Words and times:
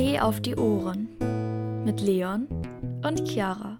Tee 0.00 0.18
auf 0.18 0.40
die 0.40 0.56
Ohren 0.56 1.10
mit 1.84 2.00
Leon 2.00 2.48
und 3.04 3.28
Chiara. 3.28 3.76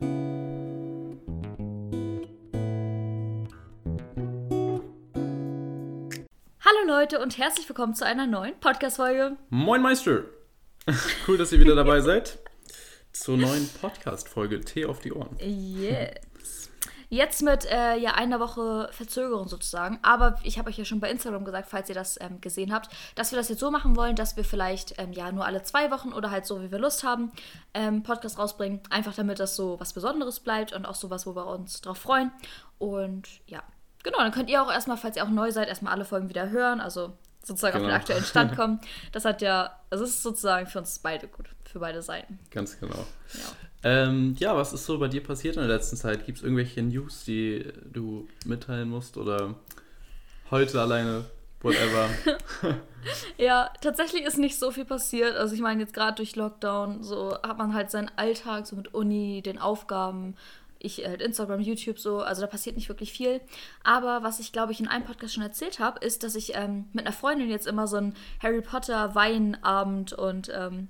Hallo 6.63 6.87
Leute 6.87 7.21
und 7.21 7.39
herzlich 7.39 7.67
willkommen 7.67 7.95
zu 7.95 8.05
einer 8.05 8.27
neuen 8.27 8.53
Podcast-Folge. 8.61 9.39
Moin 9.49 9.81
Meister! 9.81 10.25
Cool, 11.27 11.39
dass 11.39 11.53
ihr 11.53 11.61
wieder 11.61 11.75
dabei 11.75 12.01
seid 12.03 12.39
zur 13.13 13.39
neuen 13.39 13.67
Podcast-Folge 13.81 14.61
Tee 14.61 14.85
auf 14.85 15.01
die 15.01 15.15
Ohren. 15.15 15.39
Yes. 15.41 16.30
Jetzt 17.11 17.43
mit 17.43 17.67
äh, 17.67 17.97
ja, 17.97 18.13
einer 18.15 18.39
Woche 18.39 18.89
Verzögerung 18.93 19.49
sozusagen. 19.49 19.99
Aber 20.03 20.39
ich 20.45 20.59
habe 20.59 20.71
euch 20.71 20.79
ja 20.79 20.85
schon 20.85 21.01
bei 21.01 21.11
Instagram 21.11 21.45
gesagt, 21.45 21.69
falls 21.69 21.89
ihr 21.89 21.95
das 21.95 22.21
ähm, 22.21 22.41
gesehen 22.41 22.73
habt, 22.73 22.89
dass 23.17 23.33
wir 23.33 23.37
das 23.37 23.49
jetzt 23.49 23.59
so 23.59 23.71
machen 23.73 23.97
wollen, 23.97 24.15
dass 24.15 24.37
wir 24.37 24.45
vielleicht 24.45 24.95
ähm, 24.99 25.13
ja 25.13 25.31
nur 25.33 25.45
alle 25.45 25.63
zwei 25.65 25.91
Wochen 25.91 26.13
oder 26.13 26.31
halt 26.31 26.47
so, 26.47 26.63
wie 26.63 26.71
wir 26.71 26.79
Lust 26.79 27.03
haben, 27.03 27.33
ähm, 27.75 28.05
Podcast 28.05 28.39
rausbringen. 28.39 28.81
Einfach 28.91 29.15
damit 29.15 29.41
das 29.41 29.57
so 29.57 29.79
was 29.81 29.93
Besonderes 29.93 30.39
bleibt 30.41 30.73
und 30.73 30.87
auch 30.87 30.95
sowas, 30.95 31.27
wo 31.27 31.35
wir 31.35 31.47
uns 31.47 31.81
drauf 31.81 31.99
freuen. 31.99 32.31
Und 32.79 33.29
ja, 33.47 33.63
genau, 34.05 34.19
dann 34.19 34.31
könnt 34.31 34.49
ihr 34.49 34.63
auch 34.63 34.71
erstmal, 34.71 34.97
falls 34.97 35.17
ihr 35.17 35.25
auch 35.25 35.31
neu 35.31 35.51
seid, 35.51 35.69
erstmal 35.69 35.93
alle 35.93 36.05
Folgen 36.05 36.29
wieder 36.29 36.51
hören. 36.51 36.81
Also 36.81 37.13
sozusagen 37.43 37.79
Genau. 37.79 37.87
auf 37.87 37.91
den 37.91 38.01
aktuellen 38.01 38.25
Stand 38.25 38.57
kommen. 38.57 38.81
Das 39.11 39.25
hat 39.25 39.43
ja, 39.43 39.75
also 39.91 40.05
es 40.05 40.11
ist 40.11 40.23
sozusagen 40.23 40.67
für 40.67 40.79
uns 40.79 40.99
beide 41.01 41.27
gut, 41.27 41.47
für 41.65 41.81
beide 41.81 42.03
Seiten. 42.03 42.39
Ganz 42.51 42.79
genau. 42.79 43.05
Ja. 43.35 43.41
Ähm, 43.83 44.37
ja, 44.39 44.57
was 44.57 44.73
ist 44.73 44.85
so 44.85 44.99
bei 44.99 45.09
dir 45.09 45.23
passiert 45.23 45.57
in 45.57 45.63
der 45.63 45.75
letzten 45.75 45.97
Zeit? 45.97 46.27
Gibt 46.27 46.39
es 46.39 46.45
irgendwelche 46.45 46.83
News, 46.83 47.25
die 47.25 47.65
du 47.93 48.29
mitteilen 48.45 48.91
musst 48.91 49.17
oder 49.17 49.55
heute 50.51 50.81
alleine, 50.81 51.25
whatever? 51.63 52.09
Ja, 53.39 53.71
tatsächlich 53.81 54.25
ist 54.25 54.39
nicht 54.39 54.59
so 54.59 54.71
viel 54.71 54.85
passiert. 54.85 55.37
Also 55.37 55.55
ich 55.55 55.61
meine, 55.61 55.81
jetzt 55.81 55.95
gerade 55.95 56.17
durch 56.17 56.37
Lockdown, 56.37 57.03
so 57.03 57.33
hat 57.43 57.59
man 57.59 57.75
halt 57.75 57.91
seinen 57.91 58.11
Alltag, 58.17 58.67
so 58.67 58.77
mit 58.77 58.95
Uni, 58.95 59.43
den 59.43 59.59
Aufgaben, 59.59 60.37
ich 60.79 61.05
halt 61.05 61.21
Instagram, 61.21 61.61
YouTube 61.61 61.99
so, 61.99 62.21
also 62.21 62.41
da 62.41 62.47
passiert 62.47 62.77
nicht 62.77 62.89
wirklich 62.89 63.13
viel. 63.13 63.41
Aber 63.85 64.23
was 64.23 64.41
ich, 64.41 64.53
glaube 64.53 64.73
ich, 64.73 64.81
in 64.81 64.89
einem 64.89 65.05
Podcast 65.05 65.35
schon 65.35 65.43
erzählt 65.43 65.79
habe, 65.79 66.05
ist, 66.05 66.23
dass 66.23 66.35
ich 66.35 66.55
ähm, 66.55 66.87
mit 66.93 67.07
einer 67.07 67.15
Freundin 67.15 67.51
jetzt 67.51 67.67
immer 67.67 67.87
so 67.87 67.97
einen 67.97 68.15
Harry 68.43 68.63
Potter 68.63 69.15
Weinabend 69.15 70.13
und 70.13 70.51
ähm, 70.55 70.89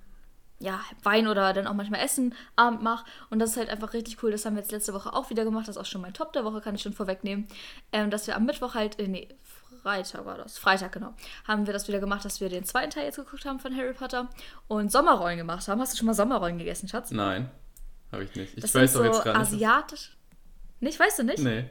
ja, 0.60 0.80
Wein 1.02 1.26
oder 1.26 1.52
dann 1.52 1.66
auch 1.66 1.74
manchmal 1.74 2.00
Essen 2.00 2.34
Abend 2.54 2.82
mache. 2.82 3.04
Und 3.30 3.38
das 3.38 3.50
ist 3.50 3.56
halt 3.56 3.70
einfach 3.70 3.94
richtig 3.94 4.22
cool. 4.22 4.30
Das 4.30 4.44
haben 4.44 4.54
wir 4.54 4.62
jetzt 4.62 4.72
letzte 4.72 4.92
Woche 4.94 5.12
auch 5.12 5.30
wieder 5.30 5.44
gemacht. 5.44 5.66
Das 5.66 5.76
ist 5.76 5.80
auch 5.80 5.86
schon 5.86 6.02
mein 6.02 6.14
Top 6.14 6.32
der 6.32 6.44
Woche, 6.44 6.60
kann 6.60 6.74
ich 6.74 6.82
schon 6.82 6.92
vorwegnehmen. 6.92 7.48
Ähm, 7.92 8.10
dass 8.10 8.26
wir 8.26 8.36
am 8.36 8.44
Mittwoch 8.44 8.74
halt, 8.74 8.98
äh, 9.00 9.08
nee, 9.08 9.28
Freitag 9.82 10.26
war 10.26 10.36
das. 10.36 10.58
Freitag, 10.58 10.92
genau. 10.92 11.14
Haben 11.48 11.66
wir 11.66 11.72
das 11.72 11.88
wieder 11.88 11.98
gemacht, 11.98 12.24
dass 12.24 12.40
wir 12.40 12.50
den 12.50 12.64
zweiten 12.64 12.90
Teil 12.90 13.04
jetzt 13.04 13.16
geguckt 13.16 13.44
haben 13.46 13.58
von 13.58 13.74
Harry 13.74 13.94
Potter 13.94 14.28
und 14.68 14.92
Sommerrollen 14.92 15.38
gemacht 15.38 15.66
haben. 15.68 15.80
Hast 15.80 15.94
du 15.94 15.96
schon 15.96 16.06
mal 16.06 16.14
Sommerrollen 16.14 16.58
gegessen, 16.58 16.88
Schatz? 16.88 17.10
Nein, 17.10 17.50
habe 18.12 18.24
ich 18.24 18.34
nicht. 18.34 18.54
Ich 18.54 18.60
das 18.60 18.74
weiß 18.74 18.92
doch 18.92 19.00
so 19.00 19.04
jetzt 19.06 19.22
gerade 19.22 19.38
nicht. 19.38 19.52
asiatisch. 19.54 20.16
Nicht, 20.80 21.00
weißt 21.00 21.20
du 21.20 21.22
nicht? 21.24 21.42
Nee. 21.42 21.70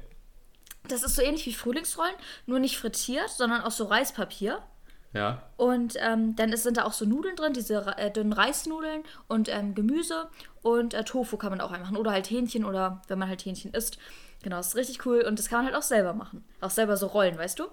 Das 0.88 1.04
ist 1.04 1.16
so 1.16 1.22
ähnlich 1.22 1.46
wie 1.46 1.54
Frühlingsrollen, 1.54 2.16
nur 2.48 2.60
nicht 2.60 2.80
frittiert, 2.80 3.30
sondern 3.30 3.62
aus 3.62 3.78
so 3.78 3.86
Reispapier. 3.86 4.64
Ja. 5.14 5.42
Und 5.58 5.96
ähm, 6.00 6.36
dann 6.36 6.52
ist, 6.54 6.64
sind 6.64 6.78
da 6.78 6.86
auch 6.86 6.94
so 6.94 7.06
Nudeln 7.06 7.36
drin, 7.36 7.54
diese 7.54 7.86
äh, 7.98 8.12
dünnen 8.12 8.34
Reisnudeln 8.34 9.04
und 9.28 9.50
ähm, 9.50 9.74
Gemüse 9.74 10.30
und 10.62 10.94
äh, 10.94 11.04
Tofu 11.04 11.38
kann 11.38 11.50
man 11.50 11.62
auch 11.62 11.72
reinmachen. 11.72 11.98
Oder 11.98 12.12
halt 12.12 12.30
Hähnchen 12.30 12.64
oder 12.64 13.02
wenn 13.08 13.18
man 13.20 13.28
halt 13.28 13.44
Hähnchen 13.44 13.74
isst. 13.74 13.98
Genau, 14.42 14.56
das 14.56 14.68
ist 14.70 14.76
richtig 14.78 15.06
cool 15.06 15.22
und 15.28 15.38
das 15.38 15.50
kann 15.50 15.60
man 15.60 15.66
halt 15.66 15.76
auch 15.76 15.86
selber 15.86 16.14
machen. 16.14 16.46
Auch 16.62 16.70
selber 16.70 16.96
so 16.96 17.08
rollen, 17.08 17.38
weißt 17.38 17.60
du? 17.60 17.66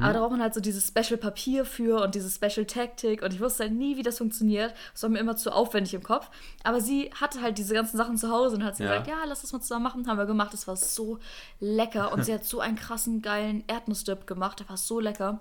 Aber 0.00 0.12
da 0.12 0.20
braucht 0.20 0.30
man 0.30 0.40
halt 0.40 0.54
so 0.54 0.60
dieses 0.60 0.86
Special 0.86 1.16
Papier 1.18 1.64
für 1.64 2.00
und 2.00 2.14
diese 2.14 2.30
Special 2.30 2.64
Taktik 2.64 3.22
und 3.22 3.34
ich 3.34 3.40
wusste 3.40 3.64
halt 3.64 3.72
nie, 3.72 3.96
wie 3.96 4.04
das 4.04 4.18
funktioniert. 4.18 4.72
Das 4.92 5.02
war 5.02 5.10
mir 5.10 5.18
immer 5.18 5.34
zu 5.34 5.50
aufwendig 5.50 5.94
im 5.94 6.04
Kopf. 6.04 6.30
Aber 6.62 6.80
sie 6.80 7.10
hatte 7.20 7.40
halt 7.42 7.58
diese 7.58 7.74
ganzen 7.74 7.96
Sachen 7.96 8.16
zu 8.18 8.30
Hause 8.30 8.54
und 8.54 8.62
hat 8.64 8.76
sie 8.76 8.84
Ja. 8.84 8.90
gesagt, 8.90 9.08
ja, 9.08 9.16
lass 9.26 9.40
das 9.40 9.52
mal 9.52 9.60
zusammen 9.60 9.82
machen. 9.82 10.06
Haben 10.06 10.18
wir 10.18 10.26
gemacht, 10.26 10.52
das 10.52 10.68
war 10.68 10.76
so 10.76 11.18
lecker 11.58 12.12
und 12.12 12.22
sie 12.24 12.32
hat 12.34 12.44
so 12.44 12.60
einen 12.60 12.76
krassen, 12.76 13.20
geilen 13.20 13.64
Erdnussdip 13.66 14.24
gemacht, 14.24 14.60
der 14.60 14.68
war 14.68 14.76
so 14.76 15.00
lecker. 15.00 15.40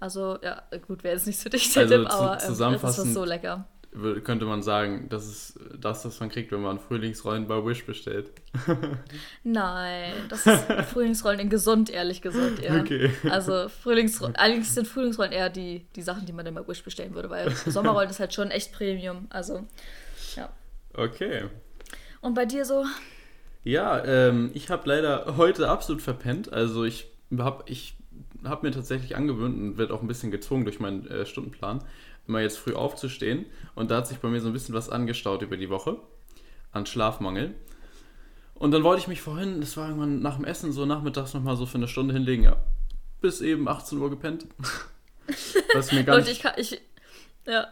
Also, 0.00 0.38
ja, 0.42 0.62
gut, 0.86 1.04
wäre 1.04 1.14
jetzt 1.14 1.26
nicht 1.26 1.40
für 1.40 1.50
dich 1.50 1.72
der 1.72 1.82
Also 1.84 1.96
Tipp, 1.98 2.08
aber 2.10 2.32
ähm, 2.32 2.38
das 2.38 2.46
zusammenfassend- 2.48 3.12
so 3.12 3.24
lecker. 3.24 3.66
Könnte 4.24 4.44
man 4.44 4.62
sagen, 4.62 5.06
das 5.08 5.26
ist 5.26 5.58
das, 5.80 6.04
was 6.04 6.20
man 6.20 6.28
kriegt, 6.28 6.52
wenn 6.52 6.60
man 6.60 6.78
Frühlingsrollen 6.78 7.46
bei 7.46 7.64
Wish 7.64 7.86
bestellt. 7.86 8.30
Nein, 9.42 10.12
das 10.28 10.46
ist 10.46 10.64
Frühlingsrollen 10.92 11.40
in 11.40 11.48
gesund, 11.48 11.88
ehrlich 11.88 12.20
gesagt. 12.20 12.60
Eher. 12.60 12.80
Okay. 12.80 13.10
Also 13.30 13.70
Frühlingsrollen, 13.70 14.36
eigentlich 14.36 14.70
sind 14.70 14.86
Frühlingsrollen 14.86 15.32
eher 15.32 15.48
die, 15.48 15.86
die 15.96 16.02
Sachen, 16.02 16.26
die 16.26 16.32
man 16.34 16.44
dann 16.44 16.54
bei 16.54 16.68
Wish 16.68 16.82
bestellen 16.84 17.14
würde, 17.14 17.30
weil 17.30 17.50
Sommerrollen 17.52 18.10
ist 18.10 18.20
halt 18.20 18.34
schon 18.34 18.50
echt 18.50 18.72
Premium. 18.74 19.28
Also, 19.30 19.66
ja. 20.36 20.50
Okay. 20.92 21.44
Und 22.20 22.34
bei 22.34 22.44
dir 22.44 22.66
so? 22.66 22.84
Ja, 23.64 24.04
ähm, 24.04 24.50
ich 24.52 24.68
habe 24.68 24.86
leider 24.88 25.36
heute 25.38 25.68
absolut 25.70 26.02
verpennt. 26.02 26.52
Also 26.52 26.84
ich 26.84 27.10
habe 27.38 27.64
ich 27.66 27.95
hab 28.48 28.62
mir 28.62 28.70
tatsächlich 28.70 29.16
angewöhnt 29.16 29.56
und 29.56 29.76
wird 29.76 29.90
auch 29.90 30.02
ein 30.02 30.08
bisschen 30.08 30.30
gezwungen 30.30 30.64
durch 30.64 30.80
meinen 30.80 31.06
äh, 31.06 31.26
Stundenplan, 31.26 31.82
immer 32.26 32.40
jetzt 32.40 32.58
früh 32.58 32.74
aufzustehen. 32.74 33.46
Und 33.74 33.90
da 33.90 33.98
hat 33.98 34.06
sich 34.06 34.18
bei 34.18 34.28
mir 34.28 34.40
so 34.40 34.48
ein 34.48 34.52
bisschen 34.52 34.74
was 34.74 34.88
angestaut 34.88 35.42
über 35.42 35.56
die 35.56 35.70
Woche 35.70 35.98
an 36.72 36.86
Schlafmangel. 36.86 37.54
Und 38.54 38.70
dann 38.70 38.82
wollte 38.82 39.02
ich 39.02 39.08
mich 39.08 39.20
vorhin, 39.20 39.60
das 39.60 39.76
war 39.76 39.88
irgendwann 39.88 40.20
nach 40.20 40.36
dem 40.36 40.44
Essen, 40.44 40.72
so 40.72 40.86
nachmittags 40.86 41.34
nochmal 41.34 41.56
so 41.56 41.66
für 41.66 41.78
eine 41.78 41.88
Stunde 41.88 42.14
hinlegen. 42.14 42.44
Ja, 42.44 42.56
bis 43.20 43.40
eben 43.40 43.68
18 43.68 43.98
Uhr 43.98 44.10
gepennt. 44.10 44.46
Was 45.74 45.92
mir 45.92 46.04
gar 46.04 46.16
Leute, 46.16 46.28
nicht 46.28 46.38
ich 46.38 46.42
kann, 46.42 46.54
ich, 46.56 46.80
ja. 47.46 47.66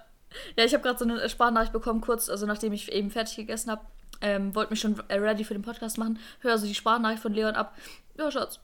Ja, 0.56 0.64
ich 0.64 0.74
habe 0.74 0.82
gerade 0.82 0.98
so 0.98 1.04
eine 1.04 1.28
Sparnachricht 1.28 1.72
bekommen, 1.72 2.00
kurz, 2.00 2.28
also 2.28 2.44
nachdem 2.44 2.72
ich 2.72 2.90
eben 2.90 3.10
fertig 3.10 3.36
gegessen 3.36 3.70
habe, 3.70 3.82
ähm, 4.20 4.54
wollte 4.54 4.72
mich 4.72 4.80
schon 4.80 5.00
äh, 5.08 5.14
ready 5.14 5.44
für 5.44 5.54
den 5.54 5.62
Podcast 5.62 5.96
machen, 5.96 6.18
höre 6.40 6.58
so 6.58 6.66
die 6.66 6.74
Sparnachricht 6.74 7.22
von 7.22 7.32
Leon 7.32 7.54
ab. 7.54 7.76
Ja, 8.18 8.30
Schatz, 8.30 8.58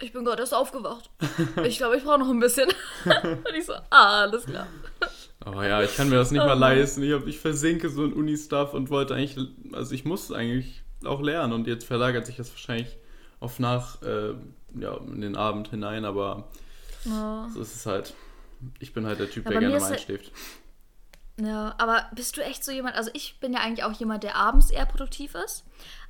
ich 0.00 0.12
bin 0.12 0.24
gerade 0.24 0.40
erst 0.42 0.54
aufgewacht. 0.54 1.10
Ich 1.64 1.78
glaube, 1.78 1.96
ich 1.96 2.04
brauche 2.04 2.18
noch 2.18 2.28
ein 2.30 2.40
bisschen. 2.40 2.68
Und 3.04 3.54
ich 3.56 3.66
so, 3.66 3.74
ah, 3.90 4.22
alles 4.22 4.44
klar. 4.46 4.66
Oh 5.46 5.60
ja, 5.62 5.82
ich 5.82 5.94
kann 5.96 6.08
mir 6.08 6.16
das 6.16 6.30
nicht 6.30 6.40
Oh 6.40 6.46
mal 6.46 6.56
Mann. 6.56 6.76
leisten. 6.76 7.02
Ich, 7.02 7.12
hab, 7.12 7.26
ich 7.26 7.38
versinke 7.38 7.88
so 7.90 8.04
in 8.04 8.12
Uni-Stuff 8.14 8.72
und 8.74 8.88
wollte 8.90 9.14
eigentlich, 9.14 9.36
also 9.72 9.94
ich 9.94 10.04
muss 10.04 10.32
eigentlich 10.32 10.82
auch 11.04 11.20
lernen 11.20 11.52
und 11.52 11.66
jetzt 11.66 11.84
verlagert 11.84 12.24
sich 12.26 12.36
das 12.36 12.50
wahrscheinlich 12.50 12.96
auf 13.40 13.58
nach, 13.58 14.00
äh, 14.02 14.34
ja, 14.78 14.96
in 14.96 15.20
den 15.20 15.36
Abend 15.36 15.68
hinein, 15.68 16.04
aber 16.06 16.48
Ja. 17.04 17.48
so 17.52 17.60
ist 17.60 17.74
es 17.76 17.84
halt. 17.86 18.14
Ich 18.78 18.94
bin 18.94 19.04
halt 19.06 19.20
der 19.20 19.28
Typ, 19.30 19.44
Ja, 19.44 19.50
der 19.50 19.60
gerne 19.60 19.74
mal 19.78 19.82
halt- 19.84 19.92
einschläft. 19.98 20.32
Ja, 21.38 21.74
aber 21.78 22.06
bist 22.14 22.36
du 22.36 22.42
echt 22.42 22.64
so 22.64 22.70
jemand, 22.72 22.96
also 22.96 23.10
ich 23.12 23.38
bin 23.40 23.52
ja 23.52 23.60
eigentlich 23.60 23.84
auch 23.84 23.92
jemand, 23.92 24.22
der 24.22 24.36
abends 24.36 24.70
eher 24.70 24.86
produktiv 24.86 25.34
ist, 25.34 25.64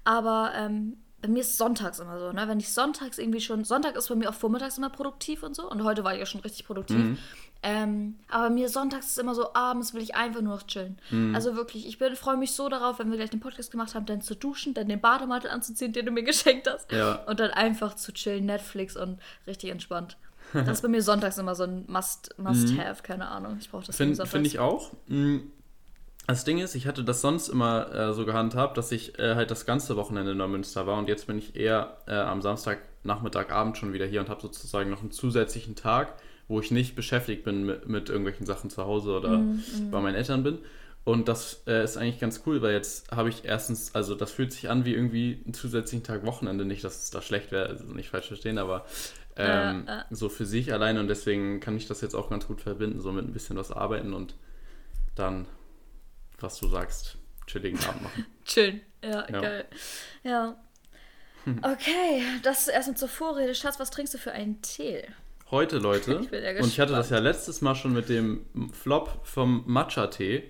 aber 0.04 0.52
ähm, 0.54 0.98
bei 1.26 1.32
mir 1.32 1.40
ist 1.40 1.56
sonntags 1.56 1.98
immer 2.00 2.18
so, 2.18 2.32
ne? 2.32 2.46
Wenn 2.46 2.58
ich 2.60 2.72
sonntags 2.72 3.18
irgendwie 3.18 3.40
schon, 3.40 3.64
Sonntag 3.64 3.96
ist 3.96 4.08
bei 4.08 4.14
mir 4.14 4.28
auch 4.28 4.34
vormittags 4.34 4.76
immer 4.78 4.90
produktiv 4.90 5.42
und 5.42 5.56
so 5.56 5.70
und 5.70 5.82
heute 5.84 6.04
war 6.04 6.12
ich 6.12 6.20
ja 6.20 6.26
schon 6.26 6.42
richtig 6.42 6.66
produktiv. 6.66 6.96
Mhm. 6.98 7.18
Ähm, 7.62 8.16
aber 8.28 8.50
mir 8.50 8.68
sonntags 8.68 9.06
ist 9.06 9.18
immer 9.18 9.34
so, 9.34 9.54
abends 9.54 9.94
will 9.94 10.02
ich 10.02 10.14
einfach 10.14 10.42
nur 10.42 10.54
noch 10.56 10.66
chillen. 10.66 10.98
Mhm. 11.10 11.34
Also 11.34 11.56
wirklich, 11.56 11.86
ich 11.86 11.96
freue 12.18 12.36
mich 12.36 12.52
so 12.52 12.68
darauf, 12.68 12.98
wenn 12.98 13.10
wir 13.10 13.16
gleich 13.16 13.30
den 13.30 13.40
Podcast 13.40 13.70
gemacht 13.70 13.94
haben, 13.94 14.04
dann 14.04 14.20
zu 14.20 14.36
duschen, 14.36 14.74
dann 14.74 14.86
den 14.88 15.00
Bademantel 15.00 15.50
anzuziehen, 15.50 15.94
den 15.94 16.04
du 16.04 16.12
mir 16.12 16.22
geschenkt 16.24 16.68
hast. 16.70 16.92
Ja. 16.92 17.22
Und 17.26 17.40
dann 17.40 17.50
einfach 17.52 17.94
zu 17.94 18.12
chillen, 18.12 18.44
Netflix 18.44 18.96
und 18.96 19.18
richtig 19.46 19.70
entspannt. 19.70 20.18
Das 20.52 20.68
ist 20.78 20.82
bei 20.82 20.88
mir 20.88 21.02
sonntags 21.02 21.38
immer 21.38 21.54
so 21.54 21.64
ein 21.64 21.84
Must- 21.88 22.38
Must-Have, 22.38 23.02
keine 23.02 23.26
Ahnung. 23.28 23.56
Ich 23.60 23.70
brauche 23.70 23.86
das 23.86 23.96
Finde 23.96 24.24
find 24.26 24.46
ich 24.46 24.58
auch. 24.58 24.92
Mm, 25.08 25.38
Das 26.26 26.44
Ding 26.44 26.58
ist, 26.58 26.74
ich 26.74 26.86
hatte 26.86 27.04
das 27.04 27.20
sonst 27.20 27.48
immer 27.48 27.92
äh, 27.94 28.14
so 28.14 28.24
gehandhabt, 28.24 28.78
dass 28.78 28.90
ich 28.92 29.18
äh, 29.18 29.34
halt 29.34 29.50
das 29.50 29.66
ganze 29.66 29.96
Wochenende 29.96 30.32
in 30.32 30.38
Neumünster 30.38 30.86
war 30.86 30.98
und 30.98 31.08
jetzt 31.08 31.26
bin 31.26 31.38
ich 31.38 31.54
eher 31.54 31.98
äh, 32.06 32.14
am 32.14 32.40
Samstag, 32.40 32.78
Nachmittag, 33.02 33.52
Abend 33.52 33.76
schon 33.76 33.92
wieder 33.92 34.06
hier 34.06 34.20
und 34.20 34.30
habe 34.30 34.40
sozusagen 34.40 34.90
noch 34.90 35.02
einen 35.02 35.10
zusätzlichen 35.10 35.76
Tag, 35.76 36.14
wo 36.48 36.60
ich 36.60 36.70
nicht 36.70 36.96
beschäftigt 36.96 37.44
bin 37.44 37.64
mit, 37.66 37.88
mit 37.88 38.08
irgendwelchen 38.08 38.46
Sachen 38.46 38.70
zu 38.70 38.84
Hause 38.84 39.12
oder 39.18 39.42
bei 39.90 40.00
meinen 40.00 40.14
Eltern 40.14 40.42
bin. 40.42 40.58
Und 41.04 41.28
das 41.28 41.62
äh, 41.66 41.84
ist 41.84 41.98
eigentlich 41.98 42.18
ganz 42.18 42.42
cool, 42.46 42.62
weil 42.62 42.72
jetzt 42.72 43.10
habe 43.10 43.28
ich 43.28 43.44
erstens, 43.44 43.94
also 43.94 44.14
das 44.14 44.32
fühlt 44.32 44.52
sich 44.52 44.70
an 44.70 44.86
wie 44.86 44.94
irgendwie 44.94 45.42
einen 45.44 45.52
zusätzlichen 45.52 46.02
Tag 46.02 46.24
Wochenende. 46.24 46.64
Nicht, 46.64 46.82
dass 46.82 47.02
es 47.02 47.10
da 47.10 47.20
schlecht 47.20 47.52
wäre, 47.52 47.66
also 47.68 47.84
nicht 47.92 48.08
falsch 48.08 48.28
verstehen, 48.28 48.56
aber 48.56 48.86
ähm, 49.36 49.84
Ja, 49.86 49.96
ja. 49.96 50.04
so 50.10 50.30
für 50.30 50.46
sich 50.46 50.72
alleine 50.72 51.00
und 51.00 51.08
deswegen 51.08 51.60
kann 51.60 51.76
ich 51.76 51.86
das 51.86 52.00
jetzt 52.00 52.14
auch 52.14 52.30
ganz 52.30 52.46
gut 52.46 52.62
verbinden, 52.62 53.00
so 53.00 53.12
mit 53.12 53.26
ein 53.26 53.34
bisschen 53.34 53.56
was 53.56 53.70
arbeiten 53.70 54.14
und 54.14 54.34
dann, 55.14 55.44
was 56.40 56.58
du 56.58 56.68
sagst, 56.68 57.16
chilligen 57.46 57.78
Abend 57.84 58.02
machen. 58.02 58.26
Chillen. 58.44 58.80
Ja, 59.02 59.26
Ja. 59.30 59.40
geil. 59.40 59.64
Ja. 60.22 60.56
Okay, 61.62 62.22
das 62.42 62.62
ist 62.62 62.68
erstmal 62.68 62.96
zur 62.96 63.08
Vorrede. 63.08 63.54
Schatz, 63.54 63.78
was 63.78 63.90
trinkst 63.90 64.14
du 64.14 64.18
für 64.18 64.32
einen 64.32 64.62
Tee? 64.62 65.04
Heute, 65.50 65.76
Leute, 65.76 66.20
Ich 66.22 66.30
bin 66.30 66.42
ja 66.42 66.52
und 66.52 66.66
ich 66.68 66.80
hatte 66.80 66.92
das 66.94 67.10
ja 67.10 67.18
letztes 67.18 67.60
Mal 67.60 67.74
schon 67.74 67.92
mit 67.92 68.08
dem 68.08 68.46
Flop 68.72 69.20
vom 69.24 69.62
Matcha-Tee 69.66 70.42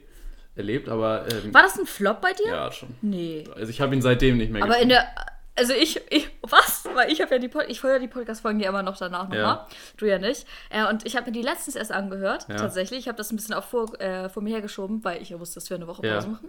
erlebt, 0.54 0.88
aber 0.88 1.26
ähm, 1.32 1.52
War 1.52 1.62
das 1.64 1.76
ein 1.80 1.86
Flop 1.86 2.20
bei 2.20 2.32
dir? 2.32 2.46
ja, 2.46 2.70
schon. 2.70 2.94
Nee. 3.02 3.42
Also 3.56 3.70
ich 3.70 3.80
habe 3.80 3.92
ihn 3.92 4.02
seitdem 4.02 4.36
nicht 4.36 4.52
mehr 4.52 4.62
Aber 4.62 4.78
in 4.78 4.88
getrunken. 4.88 5.10
der. 5.16 5.33
Also 5.56 5.72
ich, 5.72 6.00
ich. 6.10 6.28
Was? 6.42 6.84
weil 6.94 7.10
ich 7.12 7.20
habe 7.20 7.32
ja 7.34 7.38
die 7.38 7.48
Pod 7.48 7.64
ich 7.68 7.82
ja 7.82 7.98
die 7.98 8.08
Podcast-Folgen 8.08 8.60
ja 8.60 8.68
immer 8.68 8.82
noch 8.82 8.96
danach 8.96 9.24
nochmal. 9.24 9.38
Ja. 9.38 9.68
Du 9.96 10.06
ja 10.06 10.18
nicht. 10.18 10.46
Äh, 10.70 10.86
und 10.88 11.06
ich 11.06 11.16
habe 11.16 11.26
mir 11.26 11.32
die 11.32 11.42
letztens 11.42 11.76
erst 11.76 11.92
angehört, 11.92 12.46
Ja. 12.48 12.56
tatsächlich. 12.56 13.00
Ich 13.00 13.08
habe 13.08 13.16
das 13.18 13.30
ein 13.32 13.36
bisschen 13.36 13.54
auch 13.54 13.64
vor, 13.64 14.00
äh, 14.00 14.28
vor 14.28 14.42
mir 14.42 14.50
hergeschoben, 14.50 15.04
weil 15.04 15.22
ich 15.22 15.30
ja 15.30 15.38
wusste, 15.38 15.56
dass 15.56 15.70
wir 15.70 15.76
eine 15.76 15.86
Woche 15.86 16.04
Ja. 16.06 16.14
Pause 16.14 16.28
machen. 16.28 16.48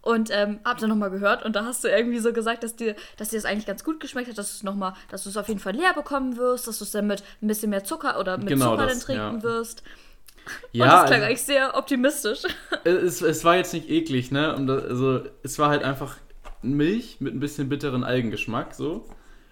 Und 0.00 0.30
ähm, 0.32 0.60
habe 0.64 0.80
dann 0.80 0.88
nochmal 0.88 1.10
gehört 1.10 1.44
und 1.44 1.54
da 1.56 1.64
hast 1.64 1.84
du 1.84 1.88
irgendwie 1.88 2.18
so 2.18 2.32
gesagt, 2.32 2.62
dass 2.62 2.76
dir, 2.76 2.94
dass 3.16 3.28
dir 3.28 3.36
das 3.36 3.44
eigentlich 3.44 3.66
ganz 3.66 3.84
gut 3.84 4.00
geschmeckt 4.00 4.28
hat, 4.28 4.38
dass 4.38 4.50
du 4.52 4.56
es 4.56 4.62
nochmal, 4.62 4.94
dass 5.10 5.24
du 5.24 5.28
es 5.30 5.36
auf 5.36 5.48
jeden 5.48 5.60
Fall 5.60 5.74
leer 5.74 5.92
bekommen 5.94 6.36
wirst, 6.36 6.66
dass 6.66 6.78
du 6.78 6.84
es 6.84 6.90
dann 6.92 7.06
mit 7.06 7.22
ein 7.42 7.48
bisschen 7.48 7.70
mehr 7.70 7.84
Zucker 7.84 8.18
oder 8.18 8.38
mit 8.38 8.48
Genau 8.48 8.70
Zucker 8.72 8.86
das, 8.86 8.92
dann 8.92 9.00
trinken 9.02 9.36
ja. 9.38 9.42
wirst. 9.42 9.82
Ja, 10.72 10.84
und 10.84 10.90
das 10.92 11.00
klang 11.06 11.12
also- 11.14 11.24
eigentlich 11.26 11.42
sehr 11.42 11.76
optimistisch. 11.76 12.42
es, 12.84 13.20
es 13.20 13.44
war 13.44 13.56
jetzt 13.56 13.72
nicht 13.74 13.90
eklig, 13.90 14.30
ne? 14.30 14.54
Das, 14.66 14.84
also, 14.84 15.22
es 15.42 15.58
war 15.58 15.68
halt 15.70 15.82
einfach 15.82 16.16
Milch 16.62 17.20
mit 17.20 17.34
ein 17.34 17.40
bisschen 17.40 17.68
bitteren 17.68 18.04
Algengeschmack, 18.04 18.74
so. 18.74 19.06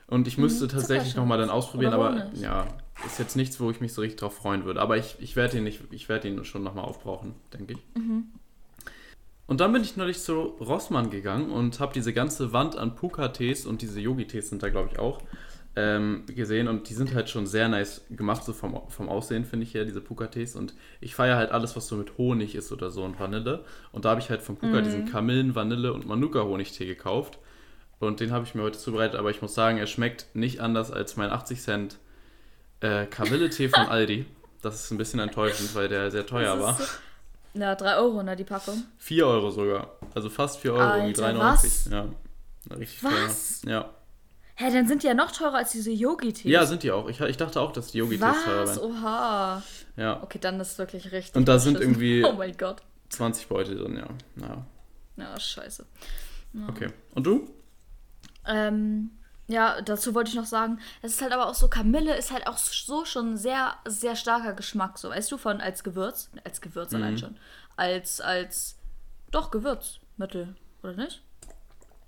Und 0.06 0.28
ich 0.28 0.36
müsste 0.36 0.68
tatsächlich 0.68 1.14
Zuckerschnaps. 1.14 1.16
nochmal 1.16 1.38
dann 1.38 1.50
ausprobieren, 1.50 1.94
aber 1.94 2.30
ja, 2.34 2.66
ist 3.06 3.18
jetzt 3.18 3.36
nichts, 3.36 3.58
wo 3.58 3.70
ich 3.70 3.80
mich 3.80 3.92
so 3.92 4.02
richtig 4.02 4.20
drauf 4.20 4.36
freuen 4.36 4.64
würde. 4.64 4.80
Aber 4.80 4.96
ich, 4.96 5.16
ich 5.18 5.34
werde 5.36 5.58
ihn 5.58 5.64
nicht, 5.64 5.82
ich 5.90 6.08
werde 6.08 6.28
ihn 6.28 6.44
schon 6.44 6.62
nochmal 6.62 6.84
aufbrauchen, 6.84 7.34
denke 7.52 7.74
ich. 7.74 7.78
Und 9.46 9.60
dann 9.60 9.72
bin 9.72 9.82
ich 9.82 9.96
neulich 9.96 10.20
zu 10.20 10.34
Rossmann 10.34 11.10
gegangen 11.10 11.50
und 11.50 11.80
habe 11.80 11.92
diese 11.92 12.12
ganze 12.12 12.52
Wand 12.52 12.76
an 12.76 12.94
Puka-Tees 12.94 13.66
und 13.66 13.82
diese 13.82 14.00
Yogi-Tees 14.00 14.48
sind 14.48 14.62
da, 14.62 14.70
glaube 14.70 14.90
ich, 14.92 14.98
auch 14.98 15.20
ähm, 15.76 16.24
gesehen. 16.26 16.68
Und 16.68 16.88
die 16.88 16.94
sind 16.94 17.14
halt 17.14 17.28
schon 17.30 17.46
sehr 17.46 17.68
nice 17.68 18.02
gemacht, 18.10 18.44
so 18.44 18.52
vom, 18.52 18.80
vom 18.88 19.08
Aussehen, 19.08 19.44
finde 19.44 19.64
ich 19.64 19.74
her, 19.74 19.84
diese 19.84 20.00
Puka-Tees. 20.00 20.54
Und 20.56 20.74
ich 21.00 21.14
feiere 21.14 21.36
halt 21.36 21.50
alles, 21.52 21.74
was 21.76 21.88
so 21.88 21.96
mit 21.96 22.16
Honig 22.18 22.54
ist 22.54 22.70
oder 22.72 22.90
so 22.90 23.02
und 23.04 23.18
Vanille. 23.18 23.64
Und 23.92 24.04
da 24.04 24.10
habe 24.10 24.20
ich 24.20 24.30
halt 24.30 24.42
von 24.42 24.56
Puka 24.56 24.80
diesen 24.82 25.06
Kamillen, 25.10 25.54
Vanille 25.54 25.92
und 25.92 26.06
Manuka-Honigtee 26.06 26.86
gekauft. 26.86 27.38
Und 28.00 28.20
den 28.20 28.32
habe 28.32 28.44
ich 28.44 28.54
mir 28.54 28.62
heute 28.62 28.78
zubereitet, 28.78 29.18
aber 29.18 29.30
ich 29.30 29.40
muss 29.42 29.54
sagen, 29.54 29.78
er 29.78 29.86
schmeckt 29.86 30.26
nicht 30.34 30.60
anders 30.60 30.90
als 30.90 31.16
mein 31.16 31.30
80 31.30 31.60
Cent 31.60 31.98
äh, 32.80 33.06
Kamilletee 33.06 33.68
von 33.68 33.86
Aldi. 33.86 34.26
Das 34.62 34.74
ist 34.84 34.90
ein 34.90 34.98
bisschen 34.98 35.20
enttäuschend, 35.20 35.74
weil 35.74 35.88
der 35.88 36.10
sehr 36.10 36.26
teuer 36.26 36.60
war. 36.60 36.74
so- 36.74 36.84
Ja, 37.58 37.74
3 37.74 37.96
Euro, 37.96 38.22
ne, 38.22 38.34
die 38.36 38.44
Packung. 38.44 38.82
4 38.98 39.26
Euro 39.26 39.50
sogar. 39.50 39.92
Also 40.14 40.28
fast 40.28 40.58
4 40.60 40.72
Euro, 40.74 40.82
irgendwie 40.98 41.22
Alter, 41.22 41.38
93. 41.38 41.70
was? 41.70 41.90
Ja. 41.90 42.06
Richtig 42.76 43.04
Was? 43.04 43.60
teuer. 43.62 43.70
Ja. 43.70 43.90
Hä, 44.56 44.72
dann 44.72 44.86
sind 44.86 45.02
die 45.02 45.08
ja 45.08 45.14
noch 45.14 45.32
teurer 45.32 45.54
als 45.56 45.72
diese 45.72 45.90
Yogi-Tees. 45.90 46.50
ja, 46.50 46.64
sind 46.64 46.82
die 46.84 46.92
auch. 46.92 47.08
Ich, 47.08 47.20
ich 47.20 47.36
dachte 47.36 47.60
auch, 47.60 47.72
dass 47.72 47.90
die 47.92 47.98
Yogi-Tees 47.98 48.20
Was? 48.22 48.76
wären. 48.78 48.78
Oha. 48.78 49.62
Ja. 49.96 50.22
Okay, 50.22 50.38
dann 50.40 50.60
ist 50.60 50.78
wirklich 50.78 51.10
richtig. 51.12 51.34
Und 51.36 51.48
da 51.48 51.58
sind 51.58 51.80
irgendwie- 51.80 52.24
Oh 52.28 52.32
mein 52.34 52.56
Gott. 52.56 52.82
20 53.08 53.48
Beutel 53.48 53.76
drin, 53.76 53.96
ja. 53.96 54.08
ja. 54.46 54.66
Ja, 55.16 55.38
scheiße. 55.40 55.84
Okay. 56.68 56.88
Und 57.14 57.26
du? 57.26 57.48
Ähm, 58.46 59.10
ja, 59.46 59.80
dazu 59.82 60.14
wollte 60.14 60.30
ich 60.30 60.36
noch 60.36 60.46
sagen, 60.46 60.78
es 61.02 61.12
ist 61.14 61.22
halt 61.22 61.32
aber 61.32 61.48
auch 61.48 61.54
so, 61.54 61.68
Kamille 61.68 62.16
ist 62.16 62.30
halt 62.32 62.46
auch 62.46 62.56
so 62.56 63.04
schon 63.04 63.36
sehr, 63.36 63.74
sehr 63.86 64.16
starker 64.16 64.52
Geschmack, 64.54 64.98
so, 64.98 65.10
weißt 65.10 65.30
du, 65.32 65.36
von 65.38 65.60
als 65.60 65.84
Gewürz, 65.84 66.30
als 66.44 66.60
Gewürz 66.60 66.92
Mhm. 66.92 66.96
allein 66.96 67.18
schon, 67.18 67.36
als, 67.76 68.20
als, 68.20 68.78
doch, 69.30 69.50
Gewürzmittel, 69.50 70.54
oder 70.82 70.94
nicht? 70.94 71.22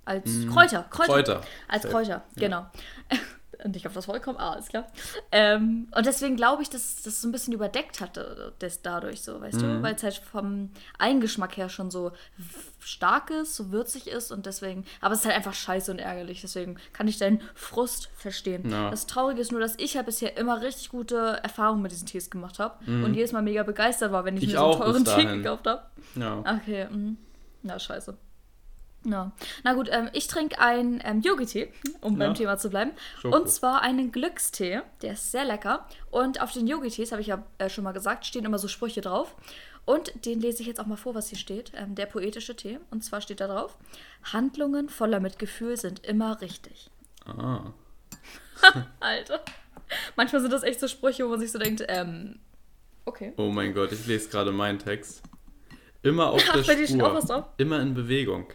Als 0.06 0.46
Kräuter, 0.50 0.86
Kräuter. 0.88 1.12
Mhm. 1.12 1.12
Kräuter. 1.24 1.40
Als 1.68 1.82
Safe. 1.82 1.92
Kräuter, 1.94 2.22
genau. 2.36 2.66
Und 3.64 3.74
ich 3.74 3.86
auf 3.86 3.94
das 3.94 4.04
vollkommen, 4.04 4.36
ah, 4.38 4.52
alles 4.52 4.68
klar. 4.68 4.86
Ähm, 5.32 5.88
und 5.96 6.04
deswegen 6.04 6.36
glaube 6.36 6.62
ich, 6.62 6.68
dass 6.68 7.02
das 7.02 7.22
so 7.22 7.26
ein 7.26 7.32
bisschen 7.32 7.54
überdeckt 7.54 8.02
hatte, 8.02 8.52
das 8.58 8.82
dadurch 8.82 9.22
so, 9.22 9.40
weißt 9.40 9.56
Mhm. 9.62 9.76
du? 9.78 9.82
Weil 9.82 9.94
es 9.94 10.02
halt 10.02 10.14
vom 10.16 10.68
Eigengeschmack 10.98 11.56
her 11.56 11.70
schon 11.70 11.90
so 11.90 12.12
stark 12.80 13.30
ist, 13.30 13.56
so 13.56 13.72
würzig 13.72 14.08
ist 14.08 14.30
und 14.30 14.44
deswegen, 14.44 14.84
aber 15.00 15.14
es 15.14 15.20
ist 15.20 15.26
halt 15.26 15.36
einfach 15.36 15.54
scheiße 15.54 15.90
und 15.90 15.98
ärgerlich, 15.98 16.42
deswegen 16.42 16.76
kann 16.92 17.08
ich 17.08 17.16
deinen 17.16 17.40
Frust 17.54 18.10
verstehen. 18.14 18.70
Ja. 18.70 18.90
Das 18.90 19.06
Traurige 19.06 19.40
ist 19.40 19.52
nur, 19.52 19.60
dass 19.60 19.74
ich 19.78 19.96
halt 19.96 20.04
bisher 20.04 20.36
immer 20.36 20.60
richtig 20.60 20.90
gute 20.90 21.40
Erfahrungen 21.42 21.80
mit 21.80 21.92
diesen 21.92 22.06
Tees 22.06 22.28
gemacht 22.28 22.58
habe 22.58 22.84
und 22.86 23.14
jedes 23.14 23.32
Mal 23.32 23.42
mega 23.42 23.62
begeistert 23.62 24.12
war, 24.12 24.26
wenn 24.26 24.36
ich, 24.36 24.42
Mhm. 24.42 24.48
Ich 24.50 24.54
mir 24.54 24.60
so 24.60 24.82
einen 24.82 25.04
teuren 25.04 25.04
Tee 25.30 25.36
gekauft 25.38 25.66
habe. 25.66 25.82
Ja. 26.14 26.40
Okay, 26.40 26.88
mhm. 26.90 27.16
na 27.62 27.78
scheiße. 27.78 28.16
Ja. 29.04 29.30
Na 29.62 29.74
gut, 29.74 29.88
ähm, 29.92 30.08
ich 30.12 30.26
trinke 30.26 30.58
einen 30.58 31.00
ähm, 31.04 31.20
Yogi-Tee, 31.20 31.72
um 32.00 32.14
Ja. 32.14 32.26
beim 32.26 32.34
Thema 32.34 32.58
zu 32.58 32.70
bleiben. 32.70 32.90
Schoko. 33.20 33.36
Und 33.36 33.48
zwar 33.48 33.82
einen 33.82 34.10
Glückstee. 34.10 34.80
Der 35.02 35.12
ist 35.12 35.30
sehr 35.30 35.44
lecker. 35.44 35.86
Und 36.10 36.40
auf 36.42 36.52
den 36.52 36.66
Yogi-Tees, 36.66 37.12
habe 37.12 37.20
ich 37.22 37.28
ja 37.28 37.44
äh, 37.58 37.68
schon 37.68 37.84
mal 37.84 37.92
gesagt, 37.92 38.26
stehen 38.26 38.44
immer 38.44 38.58
so 38.58 38.66
Sprüche 38.68 39.00
drauf. 39.02 39.36
Und 39.84 40.26
den 40.26 40.40
lese 40.40 40.62
ich 40.62 40.66
jetzt 40.66 40.80
auch 40.80 40.86
mal 40.86 40.96
vor, 40.96 41.14
was 41.14 41.28
hier 41.28 41.38
steht. 41.38 41.70
Ähm, 41.76 41.94
der 41.94 42.06
poetische 42.06 42.56
Tee. 42.56 42.80
Und 42.90 43.04
zwar 43.04 43.20
steht 43.20 43.40
da 43.40 43.46
drauf: 43.46 43.78
Handlungen 44.32 44.88
voller 44.88 45.20
Mitgefühl 45.20 45.76
sind 45.76 46.04
immer 46.04 46.40
richtig. 46.40 46.90
Ah. 47.24 47.72
Alter. 49.00 49.40
Manchmal 50.16 50.40
sind 50.42 50.52
das 50.52 50.64
echt 50.64 50.80
so 50.80 50.88
Sprüche, 50.88 51.24
wo 51.24 51.30
man 51.30 51.38
sich 51.40 51.52
so 51.52 51.60
denkt, 51.60 51.84
ähm, 51.86 52.40
okay. 53.04 53.32
Oh 53.36 53.50
mein 53.52 53.72
Gott, 53.72 53.92
ich 53.92 54.04
lese 54.06 54.28
gerade 54.30 54.50
meinen 54.50 54.80
Text. 54.80 55.22
Immer 56.02 56.30
auf 56.30 56.42
der 56.52 56.62
Ach, 56.62 57.24
Spur. 57.24 57.48
Immer 57.56 57.80
in 57.80 57.94
Bewegung. 57.94 58.46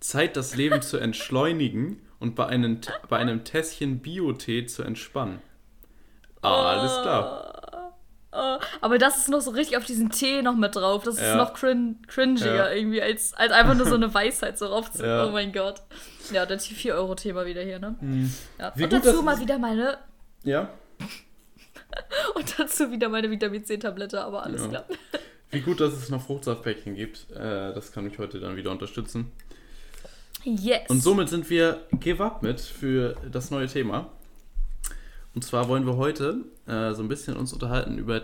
Zeit, 0.00 0.36
das 0.36 0.56
Leben 0.56 0.82
zu 0.82 0.96
entschleunigen 0.98 2.00
und 2.18 2.34
bei 2.34 2.46
einem, 2.46 2.80
bei 3.08 3.18
einem 3.18 3.44
Tässchen 3.44 4.00
Bio-Tee 4.00 4.66
zu 4.66 4.82
entspannen. 4.82 5.40
Ah, 6.42 6.70
alles 6.72 6.92
klar. 7.02 7.92
Oh, 8.32 8.58
aber 8.80 8.98
das 8.98 9.18
ist 9.18 9.28
noch 9.28 9.40
so 9.40 9.50
richtig 9.50 9.76
auf 9.76 9.84
diesen 9.84 10.10
Tee 10.10 10.40
noch 10.40 10.54
mit 10.54 10.76
drauf. 10.76 11.02
Das 11.02 11.16
ist 11.16 11.22
Ja. 11.22 11.36
noch 11.36 11.52
crin 11.52 11.98
cringiger 12.06 12.54
Ja. 12.54 12.70
irgendwie, 12.70 13.02
als, 13.02 13.34
als 13.34 13.52
einfach 13.52 13.74
nur 13.74 13.86
so 13.86 13.96
eine 13.96 14.12
Weisheit 14.14 14.56
so 14.56 14.66
raufzu. 14.66 15.04
Ja. 15.04 15.26
Oh 15.26 15.30
mein 15.32 15.52
Gott. 15.52 15.82
Ja, 16.32 16.46
das 16.46 16.66
4-Euro-Thema 16.66 17.44
wieder 17.44 17.62
hier, 17.62 17.80
ne? 17.80 17.96
Wie 18.76 18.84
Und 18.84 18.92
dazu 18.92 19.22
mal 19.22 19.38
wieder 19.40 19.58
meine 19.58 19.98
Ja? 20.44 20.70
und 22.36 22.58
dazu 22.58 22.90
wieder 22.92 23.08
meine 23.08 23.30
Vitamin 23.30 23.64
C-Tablette, 23.64 24.22
aber 24.22 24.44
alles 24.44 24.68
klar. 24.68 24.84
Wie 25.50 25.60
gut, 25.60 25.80
dass 25.80 25.92
es 25.94 26.08
noch 26.08 26.22
Fruchtsaftpäckchen 26.22 26.94
gibt. 26.94 27.28
Äh, 27.32 27.74
das 27.74 27.90
kann 27.90 28.04
mich 28.04 28.18
heute 28.20 28.38
dann 28.38 28.54
wieder 28.54 28.70
unterstützen. 28.70 29.32
Yes. 30.44 30.88
Und 30.88 31.02
somit 31.02 31.28
sind 31.28 31.48
wir 31.50 31.86
gewappnet 32.00 32.60
für 32.60 33.16
das 33.30 33.50
neue 33.50 33.66
Thema. 33.66 34.10
Und 35.34 35.44
zwar 35.44 35.68
wollen 35.68 35.86
wir 35.86 35.96
heute 35.96 36.44
äh, 36.66 36.92
so 36.92 37.02
ein 37.02 37.08
bisschen 37.08 37.36
uns 37.36 37.52
unterhalten 37.52 37.98
über 37.98 38.22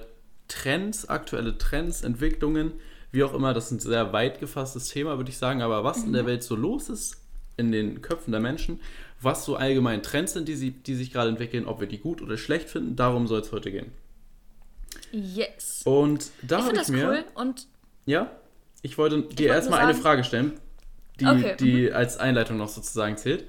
Trends, 0.48 1.08
aktuelle 1.08 1.58
Trends, 1.58 2.02
Entwicklungen, 2.02 2.72
wie 3.12 3.22
auch 3.22 3.34
immer. 3.34 3.54
Das 3.54 3.66
ist 3.66 3.72
ein 3.72 3.80
sehr 3.80 4.12
weit 4.12 4.40
gefasstes 4.40 4.88
Thema, 4.88 5.16
würde 5.16 5.30
ich 5.30 5.38
sagen. 5.38 5.62
Aber 5.62 5.84
was 5.84 6.04
in 6.04 6.12
der 6.12 6.26
Welt 6.26 6.42
so 6.42 6.56
los 6.56 6.88
ist, 6.88 7.22
in 7.56 7.72
den 7.72 8.02
Köpfen 8.02 8.32
der 8.32 8.40
Menschen, 8.40 8.80
was 9.20 9.44
so 9.44 9.56
allgemein 9.56 10.02
Trends 10.02 10.32
sind, 10.34 10.48
die, 10.48 10.56
sie, 10.56 10.72
die 10.72 10.94
sich 10.94 11.12
gerade 11.12 11.30
entwickeln, 11.30 11.66
ob 11.66 11.80
wir 11.80 11.87
die 11.87 11.99
gut 11.99 12.20
oder 12.23 12.37
schlecht 12.37 12.68
finden, 12.68 12.96
darum 12.96 13.26
soll 13.26 13.40
es 13.40 13.52
heute 13.52 13.70
gehen. 13.70 13.92
yes. 15.11 15.82
Und 15.85 16.30
da 16.42 16.58
habe 16.58 16.66
finde 16.66 16.80
ich 16.80 16.87
das 16.87 16.96
mir... 16.96 17.08
cool 17.08 17.25
und 17.35 17.66
Ja, 18.04 18.30
ich 18.82 18.99
wollte 18.99 19.23
dir 19.23 19.49
erstmal 19.49 19.80
eine 19.80 19.94
Frage 19.94 20.23
stellen, 20.23 20.61
die, 21.20 21.26
Okay, 21.26 21.56
die 21.58 21.92
als 21.92 22.18
Einleitung 22.18 22.56
noch 22.56 22.68
sozusagen 22.68 23.16
zählt. 23.16 23.44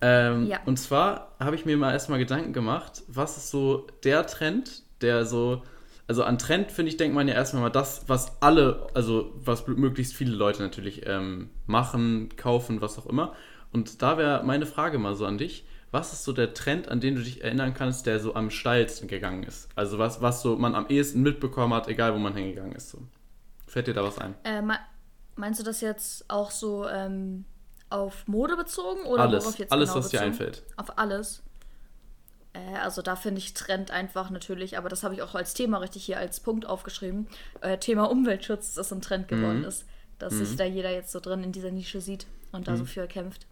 Ähm, 0.00 0.46
Ja. 0.46 0.60
Und 0.64 0.78
zwar 0.78 1.36
habe 1.38 1.56
ich 1.56 1.64
mir 1.64 1.76
mal 1.76 1.92
erstmal 1.92 2.18
Gedanken 2.18 2.52
gemacht, 2.52 3.02
was 3.08 3.36
ist 3.36 3.50
so 3.50 3.86
der 4.04 4.26
Trend, 4.26 4.82
der 5.02 5.26
so, 5.26 5.62
also 6.08 6.24
an 6.24 6.38
Trend 6.38 6.72
finde 6.72 6.90
ich, 6.90 6.96
denkt 6.96 7.14
man 7.14 7.28
ja 7.28 7.34
erstmal 7.34 7.62
mal 7.64 7.70
das, 7.70 8.04
was 8.06 8.40
alle, 8.42 8.88
also 8.94 9.32
was 9.36 9.66
möglichst 9.66 10.14
viele 10.14 10.34
Leute 10.34 10.62
natürlich 10.62 11.06
ähm, 11.06 11.50
machen, 11.66 12.30
kaufen, 12.36 12.80
was 12.80 12.98
auch 12.98 13.06
immer. 13.06 13.34
Und 13.72 14.02
da 14.02 14.18
wäre 14.18 14.42
meine 14.44 14.66
Frage 14.66 14.98
mal 14.98 15.14
so 15.14 15.26
an 15.26 15.38
dich. 15.38 15.64
Was 15.92 16.12
ist 16.12 16.24
so 16.24 16.32
der 16.32 16.54
Trend, 16.54 16.88
an 16.88 17.00
den 17.00 17.16
du 17.16 17.22
dich 17.22 17.42
erinnern 17.42 17.74
kannst, 17.74 18.06
der 18.06 18.20
so 18.20 18.34
am 18.34 18.50
steilsten 18.50 19.08
gegangen 19.08 19.42
ist? 19.42 19.68
Also 19.74 19.98
was, 19.98 20.22
was 20.22 20.40
so 20.40 20.56
man 20.56 20.74
am 20.76 20.86
ehesten 20.88 21.22
mitbekommen 21.22 21.74
hat, 21.74 21.88
egal 21.88 22.14
wo 22.14 22.18
man 22.18 22.34
hingegangen 22.34 22.72
ist. 22.72 22.90
So. 22.90 22.98
Fällt 23.66 23.88
dir 23.88 23.94
da 23.94 24.02
was 24.04 24.18
ein? 24.18 24.34
äh, 24.44 24.62
meinst 25.40 25.58
du 25.60 25.64
das 25.64 25.80
jetzt 25.80 26.24
auch 26.28 26.50
so 26.50 26.86
ähm, 26.88 27.44
auf 27.88 28.26
Mode 28.28 28.56
bezogen 28.56 29.02
oder 29.06 29.24
Alles, 29.24 29.44
worauf 29.44 29.58
jetzt 29.58 29.72
alles, 29.72 29.88
genau 29.90 29.98
was 30.04 30.10
dir 30.10 30.18
bezogen? 30.20 30.32
einfällt. 30.32 30.62
Auf 30.76 30.98
alles. 30.98 31.42
Äh, 32.52 32.76
also 32.78 33.02
da 33.02 33.16
finde 33.16 33.38
ich 33.40 33.54
Trend 33.54 33.90
einfach 33.90 34.30
natürlich, 34.30 34.78
aber 34.78 34.88
das 34.88 35.02
habe 35.02 35.14
ich 35.14 35.22
auch 35.22 35.34
als 35.34 35.54
Thema 35.54 35.78
richtig 35.78 36.04
hier 36.04 36.18
als 36.18 36.40
Punkt 36.40 36.66
aufgeschrieben. 36.66 37.26
Äh, 37.60 37.78
Thema 37.78 38.04
Umweltschutz, 38.10 38.74
dass 38.74 38.92
ein 38.92 39.00
Trend 39.02 39.26
geworden 39.28 39.58
Mhm. 39.60 39.64
ist. 39.64 39.84
Dass 40.18 40.34
sich 40.34 40.54
da 40.56 40.64
jeder 40.64 40.90
jetzt 40.90 41.12
so 41.12 41.18
drin 41.20 41.42
in 41.42 41.50
dieser 41.52 41.70
Nische 41.70 42.00
sieht 42.02 42.26
und 42.52 42.60
Mhm. 42.60 42.64
da 42.64 42.76
so 42.76 42.84
für 42.84 43.06
kämpft. 43.06 43.46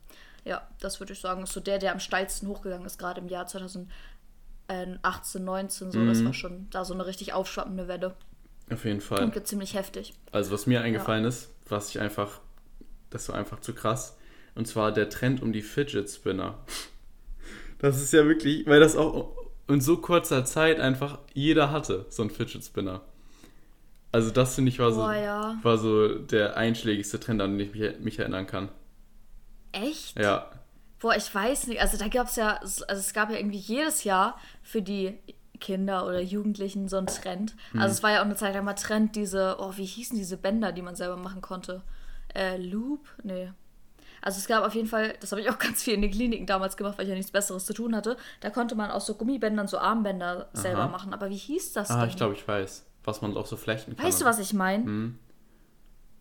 Ja, 0.44 0.68
das 0.80 1.00
würde 1.00 1.14
ich 1.14 1.20
sagen, 1.20 1.42
ist 1.44 1.52
so 1.54 1.60
der, 1.60 1.78
der 1.78 1.92
am 1.92 1.98
steilsten 2.00 2.46
hochgegangen 2.48 2.86
ist, 2.86 2.98
gerade 2.98 3.20
im 3.20 3.28
Jahr 3.28 3.46
2018, 3.46 5.44
19, 5.44 5.90
so. 5.92 5.98
Mhm. 5.98 6.08
Das 6.08 6.24
war 6.24 6.34
schon 6.34 6.68
da 6.70 6.84
so 6.84 6.92
eine 6.94 7.06
richtig 7.06 7.32
aufschwappende 7.32 7.88
Welle. 7.88 8.14
Auf 8.70 8.84
jeden 8.84 9.00
Fall. 9.00 9.24
Und 9.24 9.46
ziemlich 9.46 9.74
heftig. 9.74 10.14
Also 10.32 10.52
was 10.52 10.66
mir 10.66 10.82
eingefallen 10.82 11.24
ist, 11.24 11.50
was 11.68 11.90
ich 11.90 12.00
einfach, 12.00 12.40
das 13.10 13.28
war 13.28 13.36
einfach 13.36 13.60
zu 13.60 13.74
krass, 13.74 14.16
und 14.54 14.66
zwar 14.66 14.92
der 14.92 15.08
Trend 15.08 15.42
um 15.42 15.52
die 15.52 15.62
Fidget 15.62 16.08
Spinner. 16.10 16.58
Das 17.80 18.02
ist 18.02 18.12
ja 18.12 18.26
wirklich, 18.26 18.66
weil 18.66 18.80
das 18.80 18.96
auch 18.96 19.36
in 19.68 19.80
so 19.80 19.98
kurzer 19.98 20.44
Zeit 20.44 20.80
einfach 20.80 21.20
jeder 21.32 21.70
hatte, 21.70 22.06
so 22.08 22.24
ein 22.24 22.30
Fidget 22.30 22.64
Spinner. 22.64 23.02
Also 24.10 24.30
das 24.30 24.56
finde 24.56 24.70
ich 24.70 24.80
war 24.80 24.90
so, 24.90 25.00
Boah, 25.00 25.14
ja. 25.14 25.58
war 25.62 25.78
so 25.78 26.18
der 26.18 26.56
einschlägigste 26.56 27.20
Trend, 27.20 27.40
an 27.40 27.56
den 27.56 27.68
ich 27.68 27.74
mich, 27.74 28.00
mich 28.00 28.18
erinnern 28.18 28.48
kann. 28.48 28.70
Echt? 29.70 30.18
Ja. 30.18 30.50
Boah, 30.98 31.14
ich 31.14 31.32
weiß 31.32 31.68
nicht. 31.68 31.80
Also 31.80 31.98
da 31.98 32.08
gab 32.08 32.26
es 32.26 32.36
ja, 32.36 32.56
also 32.56 32.84
es 32.88 33.12
gab 33.12 33.30
ja 33.30 33.36
irgendwie 33.36 33.58
jedes 33.58 34.02
Jahr 34.04 34.40
für 34.62 34.82
die 34.82 35.14
Kinder 35.60 36.06
oder 36.06 36.20
Jugendlichen 36.20 36.88
so 36.88 36.96
einen 36.98 37.06
Trend. 37.06 37.54
Mhm. 37.72 37.80
Also 37.80 37.92
es 37.92 38.02
war 38.02 38.10
ja 38.12 38.20
auch 38.20 38.24
eine 38.24 38.36
Zeit 38.36 38.54
lang 38.54 38.64
mal 38.64 38.74
Trend, 38.74 39.16
diese, 39.16 39.56
oh, 39.58 39.72
wie 39.76 39.84
hießen 39.84 40.16
diese 40.16 40.36
Bänder, 40.36 40.72
die 40.72 40.82
man 40.82 40.94
selber 40.96 41.16
machen 41.16 41.40
konnte? 41.40 41.82
Äh, 42.34 42.56
Loop? 42.58 43.06
Nee. 43.22 43.52
Also 44.20 44.38
es 44.38 44.46
gab 44.48 44.64
auf 44.64 44.74
jeden 44.74 44.88
Fall, 44.88 45.14
das 45.20 45.30
habe 45.32 45.40
ich 45.40 45.48
auch 45.50 45.58
ganz 45.60 45.82
viel 45.82 45.94
in 45.94 46.02
den 46.02 46.10
Kliniken 46.10 46.46
damals 46.46 46.76
gemacht, 46.76 46.98
weil 46.98 47.04
ich 47.04 47.10
ja 47.10 47.16
nichts 47.16 47.30
Besseres 47.30 47.64
zu 47.64 47.72
tun 47.74 47.94
hatte. 47.94 48.16
Da 48.40 48.50
konnte 48.50 48.74
man 48.74 48.90
aus 48.90 49.06
so 49.06 49.14
Gummibändern 49.14 49.68
so 49.68 49.78
Armbänder 49.78 50.48
selber 50.52 50.82
Aha. 50.82 50.88
machen. 50.88 51.12
Aber 51.14 51.30
wie 51.30 51.36
hieß 51.36 51.72
das 51.72 51.90
Ah, 51.90 52.00
denn? 52.00 52.08
ich 52.10 52.16
glaube, 52.16 52.34
ich 52.34 52.46
weiß, 52.46 52.84
was 53.04 53.22
man 53.22 53.36
auch 53.36 53.46
so 53.46 53.56
flechten 53.56 53.96
kann. 53.96 54.04
Weißt 54.06 54.20
du, 54.20 54.24
was 54.24 54.38
ich 54.38 54.52
meine? 54.52 54.84
Mhm. 54.84 55.18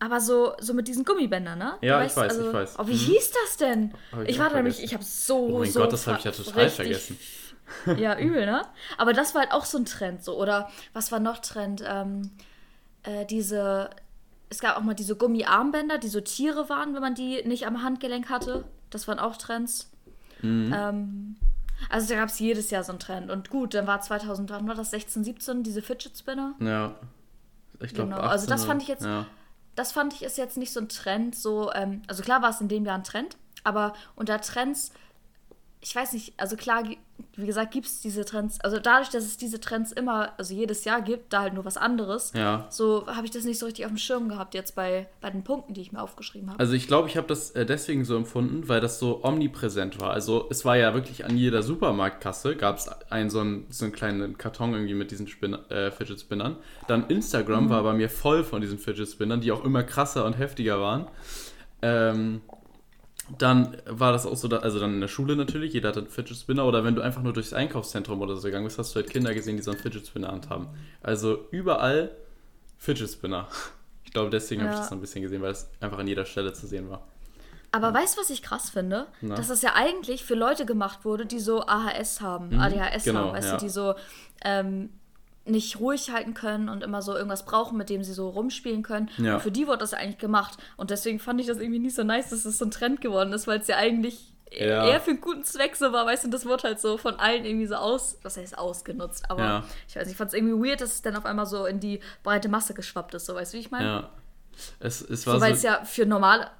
Aber 0.00 0.20
so, 0.20 0.52
so 0.60 0.74
mit 0.74 0.86
diesen 0.86 1.04
Gummibändern, 1.04 1.58
ne? 1.58 1.74
Ja, 1.80 1.98
Du 1.98 2.06
ich 2.06 2.16
weiß, 2.16 2.30
also, 2.30 2.48
ich 2.48 2.54
weiß. 2.54 2.76
Oh, 2.78 2.86
wie 2.86 2.92
Mhm. 2.92 2.96
hieß 2.98 3.32
das 3.44 3.56
denn? 3.56 3.94
Ich 4.22 4.28
ich 4.30 4.36
auch 4.36 4.44
war 4.44 4.54
nämlich, 4.54 4.80
ich 4.82 4.94
habe 4.94 5.02
so, 5.02 5.48
Oh 5.48 5.58
mein 5.58 5.70
so 5.72 5.80
Gott, 5.80 5.92
das 5.92 6.06
habe 6.06 6.18
ich 6.18 6.24
ja 6.24 6.30
total 6.30 6.70
vergessen. 6.70 7.18
Ja, 7.96 8.18
übel, 8.18 8.46
ne? 8.46 8.62
Aber 8.96 9.12
das 9.12 9.34
war 9.34 9.42
halt 9.42 9.52
auch 9.52 9.64
so 9.64 9.78
ein 9.78 9.84
Trend, 9.84 10.24
so. 10.24 10.40
Oder 10.40 10.70
was 10.92 11.12
war 11.12 11.20
noch 11.20 11.38
Trend? 11.38 11.82
Ähm, 11.86 12.30
äh, 13.02 13.24
diese, 13.26 13.90
es 14.50 14.60
gab 14.60 14.76
auch 14.76 14.82
mal 14.82 14.94
diese 14.94 15.16
Gummiarmbänder, 15.16 15.98
die 15.98 16.08
so 16.08 16.20
Tiere 16.20 16.68
waren, 16.68 16.94
wenn 16.94 17.00
man 17.02 17.14
die 17.14 17.42
nicht 17.46 17.66
am 17.66 17.82
Handgelenk 17.82 18.28
hatte. 18.30 18.64
Das 18.90 19.06
waren 19.08 19.18
auch 19.18 19.36
Trends. 19.36 19.90
Mhm. 20.42 20.72
Ähm, 20.74 21.36
also 21.90 22.08
da 22.08 22.16
gab 22.20 22.28
es 22.28 22.38
jedes 22.38 22.70
Jahr 22.70 22.82
so 22.82 22.92
einen 22.92 22.98
Trend. 22.98 23.30
Und 23.30 23.50
gut, 23.50 23.74
dann 23.74 23.86
war 23.86 24.00
2000, 24.00 24.50
wann 24.50 24.66
war 24.66 24.74
das? 24.74 24.90
16, 24.90 25.22
17, 25.24 25.62
diese 25.62 25.82
Fidget 25.82 26.16
Spinner. 26.18 26.54
Ja. 26.60 26.94
Ich 27.80 27.94
glaube, 27.94 28.10
Genau, 28.10 28.22
also 28.22 28.46
das 28.46 28.62
18 28.62 28.66
fand 28.68 28.82
ich 28.82 28.88
jetzt- 28.88 29.04
Ja. 29.04 29.26
das 29.76 29.92
fand 29.92 30.12
ich 30.12 30.22
ist 30.24 30.36
jetzt 30.38 30.56
nicht 30.56 30.72
so 30.72 30.80
ein 30.80 30.88
Trend, 30.88 31.36
so, 31.36 31.70
ähm, 31.72 32.02
also 32.08 32.22
klar 32.24 32.42
war 32.42 32.50
es 32.50 32.60
in 32.60 32.66
dem 32.68 32.84
Jahr 32.84 32.96
ein 32.96 33.04
Trend, 33.04 33.36
aber 33.62 33.92
unter 34.16 34.40
Trends, 34.40 34.92
ich 35.80 35.94
weiß 35.94 36.12
nicht, 36.14 36.34
also 36.40 36.56
klar, 36.56 36.82
wie 37.36 37.46
gesagt, 37.46 37.72
gibt 37.72 37.86
es 37.86 38.00
diese 38.00 38.24
Trends, 38.24 38.60
also 38.60 38.78
dadurch, 38.78 39.10
dass 39.10 39.24
es 39.24 39.36
diese 39.36 39.60
Trends 39.60 39.92
immer, 39.92 40.32
also 40.38 40.54
jedes 40.54 40.84
Jahr 40.84 41.02
gibt, 41.02 41.32
da 41.32 41.42
halt 41.42 41.54
nur 41.54 41.64
was 41.64 41.76
anderes, 41.76 42.32
Ja. 42.34 42.66
so 42.70 43.06
habe 43.06 43.24
ich 43.26 43.30
das 43.30 43.44
nicht 43.44 43.58
so 43.58 43.66
richtig 43.66 43.84
auf 43.84 43.90
dem 43.92 43.96
Schirm 43.98 44.28
gehabt 44.28 44.54
jetzt 44.54 44.74
bei, 44.74 45.06
bei 45.20 45.30
den 45.30 45.44
Punkten, 45.44 45.72
die 45.74 45.80
ich 45.80 45.92
mir 45.92 46.00
aufgeschrieben 46.02 46.50
habe. 46.50 46.58
Also 46.60 46.72
ich 46.74 46.86
glaube, 46.88 47.08
ich 47.08 47.16
habe 47.16 47.26
das 47.28 47.52
äh, 47.52 47.64
deswegen 47.64 48.04
so 48.04 48.16
empfunden, 48.16 48.68
weil 48.68 48.80
das 48.80 48.98
so 48.98 49.22
omnipräsent 49.24 50.00
war. 50.00 50.10
Also 50.10 50.46
es 50.50 50.64
war 50.64 50.76
ja 50.76 50.94
wirklich 50.94 51.24
an 51.24 51.36
jeder 51.36 51.62
Supermarktkasse 51.62 52.56
gab 52.56 52.76
es 52.78 52.88
einen 53.10 53.30
so 53.30 53.40
einen, 53.40 53.66
so 53.70 53.84
einen 53.84 53.92
kleinen 53.94 54.36
Karton 54.38 54.72
irgendwie 54.72 54.94
mit 54.94 55.10
diesen 55.10 55.26
Spin 55.28 55.54
äh, 55.70 55.90
Fidget 55.90 56.20
Spinnern. 56.20 56.56
Dann 56.88 57.06
Instagram 57.08 57.66
Mhm. 57.66 57.70
war 57.70 57.82
bei 57.84 57.92
mir 57.92 58.10
voll 58.10 58.42
von 58.44 58.60
diesen 58.60 58.78
Fidget 58.78 59.08
Spinnern, 59.08 59.40
die 59.40 59.52
auch 59.52 59.64
immer 59.64 59.82
krasser 59.84 60.24
und 60.24 60.34
heftiger 60.38 60.80
waren. 60.80 61.06
Ähm, 61.82 62.40
dann 63.36 63.76
war 63.86 64.12
das 64.12 64.24
auch 64.26 64.36
so, 64.36 64.48
da, 64.48 64.58
also 64.58 64.80
dann 64.80 64.94
in 64.94 65.00
der 65.00 65.08
Schule 65.08 65.36
natürlich, 65.36 65.72
jeder 65.74 65.88
hat 65.90 65.98
einen 65.98 66.08
Fidget 66.08 66.36
Spinner 66.36 66.64
oder 66.66 66.84
wenn 66.84 66.94
du 66.94 67.02
einfach 67.02 67.22
nur 67.22 67.32
durchs 67.32 67.52
Einkaufszentrum 67.52 68.20
oder 68.22 68.36
so 68.36 68.42
gegangen 68.42 68.64
bist, 68.64 68.78
hast 68.78 68.94
du 68.94 69.00
halt 69.00 69.10
Kinder 69.10 69.34
gesehen, 69.34 69.56
die 69.56 69.62
so 69.62 69.70
einen 69.72 69.80
Fidget 69.80 70.06
Spinner 70.06 70.28
haben. 70.48 70.68
Also 71.02 71.46
überall 71.50 72.10
Fidget 72.78 73.10
Spinner. 73.10 73.48
Ich 74.04 74.14
glaube, 74.14 74.30
deswegen 74.30 74.62
habe 74.62 74.70
ich 74.70 74.76
Ja. 74.76 74.80
das 74.80 74.88
so 74.88 74.94
ein 74.94 75.02
bisschen 75.02 75.20
gesehen, 75.20 75.42
weil 75.42 75.50
es 75.52 75.68
einfach 75.80 75.98
an 75.98 76.08
jeder 76.08 76.24
Stelle 76.24 76.54
zu 76.54 76.66
sehen 76.66 76.88
war. 76.88 77.06
Aber 77.72 77.92
weißt 77.92 78.16
du, 78.16 78.22
was 78.22 78.30
ich 78.30 78.40
krass 78.40 78.70
finde? 78.70 79.06
Na? 79.20 79.34
Dass 79.34 79.48
das 79.48 79.60
ja 79.60 79.74
eigentlich 79.74 80.24
für 80.24 80.34
Leute 80.34 80.64
gemacht 80.64 81.04
wurde, 81.04 81.26
die 81.26 81.38
so 81.38 81.66
AHS 81.66 82.22
haben, 82.22 82.48
Mhm, 82.48 82.58
ADHS 82.60 83.04
genau, 83.04 83.18
haben, 83.26 83.32
weißt 83.34 83.48
ja. 83.50 83.56
du, 83.58 83.64
die 83.66 83.68
so 83.68 83.94
ähm, 84.42 84.88
nicht 85.48 85.80
ruhig 85.80 86.10
halten 86.10 86.34
können 86.34 86.68
und 86.68 86.82
immer 86.82 87.02
so 87.02 87.14
irgendwas 87.14 87.44
brauchen, 87.44 87.76
mit 87.78 87.90
dem 87.90 88.02
sie 88.04 88.12
so 88.12 88.28
rumspielen 88.28 88.82
können. 88.82 89.10
Ja. 89.18 89.34
Und 89.34 89.40
für 89.42 89.50
die 89.50 89.66
wurde 89.66 89.78
das 89.78 89.94
eigentlich 89.94 90.18
gemacht. 90.18 90.58
Und 90.76 90.90
deswegen 90.90 91.18
fand 91.18 91.40
ich 91.40 91.46
das 91.46 91.58
irgendwie 91.58 91.78
nicht 91.78 91.94
so 91.96 92.04
nice, 92.04 92.30
dass 92.30 92.42
das 92.44 92.58
so 92.58 92.64
ein 92.64 92.70
Trend 92.70 93.00
geworden 93.00 93.32
ist, 93.32 93.46
weil 93.46 93.60
es 93.60 93.66
ja 93.66 93.76
eigentlich 93.76 94.32
Ja. 94.50 94.86
eher 94.88 95.00
für 95.00 95.10
einen 95.10 95.20
guten 95.20 95.44
Zweck 95.44 95.76
so 95.76 95.92
war, 95.92 96.06
weißt 96.06 96.24
du, 96.24 96.28
das 96.30 96.46
wurde 96.46 96.62
halt 96.64 96.80
so 96.80 96.96
von 96.96 97.16
allen 97.16 97.44
irgendwie 97.44 97.66
so 97.66 97.74
aus, 97.74 98.16
was 98.22 98.36
heißt 98.38 98.56
ausgenutzt, 98.56 99.30
aber 99.30 99.42
Ja. 99.42 99.64
ich 99.88 99.94
weiß 99.96 100.04
nicht, 100.04 100.12
ich 100.12 100.16
fand 100.16 100.28
es 100.28 100.34
irgendwie 100.34 100.68
weird, 100.70 100.80
dass 100.80 100.92
es 100.94 101.02
dann 101.02 101.16
auf 101.16 101.26
einmal 101.26 101.44
so 101.44 101.66
in 101.66 101.80
die 101.80 102.00
breite 102.22 102.48
Masse 102.48 102.72
geschwappt 102.72 103.12
ist, 103.14 103.26
so 103.26 103.34
weißt 103.34 103.52
du, 103.52 103.56
wie 103.58 103.60
ich 103.60 103.70
meine? 103.70 103.84
Ja. 103.84 104.08
Es, 104.80 105.02
es 105.02 105.26
war 105.26 105.34
So, 105.34 105.40
weil 105.42 105.52
es 105.52 105.62
ja 105.62 105.84
für 105.84 106.06
normale, 106.06 106.50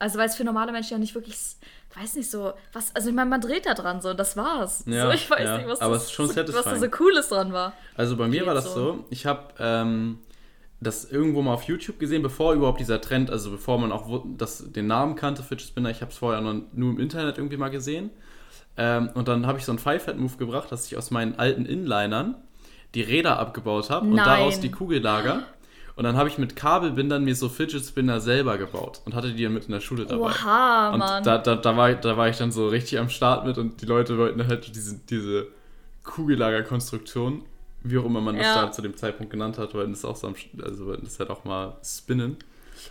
also 0.00 0.18
weil 0.18 0.26
es 0.26 0.34
für 0.34 0.44
normale 0.44 0.72
Menschen 0.72 0.92
ja 0.92 0.98
nicht 0.98 1.14
wirklich, 1.14 1.36
weiß 1.94 2.16
nicht 2.16 2.30
so, 2.30 2.54
was, 2.72 2.94
also 2.96 3.10
ich 3.10 3.14
meine, 3.14 3.30
man 3.30 3.40
dreht 3.40 3.66
da 3.66 3.74
dran 3.74 4.00
so, 4.00 4.08
und 4.08 4.18
das 4.18 4.36
war's. 4.36 4.82
Ja, 4.86 5.06
so, 5.06 5.12
ich 5.12 5.30
weiß 5.30 5.44
ja, 5.44 5.58
nicht, 5.58 5.68
was, 5.68 5.80
aber 5.80 5.94
das, 5.94 6.04
ist 6.04 6.12
schon 6.12 6.26
so, 6.26 6.36
was 6.36 6.64
da 6.64 6.76
so 6.76 6.88
Cooles 6.88 7.28
dran 7.28 7.52
war. 7.52 7.74
also 7.96 8.16
bei 8.16 8.26
mir 8.26 8.46
war 8.46 8.54
geht 8.54 8.64
das 8.64 8.74
so. 8.74 8.94
so, 8.94 9.04
ich 9.10 9.26
habe 9.26 9.54
ähm, 9.58 10.18
das 10.80 11.04
irgendwo 11.04 11.42
mal 11.42 11.52
auf 11.52 11.64
YouTube 11.64 11.98
gesehen, 11.98 12.22
bevor 12.22 12.54
überhaupt 12.54 12.80
dieser 12.80 13.00
Trend, 13.02 13.30
also 13.30 13.50
bevor 13.50 13.78
man 13.78 13.92
auch 13.92 14.24
das, 14.38 14.72
den 14.72 14.86
Namen 14.86 15.16
kannte, 15.16 15.42
Fidget 15.42 15.68
Spinner, 15.68 15.90
ich 15.90 16.00
habe 16.00 16.10
es 16.10 16.16
vorher 16.16 16.40
noch 16.40 16.54
nur 16.72 16.92
im 16.92 16.98
Internet 16.98 17.36
irgendwie 17.36 17.58
mal 17.58 17.68
gesehen. 17.68 18.10
Ähm, 18.78 19.10
und 19.12 19.28
dann 19.28 19.46
habe 19.46 19.58
ich 19.58 19.66
so 19.66 19.72
einen 19.72 19.78
Five-Head-Move 19.78 20.38
gebracht, 20.38 20.72
dass 20.72 20.86
ich 20.86 20.96
aus 20.96 21.10
meinen 21.10 21.38
alten 21.38 21.66
Inlinern 21.66 22.36
die 22.94 23.02
Räder 23.02 23.38
abgebaut 23.38 23.90
habe 23.90 24.06
und 24.06 24.16
daraus 24.16 24.60
die 24.60 24.70
Kugellager. 24.70 25.42
Und 26.00 26.04
dann 26.04 26.16
habe 26.16 26.30
ich 26.30 26.38
mit 26.38 26.56
Kabelbindern 26.56 27.24
mir 27.24 27.34
so 27.34 27.50
Fidget 27.50 27.84
Spinner 27.84 28.20
selber 28.22 28.56
gebaut 28.56 29.02
und 29.04 29.14
hatte 29.14 29.34
die 29.34 29.42
dann 29.44 29.52
mit 29.52 29.66
in 29.66 29.72
der 29.72 29.80
Schule 29.80 30.06
dabei. 30.06 30.30
Oha, 30.30 30.92
Und 30.94 30.98
Mann. 31.00 31.22
da, 31.24 31.36
da, 31.36 31.56
da, 31.56 31.76
war, 31.76 31.90
ich- 31.90 31.98
da 31.98 32.16
war 32.16 32.26
ich 32.26 32.38
dann 32.38 32.52
so 32.52 32.68
richtig 32.68 32.98
am 32.98 33.10
Start 33.10 33.44
mit 33.44 33.58
und 33.58 33.82
die 33.82 33.84
Leute 33.84 34.16
wollten 34.16 34.46
halt 34.48 34.74
diese, 34.74 34.98
diese 35.10 35.48
Kugellagerkonstruktion, 36.02 37.42
wie 37.82 37.98
auch 37.98 38.06
immer 38.06 38.22
man 38.22 38.36
das 38.38 38.46
Ja. 38.46 38.62
da 38.62 38.72
zu 38.72 38.80
dem 38.80 38.96
Zeitpunkt 38.96 39.30
genannt 39.30 39.58
hat, 39.58 39.74
wollten 39.74 39.92
das 39.92 40.06
auch 40.06 40.16
so 40.16 40.26
am, 40.28 40.34
also 40.62 40.86
wollten 40.86 41.04
das 41.04 41.18
halt 41.18 41.28
auch 41.28 41.44
mal 41.44 41.76
spinnen, 41.84 42.38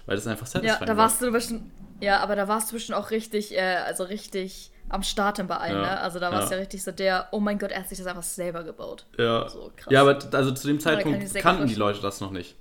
weil 0.06 0.16
das 0.16 0.28
einfach 0.28 0.46
ja, 0.46 0.52
satisfying 0.52 0.86
da 0.88 0.98
warst 0.98 1.20
du 1.24 1.32
bestimmt, 1.32 1.64
ja, 2.02 2.20
aber 2.20 2.36
da 2.36 2.48
warst 2.48 2.70
du 2.70 2.76
bestimmt 2.76 3.00
auch 3.00 3.10
richtig, 3.10 3.56
äh, 3.58 3.78
also 3.88 4.04
richtig 4.04 4.70
am 4.90 5.02
Starten 5.02 5.48
bei 5.48 5.58
allen, 5.58 5.76
Ja, 5.78 5.82
ne? 5.82 6.00
Also 6.00 6.20
da 6.20 6.32
warst 6.32 6.50
du 6.50 6.54
ja. 6.54 6.58
ja 6.58 6.62
richtig 6.62 6.84
so 6.84 6.92
der, 6.92 7.28
oh 7.32 7.40
mein 7.40 7.58
Gott, 7.58 7.72
er 7.72 7.80
hat 7.80 7.90
sich 7.90 7.98
das 7.98 8.06
einfach 8.08 8.22
selber 8.22 8.64
gebaut. 8.64 9.06
Ja. 9.18 9.50
So, 9.50 9.72
krass. 9.76 9.92
ja, 9.92 10.02
aber 10.02 10.20
also 10.32 10.52
zu 10.52 10.68
dem 10.68 10.80
Zeitpunkt 10.80 11.34
kannten 11.36 11.68
die. 11.68 11.74
Leute 11.76 12.02
das 12.02 12.22
noch 12.22 12.30
nicht. 12.32 12.56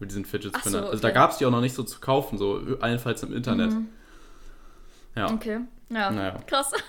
Mit 0.00 0.10
diesen 0.10 0.24
Fidget 0.24 0.52
Ach 0.54 0.62
so, 0.64 0.70
Spinnern. 0.70 0.84
Also 0.88 1.00
da 1.02 1.08
okay. 1.08 1.14
gab 1.14 1.30
es 1.30 1.38
die 1.38 1.46
auch 1.46 1.50
noch 1.50 1.60
nicht 1.60 1.74
so 1.74 1.82
zu 1.82 2.00
kaufen, 2.00 2.36
so 2.38 2.60
allenfalls 2.80 3.22
im 3.22 3.34
Internet. 3.34 3.72
Ja. 5.16 5.30
Okay, 5.32 5.60
ja, 5.90 6.10
Naja. 6.10 6.38
krass. 6.46 6.72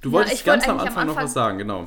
Du 0.00 0.08
Ja, 0.08 0.14
wolltest 0.14 0.34
wollte 0.34 0.44
ganz 0.44 0.64
am 0.68 0.70
eigentlich 0.78 0.80
am 0.82 0.86
Anfang 0.88 1.06
noch 1.06 1.12
Anfang- 1.12 1.24
was 1.24 1.32
sagen, 1.32 1.58
genau. 1.58 1.86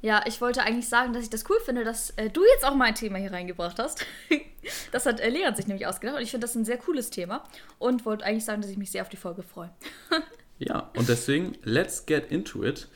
Ja, 0.00 0.22
ich 0.26 0.40
wollte 0.40 0.62
eigentlich 0.62 0.88
sagen, 0.88 1.12
dass 1.14 1.22
ich 1.22 1.30
das 1.30 1.44
cool 1.48 1.56
finde, 1.64 1.84
dass 1.84 2.10
äh, 2.16 2.28
du 2.30 2.42
jetzt 2.54 2.64
auch 2.64 2.74
mal 2.74 2.84
ein 2.86 2.94
Thema 2.94 3.18
hier 3.18 3.32
reingebracht 3.32 3.78
hast. 3.78 4.04
das 4.92 5.04
hat 5.06 5.20
äh, 5.20 5.28
Leon 5.30 5.54
sich 5.54 5.66
nämlich 5.66 5.86
ausgedacht 5.86 6.16
und 6.16 6.22
ich 6.22 6.30
finde 6.30 6.46
das 6.46 6.54
ein 6.54 6.64
sehr 6.64 6.76
cooles 6.78 7.10
Thema 7.10 7.44
und 7.78 8.04
wollte 8.06 8.24
eigentlich 8.24 8.44
sagen, 8.44 8.60
dass 8.62 8.70
ich 8.70 8.76
mich 8.78 8.90
sehr 8.90 9.02
auf 9.02 9.08
die 9.08 9.16
Folge 9.16 9.42
freue. 9.42 9.70
Ja, 10.60 10.90
und 10.96 11.08
deswegen, 11.08 11.58
let's 11.64 12.06
get 12.06 12.30
into 12.30 12.62
it. 12.64 12.86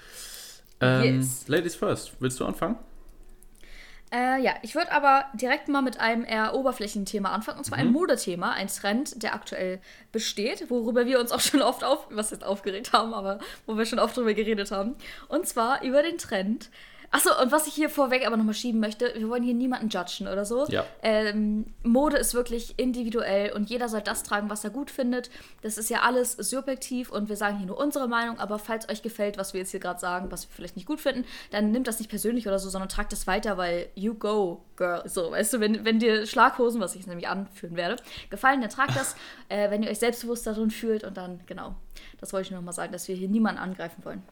Ähm, 0.80 1.16
Yes. 1.18 1.48
Ladies 1.48 1.74
first, 1.74 2.12
willst 2.20 2.38
du 2.38 2.44
anfangen? 2.46 2.76
Äh, 4.10 4.40
ja, 4.40 4.54
ich 4.62 4.74
würde 4.74 4.90
aber 4.92 5.26
direkt 5.34 5.68
mal 5.68 5.82
mit 5.82 6.00
einem 6.00 6.24
eher 6.24 6.54
Oberflächenthema 6.54 7.30
anfangen, 7.30 7.58
und 7.58 7.64
zwar 7.64 7.78
ein 7.78 7.92
Modethema, 7.92 8.52
ein 8.52 8.68
Trend, 8.68 9.22
der 9.22 9.34
aktuell 9.34 9.80
besteht, 10.12 10.70
worüber 10.70 11.04
wir 11.06 11.20
uns 11.20 11.30
auch 11.30 11.40
schon 11.40 11.60
oft 11.60 11.84
auf, 11.84 12.06
was 12.10 12.30
jetzt 12.30 12.44
aufgeregt 12.44 12.92
haben, 12.92 13.12
aber 13.12 13.38
wo 13.66 13.76
wir 13.76 13.84
schon 13.84 13.98
oft 13.98 14.16
drüber 14.16 14.32
geredet 14.32 14.70
haben. 14.70 14.96
Und 15.28 15.46
zwar 15.46 15.82
über 15.82 16.02
den 16.02 16.18
Trend. 16.18 16.70
Achso, 17.10 17.30
und 17.40 17.50
was 17.52 17.66
ich 17.66 17.74
hier 17.74 17.88
vorweg 17.88 18.26
aber 18.26 18.36
nochmal 18.36 18.54
schieben 18.54 18.80
möchte, 18.80 19.12
wir 19.16 19.28
wollen 19.30 19.42
hier 19.42 19.54
niemanden 19.54 19.88
judgen 19.88 20.28
oder 20.28 20.44
so. 20.44 20.66
Ja. 20.66 20.84
Ähm, 21.02 21.66
Mode 21.82 22.18
ist 22.18 22.34
wirklich 22.34 22.74
individuell 22.78 23.52
und 23.52 23.70
jeder 23.70 23.88
soll 23.88 24.02
das 24.02 24.24
tragen, 24.24 24.50
was 24.50 24.62
er 24.62 24.70
gut 24.70 24.90
findet. 24.90 25.30
Das 25.62 25.78
ist 25.78 25.88
ja 25.88 26.02
alles 26.02 26.32
subjektiv 26.32 27.10
und 27.10 27.30
wir 27.30 27.36
sagen 27.36 27.56
hier 27.56 27.66
nur 27.66 27.78
unsere 27.78 28.08
Meinung, 28.08 28.38
aber 28.38 28.58
falls 28.58 28.88
euch 28.90 29.00
gefällt, 29.00 29.38
was 29.38 29.54
wir 29.54 29.60
jetzt 29.60 29.70
hier 29.70 29.80
gerade 29.80 29.98
sagen, 29.98 30.30
was 30.30 30.48
wir 30.48 30.54
vielleicht 30.54 30.76
nicht 30.76 30.86
gut 30.86 31.00
finden, 31.00 31.24
dann 31.50 31.70
nimmt 31.70 31.86
das 31.86 31.98
nicht 31.98 32.10
persönlich 32.10 32.46
oder 32.46 32.58
so, 32.58 32.68
sondern 32.68 32.90
tragt 32.90 33.12
es 33.14 33.26
weiter, 33.26 33.56
weil 33.56 33.88
you 33.94 34.12
go, 34.12 34.62
girl. 34.76 35.02
So, 35.08 35.30
weißt 35.30 35.54
du, 35.54 35.60
wenn, 35.60 35.86
wenn 35.86 35.98
dir 35.98 36.26
Schlaghosen, 36.26 36.80
was 36.80 36.92
ich 36.92 37.00
jetzt 37.00 37.08
nämlich 37.08 37.28
anführen 37.28 37.76
werde, 37.76 37.96
gefallen, 38.28 38.60
dann 38.60 38.70
tragt 38.70 38.96
das, 38.96 39.16
äh, 39.48 39.70
wenn 39.70 39.82
ihr 39.82 39.90
euch 39.90 39.98
selbstbewusst 39.98 40.46
darin 40.46 40.70
fühlt 40.70 41.04
und 41.04 41.16
dann, 41.16 41.40
genau. 41.46 41.74
Das 42.20 42.34
wollte 42.34 42.46
ich 42.46 42.50
nur 42.50 42.60
noch 42.60 42.66
mal 42.66 42.72
sagen, 42.72 42.92
dass 42.92 43.08
wir 43.08 43.16
hier 43.16 43.28
niemanden 43.28 43.60
angreifen 43.60 44.04
wollen. 44.04 44.22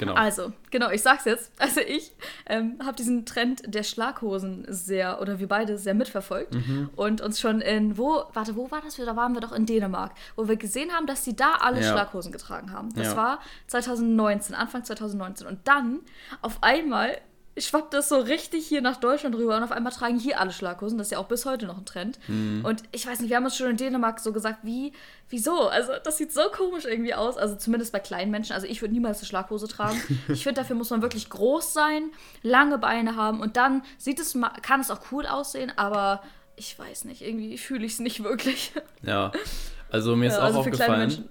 Genau. 0.00 0.14
Also, 0.14 0.52
genau, 0.70 0.90
ich 0.90 1.02
sag's 1.02 1.24
jetzt. 1.26 1.52
Also 1.58 1.80
ich 1.80 2.12
ähm, 2.46 2.78
habe 2.84 2.96
diesen 2.96 3.26
Trend 3.26 3.62
der 3.72 3.82
Schlaghosen 3.82 4.64
sehr, 4.68 5.20
oder 5.20 5.38
wir 5.38 5.46
beide 5.46 5.76
sehr 5.78 5.94
mitverfolgt 5.94 6.54
Mhm. 6.54 6.90
und 6.96 7.20
uns 7.20 7.38
schon 7.38 7.60
in, 7.60 7.98
wo, 7.98 8.22
warte, 8.32 8.56
wo 8.56 8.70
war 8.70 8.80
das? 8.80 8.96
Da 8.96 9.14
waren 9.14 9.34
wir 9.34 9.40
doch 9.42 9.52
in 9.52 9.66
Dänemark, 9.66 10.12
wo 10.36 10.48
wir 10.48 10.56
gesehen 10.56 10.90
haben, 10.92 11.06
dass 11.06 11.24
sie 11.24 11.36
da 11.36 11.52
alle 11.60 11.80
Ja. 11.82 11.92
Schlaghosen 11.92 12.32
getragen 12.32 12.72
haben. 12.72 12.92
Das 12.94 13.08
Ja. 13.08 13.16
war 13.16 13.40
2019, 13.66 14.54
Anfang 14.54 14.84
2019. 14.84 15.46
Und 15.46 15.60
dann 15.68 16.00
auf 16.42 16.62
einmal 16.62 17.18
schwappt 17.58 17.92
das 17.94 18.08
so 18.08 18.18
richtig 18.18 18.66
hier 18.66 18.80
nach 18.80 18.96
Deutschland 18.96 19.34
rüber 19.34 19.56
und 19.56 19.62
auf 19.62 19.72
einmal 19.72 19.92
tragen 19.92 20.18
hier 20.18 20.40
alle 20.40 20.52
Schlaghosen. 20.52 20.98
Das 20.98 21.08
ist 21.08 21.10
ja 21.12 21.18
auch 21.18 21.28
bis 21.28 21.44
heute 21.46 21.66
noch 21.66 21.78
ein 21.78 21.84
Trend. 21.84 22.18
Mhm. 22.28 22.64
Und 22.64 22.82
ich 22.92 23.06
weiß 23.06 23.20
nicht, 23.20 23.28
wir 23.28 23.36
haben 23.36 23.44
uns 23.44 23.56
schon 23.56 23.70
in 23.70 23.76
Dänemark 23.76 24.20
so 24.20 24.32
gesagt, 24.32 24.60
wie, 24.62 24.92
wieso? 25.28 25.68
Also 25.68 25.92
das 26.02 26.16
sieht 26.16 26.32
so 26.32 26.42
komisch 26.52 26.84
irgendwie 26.84 27.14
aus. 27.14 27.36
Also 27.36 27.56
zumindest 27.56 27.92
bei 27.92 27.98
kleinen 27.98 28.30
Menschen. 28.30 28.52
Also 28.52 28.66
ich 28.66 28.80
würde 28.80 28.94
niemals 28.94 29.18
eine 29.18 29.26
Schlaghose 29.26 29.68
tragen. 29.68 30.00
ich 30.28 30.42
finde, 30.44 30.60
dafür 30.60 30.76
muss 30.76 30.90
man 30.90 31.02
wirklich 31.02 31.28
groß 31.28 31.72
sein, 31.72 32.10
lange 32.42 32.78
Beine 32.78 33.16
haben 33.16 33.40
und 33.40 33.56
dann 33.56 33.82
sieht 33.98 34.20
es, 34.20 34.36
kann 34.62 34.80
es 34.80 34.90
auch 34.90 35.00
cool 35.12 35.26
aussehen, 35.26 35.72
aber 35.76 36.22
ich 36.56 36.78
weiß 36.78 37.04
nicht, 37.04 37.22
irgendwie 37.22 37.58
fühle 37.58 37.84
ich 37.84 37.94
es 37.94 37.98
nicht 37.98 38.22
wirklich. 38.22 38.72
Ja. 39.02 39.32
Also 39.90 40.14
mir 40.14 40.28
ist 40.28 40.34
Ja, 40.34 40.40
auch 40.40 40.44
also 40.44 40.62
für 40.62 40.70
kleine 40.70 41.04
aufgefallen, 41.04 41.08
Menschen. 41.08 41.30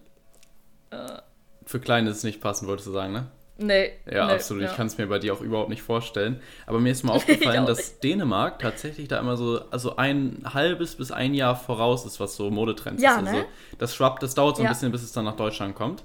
Äh. 0.90 1.22
Für 1.66 1.80
Kleine 1.80 2.10
ist 2.10 2.18
es 2.18 2.24
nicht 2.24 2.42
passend, 2.42 2.68
wolltest 2.68 2.88
du 2.88 2.92
sagen, 2.92 3.14
ne? 3.14 3.28
Nee. 3.62 3.92
Ja, 4.10 4.28
nee, 4.28 4.34
absolut. 4.34 4.64
Ja. 4.64 4.72
Ich 4.72 4.78
kann 4.78 4.88
es 4.88 4.98
mir 4.98 5.08
bei 5.08 5.20
dir 5.20 5.34
auch 5.34 5.42
überhaupt 5.42 5.70
nicht 5.70 5.82
vorstellen. 5.82 6.40
Aber 6.66 6.80
mir 6.80 6.92
ist 6.92 7.04
mal 7.04 7.14
aufgefallen, 7.16 7.66
dass 7.66 8.00
Dänemark 8.00 8.60
tatsächlich 8.60 9.08
da 9.08 9.20
immer 9.20 9.38
so 9.38 9.62
also 9.70 9.98
ein 9.98 10.42
halbes 10.46 10.96
bis 10.96 11.12
ein 11.12 11.34
Jahr 11.34 11.56
voraus 11.56 12.06
ist, 12.06 12.20
was 12.20 12.36
so 12.36 12.50
Modetrends 12.50 13.04
ja, 13.04 13.18
ist. 13.18 13.24
Ne? 13.24 13.30
Also 13.30 13.46
das 13.78 13.96
schwappt, 13.96 14.24
das 14.24 14.34
dauert 14.34 14.56
so 14.56 14.62
ein 14.62 14.66
ja. 14.66 14.72
bisschen, 14.72 14.92
bis 14.92 15.04
es 15.04 15.12
dann 15.12 15.26
nach 15.26 15.36
Deutschland 15.36 15.76
kommt. 15.76 16.04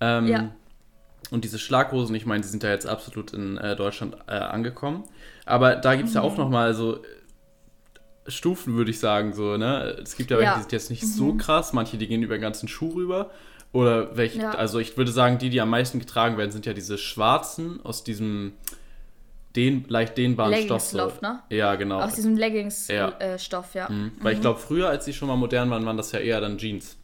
Ähm, 0.00 0.28
ja. 0.28 0.50
Und 1.30 1.44
diese 1.44 1.58
Schlaghosen, 1.58 2.14
ich 2.14 2.26
meine, 2.26 2.42
die 2.42 2.48
sind 2.48 2.62
ja 2.62 2.70
jetzt 2.70 2.86
absolut 2.86 3.32
in 3.32 3.56
äh, 3.56 3.74
Deutschland 3.74 4.16
äh, 4.28 4.32
angekommen. 4.32 5.04
Aber 5.44 5.76
da 5.76 5.94
gibt 5.94 6.08
es 6.08 6.14
mhm. 6.14 6.20
ja 6.20 6.22
auch 6.22 6.36
nochmal 6.36 6.74
so 6.74 7.00
Stufen, 8.28 8.74
würde 8.74 8.90
ich 8.90 8.98
sagen, 8.98 9.32
so, 9.32 9.56
ne? 9.56 9.96
Es 10.02 10.16
gibt 10.16 10.30
ja, 10.30 10.38
welche, 10.38 10.54
die 10.54 10.60
sind 10.60 10.72
jetzt 10.72 10.90
nicht 10.90 11.02
mhm. 11.02 11.08
so 11.08 11.34
krass, 11.34 11.72
manche, 11.72 11.96
die 11.96 12.06
gehen 12.06 12.22
über 12.22 12.36
den 12.36 12.42
ganzen 12.42 12.68
Schuh 12.68 12.94
rüber. 12.94 13.30
Oder 13.72 14.16
welche, 14.16 14.40
ja. 14.40 14.50
also 14.52 14.78
ich 14.78 14.96
würde 14.96 15.10
sagen, 15.10 15.38
die, 15.38 15.50
die 15.50 15.60
am 15.60 15.70
meisten 15.70 15.98
getragen 15.98 16.38
werden, 16.38 16.50
sind 16.50 16.66
ja 16.66 16.72
diese 16.72 16.96
schwarzen 16.98 17.84
aus 17.84 18.04
diesem 18.04 18.52
den, 19.56 19.84
leicht 19.88 20.16
dehnbaren 20.18 20.54
Stoff. 20.64 20.82
So. 20.82 21.12
ne? 21.22 21.42
Ja, 21.50 21.74
genau. 21.76 22.00
Aus 22.00 22.14
diesem 22.14 22.36
Leggings-Stoff, 22.36 23.74
ja. 23.74 23.86
Äh, 23.86 23.88
ja. 23.88 23.90
Mhm. 23.90 24.12
Weil 24.20 24.34
ich 24.34 24.40
glaube, 24.40 24.60
früher, 24.60 24.88
als 24.88 25.06
die 25.06 25.14
schon 25.14 25.28
mal 25.28 25.36
modern 25.36 25.70
waren, 25.70 25.84
waren 25.86 25.96
das 25.96 26.12
ja 26.12 26.18
eher 26.18 26.40
dann 26.40 26.58
Jeans. 26.58 26.96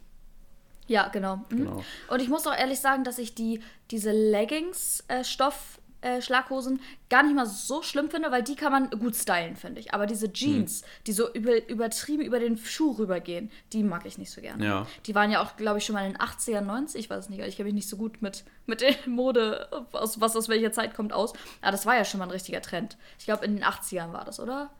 Ja, 0.87 1.07
genau. 1.07 1.37
Mhm. 1.49 1.57
genau. 1.57 1.83
Und 2.09 2.21
ich 2.21 2.29
muss 2.29 2.45
auch 2.45 2.55
ehrlich 2.55 2.79
sagen, 2.79 3.03
dass 3.03 3.17
ich 3.17 3.33
die, 3.35 3.61
diese 3.91 4.11
Leggings-Stoff 4.11 5.79
äh, 6.03 6.21
Schlaghosen 6.21 6.81
gar 7.09 7.23
nicht 7.23 7.35
mal 7.35 7.45
so 7.45 7.81
schlimm 7.81 8.09
finde, 8.09 8.31
weil 8.31 8.43
die 8.43 8.55
kann 8.55 8.71
man 8.71 8.89
gut 8.89 9.15
stylen, 9.15 9.55
finde 9.55 9.79
ich. 9.79 9.93
Aber 9.93 10.05
diese 10.05 10.31
Jeans, 10.31 10.81
hm. 10.81 10.87
die 11.07 11.13
so 11.13 11.31
über, 11.31 11.67
übertrieben 11.69 12.23
über 12.23 12.39
den 12.39 12.57
Schuh 12.57 12.91
rübergehen, 12.91 13.49
die 13.71 13.83
mag 13.83 14.05
ich 14.05 14.17
nicht 14.17 14.31
so 14.31 14.41
gerne. 14.41 14.65
Ja. 14.65 14.87
Die 15.05 15.15
waren 15.15 15.31
ja 15.31 15.41
auch, 15.41 15.55
glaube 15.55 15.77
ich, 15.77 15.85
schon 15.85 15.93
mal 15.93 16.05
in 16.05 16.13
den 16.13 16.21
80er, 16.21 16.61
90 16.61 16.99
ich 16.99 17.09
weiß 17.09 17.29
nicht, 17.29 17.39
ich 17.39 17.55
kenne 17.55 17.67
mich 17.67 17.75
nicht 17.75 17.89
so 17.89 17.97
gut 17.97 18.21
mit, 18.21 18.43
mit 18.65 18.81
der 18.81 18.95
Mode, 19.05 19.67
aus, 19.91 20.19
was 20.19 20.35
aus 20.35 20.49
welcher 20.49 20.71
Zeit 20.71 20.93
kommt, 20.93 21.13
aus. 21.13 21.33
Aber 21.61 21.71
das 21.71 21.85
war 21.85 21.95
ja 21.95 22.05
schon 22.05 22.19
mal 22.19 22.25
ein 22.25 22.31
richtiger 22.31 22.61
Trend. 22.61 22.97
Ich 23.17 23.25
glaube, 23.25 23.45
in 23.45 23.55
den 23.55 23.63
80ern 23.63 24.11
war 24.11 24.25
das, 24.25 24.39
oder? 24.39 24.71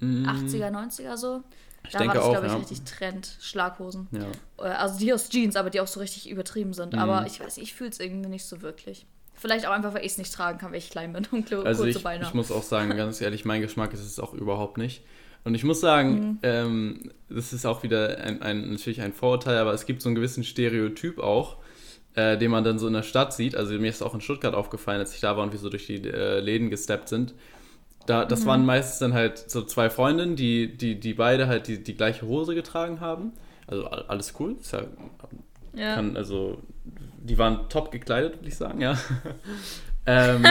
Mm. 0.00 0.24
80er, 0.26 0.70
90er 0.70 1.16
so. 1.16 1.42
Ich 1.84 1.92
da 1.92 2.06
war 2.06 2.14
das, 2.14 2.28
glaube 2.28 2.46
ich, 2.46 2.52
ja. 2.52 2.58
richtig 2.58 2.82
Trend, 2.82 3.36
Schlaghosen. 3.40 4.08
Ja. 4.12 4.64
Äh, 4.64 4.72
also 4.72 4.98
die 4.98 5.12
aus 5.12 5.28
Jeans, 5.28 5.56
aber 5.56 5.70
die 5.70 5.80
auch 5.80 5.86
so 5.86 6.00
richtig 6.00 6.28
übertrieben 6.28 6.72
sind. 6.72 6.94
Mm. 6.94 6.98
Aber 6.98 7.26
ich 7.26 7.40
weiß, 7.40 7.58
ich 7.58 7.74
fühle 7.74 7.90
es 7.90 8.00
irgendwie 8.00 8.28
nicht 8.28 8.44
so 8.44 8.62
wirklich. 8.62 9.06
Vielleicht 9.40 9.66
auch 9.66 9.70
einfach, 9.70 9.94
weil 9.94 10.04
ich 10.04 10.12
es 10.12 10.18
nicht 10.18 10.34
tragen 10.34 10.58
kann, 10.58 10.70
weil 10.70 10.78
ich 10.78 10.90
klein 10.90 11.14
bin 11.14 11.26
und 11.32 11.48
kurze 11.48 11.66
also 11.66 11.84
ich, 11.86 12.02
Beine 12.02 12.24
ich 12.24 12.34
muss 12.34 12.52
auch 12.52 12.62
sagen, 12.62 12.94
ganz 12.96 13.20
ehrlich, 13.22 13.44
mein 13.44 13.62
Geschmack 13.62 13.94
ist 13.94 14.00
es 14.00 14.20
auch 14.20 14.34
überhaupt 14.34 14.76
nicht. 14.76 15.02
Und 15.44 15.54
ich 15.54 15.64
muss 15.64 15.80
sagen, 15.80 16.12
mhm. 16.12 16.38
ähm, 16.42 17.10
das 17.30 17.54
ist 17.54 17.64
auch 17.64 17.82
wieder 17.82 18.18
ein, 18.18 18.42
ein, 18.42 18.70
natürlich 18.70 19.00
ein 19.00 19.14
Vorurteil, 19.14 19.56
aber 19.56 19.72
es 19.72 19.86
gibt 19.86 20.02
so 20.02 20.10
einen 20.10 20.16
gewissen 20.16 20.44
Stereotyp 20.44 21.18
auch, 21.18 21.56
äh, 22.14 22.36
den 22.36 22.50
man 22.50 22.64
dann 22.64 22.78
so 22.78 22.86
in 22.86 22.92
der 22.92 23.02
Stadt 23.02 23.32
sieht. 23.32 23.56
Also 23.56 23.72
mir 23.78 23.88
ist 23.88 24.02
auch 24.02 24.12
in 24.12 24.20
Stuttgart 24.20 24.54
aufgefallen, 24.54 25.00
als 25.00 25.14
ich 25.14 25.20
da 25.20 25.38
war 25.38 25.44
und 25.44 25.52
wir 25.52 25.58
so 25.58 25.70
durch 25.70 25.86
die 25.86 26.06
äh, 26.06 26.40
Läden 26.40 26.68
gesteppt 26.68 27.08
sind. 27.08 27.34
Da, 28.04 28.26
das 28.26 28.42
mhm. 28.42 28.46
waren 28.46 28.66
meistens 28.66 28.98
dann 28.98 29.14
halt 29.14 29.38
so 29.38 29.62
zwei 29.62 29.88
Freundinnen, 29.88 30.36
die, 30.36 30.76
die, 30.76 31.00
die 31.00 31.14
beide 31.14 31.46
halt 31.46 31.66
die, 31.66 31.82
die 31.82 31.94
gleiche 31.94 32.26
Hose 32.26 32.54
getragen 32.54 33.00
haben. 33.00 33.32
Also 33.66 33.86
alles 33.86 34.34
cool. 34.38 34.56
Ist 34.60 34.72
ja, 34.72 34.82
ja. 35.72 35.94
Kann, 35.94 36.16
also 36.16 36.62
die 37.22 37.38
waren 37.38 37.68
top 37.68 37.90
gekleidet, 37.90 38.36
würde 38.36 38.48
ich 38.48 38.56
sagen, 38.56 38.80
ja. 38.80 38.98
ähm, 40.06 40.44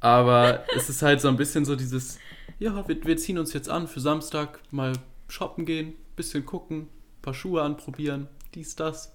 aber 0.00 0.64
es 0.76 0.88
ist 0.88 1.02
halt 1.02 1.20
so 1.20 1.28
ein 1.28 1.36
bisschen 1.36 1.64
so 1.64 1.76
dieses, 1.76 2.18
ja, 2.58 2.86
wir, 2.86 3.04
wir 3.04 3.16
ziehen 3.16 3.38
uns 3.38 3.52
jetzt 3.52 3.68
an 3.68 3.88
für 3.88 4.00
Samstag, 4.00 4.60
mal 4.70 4.92
shoppen 5.28 5.66
gehen, 5.66 5.94
bisschen 6.16 6.44
gucken, 6.44 6.88
paar 7.22 7.34
Schuhe 7.34 7.62
anprobieren, 7.62 8.28
dies, 8.54 8.76
das. 8.76 9.14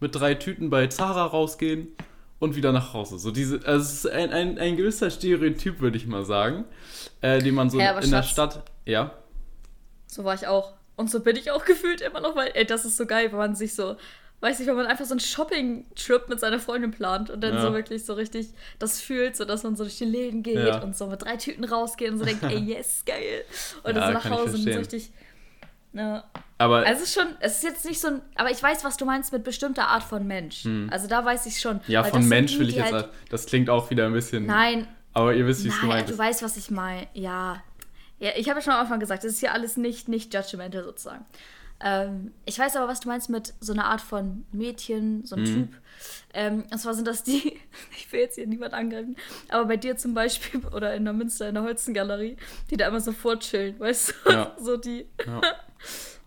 Mit 0.00 0.14
drei 0.14 0.34
Tüten 0.34 0.70
bei 0.70 0.86
Zara 0.86 1.26
rausgehen 1.26 1.88
und 2.38 2.56
wieder 2.56 2.72
nach 2.72 2.94
Hause. 2.94 3.18
So 3.18 3.30
diese, 3.30 3.56
also 3.66 3.82
es 3.82 3.92
ist 3.92 4.10
ein, 4.10 4.30
ein, 4.32 4.58
ein 4.58 4.76
gewisser 4.76 5.10
Stereotyp, 5.10 5.80
würde 5.80 5.98
ich 5.98 6.06
mal 6.06 6.24
sagen, 6.24 6.64
äh, 7.20 7.38
den 7.40 7.54
man 7.54 7.68
so 7.68 7.78
ja, 7.78 7.90
in 7.98 8.08
Schatz, 8.08 8.10
der 8.10 8.22
Stadt, 8.22 8.62
ja. 8.86 9.12
So 10.06 10.24
war 10.24 10.34
ich 10.34 10.46
auch. 10.46 10.72
Und 11.00 11.10
so 11.10 11.20
bin 11.20 11.34
ich 11.34 11.50
auch 11.50 11.64
gefühlt 11.72 12.02
immer 12.02 12.20
noch, 12.20 12.36
weil, 12.36 12.50
ey, 12.54 12.66
das 12.66 12.84
ist 12.84 12.98
so 12.98 13.06
geil, 13.06 13.32
wenn 13.32 13.38
man 13.38 13.54
sich 13.54 13.74
so 13.74 13.96
weiß 14.40 14.58
nicht, 14.58 14.68
wenn 14.68 14.76
man 14.76 14.86
einfach 14.86 15.04
so 15.04 15.12
einen 15.12 15.20
Shopping-Trip 15.20 16.28
mit 16.28 16.40
seiner 16.40 16.58
Freundin 16.58 16.92
plant 16.92 17.28
und 17.28 17.42
dann 17.42 17.54
ja. 17.54 17.60
so 17.60 17.74
wirklich 17.74 18.04
so 18.04 18.14
richtig 18.14 18.48
das 18.78 19.00
fühlt, 19.00 19.36
so 19.36 19.44
dass 19.44 19.64
man 19.64 19.76
so 19.76 19.84
durch 19.84 19.98
die 19.98 20.06
Läden 20.06 20.42
geht 20.42 20.66
ja. 20.66 20.82
und 20.82 20.96
so 20.96 21.08
mit 21.08 21.22
drei 21.22 21.36
Tüten 21.36 21.64
rausgeht 21.64 22.10
und 22.10 22.18
so 22.18 22.24
denkt, 22.24 22.42
ey, 22.44 22.58
yes, 22.74 23.02
geil. 23.04 23.44
Und 23.82 23.94
ja, 23.94 24.00
dann 24.00 24.06
so 24.08 24.28
nach 24.28 24.38
Hause 24.38 24.56
und 24.56 24.62
so 24.62 24.78
richtig. 24.78 25.12
Ja. 25.92 26.24
Aber 26.56 26.86
also 26.86 27.02
es 27.02 27.08
ist 27.08 27.14
schon, 27.14 27.26
es 27.40 27.56
ist 27.56 27.64
jetzt 27.64 27.84
nicht 27.84 28.00
so 28.00 28.08
ein, 28.08 28.22
aber 28.34 28.50
ich 28.50 28.62
weiß, 28.62 28.82
was 28.84 28.96
du 28.96 29.04
meinst 29.04 29.32
mit 29.32 29.44
bestimmter 29.44 29.88
Art 29.88 30.04
von 30.04 30.26
Mensch. 30.26 30.64
Hm. 30.64 30.88
Also 30.90 31.06
da 31.06 31.24
weiß 31.24 31.46
ich 31.46 31.60
schon. 31.60 31.80
Ja, 31.86 32.04
von 32.04 32.26
Mensch 32.26 32.58
will 32.58 32.68
ich 32.68 32.76
jetzt, 32.76 32.92
halt, 32.92 33.08
das 33.28 33.46
klingt 33.46 33.68
auch 33.68 33.90
wieder 33.90 34.06
ein 34.06 34.12
bisschen. 34.12 34.46
Nein. 34.46 34.86
Aber 35.12 35.34
ihr 35.34 35.46
wisst, 35.46 35.64
wie 35.64 35.68
es 35.68 35.80
gemeint 35.80 36.08
ist. 36.08 36.14
Du 36.14 36.18
weißt, 36.18 36.42
was 36.42 36.56
ich 36.56 36.70
meine. 36.70 37.08
Ja. 37.14 37.62
Ja, 38.20 38.30
ich 38.36 38.48
habe 38.48 38.60
ja 38.60 38.64
schon 38.64 38.74
am 38.74 38.80
Anfang 38.80 39.00
gesagt, 39.00 39.24
das 39.24 39.32
ist 39.32 39.40
hier 39.40 39.52
alles 39.52 39.76
nicht, 39.76 40.08
nicht 40.08 40.32
judgmental 40.32 40.84
sozusagen. 40.84 41.24
Ähm, 41.82 42.32
ich 42.44 42.58
weiß 42.58 42.76
aber, 42.76 42.88
was 42.88 43.00
du 43.00 43.08
meinst 43.08 43.30
mit 43.30 43.54
so 43.60 43.72
einer 43.72 43.86
Art 43.86 44.02
von 44.02 44.44
Mädchen, 44.52 45.24
so 45.24 45.36
ein 45.36 45.42
mhm. 45.42 45.46
Typ. 45.46 45.68
Ähm, 46.34 46.64
und 46.70 46.78
zwar 46.78 46.94
sind 46.94 47.06
das 47.06 47.24
die, 47.24 47.58
ich 47.96 48.12
will 48.12 48.20
jetzt 48.20 48.34
hier 48.34 48.46
niemand 48.46 48.74
angreifen, 48.74 49.16
aber 49.48 49.64
bei 49.64 49.76
dir 49.78 49.96
zum 49.96 50.12
Beispiel 50.12 50.64
oder 50.72 50.94
in 50.94 51.04
der 51.04 51.14
Münster, 51.14 51.48
in 51.48 51.54
der 51.54 51.64
Holzengalerie, 51.64 52.36
die 52.70 52.76
da 52.76 52.88
immer 52.88 53.00
so 53.00 53.12
vorchillen, 53.12 53.80
weißt 53.80 54.14
du? 54.24 54.30
Ja. 54.30 54.56
so 54.60 54.76
die. 54.76 55.06
Ja. 55.26 55.40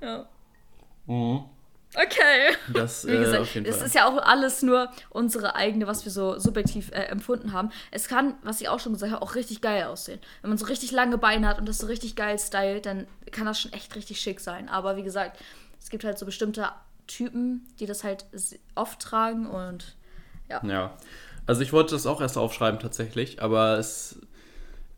ja. 0.02 0.30
Mhm. 1.06 1.46
Okay. 1.96 2.56
Das, 2.74 3.06
Wie 3.06 3.18
gesagt, 3.18 3.56
äh, 3.56 3.64
es 3.66 3.82
ist 3.82 3.96
ja 3.96 4.08
auch 4.08 4.18
alles 4.18 4.62
nur 4.62 4.90
unsere 5.10 5.56
eigene, 5.56 5.88
was 5.88 6.06
wir 6.06 6.12
so 6.12 6.40
subjektiv 6.40 6.92
äh, 6.92 7.04
empfunden 7.04 7.54
haben. 7.54 7.70
Es 7.92 8.08
kann, 8.08 8.36
was 8.42 8.62
ich 8.62 8.70
auch 8.70 8.80
schon 8.80 8.94
gesagt 8.94 9.12
habe, 9.12 9.22
auch 9.22 9.36
richtig 9.36 9.62
geil 9.62 9.84
aussehen. 9.84 10.20
Wenn 10.42 10.50
man 10.50 10.58
so 10.58 10.66
richtig 10.66 10.92
lange 10.92 11.18
Beine 11.18 11.48
hat 11.48 11.60
und 11.60 11.68
das 11.68 11.78
so 11.78 11.88
richtig 11.88 12.16
geil 12.16 12.40
stylt, 12.40 12.86
dann 12.86 13.08
kann 13.32 13.46
das 13.46 13.60
schon 13.60 13.74
echt 13.74 13.96
richtig 13.96 14.20
schick 14.20 14.40
sein. 14.40 14.70
Aber 14.70 14.96
wie 14.98 15.04
gesagt, 15.04 15.40
es 15.80 15.90
gibt 15.90 16.04
halt 16.04 16.18
so 16.18 16.26
bestimmte 16.26 16.70
Typen, 17.08 17.68
die 17.80 17.86
das 17.86 18.04
halt 18.04 18.26
oft 18.76 19.00
tragen 19.00 19.46
und 19.46 19.96
ja. 20.50 20.62
Ja. 20.66 20.98
Also 21.46 21.62
ich 21.62 21.74
wollte 21.74 21.94
das 21.94 22.06
auch 22.06 22.22
erst 22.22 22.38
aufschreiben 22.38 22.80
tatsächlich, 22.80 23.42
aber 23.42 23.78
es, 23.78 24.20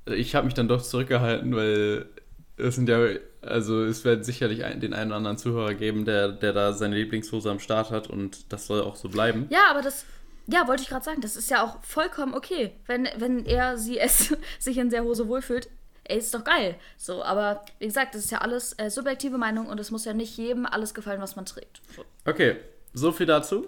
ich 0.05 0.35
habe 0.35 0.45
mich 0.45 0.53
dann 0.53 0.67
doch 0.67 0.81
zurückgehalten, 0.81 1.55
weil 1.55 2.07
es 2.57 2.75
sind 2.75 2.87
ja 2.89 2.99
also 3.45 3.83
es 3.83 4.03
wird 4.03 4.25
sicherlich 4.25 4.63
ein, 4.63 4.79
den 4.79 4.93
einen 4.93 5.11
oder 5.11 5.17
anderen 5.17 5.37
Zuhörer 5.37 5.73
geben, 5.73 6.05
der, 6.05 6.29
der 6.29 6.53
da 6.53 6.73
seine 6.73 6.95
Lieblingshose 6.95 7.49
am 7.49 7.59
Start 7.59 7.91
hat 7.91 8.09
und 8.09 8.51
das 8.51 8.67
soll 8.67 8.81
auch 8.81 8.95
so 8.95 9.09
bleiben. 9.09 9.47
Ja, 9.49 9.69
aber 9.69 9.81
das, 9.81 10.05
ja, 10.47 10.67
wollte 10.67 10.83
ich 10.83 10.89
gerade 10.89 11.05
sagen, 11.05 11.21
das 11.21 11.35
ist 11.35 11.49
ja 11.49 11.63
auch 11.63 11.81
vollkommen 11.83 12.33
okay. 12.33 12.71
Wenn, 12.87 13.07
wenn 13.17 13.45
er, 13.45 13.77
sie, 13.77 13.99
es 13.99 14.35
sich 14.59 14.77
in 14.77 14.89
der 14.89 15.03
Hose 15.03 15.27
wohlfühlt, 15.27 15.69
ey, 16.05 16.17
ist 16.17 16.33
doch 16.33 16.43
geil. 16.43 16.75
So, 16.97 17.23
aber 17.23 17.63
wie 17.79 17.85
gesagt, 17.85 18.15
das 18.15 18.25
ist 18.25 18.31
ja 18.31 18.39
alles 18.39 18.73
äh, 18.77 18.89
subjektive 18.89 19.37
Meinung 19.37 19.67
und 19.67 19.79
es 19.79 19.91
muss 19.91 20.05
ja 20.05 20.13
nicht 20.13 20.37
jedem 20.37 20.65
alles 20.65 20.93
gefallen, 20.93 21.21
was 21.21 21.35
man 21.35 21.45
trägt. 21.45 21.81
So. 21.95 22.03
Okay, 22.25 22.57
so 22.93 23.11
viel 23.11 23.25
dazu. 23.25 23.67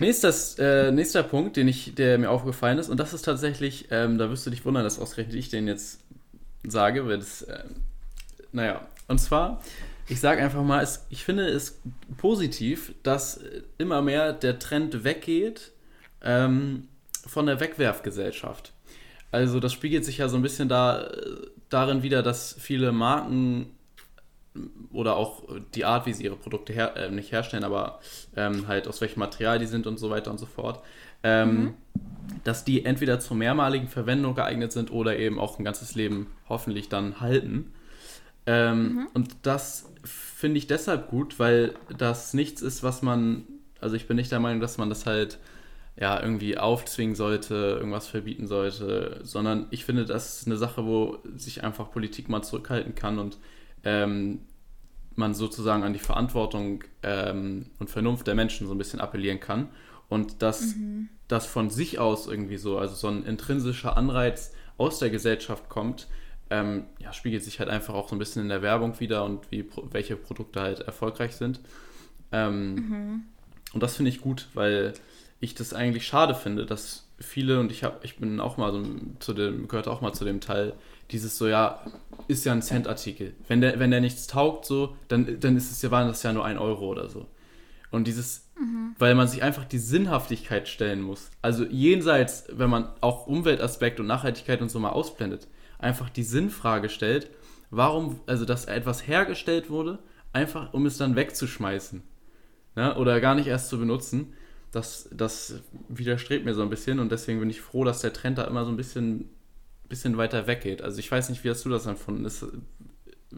Nächstes, 0.00 0.56
äh, 0.60 0.92
nächster 0.92 1.24
Punkt, 1.24 1.56
den 1.56 1.66
ich, 1.66 1.96
der 1.96 2.18
mir 2.18 2.30
aufgefallen 2.30 2.78
ist, 2.78 2.88
und 2.88 3.00
das 3.00 3.14
ist 3.14 3.22
tatsächlich, 3.22 3.88
ähm, 3.90 4.16
da 4.16 4.30
wirst 4.30 4.46
du 4.46 4.50
dich 4.50 4.64
wundern, 4.64 4.84
dass 4.84 5.00
ausgerechnet 5.00 5.34
ich 5.34 5.48
den 5.48 5.66
jetzt 5.66 6.00
sage, 6.70 7.06
weil 7.06 7.18
das 7.18 7.42
äh, 7.42 7.64
naja, 8.52 8.86
und 9.08 9.18
zwar, 9.18 9.60
ich 10.08 10.20
sage 10.20 10.42
einfach 10.42 10.62
mal, 10.62 10.82
es, 10.82 11.06
ich 11.10 11.24
finde 11.24 11.46
es 11.48 11.80
positiv, 12.16 12.94
dass 13.02 13.40
immer 13.76 14.02
mehr 14.02 14.32
der 14.32 14.58
Trend 14.58 15.04
weggeht 15.04 15.72
ähm, 16.22 16.88
von 17.26 17.46
der 17.46 17.60
Wegwerfgesellschaft. 17.60 18.72
Also 19.30 19.60
das 19.60 19.72
spiegelt 19.72 20.04
sich 20.04 20.18
ja 20.18 20.28
so 20.28 20.36
ein 20.36 20.42
bisschen 20.42 20.68
da, 20.68 21.10
darin 21.68 22.02
wieder, 22.02 22.22
dass 22.22 22.56
viele 22.58 22.92
Marken 22.92 23.74
oder 24.90 25.16
auch 25.16 25.44
die 25.74 25.84
Art, 25.84 26.06
wie 26.06 26.14
sie 26.14 26.24
ihre 26.24 26.36
Produkte 26.36 26.72
her, 26.72 26.96
äh, 26.96 27.10
nicht 27.10 27.30
herstellen, 27.30 27.64
aber 27.64 28.00
ähm, 28.34 28.66
halt 28.66 28.88
aus 28.88 29.00
welchem 29.00 29.20
Material 29.20 29.58
die 29.58 29.66
sind 29.66 29.86
und 29.86 29.98
so 29.98 30.10
weiter 30.10 30.30
und 30.30 30.38
so 30.38 30.46
fort, 30.46 30.82
ähm, 31.22 31.62
mhm. 31.62 31.74
dass 32.44 32.64
die 32.64 32.84
entweder 32.84 33.20
zur 33.20 33.36
mehrmaligen 33.36 33.88
Verwendung 33.88 34.34
geeignet 34.34 34.72
sind 34.72 34.90
oder 34.90 35.18
eben 35.18 35.38
auch 35.38 35.58
ein 35.58 35.64
ganzes 35.64 35.94
Leben 35.94 36.28
hoffentlich 36.48 36.88
dann 36.88 37.20
halten. 37.20 37.72
Ähm, 38.46 38.92
mhm. 38.94 39.08
Und 39.14 39.36
das 39.42 39.92
finde 40.04 40.58
ich 40.58 40.66
deshalb 40.66 41.08
gut, 41.08 41.38
weil 41.38 41.74
das 41.96 42.34
nichts 42.34 42.62
ist, 42.62 42.82
was 42.82 43.02
man, 43.02 43.44
also 43.80 43.96
ich 43.96 44.06
bin 44.06 44.16
nicht 44.16 44.32
der 44.32 44.40
Meinung, 44.40 44.60
dass 44.60 44.78
man 44.78 44.88
das 44.88 45.06
halt 45.06 45.38
ja 46.00 46.20
irgendwie 46.22 46.56
aufzwingen 46.56 47.16
sollte, 47.16 47.76
irgendwas 47.78 48.06
verbieten 48.06 48.46
sollte, 48.46 49.20
sondern 49.24 49.66
ich 49.70 49.84
finde, 49.84 50.04
das 50.04 50.40
ist 50.40 50.46
eine 50.46 50.56
Sache, 50.56 50.86
wo 50.86 51.18
sich 51.34 51.64
einfach 51.64 51.90
Politik 51.90 52.28
mal 52.28 52.42
zurückhalten 52.42 52.94
kann 52.94 53.18
und 53.18 53.38
ähm, 53.82 54.42
man 55.16 55.34
sozusagen 55.34 55.82
an 55.82 55.92
die 55.92 55.98
Verantwortung 55.98 56.84
ähm, 57.02 57.66
und 57.80 57.90
Vernunft 57.90 58.28
der 58.28 58.36
Menschen 58.36 58.68
so 58.68 58.74
ein 58.74 58.78
bisschen 58.78 59.00
appellieren 59.00 59.40
kann 59.40 59.68
und 60.08 60.42
dass 60.42 60.74
mhm. 60.74 61.08
das 61.28 61.46
von 61.46 61.70
sich 61.70 61.98
aus 61.98 62.26
irgendwie 62.26 62.56
so, 62.56 62.78
also 62.78 62.94
so 62.94 63.08
ein 63.08 63.24
intrinsischer 63.24 63.96
Anreiz 63.96 64.52
aus 64.76 64.98
der 64.98 65.10
Gesellschaft 65.10 65.68
kommt, 65.68 66.08
ähm, 66.50 66.84
ja, 66.98 67.12
spiegelt 67.12 67.44
sich 67.44 67.60
halt 67.60 67.68
einfach 67.68 67.94
auch 67.94 68.08
so 68.08 68.16
ein 68.16 68.18
bisschen 68.18 68.42
in 68.42 68.48
der 68.48 68.62
Werbung 68.62 68.98
wieder 69.00 69.24
und 69.24 69.50
wie 69.50 69.68
welche 69.90 70.16
Produkte 70.16 70.60
halt 70.60 70.80
erfolgreich 70.80 71.36
sind. 71.36 71.60
Ähm, 72.32 72.74
mhm. 72.74 73.22
und 73.72 73.82
das 73.82 73.96
finde 73.96 74.10
ich 74.10 74.20
gut, 74.20 74.48
weil 74.54 74.92
ich 75.40 75.54
das 75.54 75.72
eigentlich 75.72 76.06
schade 76.06 76.34
finde, 76.34 76.66
dass 76.66 77.08
viele, 77.18 77.60
und 77.60 77.72
ich 77.72 77.84
habe, 77.84 77.98
ich 78.02 78.16
bin 78.16 78.40
auch 78.40 78.56
mal 78.56 78.72
so 78.72 78.82
zu 79.18 79.34
dem, 79.34 79.68
gehört 79.68 79.88
auch 79.88 80.00
mal 80.00 80.12
zu 80.12 80.24
dem 80.24 80.40
Teil, 80.40 80.74
dieses 81.10 81.38
so, 81.38 81.48
ja, 81.48 81.80
ist 82.28 82.44
ja 82.44 82.52
ein 82.52 82.62
Cent-Artikel. 82.62 83.34
Wenn 83.46 83.60
der, 83.60 83.78
wenn 83.78 83.90
der 83.90 84.00
nichts 84.00 84.26
taugt, 84.26 84.64
so, 84.64 84.96
dann, 85.08 85.40
dann 85.40 85.56
ist 85.56 85.70
es 85.70 85.80
ja, 85.82 85.90
waren 85.90 86.08
das 86.08 86.22
ja 86.22 86.32
nur 86.32 86.44
ein 86.44 86.58
Euro 86.58 86.86
oder 86.86 87.08
so. 87.08 87.26
Und 87.90 88.06
dieses, 88.06 88.48
mhm. 88.58 88.94
weil 88.98 89.14
man 89.14 89.28
sich 89.28 89.42
einfach 89.42 89.64
die 89.64 89.78
Sinnhaftigkeit 89.78 90.68
stellen 90.68 91.00
muss. 91.00 91.30
Also 91.40 91.64
jenseits, 91.64 92.44
wenn 92.50 92.68
man 92.68 92.88
auch 93.00 93.26
Umweltaspekt 93.26 93.98
und 93.98 94.06
Nachhaltigkeit 94.06 94.60
und 94.60 94.70
so 94.70 94.78
mal 94.78 94.90
ausblendet, 94.90 95.48
einfach 95.78 96.10
die 96.10 96.22
Sinnfrage 96.22 96.88
stellt, 96.88 97.30
warum, 97.70 98.20
also 98.26 98.44
dass 98.44 98.66
etwas 98.66 99.06
hergestellt 99.06 99.70
wurde, 99.70 99.98
einfach 100.32 100.74
um 100.74 100.86
es 100.86 100.98
dann 100.98 101.16
wegzuschmeißen. 101.16 102.02
Ne? 102.76 102.96
Oder 102.96 103.20
gar 103.20 103.34
nicht 103.34 103.46
erst 103.46 103.68
zu 103.68 103.78
benutzen. 103.78 104.34
Das, 104.70 105.08
das 105.12 105.62
widerstrebt 105.88 106.44
mir 106.44 106.54
so 106.54 106.62
ein 106.62 106.68
bisschen 106.68 106.98
und 106.98 107.10
deswegen 107.10 107.40
bin 107.40 107.48
ich 107.48 107.62
froh, 107.62 107.84
dass 107.84 108.02
der 108.02 108.12
Trend 108.12 108.36
da 108.36 108.44
immer 108.44 108.66
so 108.66 108.70
ein 108.70 108.76
bisschen, 108.76 109.30
bisschen 109.88 110.18
weiter 110.18 110.46
weggeht. 110.46 110.82
Also 110.82 110.98
ich 110.98 111.10
weiß 111.10 111.30
nicht, 111.30 111.42
wie 111.42 111.48
hast 111.48 111.64
du 111.64 111.70
das 111.70 111.86
empfunden? 111.86 112.26
Ist, 112.26 112.44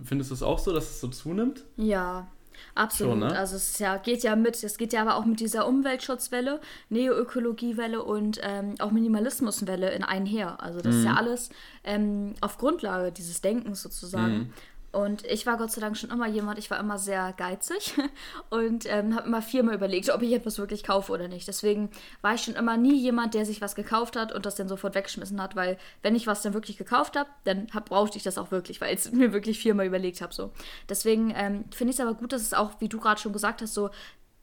findest 0.05 0.31
du 0.31 0.35
es 0.35 0.43
auch 0.43 0.59
so, 0.59 0.73
dass 0.73 0.91
es 0.91 1.01
so 1.01 1.07
zunimmt? 1.07 1.65
Ja, 1.77 2.27
Absolut. 2.75 3.13
Schon, 3.13 3.21
ne? 3.21 3.39
Also 3.39 3.57
es 3.57 3.79
ja, 3.79 3.97
geht 3.97 4.23
ja 4.23 4.37
mit, 4.37 4.63
es 4.63 4.79
geht 4.79 4.93
ja 4.93 5.03
aber 5.03 5.17
auch 5.17 5.25
mit 5.25 5.41
dieser 5.41 5.67
Umweltschutzwelle, 5.67 6.61
Neoökologiewelle 6.89 8.03
und 8.03 8.41
ähm, 8.43 8.75
auch 8.79 8.91
Minimalismuswelle 8.91 9.91
in 9.91 10.05
einher. 10.05 10.63
Also 10.63 10.81
das 10.81 10.95
mhm. 10.95 11.01
ist 11.01 11.05
ja 11.05 11.13
mhm. 11.13 11.19
alles 11.19 11.51
ähm, 11.85 12.35
auf 12.41 12.59
Grundlage 12.59 13.13
dieses 13.13 13.41
Denkens 13.41 13.83
sozusagen. 13.83 14.39
Mhm. 14.39 14.53
Und 14.93 15.25
ich 15.25 15.47
war 15.47 15.57
Gott 15.57 15.71
sei 15.71 15.81
Dank 15.81 15.97
schon 15.97 16.11
immer 16.11 16.27
jemand, 16.27 16.59
ich 16.59 16.71
war 16.71 16.81
immer 16.81 16.99
sehr 16.99 17.33
geizig 17.37 17.95
und 18.51 18.87
ähm, 18.87 19.15
habe 19.15 19.29
immer 19.29 19.43
viermal 19.43 19.75
überlegt, 19.75 20.11
ob 20.11 20.23
ich 20.23 20.33
etwas 20.33 20.59
wirklich 20.59 20.83
kaufe 20.83 21.13
oder 21.13 21.29
nicht. 21.29 21.47
Deswegen 21.47 21.91
war 22.23 22.35
ich 22.35 22.43
schon 22.43 22.55
immer 22.55 22.77
nie 22.77 22.99
jemand, 22.99 23.35
der 23.35 23.47
sich 23.47 23.61
was 23.61 23.77
gekauft 23.77 24.17
hat 24.17 24.33
und 24.33 24.47
das 24.47 24.57
dann 24.57 24.69
sofort 24.69 24.95
weggeschmissen 24.95 25.41
hat, 25.41 25.55
weil 25.55 25.79
wenn 26.03 26.17
ich 26.17 26.27
was 26.27 26.43
dann 26.43 26.55
wirklich 26.55 26.77
gekauft 26.77 27.17
habe, 27.17 27.31
dann 27.45 27.69
hab, 27.73 27.89
brauchte 27.89 28.17
ich 28.17 28.25
das 28.25 28.37
auch 28.37 28.51
wirklich, 28.51 28.81
weil 28.81 28.93
ich 28.95 29.01
es 29.01 29.13
mir 29.13 29.33
wirklich 29.33 29.61
viermal 29.61 29.87
überlegt 29.87 30.21
habe. 30.23 30.35
So. 30.35 30.51
Deswegen 30.89 31.33
ähm, 31.37 31.65
finde 31.71 31.93
ich 31.93 31.99
es 31.99 32.01
aber 32.01 32.15
gut, 32.15 32.33
dass 32.33 32.43
es 32.43 32.55
auch, 32.55 32.73
wie 32.81 32.89
du 32.89 32.99
gerade 32.99 33.21
schon 33.21 33.33
gesagt 33.33 33.63
hast, 33.63 33.75
so 33.75 33.91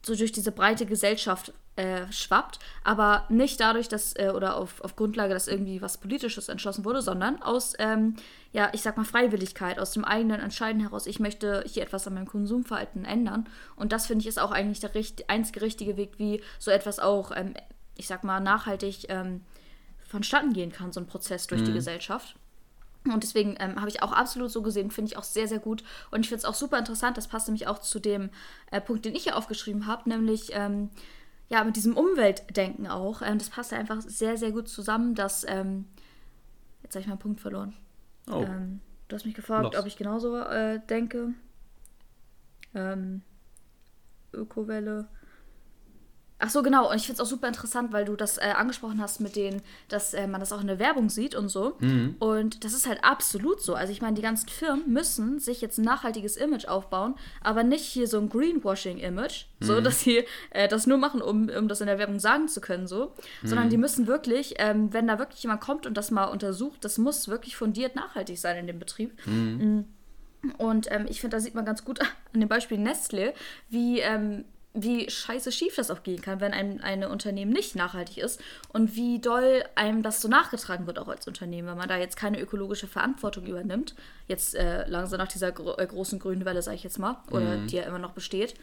so 0.08 0.16
durch 0.16 0.32
diese 0.32 0.52
breite 0.52 0.86
Gesellschaft 0.86 1.54
äh, 1.76 2.12
schwappt, 2.12 2.58
aber 2.84 3.26
nicht 3.30 3.60
dadurch, 3.60 3.88
dass, 3.88 4.16
äh, 4.16 4.32
oder 4.34 4.58
auf, 4.58 4.82
auf 4.82 4.96
Grundlage, 4.96 5.34
dass 5.34 5.48
irgendwie 5.48 5.82
was 5.82 6.00
Politisches 6.00 6.50
entschlossen 6.50 6.86
wurde, 6.86 7.04
sondern 7.04 7.42
aus, 7.42 7.74
ähm, 7.78 8.16
ja, 8.52 8.70
ich 8.74 8.82
sag 8.82 8.98
mal, 8.98 9.04
Freiwilligkeit, 9.04 9.78
aus 9.78 9.92
dem 9.92 10.04
eigenen 10.04 10.40
Entscheiden 10.40 10.82
heraus, 10.82 11.06
ich 11.06 11.20
möchte 11.20 11.64
hier 11.68 11.84
etwas 11.84 12.08
an 12.08 12.16
meinem 12.16 12.26
Konsumverhalten 12.26 13.06
ändern. 13.06 13.48
Und 13.76 13.92
das 13.92 14.08
finde 14.08 14.24
ich 14.24 14.28
ist 14.28 14.40
auch 14.40 14.52
eigentlich 14.52 14.80
der 14.80 14.96
richt 14.96 15.30
einzige 15.30 15.62
richtige 15.62 15.98
Weg, 15.98 16.14
wie 16.18 16.42
so 16.58 16.72
etwas 16.72 16.98
auch, 16.98 17.32
ähm, 17.36 17.54
ich 17.96 18.08
sag 18.08 18.24
mal, 18.24 18.40
nachhaltig 18.40 19.06
ähm, 19.10 19.42
vonstatten 20.08 20.54
gehen 20.54 20.72
kann, 20.72 20.92
so 20.92 21.00
ein 21.00 21.08
Prozess 21.08 21.46
durch 21.46 21.62
mhm. 21.62 21.66
die 21.66 21.74
Gesellschaft. 21.74 22.36
Und 23.06 23.24
deswegen 23.24 23.56
ähm, 23.60 23.78
habe 23.78 23.90
ich 23.90 24.04
auch 24.04 24.12
absolut 24.12 24.52
so 24.52 24.62
gesehen, 24.62 24.92
finde 24.92 25.12
ich 25.12 25.18
auch 25.18 25.24
sehr, 25.24 25.48
sehr 25.48 25.60
gut. 25.60 25.84
Und 26.12 26.22
ich 26.22 26.30
finde 26.30 26.40
es 26.40 26.46
auch 26.46 26.54
super 26.54 26.78
interessant, 26.78 27.18
das 27.18 27.28
passt 27.28 27.48
nämlich 27.48 27.68
auch 27.68 27.80
zu 27.80 28.00
dem 28.00 28.30
äh, 28.72 28.82
Punkt, 28.82 29.06
den 29.06 29.16
ich 29.16 29.24
hier 29.24 29.38
aufgeschrieben 29.38 29.88
habe, 29.88 30.10
nämlich 30.10 30.50
ähm, 30.54 30.90
ja, 31.50 31.64
mit 31.64 31.76
diesem 31.76 31.96
Umweltdenken 31.96 32.88
auch. 32.88 33.22
Ähm, 33.22 33.38
das 33.38 33.50
passt 33.50 33.74
einfach 33.74 34.02
sehr, 34.02 34.38
sehr 34.38 34.52
gut 34.52 34.68
zusammen, 34.68 35.16
dass, 35.16 35.46
ähm, 35.48 35.86
jetzt 36.84 36.96
habe 36.96 37.02
ich 37.02 37.08
meinen 37.08 37.20
Punkt 37.20 37.40
verloren. 37.40 37.74
Oh. 38.30 38.44
Ähm, 38.44 38.82
du 39.08 39.16
hast 39.16 39.26
mich 39.26 39.36
gefragt, 39.36 39.64
Lost. 39.64 39.80
ob 39.80 39.86
ich 39.86 39.96
genauso 39.96 40.38
äh, 40.38 40.80
denke. 40.90 41.34
Ähm, 42.76 43.22
Ökowelle. 44.34 45.08
Ach 46.40 46.50
so, 46.50 46.62
genau. 46.62 46.90
Und 46.90 46.98
ich 46.98 47.08
finde 47.08 47.22
es 47.22 47.28
auch 47.28 47.30
super 47.30 47.48
interessant, 47.48 47.92
weil 47.92 48.06
du 48.06 48.16
das 48.16 48.38
äh, 48.38 48.54
angesprochen 48.56 49.02
hast 49.02 49.20
mit 49.20 49.36
denen, 49.36 49.62
dass 49.88 50.14
äh, 50.14 50.28
man 50.28 50.40
das 50.40 50.54
auch 50.54 50.62
in 50.62 50.68
der 50.68 50.78
Werbung 50.78 51.10
sieht 51.10 51.34
und 51.34 51.50
so. 51.50 51.76
Mhm. 51.80 52.16
Und 52.20 52.64
das 52.64 52.74
ist 52.74 52.88
halt 52.88 53.04
absolut 53.04 53.60
so. 53.62 53.74
Also 53.74 53.92
ich 53.92 54.02
meine, 54.02 54.16
die 54.16 54.22
ganzen 54.22 54.48
Firmen 54.48 54.92
müssen 54.92 55.40
sich 55.40 55.62
jetzt 55.62 55.80
ein 55.80 55.86
nachhaltiges 55.86 56.38
Image 56.38 56.66
aufbauen, 56.66 57.16
aber 57.42 57.64
nicht 57.64 57.86
hier 57.86 58.08
so 58.08 58.20
ein 58.20 58.30
Greenwashing-Image, 58.30 59.46
mhm. 59.60 59.66
so 59.66 59.82
dass 59.82 60.02
sie 60.02 60.26
äh, 60.52 60.68
das 60.68 60.86
nur 60.86 61.00
machen, 61.00 61.22
um, 61.22 61.50
um 61.50 61.68
das 61.68 61.82
in 61.82 61.88
der 61.88 61.98
Werbung 61.98 62.20
sagen 62.20 62.48
zu 62.48 62.62
können, 62.62 62.86
so. 62.86 63.14
Mhm. 63.42 63.48
Sondern 63.48 63.70
die 63.70 63.78
müssen 63.78 64.06
wirklich, 64.06 64.56
ähm, 64.60 64.94
wenn 64.94 65.08
da 65.08 65.18
wirklich 65.18 65.42
jemand 65.42 65.62
kommt 65.62 65.88
und 65.88 65.96
das 65.96 66.12
mal 66.12 66.26
untersucht, 66.26 66.86
das 66.86 67.00
muss 67.00 67.28
wirklich 67.28 67.56
fundiert 67.56 67.96
nachhaltig 67.96 68.38
sein 68.38 68.58
in 68.58 68.68
dem 68.68 68.78
Betrieb. 68.78 69.14
Mhm. 69.26 69.86
Mm. 70.44 70.54
Und 70.58 70.92
ähm, 70.92 71.08
ich 71.10 71.20
finde, 71.20 71.36
da 71.36 71.42
sieht 71.42 71.56
man 71.56 71.66
ganz 71.66 71.84
gut 71.84 72.00
an 72.34 72.40
dem 72.40 72.48
Beispiel 72.48 72.78
Nestle, 72.78 73.34
wie 73.70 74.00
ähm, 74.00 74.46
wie 74.84 75.10
scheiße 75.10 75.52
schief 75.52 75.76
das 75.76 75.92
auch 75.92 76.04
gehen 76.04 76.22
kann, 76.22 76.40
wenn 76.40 76.54
ein 76.54 76.82
eine 76.82 77.10
Unternehmen 77.10 77.52
nicht 77.52 77.76
nachhaltig 77.76 78.18
ist 78.18 78.42
und 78.74 78.96
wie 78.96 79.20
doll 79.20 79.64
einem 79.76 80.04
das 80.04 80.22
so 80.22 80.28
nachgetragen 80.28 80.88
wird 80.88 81.00
auch 81.00 81.08
als 81.08 81.28
Unternehmen, 81.28 81.68
wenn 81.68 81.78
man 81.78 81.90
da 81.90 81.98
jetzt 81.98 82.18
keine 82.18 82.40
ökologische 82.40 82.88
Verantwortung 82.88 83.46
übernimmt, 83.46 83.96
jetzt 84.28 84.56
äh, 84.56 84.88
langsam 84.88 85.20
nach 85.20 85.28
dieser 85.28 85.52
gro 85.52 85.76
äh, 85.78 85.86
großen 85.86 86.20
grünen 86.20 86.46
Welle, 86.46 86.62
sage 86.62 86.76
ich 86.76 86.84
jetzt 86.84 87.00
mal, 87.00 87.18
oder 87.32 87.58
mhm. 87.58 87.68
die 87.68 87.78
ja 87.78 87.84
immer 87.84 88.00
noch 88.00 88.12
besteht. 88.12 88.56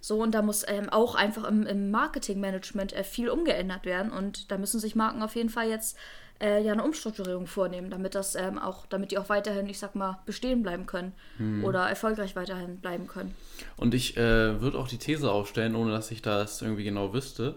So, 0.00 0.22
und 0.22 0.34
da 0.34 0.42
muss 0.42 0.64
ähm, 0.66 0.88
auch 0.88 1.14
einfach 1.14 1.44
im, 1.44 1.66
im 1.66 1.90
Marketingmanagement 1.90 2.94
äh, 2.94 3.04
viel 3.04 3.28
umgeändert 3.28 3.84
werden 3.84 4.10
und 4.10 4.50
da 4.50 4.58
müssen 4.58 4.80
sich 4.80 4.96
Marken 4.96 5.22
auf 5.22 5.36
jeden 5.36 5.50
Fall 5.50 5.68
jetzt 5.68 5.96
äh, 6.40 6.62
ja 6.62 6.72
eine 6.72 6.82
Umstrukturierung 6.82 7.46
vornehmen, 7.46 7.90
damit 7.90 8.14
das 8.14 8.34
ähm, 8.34 8.58
auch, 8.58 8.86
damit 8.86 9.10
die 9.10 9.18
auch 9.18 9.28
weiterhin, 9.28 9.68
ich 9.68 9.78
sag 9.78 9.94
mal, 9.94 10.18
bestehen 10.26 10.62
bleiben 10.62 10.86
können 10.86 11.12
hm. 11.36 11.64
oder 11.64 11.88
erfolgreich 11.88 12.36
weiterhin 12.36 12.78
bleiben 12.78 13.06
können. 13.06 13.34
Und 13.76 13.94
ich 13.94 14.16
äh, 14.16 14.60
würde 14.60 14.78
auch 14.78 14.88
die 14.88 14.98
These 14.98 15.30
aufstellen, 15.30 15.74
ohne 15.74 15.90
dass 15.90 16.10
ich 16.10 16.22
das 16.22 16.62
irgendwie 16.62 16.84
genau 16.84 17.12
wüsste, 17.12 17.56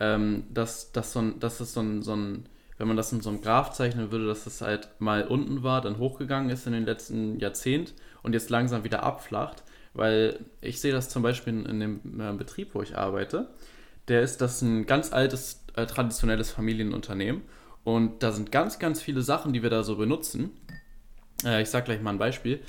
ähm, 0.00 0.44
dass, 0.52 0.92
dass, 0.92 1.12
so 1.12 1.20
ein, 1.20 1.40
dass 1.40 1.60
es 1.60 1.72
so 1.72 1.80
ein, 1.80 2.02
so 2.02 2.14
ein, 2.14 2.46
wenn 2.78 2.88
man 2.88 2.96
das 2.96 3.12
in 3.12 3.20
so 3.20 3.30
einem 3.30 3.40
Graph 3.40 3.70
zeichnen 3.72 4.10
würde, 4.10 4.26
dass 4.26 4.46
es 4.46 4.60
halt 4.60 4.88
mal 4.98 5.26
unten 5.26 5.62
war, 5.62 5.80
dann 5.80 5.98
hochgegangen 5.98 6.50
ist 6.50 6.66
in 6.66 6.72
den 6.72 6.84
letzten 6.84 7.38
Jahrzehnt 7.38 7.94
und 8.22 8.32
jetzt 8.32 8.50
langsam 8.50 8.84
wieder 8.84 9.02
abflacht. 9.02 9.62
Weil 9.96 10.40
ich 10.60 10.80
sehe 10.80 10.92
das 10.92 11.08
zum 11.08 11.22
Beispiel 11.22 11.64
in 11.64 11.78
dem 11.78 12.20
äh, 12.20 12.32
Betrieb, 12.32 12.74
wo 12.74 12.82
ich 12.82 12.96
arbeite. 12.96 13.48
Der 14.08 14.22
ist 14.22 14.40
das 14.40 14.60
ein 14.60 14.86
ganz 14.86 15.12
altes, 15.12 15.62
äh, 15.76 15.86
traditionelles 15.86 16.50
Familienunternehmen. 16.50 17.42
Und 17.84 18.22
da 18.22 18.32
sind 18.32 18.50
ganz, 18.50 18.78
ganz 18.78 19.02
viele 19.02 19.22
Sachen, 19.22 19.52
die 19.52 19.62
wir 19.62 19.70
da 19.70 19.82
so 19.82 19.96
benutzen. 19.96 20.50
Äh, 21.44 21.62
ich 21.62 21.70
sage 21.70 21.86
gleich 21.86 22.00
mal 22.00 22.10
ein 22.10 22.18
Beispiel. 22.18 22.60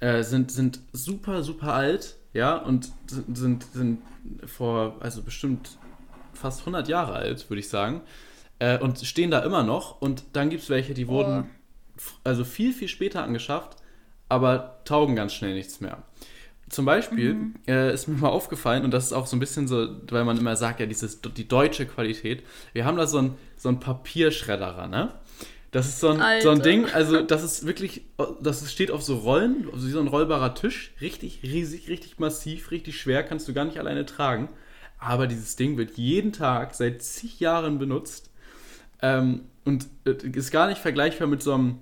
Äh, 0.00 0.22
sind, 0.22 0.50
sind 0.50 0.80
super, 0.92 1.42
super 1.42 1.74
alt, 1.74 2.16
ja, 2.32 2.56
und 2.56 2.90
sind, 3.06 3.64
sind 3.72 4.02
vor, 4.46 4.96
also 5.00 5.22
bestimmt 5.22 5.78
fast 6.32 6.60
100 6.60 6.88
Jahre 6.88 7.12
alt, 7.12 7.48
würde 7.48 7.60
ich 7.60 7.68
sagen. 7.68 8.00
Äh, 8.58 8.78
und 8.78 8.98
stehen 9.00 9.30
da 9.30 9.40
immer 9.40 9.62
noch. 9.62 10.00
Und 10.00 10.24
dann 10.32 10.50
gibt 10.50 10.62
es 10.62 10.70
welche, 10.70 10.94
die 10.94 11.08
wurden 11.08 11.44
oh. 11.96 12.00
also 12.24 12.44
viel, 12.44 12.72
viel 12.72 12.88
später 12.88 13.22
angeschafft, 13.22 13.76
aber 14.28 14.80
taugen 14.84 15.14
ganz 15.14 15.34
schnell 15.34 15.54
nichts 15.54 15.80
mehr. 15.80 16.02
Zum 16.68 16.84
Beispiel 16.84 17.34
mhm. 17.34 17.54
äh, 17.66 17.92
ist 17.92 18.08
mir 18.08 18.16
mal 18.16 18.30
aufgefallen, 18.30 18.84
und 18.84 18.90
das 18.90 19.06
ist 19.06 19.12
auch 19.12 19.26
so 19.26 19.36
ein 19.36 19.40
bisschen 19.40 19.68
so, 19.68 19.88
weil 20.10 20.24
man 20.24 20.38
immer 20.38 20.56
sagt, 20.56 20.80
ja, 20.80 20.86
dieses, 20.86 21.20
die 21.20 21.46
deutsche 21.46 21.86
Qualität. 21.86 22.42
Wir 22.72 22.84
haben 22.84 22.96
da 22.96 23.06
so 23.06 23.18
ein, 23.18 23.34
so 23.56 23.68
ein 23.68 23.80
Papierschredderer, 23.80 24.88
ne? 24.88 25.12
Das 25.74 25.88
ist 25.88 25.98
so 25.98 26.10
ein, 26.10 26.40
so 26.40 26.50
ein 26.50 26.62
Ding, 26.62 26.86
also 26.86 27.20
das 27.20 27.42
ist 27.42 27.66
wirklich, 27.66 28.02
das 28.40 28.70
steht 28.70 28.92
auf 28.92 29.02
so 29.02 29.16
Rollen, 29.16 29.68
also 29.72 29.88
wie 29.88 29.90
so 29.90 29.98
ein 29.98 30.06
rollbarer 30.06 30.54
Tisch, 30.54 30.92
richtig 31.00 31.40
riesig, 31.42 31.88
richtig 31.88 32.20
massiv, 32.20 32.70
richtig 32.70 32.96
schwer, 33.00 33.24
kannst 33.24 33.48
du 33.48 33.54
gar 33.54 33.64
nicht 33.64 33.80
alleine 33.80 34.06
tragen. 34.06 34.48
Aber 35.00 35.26
dieses 35.26 35.56
Ding 35.56 35.76
wird 35.76 35.96
jeden 35.96 36.32
Tag 36.32 36.76
seit 36.76 37.02
zig 37.02 37.40
Jahren 37.40 37.80
benutzt 37.80 38.30
ähm, 39.02 39.46
und 39.64 39.88
äh, 40.06 40.12
ist 40.32 40.52
gar 40.52 40.68
nicht 40.68 40.80
vergleichbar 40.80 41.26
mit 41.26 41.42
so 41.42 41.54
einem 41.54 41.80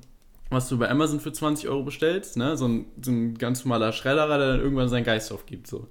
was 0.53 0.69
du 0.69 0.79
bei 0.79 0.91
Amazon 0.91 1.21
für 1.21 1.33
20 1.33 1.69
Euro 1.69 1.83
bestellst, 1.83 2.37
ne? 2.37 2.57
so, 2.57 2.67
ein, 2.67 2.87
so 3.01 3.11
ein 3.11 3.37
ganz 3.37 3.65
normaler 3.65 3.93
Schredderer, 3.93 4.38
der 4.38 4.49
dann 4.53 4.61
irgendwann 4.61 4.88
seinen 4.88 5.05
Geist 5.05 5.33
aufgibt. 5.33 5.67
So. 5.67 5.88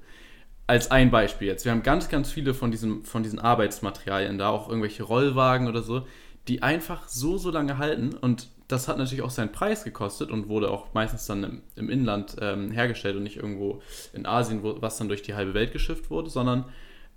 Als 0.68 0.92
ein 0.92 1.12
Beispiel 1.12 1.48
jetzt. 1.48 1.66
Wir 1.66 1.72
haben 1.72 1.84
ganz, 1.84 2.10
ganz 2.10 2.32
viele 2.32 2.54
von, 2.54 2.72
diesem, 2.72 3.04
von 3.04 3.24
diesen 3.24 3.40
Arbeitsmaterialien 3.40 4.38
da, 4.38 4.50
auch 4.50 4.70
irgendwelche 4.70 5.04
Rollwagen 5.04 5.68
oder 5.68 5.82
so, 5.82 6.06
die 6.48 6.64
einfach 6.64 7.08
so, 7.08 7.38
so 7.38 7.52
lange 7.52 7.78
halten 7.78 8.14
und 8.14 8.48
das 8.68 8.88
hat 8.88 8.98
natürlich 8.98 9.24
auch 9.24 9.32
seinen 9.32 9.52
Preis 9.52 9.84
gekostet 9.84 10.32
und 10.32 10.48
wurde 10.48 10.72
auch 10.72 10.94
meistens 10.94 11.26
dann 11.26 11.44
im, 11.44 11.62
im 11.76 11.90
Inland 11.90 12.38
ähm, 12.40 12.72
hergestellt 12.72 13.18
und 13.18 13.24
nicht 13.24 13.36
irgendwo 13.36 13.82
in 14.14 14.26
Asien, 14.26 14.64
wo, 14.64 14.82
was 14.82 14.98
dann 14.98 15.10
durch 15.10 15.22
die 15.22 15.36
halbe 15.36 15.54
Welt 15.54 15.74
geschifft 15.74 16.10
wurde, 16.10 16.30
sondern 16.30 16.66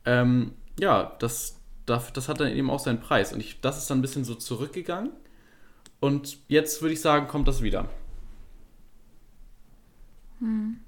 ähm, 0.05 0.53
ja, 0.81 1.15
das, 1.21 1.61
das, 1.87 2.13
das 2.13 2.29
hat 2.29 2.41
dann 2.41 2.53
eben 2.53 2.71
auch 2.71 2.81
seinen 2.81 3.01
Preis. 3.01 3.33
Und 3.33 3.41
ich, 3.41 3.61
das 3.61 3.79
ist 3.79 3.89
dann 3.89 3.99
ein 3.99 4.03
bisschen 4.03 4.25
so 4.25 4.35
zurückgegangen 4.35 5.13
und 6.05 6.37
jetzt 6.49 6.83
würde 6.83 6.93
ich 6.93 7.01
sagen, 7.01 7.29
kommt 7.29 7.49
das 7.49 7.62
wieder. 7.62 7.88
Hm. 10.38 10.79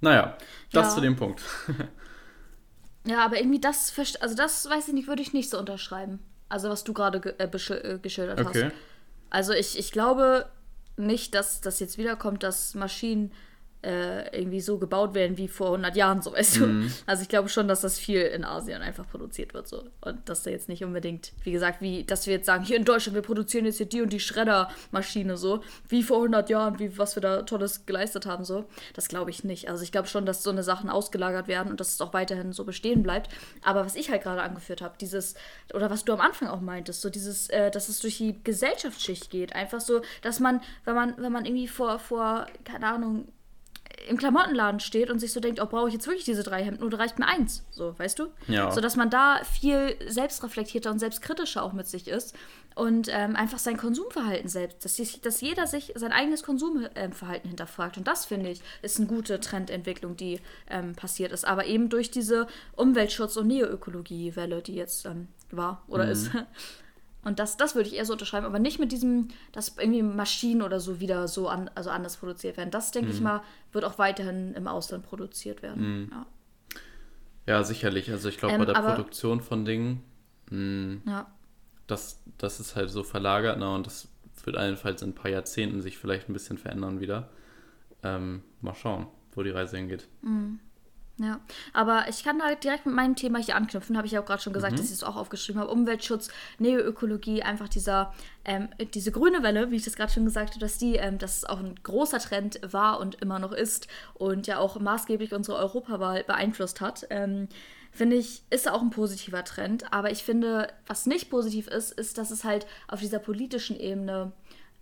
Naja, 0.00 0.38
das 0.70 0.86
ja. 0.86 0.94
zu 0.94 1.00
dem 1.00 1.16
Punkt. 1.16 1.42
ja, 3.04 3.24
aber 3.24 3.38
irgendwie 3.38 3.60
das, 3.60 3.92
also 4.20 4.36
das 4.36 4.70
weiß 4.70 4.86
ich 4.86 4.94
nicht, 4.94 5.08
würde 5.08 5.22
ich 5.22 5.32
nicht 5.32 5.50
so 5.50 5.58
unterschreiben. 5.58 6.20
Also 6.48 6.68
was 6.68 6.84
du 6.84 6.92
gerade 6.92 7.20
ge 7.20 7.34
äh, 7.38 7.46
äh, 7.46 7.98
geschildert 7.98 8.40
okay. 8.40 8.66
hast. 8.66 8.74
Also 9.28 9.52
ich, 9.54 9.76
ich 9.76 9.90
glaube 9.90 10.48
nicht, 10.96 11.34
dass 11.34 11.60
das 11.60 11.80
jetzt 11.80 11.98
wiederkommt, 11.98 12.44
dass 12.44 12.76
Maschinen 12.76 13.32
äh, 13.82 14.36
irgendwie 14.38 14.60
so 14.60 14.78
gebaut 14.78 15.14
werden 15.14 15.38
wie 15.38 15.48
vor 15.48 15.68
100 15.68 15.96
Jahren, 15.96 16.20
so 16.22 16.32
weißt 16.32 16.60
Mhm. 16.60 16.82
du. 16.88 16.94
Also 17.06 17.22
ich 17.22 17.28
glaube 17.28 17.48
schon, 17.48 17.66
dass 17.68 17.80
das 17.80 17.98
viel 17.98 18.20
in 18.20 18.44
Asien 18.44 18.82
einfach 18.82 19.08
produziert 19.08 19.54
wird 19.54 19.68
so 19.68 19.84
und 20.02 20.28
dass 20.28 20.42
da 20.42 20.50
jetzt 20.50 20.68
nicht 20.68 20.84
unbedingt, 20.84 21.32
wie 21.44 21.52
gesagt, 21.52 21.80
wie, 21.80 22.04
dass 22.04 22.26
wir 22.26 22.34
jetzt 22.34 22.46
sagen, 22.46 22.62
hier 22.64 22.76
in 22.76 22.84
Deutschland, 22.84 23.14
wir 23.14 23.22
produzieren 23.22 23.64
jetzt 23.64 23.78
hier 23.78 23.86
die 23.86 24.02
und 24.02 24.12
die 24.12 24.20
Schreddermaschine 24.20 25.36
so, 25.36 25.62
wie 25.88 26.02
vor 26.02 26.18
100 26.18 26.50
Jahren, 26.50 26.78
wie 26.78 26.98
was 26.98 27.16
wir 27.16 27.22
da 27.22 27.42
Tolles 27.42 27.86
geleistet 27.86 28.26
haben 28.26 28.44
so. 28.44 28.64
Das 28.94 29.08
glaube 29.08 29.30
ich 29.30 29.44
nicht. 29.44 29.68
Also 29.70 29.82
ich 29.82 29.92
glaube 29.92 30.08
schon, 30.08 30.26
dass 30.26 30.42
so 30.42 30.50
eine 30.50 30.62
Sachen 30.62 30.90
ausgelagert 30.90 31.48
werden 31.48 31.70
und 31.70 31.80
dass 31.80 31.94
es 31.94 32.00
auch 32.00 32.12
weiterhin 32.12 32.52
so 32.52 32.64
bestehen 32.64 33.02
bleibt. 33.02 33.30
Aber 33.64 33.84
was 33.84 33.96
ich 33.96 34.10
halt 34.10 34.22
gerade 34.22 34.42
angeführt 34.42 34.82
habe, 34.82 34.94
dieses 35.00 35.34
oder 35.72 35.90
was 35.90 36.04
du 36.04 36.12
am 36.12 36.20
Anfang 36.20 36.48
auch 36.48 36.60
meintest, 36.60 37.00
so 37.00 37.10
dieses, 37.10 37.48
äh, 37.48 37.70
dass 37.70 37.88
es 37.88 38.00
durch 38.00 38.18
die 38.18 38.42
Gesellschaftsschicht 38.44 39.30
geht, 39.30 39.54
einfach 39.54 39.80
so, 39.80 40.02
dass 40.22 40.40
man, 40.40 40.60
wenn 40.84 40.94
man, 40.94 41.14
wenn 41.16 41.32
man 41.32 41.44
irgendwie 41.46 41.68
vor, 41.68 41.98
vor, 41.98 42.46
keine 42.64 42.86
Ahnung, 42.86 43.28
im 44.08 44.16
Klamottenladen 44.16 44.80
steht 44.80 45.10
und 45.10 45.18
sich 45.18 45.32
so 45.32 45.40
denkt, 45.40 45.60
oh, 45.60 45.66
brauche 45.66 45.88
ich 45.88 45.94
jetzt 45.94 46.06
wirklich 46.06 46.24
diese 46.24 46.42
drei 46.42 46.62
Hemden 46.64 46.82
oder 46.82 46.98
reicht 46.98 47.18
mir 47.18 47.26
eins? 47.26 47.64
So, 47.70 47.98
weißt 47.98 48.18
du? 48.18 48.28
Ja. 48.48 48.70
So 48.70 48.80
dass 48.80 48.96
man 48.96 49.10
da 49.10 49.40
viel 49.44 49.96
selbstreflektierter 50.08 50.90
und 50.90 50.98
selbstkritischer 50.98 51.62
auch 51.62 51.72
mit 51.72 51.86
sich 51.86 52.08
ist 52.08 52.34
und 52.74 53.08
ähm, 53.10 53.36
einfach 53.36 53.58
sein 53.58 53.76
Konsumverhalten 53.76 54.48
selbst, 54.48 54.84
dass, 54.84 55.20
dass 55.20 55.40
jeder 55.40 55.66
sich 55.66 55.92
sein 55.96 56.12
eigenes 56.12 56.42
Konsumverhalten 56.42 57.48
hinterfragt. 57.48 57.98
Und 57.98 58.06
das, 58.06 58.24
finde 58.24 58.50
ich, 58.50 58.62
ist 58.82 58.98
eine 58.98 59.06
gute 59.06 59.40
Trendentwicklung, 59.40 60.16
die 60.16 60.40
ähm, 60.68 60.94
passiert 60.94 61.32
ist. 61.32 61.44
Aber 61.44 61.66
eben 61.66 61.88
durch 61.88 62.10
diese 62.10 62.46
Umweltschutz- 62.76 63.36
und 63.38 63.48
Neoökologie-Welle, 63.48 64.62
die 64.62 64.76
jetzt 64.76 65.04
ähm, 65.04 65.28
war 65.50 65.82
oder 65.88 66.08
ist. 66.10 66.30
Und 67.22 67.38
das, 67.38 67.56
das 67.58 67.74
würde 67.74 67.88
ich 67.88 67.96
eher 67.96 68.06
so 68.06 68.14
unterschreiben, 68.14 68.46
aber 68.46 68.58
nicht 68.58 68.78
mit 68.78 68.92
diesem, 68.92 69.28
dass 69.52 69.76
irgendwie 69.76 70.02
Maschinen 70.02 70.62
oder 70.62 70.80
so 70.80 71.00
wieder 71.00 71.28
so 71.28 71.48
an, 71.48 71.70
also 71.74 71.90
anders 71.90 72.16
produziert 72.16 72.56
werden. 72.56 72.70
Das, 72.70 72.92
denke 72.92 73.10
ich 73.10 73.20
mal, 73.20 73.42
wird 73.72 73.84
auch 73.84 73.98
weiterhin 73.98 74.54
im 74.54 74.66
Ausland 74.66 75.04
produziert 75.04 75.62
werden. 75.62 76.08
Ja. 76.10 76.26
Ja, 77.46 77.64
sicherlich. 77.64 78.10
Also 78.10 78.28
ich 78.28 78.38
glaube, 78.38 78.54
Ähm, 78.54 78.60
bei 78.60 78.64
der 78.66 78.76
aber- 78.76 78.94
Produktion 78.94 79.40
von 79.40 79.64
Dingen, 79.64 80.02
mh, 80.50 81.00
ja. 81.10 81.26
das, 81.86 82.22
das 82.38 82.60
ist 82.60 82.76
halt 82.76 82.90
so 82.90 83.02
verlagert, 83.02 83.58
ne? 83.58 83.74
Und 83.74 83.86
das 83.86 84.08
wird 84.44 84.56
allenfalls 84.56 85.02
in 85.02 85.10
ein 85.10 85.14
paar 85.14 85.30
Jahrzehnten 85.30 85.82
sich 85.82 85.98
vielleicht 85.98 86.28
ein 86.28 86.32
bisschen 86.32 86.56
verändern 86.58 87.00
wieder. 87.00 87.28
Ähm, 88.02 88.42
mal 88.62 88.74
schauen, 88.74 89.08
wo 89.34 89.42
die 89.42 89.50
Reise 89.50 89.76
hingeht. 89.76 90.08
Ja, 91.22 91.38
aber 91.74 92.06
ich 92.08 92.24
kann 92.24 92.38
da 92.38 92.54
direkt 92.54 92.86
mit 92.86 92.94
meinem 92.94 93.14
Thema 93.14 93.38
hier 93.38 93.54
anknüpfen, 93.54 93.98
habe 93.98 94.06
ich 94.06 94.14
ja 94.14 94.22
auch 94.22 94.24
gerade 94.24 94.40
schon 94.40 94.54
gesagt, 94.54 94.78
dass 94.78 94.86
ich 94.86 94.92
es 94.92 95.04
auch 95.04 95.16
aufgeschrieben 95.16 95.60
habe. 95.60 95.70
Umweltschutz, 95.70 96.30
Neoökologie, 96.58 97.42
einfach 97.42 97.68
dieser, 97.68 98.14
ähm, 98.46 98.70
diese 98.94 99.12
grüne 99.12 99.42
Welle, 99.42 99.70
wie 99.70 99.76
ich 99.76 99.84
das 99.84 99.96
gerade 99.96 100.10
schon 100.10 100.24
gesagt 100.24 100.52
habe, 100.52 100.60
dass 100.60 100.78
die, 100.78 100.96
ähm, 100.96 101.18
dass 101.18 101.36
es 101.36 101.44
auch 101.44 101.58
ein 101.58 101.74
großer 101.82 102.20
Trend 102.20 102.60
war 102.62 103.00
und 103.00 103.16
immer 103.16 103.38
noch 103.38 103.52
ist 103.52 103.86
und 104.14 104.46
ja 104.46 104.56
auch 104.56 104.80
maßgeblich 104.80 105.34
unsere 105.34 105.58
Europawahl 105.58 106.24
beeinflusst 106.24 106.80
hat. 106.80 107.06
Ähm, 107.10 107.48
finde 107.92 108.16
ich, 108.16 108.42
ist 108.48 108.70
auch 108.70 108.80
ein 108.80 108.88
positiver 108.88 109.44
Trend. 109.44 109.92
Aber 109.92 110.10
ich 110.10 110.24
finde, 110.24 110.72
was 110.86 111.04
nicht 111.04 111.28
positiv 111.28 111.66
ist, 111.68 111.92
ist, 111.92 112.16
dass 112.16 112.30
es 112.30 112.44
halt 112.44 112.66
auf 112.88 113.00
dieser 113.00 113.18
politischen 113.18 113.78
Ebene 113.78 114.32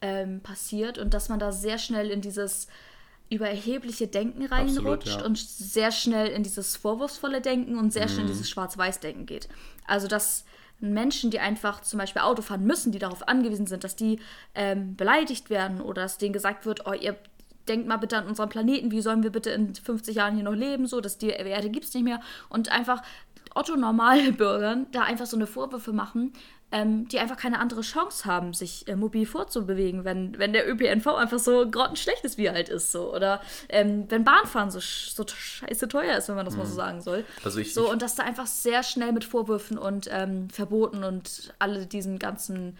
ähm, 0.00 0.40
passiert 0.40 0.98
und 0.98 1.14
dass 1.14 1.28
man 1.28 1.40
da 1.40 1.50
sehr 1.50 1.78
schnell 1.78 2.10
in 2.10 2.20
dieses 2.20 2.68
überhebliche 3.30 4.06
Denken 4.06 4.44
Absolut, 4.44 4.86
reinrutscht 4.86 5.20
ja. 5.20 5.24
und 5.24 5.38
sehr 5.38 5.92
schnell 5.92 6.28
in 6.28 6.42
dieses 6.42 6.76
vorwurfsvolle 6.76 7.40
Denken 7.40 7.76
und 7.76 7.92
sehr 7.92 8.08
schnell 8.08 8.22
in 8.22 8.28
dieses 8.28 8.48
Schwarz-Weiß-Denken 8.48 9.26
geht. 9.26 9.48
Also, 9.86 10.08
dass 10.08 10.44
Menschen, 10.80 11.30
die 11.30 11.40
einfach 11.40 11.82
zum 11.82 11.98
Beispiel 11.98 12.22
Auto 12.22 12.42
fahren 12.42 12.64
müssen, 12.64 12.92
die 12.92 12.98
darauf 12.98 13.26
angewiesen 13.26 13.66
sind, 13.66 13.84
dass 13.84 13.96
die 13.96 14.20
ähm, 14.54 14.96
beleidigt 14.96 15.50
werden 15.50 15.80
oder 15.80 16.02
dass 16.02 16.18
denen 16.18 16.32
gesagt 16.32 16.66
wird, 16.66 16.86
oh, 16.86 16.92
ihr 16.92 17.16
denkt 17.68 17.86
mal 17.86 17.96
bitte 17.96 18.16
an 18.16 18.26
unseren 18.26 18.48
Planeten, 18.48 18.90
wie 18.90 19.02
sollen 19.02 19.22
wir 19.22 19.30
bitte 19.30 19.50
in 19.50 19.74
50 19.74 20.16
Jahren 20.16 20.34
hier 20.34 20.44
noch 20.44 20.54
leben, 20.54 20.86
so, 20.86 21.00
dass 21.00 21.18
die 21.18 21.28
Erde 21.28 21.68
gibt 21.68 21.84
es 21.84 21.94
nicht 21.94 22.04
mehr. 22.04 22.20
Und 22.48 22.70
einfach 22.70 23.02
Otto-Normalbürgern 23.54 24.86
da 24.92 25.02
einfach 25.02 25.26
so 25.26 25.36
eine 25.36 25.46
Vorwürfe 25.46 25.92
machen, 25.92 26.32
ähm, 26.70 27.08
die 27.08 27.18
einfach 27.18 27.36
keine 27.38 27.60
andere 27.60 27.80
Chance 27.80 28.26
haben, 28.26 28.52
sich 28.52 28.86
äh, 28.88 28.96
mobil 28.96 29.24
vorzubewegen, 29.26 30.04
wenn, 30.04 30.38
wenn 30.38 30.52
der 30.52 30.68
ÖPNV 30.70 31.06
einfach 31.14 31.38
so 31.38 31.66
grottenschlecht 31.70 32.24
ist, 32.24 32.36
wie 32.36 32.44
er 32.46 32.52
halt 32.52 32.68
ist. 32.68 32.92
So. 32.92 33.14
Oder 33.14 33.40
ähm, 33.70 34.04
wenn 34.10 34.24
Bahnfahren 34.24 34.70
so, 34.70 34.78
so 34.80 35.24
scheiße 35.26 35.88
teuer 35.88 36.16
ist, 36.18 36.28
wenn 36.28 36.36
man 36.36 36.44
das 36.44 36.56
mal 36.56 36.66
so 36.66 36.74
sagen 36.74 37.00
soll. 37.00 37.24
Also 37.42 37.58
ich- 37.60 37.72
so, 37.72 37.86
ich- 37.86 37.90
und 37.92 38.02
dass 38.02 38.16
da 38.16 38.22
einfach 38.24 38.46
sehr 38.46 38.82
schnell 38.82 39.12
mit 39.12 39.24
Vorwürfen 39.24 39.78
und 39.78 40.08
ähm, 40.12 40.50
Verboten 40.50 41.04
und 41.04 41.54
alle 41.58 41.86
diesen 41.86 42.18
ganzen 42.18 42.76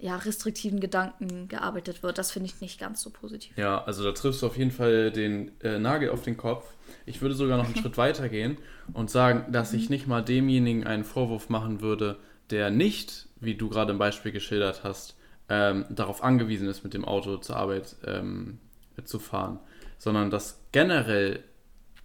ja, 0.00 0.16
restriktiven 0.16 0.78
Gedanken 0.78 1.48
gearbeitet 1.48 2.04
wird, 2.04 2.18
das 2.18 2.30
finde 2.30 2.46
ich 2.48 2.60
nicht 2.60 2.78
ganz 2.78 3.02
so 3.02 3.10
positiv. 3.10 3.56
Ja, 3.58 3.82
also 3.84 4.04
da 4.04 4.12
triffst 4.12 4.40
du 4.42 4.46
auf 4.46 4.56
jeden 4.56 4.70
Fall 4.70 5.10
den 5.10 5.50
äh, 5.60 5.78
Nagel 5.80 6.10
auf 6.10 6.22
den 6.22 6.36
Kopf. 6.36 6.64
Ich 7.04 7.20
würde 7.20 7.34
sogar 7.34 7.58
noch 7.58 7.64
einen 7.66 7.74
Schritt 7.82 7.98
weiter 7.98 8.28
gehen 8.28 8.58
und 8.92 9.10
sagen, 9.10 9.50
dass 9.52 9.72
ich 9.72 9.90
nicht 9.90 10.06
mal 10.06 10.22
demjenigen 10.22 10.86
einen 10.86 11.02
Vorwurf 11.04 11.48
machen 11.48 11.80
würde, 11.80 12.16
der 12.50 12.70
nicht, 12.70 13.28
wie 13.40 13.54
du 13.54 13.68
gerade 13.68 13.92
im 13.92 13.98
Beispiel 13.98 14.32
geschildert 14.32 14.82
hast, 14.84 15.16
ähm, 15.48 15.86
darauf 15.90 16.22
angewiesen 16.22 16.68
ist, 16.68 16.84
mit 16.84 16.94
dem 16.94 17.04
Auto 17.04 17.36
zur 17.38 17.56
Arbeit 17.56 17.96
ähm, 18.04 18.58
zu 19.04 19.18
fahren, 19.18 19.60
sondern 19.98 20.30
dass 20.30 20.60
generell 20.72 21.44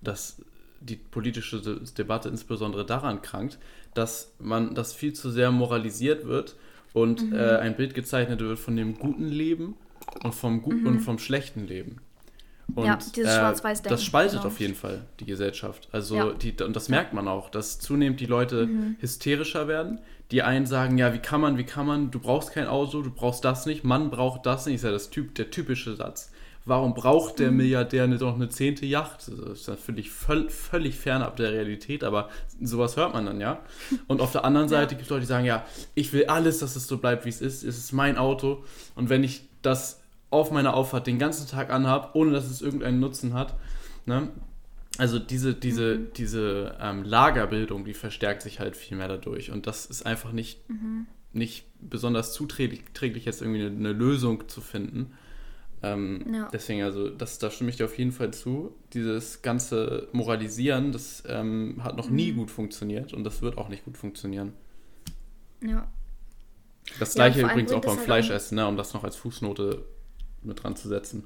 dass 0.01 0.41
die 0.81 0.97
politische 0.97 1.61
De 1.61 1.79
Debatte 1.97 2.27
insbesondere 2.29 2.85
daran 2.85 3.21
krankt, 3.21 3.57
dass 3.93 4.33
man 4.39 4.75
das 4.75 4.93
viel 4.93 5.13
zu 5.13 5.31
sehr 5.31 5.51
moralisiert 5.51 6.25
wird 6.25 6.55
und 6.93 7.21
Mhm. 7.23 7.33
äh, 7.33 7.57
ein 7.57 7.75
Bild 7.77 7.93
gezeichnet 7.95 8.41
wird 8.41 8.59
von 8.59 8.75
dem 8.75 8.99
guten 8.99 9.27
Leben 9.27 9.75
und 10.23 10.35
vom 10.35 10.61
gut 10.61 10.83
und 10.85 10.99
vom 10.99 11.19
schlechten 11.19 11.65
Leben. 11.67 12.01
Und. 12.75 12.85
Ja, 12.85 12.95
dieses 12.97 13.29
äh, 13.31 13.35
Schwarz-Weiß-Denken, 13.39 13.89
das 13.93 14.03
spaltet 14.03 14.33
genau. 14.39 14.45
auf 14.47 14.59
jeden 14.59 14.75
Fall 14.75 15.01
die 15.19 15.25
Gesellschaft. 15.25 15.87
Also 15.91 16.15
Ja. 16.15 16.31
die, 16.31 16.53
und 16.63 16.75
das 16.75 16.89
merkt 16.89 17.13
man 17.13 17.27
auch, 17.27 17.49
dass 17.49 17.79
zunehmend 17.79 18.19
die 18.19 18.25
Leute 18.25 18.67
Mhm. 18.67 18.95
hysterischer 18.99 19.67
werden. 19.67 19.99
Die 20.31 20.41
einen 20.41 20.65
sagen, 20.65 20.97
ja, 20.97 21.13
wie 21.13 21.19
kann 21.19 21.41
man, 21.41 21.57
wie 21.57 21.65
kann 21.65 21.85
man, 21.85 22.09
du 22.09 22.19
brauchst 22.19 22.51
kein 22.53 22.67
Auto, 22.67 23.01
du 23.01 23.11
brauchst 23.11 23.45
das 23.45 23.65
nicht, 23.65 23.83
Mann 23.83 24.09
braucht 24.09 24.45
das 24.45 24.65
nicht, 24.65 24.75
ist 24.75 24.83
ja 24.83 24.91
das 24.91 25.09
typ, 25.09 25.35
der 25.35 25.51
typische 25.51 25.95
Satz. 25.95 26.31
Warum 26.65 26.93
braucht 26.93 27.39
der 27.39 27.51
Mhm. 27.51 27.57
Milliardär 27.57 28.07
nicht 28.07 28.21
doch 28.21 28.33
eine 28.35 28.47
zehnte 28.47 28.85
Yacht? 28.85 29.27
Das 29.27 29.59
ist 29.59 29.67
natürlich 29.67 30.09
völ 30.09 30.49
völlig 30.49 30.95
fernab 30.95 31.35
der 31.35 31.51
Realität, 31.51 32.05
aber 32.05 32.29
sowas 32.61 32.95
hört 32.95 33.13
man 33.13 33.25
dann, 33.25 33.41
ja. 33.41 33.59
Und 34.07 34.21
auf 34.21 34.31
der 34.31 34.45
anderen 34.45 34.69
Seite 34.69 34.95
gibt 34.95 35.03
es 35.03 35.09
Leute, 35.09 35.21
die 35.21 35.27
sagen, 35.27 35.45
ja, 35.45 35.65
ich 35.93 36.13
will 36.13 36.25
alles, 36.27 36.59
dass 36.59 36.77
es 36.77 36.87
so 36.87 36.97
bleibt, 36.99 37.25
wie 37.25 37.29
es 37.29 37.41
ist. 37.41 37.63
Es 37.63 37.77
ist 37.77 37.91
mein 37.91 38.17
Auto. 38.17 38.63
Und 38.95 39.09
wenn 39.09 39.25
ich 39.25 39.41
das 39.61 39.99
auf 40.33 40.51
meiner 40.51 40.73
Auffahrt 40.73 41.07
den 41.07 41.19
ganzen 41.19 41.47
Tag 41.47 41.69
anhab, 41.71 42.15
ohne 42.15 42.31
dass 42.31 42.49
es 42.49 42.61
irgendeinen 42.61 42.99
Nutzen 42.99 43.33
hat, 43.33 43.55
ne? 44.05 44.29
Also 44.99 45.17
diese, 45.17 45.55
diese, 45.55 45.97
diese 45.97 46.77
ähm, 46.79 47.03
Lagerbildung, 47.03 47.83
die 47.83 47.95
verstärkt 47.95 48.43
sich 48.43 48.59
halt 48.59 48.77
viel 48.77 48.95
mehr 48.95 49.07
dadurch. 49.07 49.49
Und 49.49 49.65
das 49.65 49.87
ist 49.87 50.05
einfach 50.05 50.31
nicht, 50.31 50.59
nicht 51.31 51.65
besonders 51.81 52.31
zuträglich, 52.33 52.83
träglich, 52.93 53.25
jetzt 53.25 53.41
irgendwie 53.41 53.61
eine, 53.65 53.75
eine 53.75 53.91
Lösung 53.91 54.47
zu 54.49 54.61
finden. 54.61 55.13
Ähm, 55.81 56.25
Ja. 56.31 56.47
Deswegen, 56.53 56.83
also, 56.83 57.09
das, 57.09 57.39
da 57.39 57.49
stimme 57.49 57.71
ich 57.71 57.77
dir 57.77 57.85
auf 57.85 57.97
jeden 57.97 58.11
Fall 58.11 58.31
zu. 58.33 58.75
Dieses 58.93 59.41
ganze 59.41 60.09
Moralisieren, 60.11 60.91
das 60.91 61.23
ähm, 61.27 61.81
hat 61.83 61.97
noch 61.97 62.09
nie 62.09 62.31
gut 62.33 62.51
funktioniert 62.51 63.13
und 63.13 63.23
das 63.23 63.41
wird 63.41 63.57
auch 63.57 63.69
nicht 63.69 63.85
gut 63.85 63.97
funktionieren. 63.97 64.53
Ja. 65.61 65.87
Das 66.99 67.15
Ja, 67.15 67.29
gleiche 67.29 67.39
allem 67.39 67.51
übrigens 67.51 67.71
auch 67.71 67.81
beim 67.81 67.95
halt 67.97 68.05
Fleischessen, 68.05 68.55
ne, 68.57 68.67
um 68.67 68.77
das 68.77 68.93
noch 68.93 69.03
als 69.03 69.15
Fußnote 69.15 69.85
mit 70.45 70.63
dran 70.63 70.75
zu 70.75 70.87
setzen. 70.87 71.23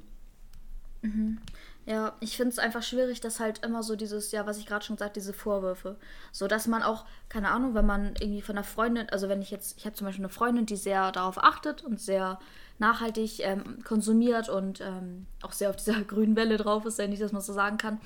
Ja, 1.86 2.18
ich 2.20 2.36
finde 2.36 2.50
es 2.50 2.60
einfach 2.60 2.84
schwierig, 2.84 3.22
dass 3.22 3.40
halt 3.40 3.64
immer 3.64 3.82
so 3.82 3.96
dieses, 3.96 4.32
ja, 4.34 4.46
was 4.46 4.58
ich 4.58 4.66
gerade 4.66 4.84
schon 4.84 4.98
gesagt, 4.98 5.16
diese 5.16 5.32
Vorwürfe. 5.32 5.96
So 6.34 6.48
dass 6.48 6.68
man 6.68 6.84
auch, 6.84 7.06
keine 7.30 7.50
Ahnung, 7.50 7.76
wenn 7.76 7.86
man 7.86 8.14
irgendwie 8.20 8.42
von 8.42 8.58
einer 8.58 8.66
Freundin, 8.66 9.10
also 9.10 9.30
wenn 9.30 9.42
ich 9.42 9.52
jetzt, 9.52 9.78
ich 9.78 9.86
habe 9.86 9.96
zum 9.96 10.06
Beispiel 10.06 10.26
eine 10.26 10.34
Freundin, 10.34 10.66
die 10.66 10.76
sehr 10.76 11.14
darauf 11.14 11.42
achtet 11.42 11.84
und 11.84 12.02
sehr 12.02 12.40
nachhaltig 12.80 13.40
ähm, 13.40 13.84
konsumiert 13.84 14.50
und 14.50 14.82
ähm, 14.82 15.26
auch 15.42 15.52
sehr 15.52 15.70
auf 15.70 15.76
dieser 15.76 16.02
grünen 16.04 16.36
Welle 16.36 16.58
drauf 16.58 16.86
ist, 16.86 16.98
wenn 16.98 17.12
ich 17.12 17.20
das 17.20 17.32
mal 17.32 17.42
so 17.42 17.54
sagen 17.54 17.78
kann. 17.78 18.00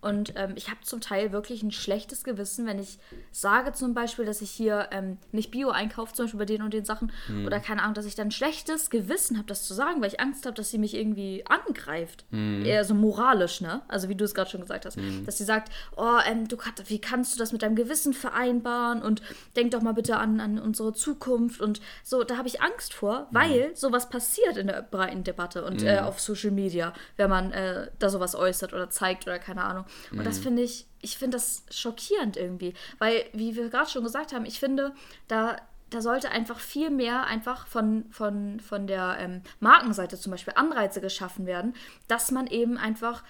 Und 0.00 0.34
ähm, 0.36 0.52
ich 0.54 0.68
habe 0.68 0.78
zum 0.82 1.00
Teil 1.00 1.32
wirklich 1.32 1.64
ein 1.64 1.72
schlechtes 1.72 2.22
Gewissen, 2.22 2.66
wenn 2.66 2.78
ich 2.78 3.00
sage 3.32 3.72
zum 3.72 3.94
Beispiel, 3.94 4.24
dass 4.24 4.40
ich 4.42 4.50
hier 4.50 4.86
ähm, 4.92 5.18
nicht 5.32 5.50
Bio 5.50 5.70
einkaufe, 5.70 6.12
zum 6.12 6.26
Beispiel 6.26 6.38
bei 6.38 6.44
den 6.44 6.62
und 6.62 6.72
den 6.72 6.84
Sachen. 6.84 7.10
Oder 7.44 7.58
keine 7.58 7.82
Ahnung, 7.82 7.94
dass 7.94 8.06
ich 8.06 8.14
dann 8.14 8.28
ein 8.28 8.30
schlechtes 8.30 8.90
Gewissen 8.90 9.38
habe, 9.38 9.48
das 9.48 9.66
zu 9.66 9.74
sagen, 9.74 10.00
weil 10.00 10.06
ich 10.08 10.20
Angst 10.20 10.46
habe, 10.46 10.54
dass 10.54 10.70
sie 10.70 10.78
mich 10.78 10.94
irgendwie 10.94 11.44
angreift. 11.46 12.24
Eher 12.64 12.84
so 12.84 12.94
moralisch, 12.94 13.60
ne? 13.60 13.82
Also 13.88 14.08
wie 14.08 14.14
du 14.14 14.24
es 14.24 14.34
gerade 14.34 14.48
schon 14.48 14.60
gesagt 14.60 14.86
hast. 14.86 14.96
Dass 15.26 15.36
sie 15.36 15.44
sagt, 15.44 15.72
oh, 15.96 16.18
ähm, 16.30 16.46
du 16.46 16.56
wie 16.86 17.00
kannst 17.00 17.34
du 17.34 17.38
das 17.40 17.50
mit 17.50 17.62
deinem 17.62 17.74
Gewissen 17.74 18.12
vereinbaren? 18.12 19.02
Und 19.02 19.20
denk 19.56 19.72
doch 19.72 19.82
mal 19.82 19.94
bitte 19.94 20.16
an, 20.18 20.38
an 20.38 20.60
unsere 20.60 20.92
Zukunft. 20.92 21.60
Und 21.60 21.80
so, 22.04 22.22
da 22.22 22.36
habe 22.36 22.46
ich 22.46 22.62
Angst 22.62 22.94
vor, 22.94 23.26
weil 23.32 23.74
sowas 23.74 24.08
passiert 24.08 24.17
in 24.56 24.66
der 24.66 24.82
breiten 24.82 25.24
Debatte 25.24 25.64
und 25.64 25.82
äh, 25.82 25.98
auf 25.98 26.20
Social 26.20 26.50
Media, 26.50 26.92
wenn 27.16 27.30
man 27.30 27.52
äh, 27.52 27.90
da 27.98 28.08
sowas 28.08 28.34
äußert 28.34 28.72
oder 28.72 28.90
zeigt 28.90 29.26
oder 29.26 29.38
keine 29.38 29.64
Ahnung. 29.64 29.84
Und 30.10 30.24
das 30.24 30.38
finde 30.38 30.62
ich, 30.62 30.86
ich 31.00 31.18
finde 31.18 31.36
das 31.36 31.64
schockierend 31.70 32.36
irgendwie. 32.36 32.74
Weil, 32.98 33.24
wie 33.32 33.56
wir 33.56 33.68
gerade 33.70 33.90
schon 33.90 34.04
gesagt 34.04 34.32
haben, 34.32 34.44
ich 34.44 34.60
finde, 34.60 34.92
da, 35.28 35.56
da 35.90 36.00
sollte 36.00 36.30
einfach 36.30 36.58
viel 36.58 36.90
mehr 36.90 37.24
einfach 37.24 37.66
von, 37.66 38.06
von, 38.10 38.60
von 38.60 38.86
der 38.86 39.16
ähm, 39.20 39.42
Markenseite 39.60 40.18
zum 40.18 40.32
Beispiel 40.32 40.54
Anreize 40.56 41.00
geschaffen 41.00 41.46
werden, 41.46 41.74
dass 42.08 42.30
man 42.30 42.46
eben 42.46 42.78
einfach 42.78 43.22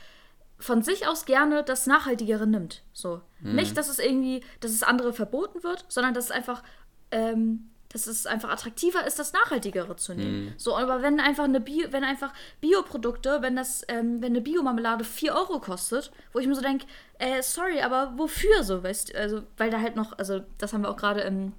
von 0.59 0.83
sich 0.83 1.07
aus 1.07 1.24
gerne 1.24 1.62
das 1.62 1.87
Nachhaltigere 1.87 2.46
nimmt. 2.46 2.83
So. 2.92 3.20
Mhm. 3.40 3.55
Nicht, 3.55 3.77
dass 3.77 3.88
es 3.88 3.98
irgendwie, 3.98 4.42
dass 4.61 4.72
es 4.72 4.83
andere 4.83 5.12
verboten 5.12 5.62
wird, 5.62 5.85
sondern 5.88 6.14
dass 6.14 6.27
es 6.27 6.31
einfach, 6.31 6.62
ähm, 7.11 7.67
dass 7.90 8.07
es 8.07 8.27
einfach 8.27 8.51
attraktiver 8.51 9.07
ist, 9.07 9.18
das 9.18 9.33
Nachhaltigere 9.33 9.96
zu 9.96 10.14
nehmen. 10.14 10.44
Mhm. 10.44 10.55
So, 10.57 10.77
aber 10.77 11.03
wenn 11.03 11.20
einfach 11.20 11.44
eine 11.44 11.61
Bio, 11.61 11.87
wenn 11.90 12.05
einfach 12.05 12.33
Bioprodukte, 12.61 13.40
wenn 13.40 13.57
das, 13.57 13.83
ähm, 13.88 14.20
wenn 14.20 14.33
eine 14.33 14.40
Biomarmelade 14.40 15.05
4 15.05 15.35
Euro 15.35 15.61
kostet, 15.61 16.12
wo 16.33 16.38
ich 16.38 16.46
mir 16.46 16.55
so 16.55 16.61
denke, 16.61 16.87
äh, 17.18 17.42
sorry, 17.42 17.81
aber 17.81 18.12
wofür 18.16 18.62
so, 18.62 18.83
weißt 18.83 19.14
also, 19.14 19.42
weil 19.57 19.70
da 19.70 19.81
halt 19.81 19.96
noch, 19.96 20.18
also 20.18 20.40
das 20.59 20.72
haben 20.72 20.83
wir 20.83 20.90
auch 20.90 20.96
gerade 20.96 21.20
im 21.22 21.53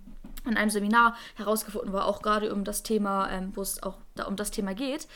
in 0.49 0.57
einem 0.57 0.69
Seminar 0.69 1.15
herausgefunden 1.35 1.93
war, 1.93 2.05
auch 2.05 2.21
gerade 2.21 2.53
um 2.53 2.63
das 2.63 2.83
Thema, 2.83 3.29
ähm, 3.29 3.51
wo 3.55 3.61
es 3.61 3.81
auch 3.83 3.97
da 4.19 4.25
um 4.25 4.35
das 4.35 4.51
Thema 4.51 4.73
geht, 4.73 5.07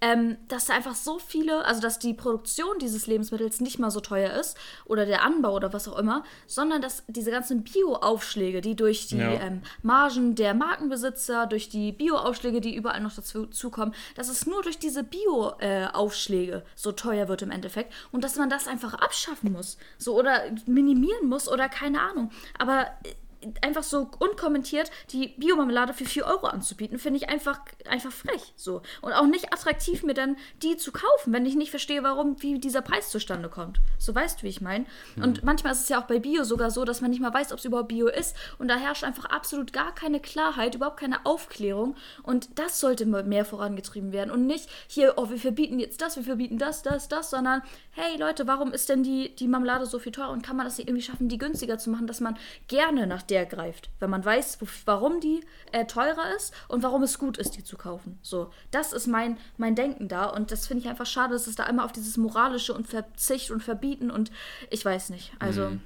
ähm, 0.00 0.36
dass 0.48 0.66
da 0.66 0.74
einfach 0.74 0.94
so 0.94 1.18
viele, 1.18 1.64
also 1.64 1.80
dass 1.80 1.98
die 1.98 2.14
Produktion 2.14 2.78
dieses 2.80 3.06
Lebensmittels 3.06 3.60
nicht 3.60 3.78
mal 3.78 3.90
so 3.90 4.00
teuer 4.00 4.32
ist 4.32 4.56
oder 4.84 5.04
der 5.04 5.22
Anbau 5.22 5.54
oder 5.54 5.72
was 5.72 5.88
auch 5.88 5.98
immer, 5.98 6.24
sondern 6.46 6.80
dass 6.80 7.02
diese 7.08 7.30
ganzen 7.30 7.64
Bio-Aufschläge, 7.64 8.60
die 8.60 8.76
durch 8.76 9.08
die 9.08 9.18
ja. 9.18 9.32
ähm, 9.32 9.62
Margen 9.82 10.34
der 10.34 10.54
Markenbesitzer, 10.54 11.46
durch 11.46 11.68
die 11.68 11.92
Bio-Aufschläge, 11.92 12.60
die 12.60 12.74
überall 12.74 13.00
noch 13.00 13.14
dazu 13.14 13.70
kommen, 13.70 13.94
dass 14.14 14.28
es 14.28 14.46
nur 14.46 14.62
durch 14.62 14.78
diese 14.78 15.02
Bio-Aufschläge 15.02 16.56
äh, 16.56 16.62
so 16.74 16.92
teuer 16.92 17.28
wird 17.28 17.42
im 17.42 17.50
Endeffekt 17.50 17.92
und 18.12 18.24
dass 18.24 18.36
man 18.36 18.50
das 18.50 18.68
einfach 18.68 18.94
abschaffen 18.94 19.52
muss, 19.52 19.76
so 19.98 20.18
oder 20.18 20.42
minimieren 20.66 21.28
muss 21.28 21.48
oder 21.48 21.68
keine 21.68 22.00
Ahnung. 22.00 22.30
Aber 22.58 22.86
äh, 23.04 23.14
einfach 23.60 23.82
so 23.82 24.08
unkommentiert 24.18 24.90
die 25.10 25.28
Biomarmelade 25.36 25.94
für 25.94 26.04
4 26.04 26.26
Euro 26.26 26.46
anzubieten, 26.46 26.98
finde 26.98 27.18
ich 27.18 27.28
einfach, 27.28 27.60
einfach 27.88 28.12
frech. 28.12 28.52
So. 28.56 28.82
Und 29.00 29.12
auch 29.12 29.26
nicht 29.26 29.52
attraktiv, 29.52 30.02
mir 30.02 30.14
dann 30.14 30.36
die 30.62 30.76
zu 30.76 30.92
kaufen, 30.92 31.32
wenn 31.32 31.46
ich 31.46 31.54
nicht 31.54 31.70
verstehe, 31.70 32.02
warum, 32.02 32.40
wie 32.42 32.58
dieser 32.58 32.82
Preis 32.82 33.10
zustande 33.10 33.48
kommt. 33.48 33.80
So 33.98 34.14
weißt 34.14 34.40
du, 34.40 34.44
wie 34.44 34.48
ich 34.48 34.60
meine. 34.60 34.86
Mhm. 35.16 35.22
Und 35.22 35.44
manchmal 35.44 35.72
ist 35.72 35.82
es 35.82 35.88
ja 35.88 36.00
auch 36.00 36.06
bei 36.06 36.18
Bio 36.18 36.44
sogar 36.44 36.70
so, 36.70 36.84
dass 36.84 37.00
man 37.00 37.10
nicht 37.10 37.20
mal 37.20 37.32
weiß, 37.32 37.52
ob 37.52 37.58
es 37.58 37.64
überhaupt 37.64 37.88
Bio 37.88 38.08
ist. 38.08 38.36
Und 38.58 38.68
da 38.68 38.76
herrscht 38.76 39.04
einfach 39.04 39.26
absolut 39.26 39.72
gar 39.72 39.94
keine 39.94 40.20
Klarheit, 40.20 40.74
überhaupt 40.74 41.00
keine 41.00 41.24
Aufklärung. 41.26 41.96
Und 42.22 42.58
das 42.58 42.80
sollte 42.80 43.06
mehr 43.06 43.44
vorangetrieben 43.44 44.12
werden. 44.12 44.30
Und 44.30 44.46
nicht 44.46 44.68
hier, 44.86 45.14
oh, 45.16 45.30
wir 45.30 45.38
verbieten 45.38 45.78
jetzt 45.78 46.00
das, 46.00 46.16
wir 46.16 46.24
verbieten 46.24 46.58
das, 46.58 46.82
das, 46.82 47.08
das, 47.08 47.30
sondern 47.30 47.62
hey 47.94 48.16
Leute, 48.16 48.46
warum 48.46 48.72
ist 48.72 48.88
denn 48.88 49.02
die, 49.02 49.34
die 49.34 49.48
Marmelade 49.48 49.84
so 49.84 49.98
viel 49.98 50.12
teurer 50.12 50.30
und 50.30 50.42
kann 50.42 50.56
man 50.56 50.64
das 50.64 50.78
nicht 50.78 50.88
irgendwie 50.88 51.04
schaffen, 51.04 51.28
die 51.28 51.36
günstiger 51.36 51.76
zu 51.76 51.90
machen, 51.90 52.06
dass 52.06 52.20
man 52.20 52.38
gerne 52.68 53.06
nach 53.06 53.22
der 53.32 53.46
greift, 53.46 53.88
wenn 53.98 54.10
man 54.10 54.22
weiß, 54.22 54.58
warum 54.84 55.18
die 55.20 55.40
äh, 55.72 55.86
teurer 55.86 56.36
ist 56.36 56.52
und 56.68 56.82
warum 56.82 57.02
es 57.02 57.18
gut 57.18 57.38
ist, 57.38 57.56
die 57.56 57.64
zu 57.64 57.78
kaufen. 57.78 58.18
So, 58.20 58.50
das 58.70 58.92
ist 58.92 59.06
mein, 59.06 59.38
mein 59.56 59.74
Denken 59.74 60.06
da 60.06 60.26
und 60.26 60.50
das 60.50 60.66
finde 60.66 60.82
ich 60.82 60.90
einfach 60.90 61.06
schade, 61.06 61.32
dass 61.32 61.46
es 61.46 61.56
da 61.56 61.64
immer 61.64 61.86
auf 61.86 61.92
dieses 61.92 62.18
moralische 62.18 62.74
und 62.74 62.86
Verzicht 62.86 63.50
und 63.50 63.62
Verbieten 63.62 64.10
und 64.10 64.30
ich 64.68 64.84
weiß 64.84 65.08
nicht. 65.08 65.32
Also. 65.38 65.70
Mhm. 65.70 65.80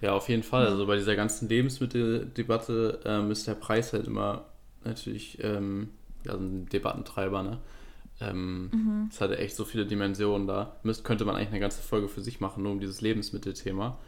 Ja, 0.00 0.12
auf 0.12 0.28
jeden 0.28 0.42
Fall. 0.44 0.66
Also 0.66 0.86
bei 0.86 0.96
dieser 0.96 1.16
ganzen 1.16 1.48
Lebensmitteldebatte 1.48 3.00
ähm, 3.04 3.30
ist 3.30 3.46
der 3.46 3.54
Preis 3.54 3.92
halt 3.92 4.06
immer 4.06 4.46
natürlich 4.84 5.42
ähm, 5.42 5.90
ja, 6.24 6.34
ein 6.34 6.66
Debattentreiber, 6.66 7.42
ne? 7.42 7.58
Ähm, 8.20 8.70
mhm. 8.72 9.08
Es 9.12 9.20
hatte 9.20 9.38
echt 9.38 9.54
so 9.54 9.64
viele 9.64 9.86
Dimensionen 9.86 10.46
da. 10.46 10.76
Müsst, 10.82 11.04
könnte 11.04 11.24
man 11.24 11.34
eigentlich 11.34 11.48
eine 11.48 11.60
ganze 11.60 11.82
Folge 11.82 12.08
für 12.08 12.20
sich 12.20 12.40
machen, 12.40 12.62
nur 12.62 12.72
um 12.72 12.80
dieses 12.80 13.00
Lebensmittelthema. 13.00 13.98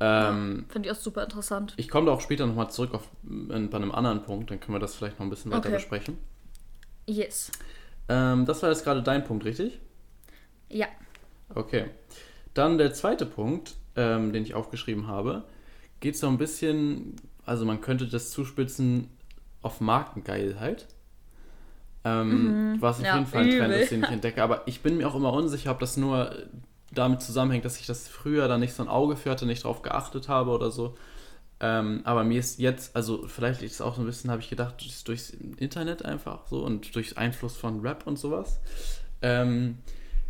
Ähm, 0.00 0.64
ja, 0.66 0.72
Finde 0.72 0.88
ich 0.88 0.96
auch 0.96 1.00
super 1.00 1.22
interessant. 1.22 1.74
Ich 1.76 1.88
komme 1.88 2.06
da 2.06 2.12
auch 2.12 2.20
später 2.20 2.46
nochmal 2.46 2.70
zurück 2.70 2.94
auf, 2.94 3.08
in, 3.22 3.70
bei 3.70 3.76
einem 3.76 3.92
anderen 3.92 4.22
Punkt, 4.22 4.50
dann 4.50 4.60
können 4.60 4.74
wir 4.74 4.80
das 4.80 4.94
vielleicht 4.94 5.18
noch 5.18 5.26
ein 5.26 5.30
bisschen 5.30 5.50
weiter 5.50 5.68
okay. 5.68 5.76
besprechen. 5.76 6.18
Yes. 7.06 7.52
Ähm, 8.08 8.44
das 8.46 8.62
war 8.62 8.70
jetzt 8.70 8.84
gerade 8.84 9.02
dein 9.02 9.24
Punkt, 9.24 9.44
richtig? 9.44 9.78
Ja. 10.68 10.86
Okay. 11.54 11.86
Dann 12.54 12.78
der 12.78 12.92
zweite 12.92 13.26
Punkt, 13.26 13.74
ähm, 13.96 14.32
den 14.32 14.42
ich 14.42 14.54
aufgeschrieben 14.54 15.06
habe, 15.06 15.44
geht 16.00 16.16
so 16.16 16.28
ein 16.28 16.38
bisschen, 16.38 17.16
also 17.46 17.64
man 17.64 17.80
könnte 17.80 18.06
das 18.06 18.30
zuspitzen 18.30 19.08
auf 19.62 19.80
Markengeilheit. 19.80 20.86
Ähm, 22.04 22.72
mhm. 22.72 22.82
Was 22.82 22.98
auf 22.98 23.06
ja, 23.06 23.14
jeden 23.14 23.26
Fall 23.26 23.44
ein 23.44 23.50
Trend 23.50 23.74
ist, 23.74 23.90
den 23.90 24.02
ich 24.02 24.10
entdecke. 24.10 24.42
Aber 24.42 24.62
ich 24.66 24.82
bin 24.82 24.98
mir 24.98 25.08
auch 25.08 25.14
immer 25.14 25.32
unsicher, 25.32 25.70
ob 25.70 25.78
das 25.78 25.96
nur 25.96 26.36
damit 26.94 27.22
zusammenhängt, 27.22 27.64
dass 27.64 27.78
ich 27.78 27.86
das 27.86 28.08
früher 28.08 28.48
da 28.48 28.58
nicht 28.58 28.74
so 28.74 28.82
ein 28.82 28.88
Auge 28.88 29.16
für 29.16 29.30
hatte, 29.30 29.46
nicht 29.46 29.64
drauf 29.64 29.82
geachtet 29.82 30.28
habe 30.28 30.50
oder 30.50 30.70
so. 30.70 30.96
Ähm, 31.60 32.00
aber 32.04 32.24
mir 32.24 32.40
ist 32.40 32.58
jetzt, 32.58 32.94
also 32.96 33.26
vielleicht 33.28 33.62
ist 33.62 33.74
es 33.74 33.80
auch 33.80 33.94
so 33.94 34.02
ein 34.02 34.06
bisschen, 34.06 34.30
habe 34.30 34.42
ich 34.42 34.50
gedacht, 34.50 34.84
durchs 35.06 35.30
Internet 35.30 36.04
einfach 36.04 36.46
so 36.48 36.64
und 36.64 36.94
durch 36.94 37.16
Einfluss 37.16 37.56
von 37.56 37.80
Rap 37.80 38.06
und 38.06 38.18
sowas, 38.18 38.60
ähm, 39.22 39.78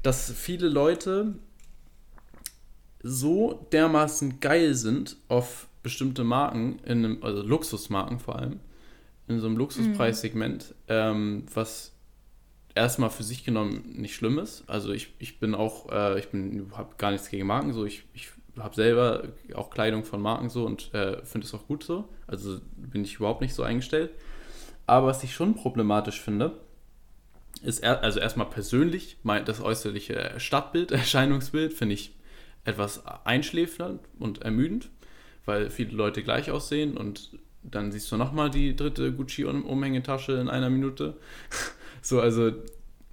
dass 0.02 0.30
viele 0.30 0.68
Leute 0.68 1.34
so 3.02 3.66
dermaßen 3.72 4.40
geil 4.40 4.74
sind 4.74 5.16
auf 5.28 5.66
bestimmte 5.82 6.24
Marken, 6.24 6.78
in 6.84 7.04
einem, 7.04 7.22
also 7.22 7.42
Luxusmarken 7.42 8.18
vor 8.18 8.36
allem, 8.36 8.60
in 9.26 9.40
so 9.40 9.46
einem 9.46 9.56
Luxuspreissegment, 9.56 10.70
mhm. 10.70 10.74
ähm, 10.88 11.46
was 11.52 11.93
erstmal 12.74 13.10
für 13.10 13.22
sich 13.22 13.44
genommen 13.44 13.84
nicht 13.96 14.14
schlimm 14.14 14.38
ist. 14.38 14.64
Also 14.66 14.92
ich, 14.92 15.14
ich 15.18 15.38
bin 15.38 15.54
auch, 15.54 15.90
äh, 15.90 16.18
ich 16.18 16.28
habe 16.72 16.94
gar 16.98 17.10
nichts 17.10 17.28
gegen 17.28 17.46
Marken 17.46 17.72
so. 17.72 17.84
Ich, 17.84 18.04
ich 18.14 18.28
habe 18.58 18.74
selber 18.74 19.24
auch 19.54 19.70
Kleidung 19.70 20.04
von 20.04 20.20
Marken 20.20 20.48
so 20.48 20.64
und 20.64 20.92
äh, 20.94 21.24
finde 21.24 21.46
es 21.46 21.54
auch 21.54 21.66
gut 21.66 21.84
so. 21.84 22.08
Also 22.26 22.60
bin 22.76 23.04
ich 23.04 23.16
überhaupt 23.16 23.40
nicht 23.40 23.54
so 23.54 23.62
eingestellt. 23.62 24.10
Aber 24.86 25.06
was 25.06 25.24
ich 25.24 25.34
schon 25.34 25.54
problematisch 25.54 26.20
finde, 26.20 26.58
ist 27.62 27.80
er, 27.80 28.02
also 28.02 28.20
erstmal 28.20 28.48
persönlich, 28.48 29.16
mein, 29.22 29.44
das 29.44 29.60
äußerliche 29.60 30.34
Stadtbild, 30.38 30.90
Erscheinungsbild 30.92 31.72
finde 31.72 31.94
ich 31.94 32.14
etwas 32.64 33.04
einschläfernd 33.24 34.00
und 34.18 34.42
ermüdend, 34.42 34.90
weil 35.44 35.70
viele 35.70 35.92
Leute 35.92 36.22
gleich 36.22 36.50
aussehen 36.50 36.96
und 36.96 37.38
dann 37.62 37.92
siehst 37.92 38.12
du 38.12 38.16
nochmal 38.16 38.50
die 38.50 38.76
dritte 38.76 39.12
Gucci-Umhängetasche 39.12 40.32
in 40.32 40.48
einer 40.48 40.68
Minute. 40.68 41.16
So, 42.04 42.20
also 42.20 42.52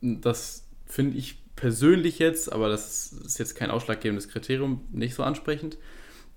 das 0.01 0.67
finde 0.85 1.17
ich 1.17 1.37
persönlich 1.55 2.19
jetzt, 2.19 2.51
aber 2.51 2.67
das 2.67 3.13
ist 3.13 3.39
jetzt 3.39 3.55
kein 3.55 3.71
ausschlaggebendes 3.71 4.27
Kriterium, 4.27 4.81
nicht 4.91 5.15
so 5.15 5.23
ansprechend. 5.23 5.77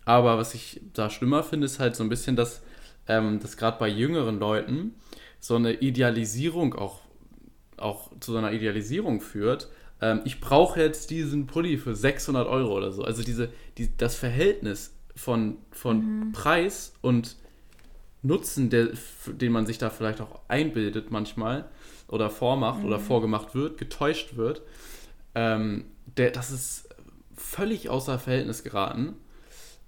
Aber 0.05 0.39
was 0.39 0.55
ich 0.55 0.81
da 0.93 1.11
schlimmer 1.11 1.43
finde, 1.43 1.65
ist 1.65 1.81
halt 1.81 1.97
so 1.97 2.05
ein 2.05 2.09
bisschen, 2.09 2.37
dass 2.37 2.63
ähm, 3.09 3.41
das 3.41 3.57
gerade 3.57 3.79
bei 3.79 3.89
jüngeren 3.89 4.39
Leuten 4.39 4.95
so 5.41 5.57
eine 5.57 5.73
Idealisierung 5.73 6.75
auch, 6.75 7.01
auch 7.77 8.11
zu 8.21 8.31
so 8.33 8.39
einer 8.39 8.53
Idealisierung 8.53 9.21
führt. 9.21 9.69
Ähm, 10.01 10.21
ich 10.25 10.41
brauche 10.41 10.81
jetzt 10.81 11.11
diesen 11.11 11.49
Pulli 11.49 11.77
für 11.77 11.97
600 11.97 12.47
Euro 12.47 12.77
oder 12.77 12.93
so. 12.93 13.03
Also 13.03 13.25
diese, 13.25 13.49
die, 13.79 13.97
das 13.97 14.15
Verhältnis 14.15 14.95
von, 15.17 15.57
von 15.73 15.97
mhm. 16.29 16.33
Preis 16.33 16.93
und 17.01 17.37
Nutzen, 18.23 18.71
der, 18.71 18.91
den 19.27 19.53
man 19.53 19.67
sich 19.67 19.79
da 19.79 19.91
vielleicht 19.91 20.21
auch 20.21 20.41
einbildet 20.49 21.11
manchmal, 21.11 21.69
oder 22.09 22.31
vormacht 22.31 22.81
mhm. 22.81 22.87
oder 22.87 23.01
vorgemacht 23.01 23.55
wird, 23.55 23.79
getäuscht 23.79 24.37
wird, 24.37 24.63
ähm, 25.35 25.85
der, 26.17 26.31
das 26.31 26.51
ist 26.51 26.89
völlig 27.37 27.89
außer 27.89 28.19
Verhältnis 28.19 28.63
geraten. 28.63 29.15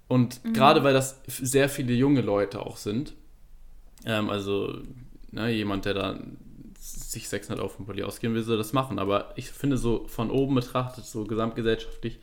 Und 0.07 0.43
mhm. 0.43 0.53
gerade 0.53 0.83
weil 0.83 0.93
das 0.93 1.21
sehr 1.27 1.69
viele 1.69 1.93
junge 1.93 2.21
Leute 2.21 2.65
auch 2.65 2.77
sind, 2.77 3.13
ähm, 4.05 4.29
also 4.29 4.81
ne, 5.31 5.49
jemand, 5.49 5.85
der 5.85 5.93
da 5.93 6.19
sich 6.79 7.27
600 7.27 7.59
Euro 7.59 7.69
vom 7.69 7.85
Pulli 7.85 8.03
ausgeben 8.03 8.33
will, 8.33 8.43
soll 8.43 8.57
das 8.57 8.73
machen. 8.73 8.99
Aber 8.99 9.33
ich 9.35 9.51
finde 9.51 9.77
so 9.77 10.07
von 10.07 10.31
oben 10.31 10.55
betrachtet, 10.55 11.05
so 11.05 11.25
gesamtgesellschaftlich, 11.25 12.19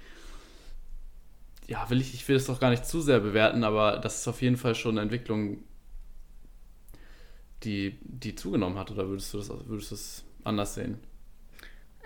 ja, 1.67 1.89
will 1.91 2.01
ich, 2.01 2.15
ich 2.15 2.27
will 2.29 2.37
es 2.37 2.47
doch 2.47 2.61
gar 2.61 2.71
nicht 2.71 2.87
zu 2.87 3.01
sehr 3.01 3.21
bewerten, 3.21 3.65
aber 3.65 3.99
das 3.99 4.19
ist 4.19 4.29
auf 4.29 4.43
jeden 4.43 4.57
Fall 4.57 4.75
schon 4.75 4.93
eine 4.93 5.03
Entwicklung, 5.03 5.65
die, 7.65 7.99
die 8.03 8.35
zugenommen 8.35 8.79
hat? 8.79 8.91
Oder 8.91 9.09
würdest 9.09 9.33
du 9.33 9.39
das, 9.39 9.49
würdest 9.49 9.91
du 9.91 9.95
das 9.95 10.25
anders 10.45 10.75
sehen? 10.75 10.99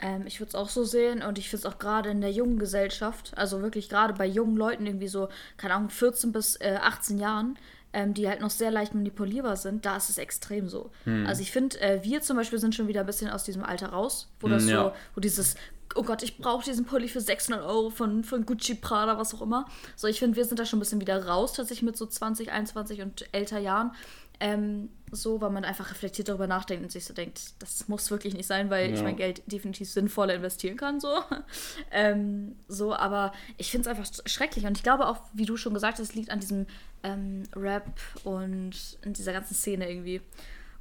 Ähm, 0.00 0.26
ich 0.26 0.40
würde 0.40 0.48
es 0.48 0.54
auch 0.54 0.68
so 0.68 0.84
sehen 0.84 1.22
und 1.22 1.38
ich 1.38 1.48
finde 1.48 1.66
es 1.66 1.74
auch 1.74 1.78
gerade 1.78 2.10
in 2.10 2.20
der 2.20 2.30
jungen 2.30 2.58
Gesellschaft, 2.58 3.32
also 3.36 3.62
wirklich 3.62 3.88
gerade 3.88 4.14
bei 4.14 4.26
jungen 4.26 4.56
Leuten, 4.56 4.86
irgendwie 4.86 5.08
so, 5.08 5.28
keine 5.56 5.74
Ahnung, 5.74 5.90
14 5.90 6.30
bis 6.30 6.56
äh, 6.56 6.78
18 6.80 7.18
Jahren, 7.18 7.58
ähm, 7.92 8.14
die 8.14 8.28
halt 8.28 8.40
noch 8.40 8.50
sehr 8.50 8.70
leicht 8.70 8.94
manipulierbar 8.94 9.56
sind, 9.56 9.84
da 9.86 9.96
ist 9.96 10.08
es 10.08 10.18
extrem 10.18 10.68
so. 10.68 10.92
Hm. 11.04 11.26
Also 11.26 11.42
ich 11.42 11.50
finde, 11.50 11.80
äh, 11.80 12.04
wir 12.04 12.20
zum 12.20 12.36
Beispiel 12.36 12.58
sind 12.60 12.74
schon 12.74 12.86
wieder 12.86 13.00
ein 13.00 13.06
bisschen 13.06 13.30
aus 13.30 13.44
diesem 13.44 13.64
Alter 13.64 13.88
raus, 13.88 14.30
wo 14.40 14.48
das 14.48 14.64
hm, 14.64 14.70
ja. 14.70 14.84
so, 14.84 14.92
wo 15.14 15.20
dieses 15.20 15.56
oh 15.94 16.02
Gott, 16.02 16.22
ich 16.22 16.38
brauche 16.38 16.64
diesen 16.64 16.84
Pulli 16.84 17.08
für 17.08 17.20
600 17.20 17.64
Euro 17.64 17.90
von, 17.90 18.22
von 18.22 18.46
Gucci, 18.46 18.74
Prada, 18.74 19.18
was 19.18 19.34
auch 19.34 19.42
immer. 19.42 19.66
So, 19.96 20.06
ich 20.06 20.18
finde, 20.18 20.36
wir 20.36 20.44
sind 20.44 20.60
da 20.60 20.66
schon 20.66 20.78
ein 20.78 20.80
bisschen 20.80 21.00
wieder 21.00 21.26
raus, 21.26 21.54
tatsächlich 21.54 21.82
mit 21.82 21.96
so 21.96 22.06
20, 22.06 22.52
21 22.52 23.02
und 23.02 23.26
älter 23.32 23.58
Jahren. 23.58 23.92
Ähm, 24.38 24.90
so, 25.12 25.40
weil 25.40 25.50
man 25.50 25.64
einfach 25.64 25.90
reflektiert 25.90 26.28
darüber 26.28 26.46
nachdenkt 26.46 26.84
und 26.84 26.90
sich 26.90 27.04
so 27.04 27.14
denkt, 27.14 27.40
das 27.58 27.88
muss 27.88 28.10
wirklich 28.10 28.34
nicht 28.34 28.46
sein, 28.46 28.70
weil 28.70 28.90
ja. 28.90 28.96
ich 28.96 29.02
mein 29.02 29.16
Geld 29.16 29.42
definitiv 29.46 29.90
sinnvoller 29.90 30.34
investieren 30.34 30.76
kann, 30.76 31.00
so. 31.00 31.08
ähm, 31.90 32.56
so, 32.68 32.94
aber 32.94 33.32
ich 33.56 33.70
finde 33.70 33.88
es 33.88 33.96
einfach 33.96 34.10
schrecklich 34.26 34.66
und 34.66 34.76
ich 34.76 34.82
glaube 34.82 35.06
auch, 35.06 35.18
wie 35.32 35.46
du 35.46 35.56
schon 35.56 35.74
gesagt 35.74 35.98
hast, 35.98 36.08
es 36.08 36.14
liegt 36.14 36.30
an 36.30 36.40
diesem 36.40 36.66
ähm, 37.02 37.44
Rap 37.54 38.00
und 38.24 38.98
in 39.02 39.12
dieser 39.12 39.32
ganzen 39.32 39.54
Szene 39.54 39.90
irgendwie. 39.90 40.20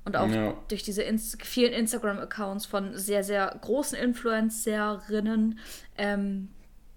Und 0.05 0.15
auch 0.15 0.29
ja. 0.29 0.53
durch 0.69 0.83
diese 0.83 1.03
Inst 1.03 1.41
vielen 1.43 1.73
Instagram-Accounts 1.73 2.65
von 2.65 2.97
sehr, 2.97 3.25
sehr 3.25 3.53
großen 3.59 3.97
Influencerinnen, 3.97 5.59
ähm, 5.97 6.47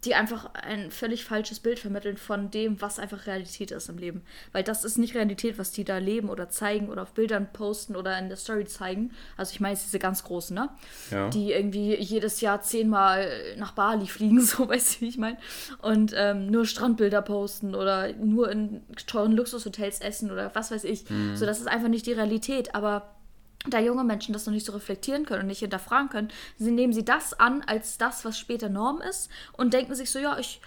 die 0.05 0.15
einfach 0.15 0.55
ein 0.55 0.91
völlig 0.91 1.25
falsches 1.25 1.61
Bild 1.61 1.79
vermitteln 1.79 2.17
von 2.17 2.51
dem, 2.51 2.81
was 2.81 2.99
einfach 2.99 3.27
Realität 3.27 3.71
ist 3.71 3.89
im 3.91 3.99
Leben. 3.99 4.23
Weil 4.53 4.63
das 4.63 4.85
ist 4.85 4.97
nicht 4.97 5.15
Realität, 5.15 5.59
was 5.59 5.73
die 5.73 5.85
da 5.85 5.99
leben 5.99 6.31
oder 6.31 6.49
zeigen 6.49 6.89
oder 6.89 7.03
auf 7.03 7.13
Bildern 7.13 7.53
posten 7.53 7.97
oder 7.97 8.19
in 8.19 8.29
der 8.29 8.39
Story 8.39 8.65
zeigen. 8.65 9.11
Also 9.37 9.53
ich 9.53 9.61
meine 9.61 9.75
jetzt 9.75 9.85
diese 9.85 9.99
ganz 9.99 10.25
großen, 10.25 10.55
ne? 10.55 10.71
Ja. 11.11 11.29
Die 11.29 11.53
irgendwie 11.53 11.95
jedes 11.97 12.41
Jahr 12.41 12.63
zehnmal 12.63 13.29
nach 13.59 13.73
Bali 13.73 14.07
fliegen, 14.07 14.41
so 14.45 14.69
weißt 14.69 14.97
du, 14.97 15.01
wie 15.03 15.09
ich 15.09 15.19
meine. 15.19 15.37
Und 15.83 16.15
ähm, 16.17 16.47
nur 16.47 16.65
Strandbilder 16.65 17.21
posten 17.21 17.75
oder 17.75 18.13
nur 18.15 18.51
in 18.51 18.83
teuren 19.07 19.33
Luxushotels 19.33 20.01
essen 20.01 20.31
oder 20.31 20.55
was 20.55 20.71
weiß 20.71 20.85
ich. 20.85 21.09
Mhm. 21.11 21.37
So, 21.37 21.45
das 21.45 21.61
ist 21.61 21.69
einfach 21.69 21.89
nicht 21.89 22.07
die 22.07 22.13
Realität. 22.13 22.75
Aber 22.75 23.20
da 23.67 23.79
junge 23.79 24.05
Menschen 24.05 24.33
das 24.33 24.47
noch 24.47 24.55
nicht 24.55 24.65
so 24.65 24.73
reflektieren 24.73 25.27
können 25.27 25.43
und 25.43 25.49
nicht 25.49 25.59
hinterfragen 25.59 26.09
können, 26.09 26.29
sie 26.57 26.71
nehmen 26.71 26.93
sie 26.93 27.05
das 27.05 27.39
an 27.39 27.63
als 27.67 27.99
das, 27.99 28.25
was 28.25 28.39
später 28.39 28.69
Norm 28.69 29.01
ist 29.03 29.29
und 29.53 29.75
denken 29.75 29.95
sich 29.95 30.11
so, 30.11 30.19
ja, 30.19 30.39
ich, 30.39 30.61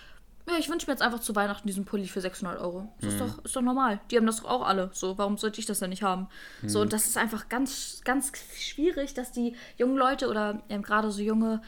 ja, 0.48 0.56
ich 0.60 0.70
wünsche 0.70 0.88
mir 0.88 0.94
jetzt 0.94 1.02
einfach 1.02 1.20
zu 1.20 1.36
Weihnachten 1.36 1.68
diesen 1.68 1.86
Pulli 1.86 2.08
für 2.08 2.22
600 2.22 2.60
Euro. 2.60 2.94
Das 3.00 3.14
mhm. 3.14 3.22
ist, 3.22 3.22
doch, 3.22 3.46
ist 3.46 3.56
doch 3.56 3.62
normal. 3.62 4.00
Die 4.12 4.18
haben 4.18 4.28
das 4.28 4.38
doch 4.42 4.50
auch 4.50 4.68
alle. 4.68 4.92
So, 4.94 5.18
warum 5.18 5.38
sollte 5.38 5.60
ich 5.60 5.66
das 5.66 5.80
denn 5.80 5.90
nicht 5.90 6.04
haben? 6.04 6.28
Mhm. 6.62 6.70
So, 6.70 6.82
und 6.82 6.94
das 6.94 7.08
ist 7.08 7.18
einfach 7.18 7.50
ganz, 7.50 8.02
ganz 8.04 8.32
schwierig, 8.60 9.14
dass 9.14 9.32
die 9.32 9.56
jungen 9.78 9.98
Leute 9.98 10.28
oder 10.28 10.62
ähm, 10.70 10.84
gerade 10.84 11.12
so 11.12 11.22
junge 11.22 11.62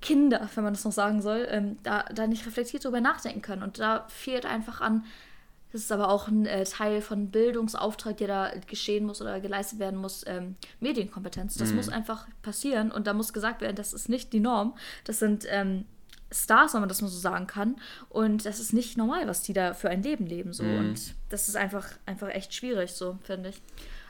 Kinder, 0.00 0.48
wenn 0.54 0.64
man 0.64 0.72
das 0.72 0.84
noch 0.84 0.92
sagen 0.92 1.22
soll, 1.22 1.46
ähm, 1.48 1.78
da, 1.84 2.04
da 2.12 2.26
nicht 2.26 2.44
reflektiert 2.44 2.84
darüber 2.84 3.00
nachdenken 3.00 3.42
können. 3.42 3.62
Und 3.62 3.78
da 3.78 4.06
fehlt 4.08 4.46
einfach 4.46 4.80
an 4.80 5.04
das 5.72 5.80
ist 5.80 5.92
aber 5.92 6.08
auch 6.08 6.28
ein 6.28 6.46
äh, 6.46 6.64
Teil 6.64 7.00
von 7.00 7.30
Bildungsauftrag, 7.30 8.18
der 8.18 8.28
da 8.28 8.52
geschehen 8.66 9.06
muss 9.06 9.22
oder 9.22 9.40
geleistet 9.40 9.78
werden 9.78 9.98
muss. 9.98 10.24
Ähm, 10.26 10.56
Medienkompetenz. 10.80 11.54
Das 11.54 11.70
mhm. 11.70 11.76
muss 11.76 11.88
einfach 11.88 12.26
passieren 12.42 12.92
und 12.92 13.06
da 13.06 13.14
muss 13.14 13.32
gesagt 13.32 13.62
werden, 13.62 13.76
das 13.76 13.92
ist 13.92 14.08
nicht 14.08 14.32
die 14.32 14.40
Norm. 14.40 14.74
Das 15.04 15.18
sind 15.18 15.46
ähm, 15.48 15.86
Stars, 16.30 16.74
wenn 16.74 16.80
man 16.80 16.88
das 16.88 17.00
mal 17.00 17.08
so 17.08 17.18
sagen 17.18 17.46
kann. 17.46 17.76
Und 18.08 18.44
das 18.44 18.60
ist 18.60 18.72
nicht 18.72 18.98
normal, 18.98 19.26
was 19.26 19.42
die 19.42 19.52
da 19.52 19.74
für 19.74 19.88
ein 19.88 20.02
Leben 20.02 20.26
leben. 20.26 20.52
So. 20.52 20.62
Mhm. 20.62 20.78
Und 20.78 21.14
das 21.30 21.48
ist 21.48 21.56
einfach, 21.56 21.88
einfach 22.06 22.28
echt 22.28 22.54
schwierig, 22.54 22.92
so, 22.92 23.18
finde 23.22 23.50
ich. 23.50 23.62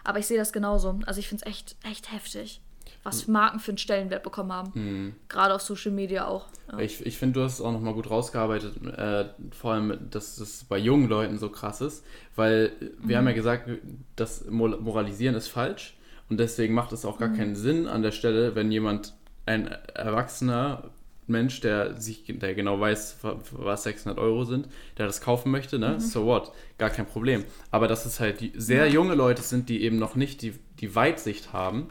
Aber 0.05 0.19
ich 0.19 0.27
sehe 0.27 0.39
das 0.39 0.53
genauso. 0.53 0.99
Also 1.07 1.21
ich 1.21 1.29
finde 1.29 1.45
es 1.45 1.51
echt, 1.51 1.77
echt 1.85 2.13
heftig 2.13 2.61
was 3.03 3.27
Marken 3.27 3.59
für 3.59 3.73
einen 3.73 3.79
Stellenwert 3.79 4.23
bekommen 4.23 4.53
haben. 4.53 4.71
Mhm. 4.75 5.15
Gerade 5.29 5.55
auf 5.55 5.63
Social 5.63 5.93
Media 5.93 6.27
auch. 6.27 6.47
Ja. 6.71 6.79
Ich, 6.79 7.05
ich 7.05 7.19
finde, 7.19 7.41
du 7.41 7.45
hast 7.45 7.55
es 7.55 7.61
auch 7.61 7.73
nochmal 7.73 7.95
gut 7.95 8.11
rausgearbeitet, 8.11 8.77
äh, 8.97 9.27
vor 9.51 9.73
allem, 9.73 10.11
dass 10.11 10.37
das 10.37 10.65
bei 10.65 10.79
jungen 10.79 11.09
Leuten 11.09 11.39
so 11.39 11.49
krass 11.49 11.81
ist, 11.81 12.05
weil 12.37 12.73
wir 13.01 13.17
mhm. 13.17 13.19
haben 13.19 13.29
ja 13.29 13.35
gesagt, 13.35 13.69
das 14.17 14.45
Moralisieren 14.49 15.35
ist 15.35 15.49
falsch 15.49 15.97
und 16.29 16.39
deswegen 16.39 16.75
macht 16.75 16.93
es 16.93 17.05
auch 17.05 17.19
gar 17.19 17.29
mhm. 17.29 17.37
keinen 17.37 17.57
Sinn 17.57 17.87
an 17.87 18.03
der 18.03 18.13
Stelle, 18.13 18.55
wenn 18.55 18.71
jemand, 18.71 19.15
ein 19.45 19.67
erwachsener 19.95 20.91
Mensch, 21.27 21.61
der 21.61 22.01
sich, 22.01 22.25
der 22.29 22.55
genau 22.55 22.79
weiß, 22.79 23.19
was 23.53 23.83
600 23.85 24.19
Euro 24.19 24.45
sind, 24.45 24.69
der 24.99 25.07
das 25.07 25.21
kaufen 25.21 25.51
möchte, 25.51 25.79
ne? 25.79 25.95
Mhm. 25.95 26.01
So 26.01 26.27
what? 26.27 26.53
Gar 26.79 26.91
kein 26.91 27.07
Problem. 27.07 27.45
Aber 27.71 27.89
dass 27.89 28.07
es 28.07 28.21
halt 28.21 28.41
die 28.41 28.53
sehr 28.55 28.89
junge 28.89 29.15
Leute 29.15 29.43
sind, 29.43 29.69
die 29.69 29.83
eben 29.83 29.99
noch 29.99 30.15
nicht 30.15 30.43
die, 30.43 30.55
die 30.81 30.95
Weitsicht 30.95 31.53
haben, 31.53 31.89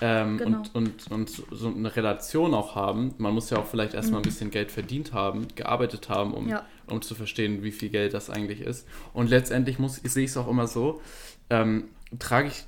ähm, 0.00 0.38
genau. 0.38 0.58
und, 0.58 0.74
und, 0.74 1.10
und 1.10 1.30
so 1.50 1.68
eine 1.68 1.94
Relation 1.94 2.54
auch 2.54 2.74
haben. 2.74 3.14
Man 3.18 3.32
muss 3.34 3.50
ja 3.50 3.58
auch 3.58 3.66
vielleicht 3.66 3.94
erstmal 3.94 4.20
mhm. 4.20 4.24
ein 4.24 4.30
bisschen 4.30 4.50
Geld 4.50 4.72
verdient 4.72 5.12
haben, 5.12 5.46
gearbeitet 5.54 6.08
haben, 6.08 6.34
um, 6.34 6.48
ja. 6.48 6.64
um 6.86 7.00
zu 7.02 7.14
verstehen, 7.14 7.62
wie 7.62 7.72
viel 7.72 7.90
Geld 7.90 8.14
das 8.14 8.30
eigentlich 8.30 8.60
ist. 8.60 8.88
Und 9.12 9.30
letztendlich 9.30 9.78
muss, 9.78 9.96
sehe 9.96 10.24
ich 10.24 10.30
es 10.30 10.36
auch 10.36 10.48
immer 10.48 10.66
so, 10.66 11.00
ähm, 11.50 11.90
trage 12.18 12.48
ich 12.48 12.64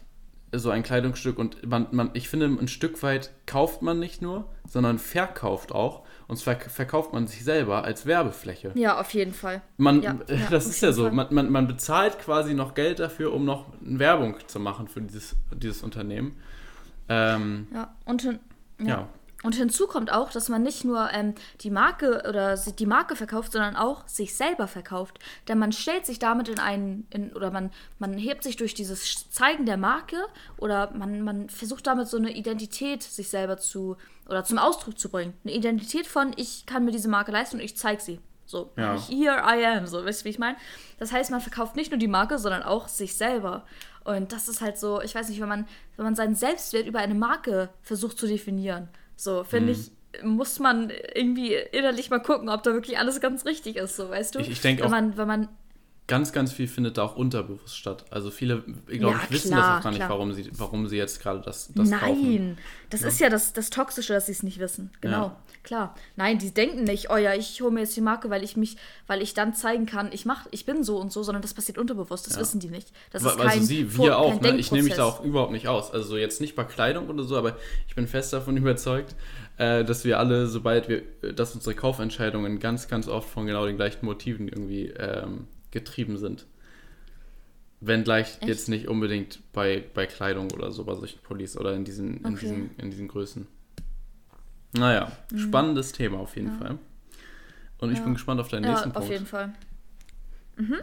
so 0.53 0.71
ein 0.71 0.83
Kleidungsstück 0.83 1.39
und 1.39 1.67
man, 1.67 1.89
man, 1.91 2.11
ich 2.15 2.29
finde, 2.29 2.47
ein 2.47 2.69
Stück 2.69 3.03
weit 3.03 3.33
kauft 3.47 3.83
man 3.83 3.99
nicht 3.99 4.23
nur, 4.23 4.49
sondern 4.69 4.99
verkauft 4.99 5.73
auch. 5.73 6.05
Und 6.29 6.39
zwar 6.39 6.57
verkauft 6.57 7.13
man 7.13 7.27
sich 7.27 7.45
selber 7.45 7.85
als 7.85 8.07
Werbefläche. 8.07 8.73
Ja, 8.75 9.01
auf 9.01 9.13
jeden 9.13 9.33
Fall. 9.33 9.63
Man, 9.77 10.03
ja, 10.03 10.19
das 10.51 10.67
ist 10.67 10.81
ja 10.81 10.93
so. 10.93 11.11
Man, 11.11 11.27
man, 11.31 11.51
man 11.51 11.67
bezahlt 11.67 12.19
quasi 12.19 12.55
noch 12.55 12.75
Geld 12.75 12.99
dafür, 12.99 13.33
um 13.33 13.45
noch 13.45 13.67
Werbung 13.81 14.37
zu 14.47 14.59
machen 14.59 14.89
für 14.89 15.01
dieses, 15.01 15.37
dieses 15.53 15.83
Unternehmen. 15.83 16.37
Ähm, 17.09 17.69
ja, 17.73 17.95
und, 18.05 18.23
hin, 18.23 18.39
ja. 18.81 18.87
ja. 18.87 19.09
und 19.43 19.55
hinzu 19.55 19.87
kommt 19.87 20.13
auch, 20.13 20.31
dass 20.31 20.49
man 20.49 20.63
nicht 20.63 20.85
nur 20.85 21.11
ähm, 21.13 21.35
die 21.61 21.71
Marke 21.71 22.25
oder 22.29 22.57
die 22.57 22.87
Marke 22.87 23.17
verkauft, 23.17 23.53
sondern 23.53 23.77
auch 23.77 24.07
sich 24.09 24.35
selber 24.35 24.67
verkauft. 24.67 25.19
Denn 25.49 25.59
man 25.59 25.73
stellt 25.73 26.07
sich 26.07 26.19
damit 26.19 26.49
in 26.49 26.59
einen, 26.59 27.07
in, 27.11 27.33
oder 27.33 27.51
man, 27.51 27.71
man 27.99 28.15
hebt 28.15 28.43
sich 28.43 28.57
durch 28.57 28.75
dieses 28.75 29.31
Zeigen 29.31 29.67
der 29.67 29.77
Marke 29.77 30.17
oder 30.57 30.93
man, 30.93 31.23
man 31.23 31.49
versucht 31.49 31.87
damit 31.87 32.09
so 32.09 32.17
eine 32.17 32.33
Identität 32.33 33.03
sich 33.03 33.29
selber 33.29 33.59
zu 33.59 33.97
oder 34.29 34.45
zum 34.45 34.59
Ausdruck 34.59 34.99
zu 34.99 35.09
bringen. 35.09 35.35
Eine 35.45 35.55
Identität 35.55 36.07
von, 36.07 36.33
ich 36.37 36.67
kann 36.67 36.85
mir 36.85 36.91
diese 36.91 37.09
Marke 37.09 37.31
leisten 37.31 37.57
und 37.57 37.63
ich 37.63 37.77
zeige 37.77 38.03
sie. 38.03 38.21
So, 38.47 38.71
ja. 38.77 38.97
here 39.09 39.43
I 39.45 39.65
am, 39.67 39.87
so, 39.87 40.05
weißt 40.05 40.21
du, 40.21 40.25
wie 40.25 40.31
ich 40.31 40.39
meine? 40.39 40.57
Das 40.99 41.13
heißt, 41.13 41.31
man 41.31 41.41
verkauft 41.41 41.75
nicht 41.75 41.91
nur 41.91 41.99
die 41.99 42.09
Marke, 42.09 42.39
sondern 42.39 42.63
auch 42.63 42.87
sich 42.87 43.17
selber. 43.17 43.65
Und 44.07 44.33
das 44.33 44.47
ist 44.47 44.61
halt 44.61 44.79
so, 44.79 45.03
ich 45.03 45.15
weiß 45.15 45.29
nicht, 45.29 45.41
wenn 45.41 45.49
man, 45.49 45.67
wenn 45.97 46.05
man 46.05 46.15
seinen 46.15 46.37
Selbstwert 46.37 46.87
über 46.87 47.01
eine 47.01 47.15
Marke 47.15 47.71
versucht 47.83 48.19
zu 48.19 48.29
definieren, 48.29 48.89
so, 49.17 49.43
finde 49.43 49.73
mhm. 49.75 49.81
ich, 49.81 50.23
muss 50.23 50.61
man 50.61 50.93
irgendwie 51.15 51.55
innerlich 51.73 52.09
mal 52.09 52.21
gucken, 52.21 52.49
ob 52.49 52.63
da 52.63 52.73
wirklich 52.73 52.99
alles 52.99 53.21
ganz 53.21 53.45
richtig 53.45 53.77
ist, 53.77 53.97
so, 53.97 54.09
weißt 54.09 54.37
du? 54.37 54.39
Ich, 54.39 54.51
ich 54.51 54.61
denke 54.61 54.85
auch. 54.85 54.91
Man, 54.91 55.17
wenn 55.17 55.27
man 55.27 55.49
ganz, 56.07 56.33
ganz 56.33 56.53
viel 56.53 56.69
findet 56.69 56.99
da 56.99 57.03
auch 57.03 57.17
unterbewusst 57.17 57.77
statt. 57.77 58.05
Also 58.11 58.31
viele, 58.31 58.63
ich 58.87 59.01
glaube, 59.01 59.17
ja, 59.17 59.31
wissen 59.31 59.51
klar, 59.51 59.61
das 59.61 59.79
auch 59.79 59.83
gar 59.83 59.91
nicht, 59.91 60.09
warum 60.09 60.33
sie, 60.33 60.51
warum 60.57 60.87
sie 60.87 60.97
jetzt 60.97 61.21
gerade 61.21 61.41
das, 61.41 61.73
das 61.75 61.89
Nein, 61.89 62.01
kaufen. 62.01 62.59
das 62.91 63.01
ja. 63.01 63.09
ist 63.09 63.21
ja 63.21 63.29
das, 63.29 63.53
das 63.53 63.71
Toxische, 63.71 64.13
dass 64.13 64.27
sie 64.27 64.33
es 64.33 64.45
nicht 64.45 64.61
wissen. 64.61 64.93
Genau, 65.01 65.27
ja. 65.27 65.37
klar. 65.65 65.95
Nein, 66.15 66.39
die 66.39 66.53
denken 66.53 66.85
nicht, 66.85 67.11
oh 67.11 67.17
ja, 67.17 67.35
ich 67.35 67.61
hole 67.61 67.73
mir 67.73 67.81
jetzt 67.81 67.97
die 67.97 68.01
Marke, 68.01 68.31
weil 68.31 68.45
ich 68.45 68.57
mich, 68.57 68.77
weil 69.09 69.21
ich 69.21 69.35
dann 69.35 69.53
zeigen 69.53 69.87
kann, 69.87 70.11
ich 70.13 70.25
mach, 70.27 70.47
ich 70.53 70.65
bin 70.65 70.85
so 70.85 70.99
und 70.99 71.13
so, 71.13 71.25
sondern 71.25 71.43
das 71.43 71.55
passiert 71.55 71.77
unterbewusst. 71.77 72.27
Das 72.29 72.39
wissen 72.39 72.61
die 72.61 72.69
nicht. 72.69 72.93
Das 73.11 73.23
ist 73.23 73.29
also 73.29 73.43
kein, 73.43 73.63
sie, 73.65 73.99
wir 73.99 74.17
auch. 74.17 74.41
Ne? 74.41 74.57
Ich 74.59 74.71
nehme 74.71 74.85
mich 74.85 74.95
da 74.95 75.05
auch 75.05 75.25
überhaupt 75.25 75.53
nicht 75.53 75.67
aus. 75.67 75.91
Also 75.91 76.17
jetzt 76.17 76.41
nicht 76.41 76.55
bei 76.55 76.63
Kleidung 76.63 77.09
oder 77.09 77.25
so, 77.25 77.37
aber 77.37 77.57
ich 77.89 77.97
bin 77.97 78.07
fest 78.07 78.33
davon 78.33 78.57
überzeugt, 78.57 79.17
äh, 79.59 79.85
dass 79.85 80.05
wir 80.05 80.21
alle, 80.21 80.47
sobald 80.47 80.89
wir, 80.89 81.03
dass 81.35 81.57
unsere 81.57 81.75
Kaufentscheidungen 81.75 82.61
ganz, 82.61 82.87
ganz 82.87 83.09
oft 83.09 83.29
von 83.29 83.47
genau 83.47 83.67
den 83.67 83.75
gleichen 83.75 84.07
Motiven 84.07 84.47
irgendwie 84.47 84.91
ähm, 84.91 85.49
getrieben 85.71 86.17
sind. 86.19 86.47
Wenn 87.81 88.05
gleich 88.05 88.39
Echt? 88.41 88.47
jetzt 88.47 88.69
nicht 88.69 88.89
unbedingt 88.89 89.41
bei, 89.53 89.85
bei 89.95 90.07
Kleidung 90.07 90.51
oder 90.53 90.73
so, 90.73 90.85
bei 90.85 90.95
solchen 90.95 91.21
Pullis 91.21 91.57
oder 91.57 91.75
in 91.75 91.85
diesen, 91.85 92.25
in 92.25 92.37
diesen, 92.37 92.77
in 92.79 92.91
diesen 92.91 93.09
Größen. 93.09 93.47
Naja, 94.73 95.13
mhm. 95.31 95.39
spannendes 95.39 95.93
Thema 95.93 96.19
auf 96.19 96.37
jeden 96.37 96.53
ja. 96.53 96.59
Fall. 96.59 96.79
Und 97.79 97.93
ich 97.93 97.99
ja. 97.99 98.05
bin 98.05 98.15
gespannt 98.15 98.41
auf 98.41 98.49
deinen 98.49 98.65
ja, 98.65 98.71
nächsten 98.71 98.93
Punkt. 98.93 99.07
Auf 99.07 99.13
jeden 99.13 99.27
Fall. 99.27 99.53
Mhm. 100.57 100.77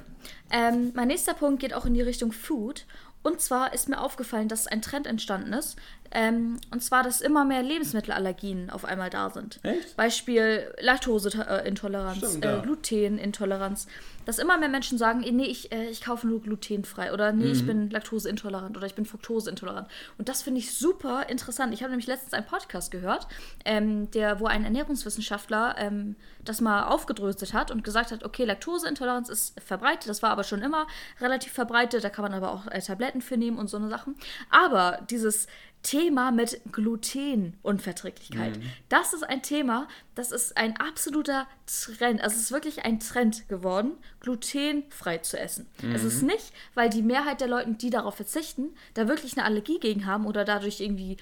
Ähm, 0.51 0.91
mein 0.93 1.07
nächster 1.07 1.33
Punkt 1.33 1.59
geht 1.59 1.73
auch 1.73 1.85
in 1.85 1.93
die 1.93 2.01
Richtung 2.01 2.31
Food. 2.31 2.85
Und 3.23 3.39
zwar 3.39 3.73
ist 3.73 3.89
mir 3.89 3.99
aufgefallen, 4.01 4.49
dass 4.49 4.67
ein 4.67 4.81
Trend 4.81 5.07
entstanden 5.07 5.53
ist. 5.53 5.77
Ähm, 6.13 6.59
und 6.71 6.83
zwar, 6.83 7.03
dass 7.03 7.21
immer 7.21 7.43
mehr 7.43 7.63
Lebensmittelallergien 7.63 8.69
auf 8.69 8.85
einmal 8.85 9.09
da 9.09 9.29
sind. 9.29 9.59
Echt? 9.63 9.97
Beispiel 9.97 10.71
Laktoseintoleranz, 10.79 12.35
äh, 12.35 12.59
Glutenintoleranz 12.61 13.87
dass 14.25 14.39
immer 14.39 14.57
mehr 14.57 14.69
Menschen 14.69 14.97
sagen, 14.97 15.19
nee, 15.19 15.45
ich, 15.45 15.71
äh, 15.71 15.89
ich 15.89 16.01
kaufe 16.01 16.27
nur 16.27 16.41
glutenfrei 16.41 17.13
oder 17.13 17.31
nee, 17.31 17.45
mhm. 17.45 17.51
ich 17.51 17.65
bin 17.65 17.89
laktoseintolerant 17.89 18.77
oder 18.77 18.85
ich 18.85 18.95
bin 18.95 19.05
fruktoseintolerant. 19.05 19.87
Und 20.17 20.29
das 20.29 20.41
finde 20.41 20.59
ich 20.59 20.73
super 20.73 21.29
interessant. 21.29 21.73
Ich 21.73 21.81
habe 21.81 21.91
nämlich 21.91 22.07
letztens 22.07 22.33
einen 22.33 22.45
Podcast 22.45 22.91
gehört, 22.91 23.27
ähm, 23.65 24.09
der, 24.11 24.39
wo 24.39 24.45
ein 24.45 24.63
Ernährungswissenschaftler 24.63 25.75
ähm, 25.77 26.15
das 26.43 26.61
mal 26.61 26.85
aufgedröselt 26.85 27.53
hat 27.53 27.71
und 27.71 27.83
gesagt 27.83 28.11
hat, 28.11 28.23
okay, 28.23 28.45
Laktoseintoleranz 28.45 29.29
ist 29.29 29.59
verbreitet, 29.59 30.09
das 30.09 30.23
war 30.23 30.31
aber 30.31 30.43
schon 30.43 30.61
immer 30.61 30.87
relativ 31.19 31.53
verbreitet, 31.53 32.03
da 32.03 32.09
kann 32.09 32.23
man 32.23 32.33
aber 32.33 32.51
auch 32.51 32.67
äh, 32.67 32.81
Tabletten 32.81 33.21
für 33.21 33.37
nehmen 33.37 33.57
und 33.57 33.69
so 33.69 33.77
eine 33.77 33.89
Sachen. 33.89 34.15
Aber 34.49 34.99
dieses 35.09 35.47
Thema 35.83 36.31
mit 36.31 36.61
Glutenunverträglichkeit. 36.71 38.57
Mhm. 38.57 38.63
Das 38.89 39.13
ist 39.13 39.23
ein 39.23 39.43
Thema, 39.43 39.87
das 40.15 40.31
ist 40.31 40.57
ein 40.57 40.77
absoluter 40.77 41.45
Trend. 41.67 42.21
Also 42.21 42.37
es 42.37 42.43
ist 42.43 42.51
wirklich 42.51 42.85
ein 42.85 42.99
Trend 42.99 43.47
geworden, 43.49 43.91
glutenfrei 44.21 45.19
zu 45.19 45.37
essen. 45.37 45.67
Mhm. 45.81 45.93
Es 45.93 46.03
ist 46.03 46.23
nicht, 46.23 46.53
weil 46.73 46.89
die 46.89 47.01
Mehrheit 47.01 47.41
der 47.41 47.49
Leute, 47.49 47.73
die 47.73 47.89
darauf 47.89 48.15
verzichten, 48.15 48.73
da 48.93 49.07
wirklich 49.07 49.37
eine 49.37 49.45
Allergie 49.45 49.79
gegen 49.79 50.05
haben 50.05 50.25
oder 50.25 50.45
dadurch 50.45 50.79
irgendwie 50.79 51.17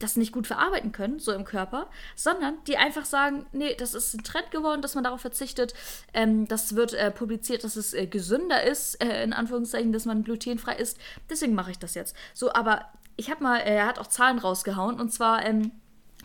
das 0.00 0.16
nicht 0.16 0.32
gut 0.32 0.46
verarbeiten 0.46 0.92
können, 0.92 1.18
so 1.18 1.32
im 1.32 1.44
Körper, 1.44 1.88
sondern 2.16 2.56
die 2.66 2.76
einfach 2.76 3.04
sagen, 3.04 3.46
nee, 3.52 3.74
das 3.74 3.94
ist 3.94 4.14
ein 4.14 4.24
Trend 4.24 4.50
geworden, 4.50 4.82
dass 4.82 4.94
man 4.94 5.04
darauf 5.04 5.20
verzichtet. 5.20 5.74
Ähm, 6.14 6.48
das 6.48 6.74
wird 6.74 6.94
äh, 6.94 7.10
publiziert, 7.10 7.64
dass 7.64 7.76
es 7.76 7.94
äh, 7.94 8.06
gesünder 8.06 8.62
ist, 8.62 9.00
äh, 9.02 9.22
in 9.22 9.32
Anführungszeichen, 9.32 9.92
dass 9.92 10.06
man 10.06 10.24
glutenfrei 10.24 10.76
isst. 10.76 10.98
Deswegen 11.28 11.54
mache 11.54 11.70
ich 11.70 11.78
das 11.78 11.94
jetzt. 11.94 12.16
So, 12.34 12.52
aber 12.52 12.86
ich 13.16 13.30
habe 13.30 13.42
mal, 13.42 13.58
äh, 13.58 13.76
er 13.76 13.86
hat 13.86 13.98
auch 13.98 14.06
Zahlen 14.06 14.38
rausgehauen 14.38 15.00
und 15.00 15.12
zwar 15.12 15.44
ähm, 15.44 15.72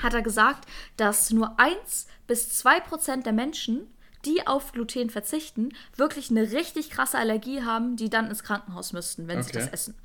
hat 0.02 0.14
er 0.14 0.22
gesagt, 0.22 0.68
dass 0.98 1.32
nur 1.32 1.60
1 1.60 2.08
bis 2.28 2.50
2 2.58 2.80
Prozent 2.82 3.26
der 3.26 3.34
Menschen, 3.34 3.88
die 4.26 4.48
auf 4.48 4.72
Gluten 4.72 5.10
verzichten, 5.10 5.70
wirklich 5.96 6.32
eine 6.32 6.52
richtig 6.52 6.90
krasse 6.90 7.18
Allergie 7.18 7.64
haben, 7.64 7.96
die 7.96 8.10
dann 8.10 8.28
ins 8.28 8.44
Krankenhaus 8.44 8.94
müssten, 8.94 9.28
wenn 9.28 9.40
okay. 9.40 9.48
sie 9.48 9.54
das 9.54 9.68
essen. 9.68 9.96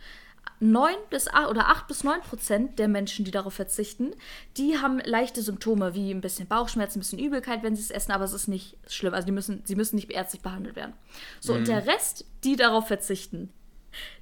9 0.60 0.94
bis 1.08 1.26
8 1.28 1.48
oder 1.48 1.68
8 1.68 1.88
bis 1.88 2.04
9 2.04 2.20
Prozent 2.20 2.78
der 2.78 2.86
Menschen, 2.86 3.24
die 3.24 3.30
darauf 3.30 3.54
verzichten, 3.54 4.10
die 4.58 4.78
haben 4.78 5.00
leichte 5.00 5.40
Symptome 5.40 5.94
wie 5.94 6.10
ein 6.10 6.20
bisschen 6.20 6.46
Bauchschmerzen, 6.46 6.98
ein 6.98 7.00
bisschen 7.00 7.18
Übelkeit, 7.18 7.62
wenn 7.62 7.74
sie 7.74 7.82
es 7.82 7.90
essen, 7.90 8.12
aber 8.12 8.24
es 8.24 8.34
ist 8.34 8.46
nicht 8.46 8.76
schlimm. 8.86 9.14
Also 9.14 9.24
die 9.24 9.32
müssen, 9.32 9.62
sie 9.64 9.74
müssen 9.74 9.96
nicht 9.96 10.10
ärztlich 10.10 10.42
behandelt 10.42 10.76
werden. 10.76 10.92
So, 11.40 11.54
mhm. 11.54 11.60
und 11.60 11.68
der 11.68 11.86
Rest, 11.86 12.26
die 12.44 12.56
darauf 12.56 12.88
verzichten, 12.88 13.50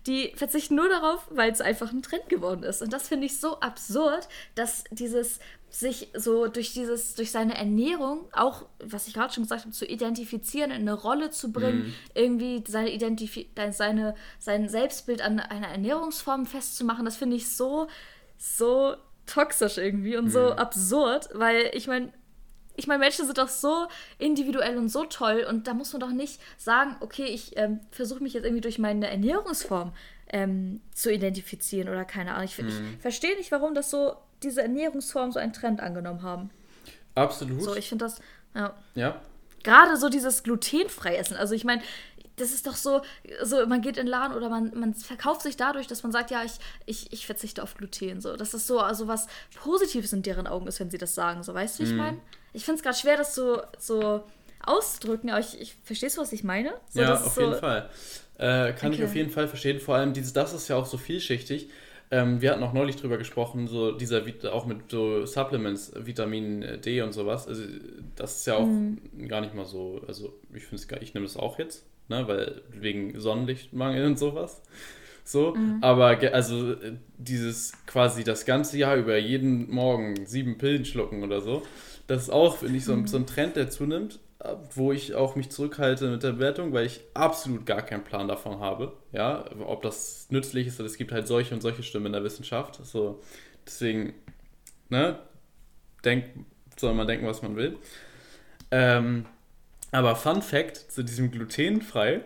die 0.07 0.33
verzichten 0.37 0.75
nur 0.75 0.89
darauf, 0.89 1.27
weil 1.31 1.51
es 1.51 1.61
einfach 1.61 1.93
ein 1.93 2.03
Trend 2.03 2.29
geworden 2.29 2.63
ist. 2.63 2.83
Und 2.83 2.93
das 2.93 3.09
finde 3.09 3.27
ich 3.27 3.39
so 3.39 3.61
absurd, 3.61 4.29
dass 4.55 4.85
dieses 4.91 5.41
sich 5.71 6.09
so 6.15 6.49
durch 6.49 6.73
dieses, 6.73 7.15
durch 7.15 7.31
seine 7.31 7.57
Ernährung 7.57 8.27
auch, 8.33 8.65
was 8.79 9.07
ich 9.07 9.15
gerade 9.15 9.33
schon 9.33 9.43
gesagt 9.43 9.63
habe, 9.63 9.73
zu 9.73 9.85
identifizieren, 9.85 10.71
in 10.71 10.81
eine 10.83 10.95
Rolle 10.95 11.31
zu 11.31 11.53
bringen, 11.53 11.89
mm. 11.89 11.95
irgendwie 12.15 12.65
seine 12.67 12.91
Identifi 12.91 13.51
seine, 13.71 14.15
sein 14.39 14.69
Selbstbild 14.69 15.21
an 15.21 15.41
einer 15.41 15.69
Ernährungsform 15.69 16.47
festzumachen, 16.47 17.05
das 17.05 17.17
finde 17.17 17.37
ich 17.37 17.55
so, 17.55 17.89
so 18.39 18.97
toxisch 19.27 19.77
irgendwie 19.77 20.17
und 20.17 20.27
mm. 20.27 20.31
so 20.31 20.41
mhm. 20.41 20.53
absurd, 20.53 21.29
weil 21.35 21.71
ich 21.75 21.87
meine, 21.87 22.13
ich 22.79 22.87
meine, 22.87 23.01
Menschen 23.01 23.27
sind 23.27 23.37
doch 23.39 23.49
so 23.49 23.89
individuell 24.19 24.79
und 24.79 24.89
so 24.89 25.05
toll 25.05 25.45
und 25.49 25.67
da 25.67 25.75
muss 25.75 25.93
man 25.93 26.01
doch 26.01 26.13
nicht 26.13 26.41
sagen, 26.57 26.95
okay, 27.01 27.25
ich 27.25 27.57
ähm, 27.57 27.81
versuche 27.91 28.23
mich 28.23 28.35
jetzt 28.35 28.45
irgendwie 28.45 28.61
durch 28.61 28.79
meine 28.79 29.11
Ernährungsform 29.11 29.93
ähm, 30.29 30.81
zu 30.95 31.13
identifizieren 31.13 31.89
oder 31.89 32.05
keine 32.05 32.35
Ahnung. 32.35 32.45
Ich, 32.45 32.57
mm. 32.57 32.69
ich 32.69 33.01
verstehe 33.01 33.37
nicht, 33.37 33.51
warum 33.51 33.75
das 33.75 33.91
so 33.91 34.15
diese 34.45 34.63
Ernährungsform 34.63 35.33
so 35.33 35.41
einen 35.41 35.53
Trend 35.53 35.81
angenommen 35.81 36.23
haben. 36.23 36.51
Absolut. 37.17 37.63
So, 37.63 37.75
ich 37.75 37.89
finde 37.89 38.05
das, 38.05 38.21
ja. 38.55 38.73
Ja. 38.95 39.21
Gerade 39.65 39.97
so 39.97 40.09
dieses 40.09 40.45
glutenfrei 40.45 41.17
essen. 41.17 41.37
Also 41.37 41.55
ich 41.55 41.65
meine, 41.65 41.83
das 42.37 42.53
ist 42.53 42.67
doch 42.69 42.77
so, 42.77 43.03
so, 43.43 43.67
man 43.67 43.83
geht 43.83 43.97
in 43.97 44.07
den 44.07 44.11
Laden 44.11 44.37
oder 44.37 44.49
man, 44.49 44.73
man 44.79 44.95
verkauft 44.95 45.43
sich 45.43 45.57
dadurch, 45.57 45.89
dass 45.89 46.05
man 46.05 46.13
sagt, 46.13 46.31
ja, 46.31 46.45
ich, 46.45 46.59
ich, 46.87 47.13
ich 47.13 47.27
verzichte 47.27 47.63
auf 47.63 47.75
Gluten. 47.75 48.21
So. 48.21 48.37
Dass 48.37 48.51
das 48.53 48.69
so 48.69 48.79
also 48.79 49.09
was 49.09 49.27
Positives 49.57 50.13
in 50.13 50.23
deren 50.23 50.47
Augen 50.47 50.69
ist, 50.69 50.79
wenn 50.79 50.91
sie 50.91 50.99
das 50.99 51.17
sagen. 51.17 51.43
So, 51.43 51.55
weißt 51.55 51.79
du, 51.79 51.83
wie 51.83 51.87
mm. 51.87 51.91
ich 51.91 51.93
mhm. 51.93 51.99
meine? 51.99 52.19
Ich 52.53 52.65
finde 52.65 52.79
es 52.79 52.83
gerade 52.83 52.97
schwer, 52.97 53.17
das 53.17 53.35
so, 53.35 53.61
so 53.79 54.25
auszudrücken, 54.65 55.31
aber 55.31 55.41
ich, 55.41 55.61
ich 55.61 55.75
verstehst 55.85 56.17
du, 56.17 56.21
was 56.21 56.33
ich 56.33 56.45
meine? 56.45 56.73
So, 56.91 57.01
ja, 57.01 57.15
auf 57.15 57.37
jeden 57.39 57.55
Fall. 57.55 57.89
Äh, 58.39 58.73
kann 58.73 58.93
okay. 58.93 58.99
ich 58.99 59.05
auf 59.05 59.15
jeden 59.15 59.31
Fall 59.31 59.49
verstehen. 59.49 59.81
Vor 59.81 59.97
allem, 59.97 60.13
dieses, 60.13 60.33
das 60.33 60.53
ist 60.53 60.69
ja 60.69 60.77
auch 60.77 60.87
so 60.87 60.97
vielschichtig. 60.97 61.69
Ähm, 62.11 62.41
wir 62.41 62.53
hatten 62.53 62.63
auch 62.63 62.73
neulich 62.73 62.97
drüber 62.97 63.19
gesprochen, 63.19 63.67
so 63.67 63.93
dieser 63.93 64.23
auch 64.51 64.65
mit 64.65 64.91
so 64.91 65.27
Supplements, 65.27 65.93
Vitamin 65.95 66.81
D 66.85 67.03
und 67.03 67.13
sowas. 67.13 67.47
Also 67.47 67.65
das 68.17 68.39
ist 68.39 68.47
ja 68.47 68.55
auch 68.55 68.67
mhm. 68.67 69.29
gar 69.29 69.43
nicht 69.43 69.55
mal 69.55 69.67
so, 69.67 70.01
also 70.07 70.33
ich 70.55 70.65
finde 70.65 70.83
es 70.83 71.03
ich 71.03 71.15
nehme 71.15 71.27
das 71.27 71.37
auch 71.37 71.59
jetzt, 71.59 71.85
ne, 72.09 72.27
weil 72.27 72.63
wegen 72.71 73.19
Sonnenlichtmangel 73.21 74.07
und 74.07 74.19
sowas. 74.19 74.63
So, 75.23 75.55
mhm. 75.55 75.79
aber 75.83 76.19
also 76.33 76.77
dieses 77.19 77.73
quasi 77.87 78.25
das 78.25 78.47
ganze 78.47 78.79
Jahr 78.79 78.97
über 78.97 79.19
jeden 79.19 79.71
Morgen 79.71 80.25
sieben 80.25 80.57
Pillen 80.57 80.87
schlucken 80.87 81.23
oder 81.23 81.43
so, 81.43 81.63
das 82.09 82.25
ist 82.25 82.31
auch, 82.31 82.59
finde 82.59 82.77
ich, 82.77 82.85
so, 82.85 82.97
mhm. 82.97 83.07
so 83.07 83.17
ein 83.17 83.27
Trend, 83.27 83.55
der 83.55 83.71
zunimmt 83.71 84.19
wo 84.75 84.93
ich 84.93 85.15
auch 85.15 85.35
mich 85.35 85.51
zurückhalte 85.51 86.09
mit 86.11 86.23
der 86.23 86.33
Bewertung, 86.33 86.73
weil 86.73 86.87
ich 86.87 87.01
absolut 87.15 87.67
gar 87.67 87.83
keinen 87.83 88.05
Plan 88.05 88.29
davon 88.29 88.61
habe, 88.61 88.97
ja, 89.13 89.45
ob 89.67 89.83
das 89.83 90.29
nützlich 90.31 90.69
ist, 90.69 90.79
oder 90.79 90.87
es 90.87 90.97
gibt 90.97 91.11
halt 91.11 91.27
solche 91.27 91.55
und 91.55 91.61
solche 91.61 91.83
Stimmen 91.83 92.07
in 92.07 92.13
der 92.13 92.25
Wissenschaft. 92.25 92.79
So, 92.85 93.21
deswegen, 93.67 94.15
ne, 94.91 95.19
denk, 96.05 96.27
soll 96.79 96.95
man 96.95 97.09
denken, 97.09 97.27
was 97.27 97.43
man 97.43 97.57
will. 97.57 97.79
Ähm, 98.71 99.27
aber 99.91 100.15
Fun 100.15 100.43
Fact 100.43 100.77
zu 100.77 101.03
diesem 101.03 101.33
glutenfrei, 101.33 102.21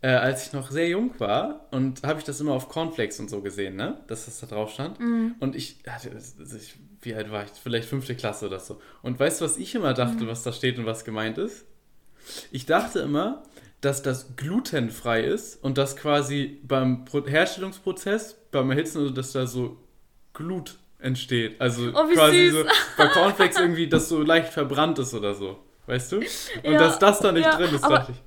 äh, 0.00 0.08
als 0.08 0.46
ich 0.46 0.52
noch 0.54 0.70
sehr 0.70 0.88
jung 0.88 1.12
war 1.18 1.66
und 1.72 2.04
habe 2.04 2.20
ich 2.20 2.24
das 2.24 2.40
immer 2.40 2.52
auf 2.52 2.70
Cornflakes 2.70 3.20
und 3.20 3.28
so 3.28 3.42
gesehen, 3.42 3.76
ne, 3.76 4.00
dass 4.06 4.24
das 4.24 4.40
da 4.40 4.46
drauf 4.46 4.72
stand. 4.72 4.98
Mhm. 4.98 5.34
Und 5.40 5.54
ich, 5.54 5.80
hatte, 5.86 6.10
ich 6.56 6.74
wie 7.02 7.14
alt 7.14 7.30
war 7.30 7.44
ich? 7.44 7.50
Vielleicht 7.50 7.88
fünfte 7.88 8.14
Klasse 8.14 8.46
oder 8.46 8.60
so. 8.60 8.80
Und 9.02 9.18
weißt 9.18 9.40
du, 9.40 9.44
was 9.44 9.56
ich 9.56 9.74
immer 9.74 9.94
dachte, 9.94 10.24
mhm. 10.24 10.28
was 10.28 10.42
da 10.42 10.52
steht 10.52 10.78
und 10.78 10.86
was 10.86 11.04
gemeint 11.04 11.38
ist? 11.38 11.66
Ich 12.50 12.66
dachte 12.66 13.00
immer, 13.00 13.42
dass 13.80 14.02
das 14.02 14.36
glutenfrei 14.36 15.24
ist 15.24 15.62
und 15.62 15.78
dass 15.78 15.96
quasi 15.96 16.60
beim 16.62 17.04
Herstellungsprozess, 17.26 18.36
beim 18.50 18.70
Erhitzen, 18.70 18.98
also 18.98 19.10
dass 19.10 19.32
da 19.32 19.46
so 19.46 19.78
Glut 20.34 20.78
entsteht. 20.98 21.60
Also 21.60 21.88
oh, 21.88 22.06
quasi 22.12 22.50
süß. 22.50 22.60
so 22.60 22.64
bei 22.98 23.06
Cornflakes 23.08 23.58
irgendwie, 23.58 23.88
dass 23.88 24.08
so 24.08 24.22
leicht 24.22 24.52
verbrannt 24.52 24.98
ist 24.98 25.14
oder 25.14 25.34
so. 25.34 25.58
Weißt 25.86 26.12
du? 26.12 26.18
Und 26.18 26.24
ja, 26.62 26.78
dass 26.78 26.98
das 26.98 27.20
da 27.20 27.32
nicht 27.32 27.46
ja, 27.46 27.56
drin 27.56 27.74
ist, 27.74 27.82
dachte 27.82 28.12
ich. 28.12 28.20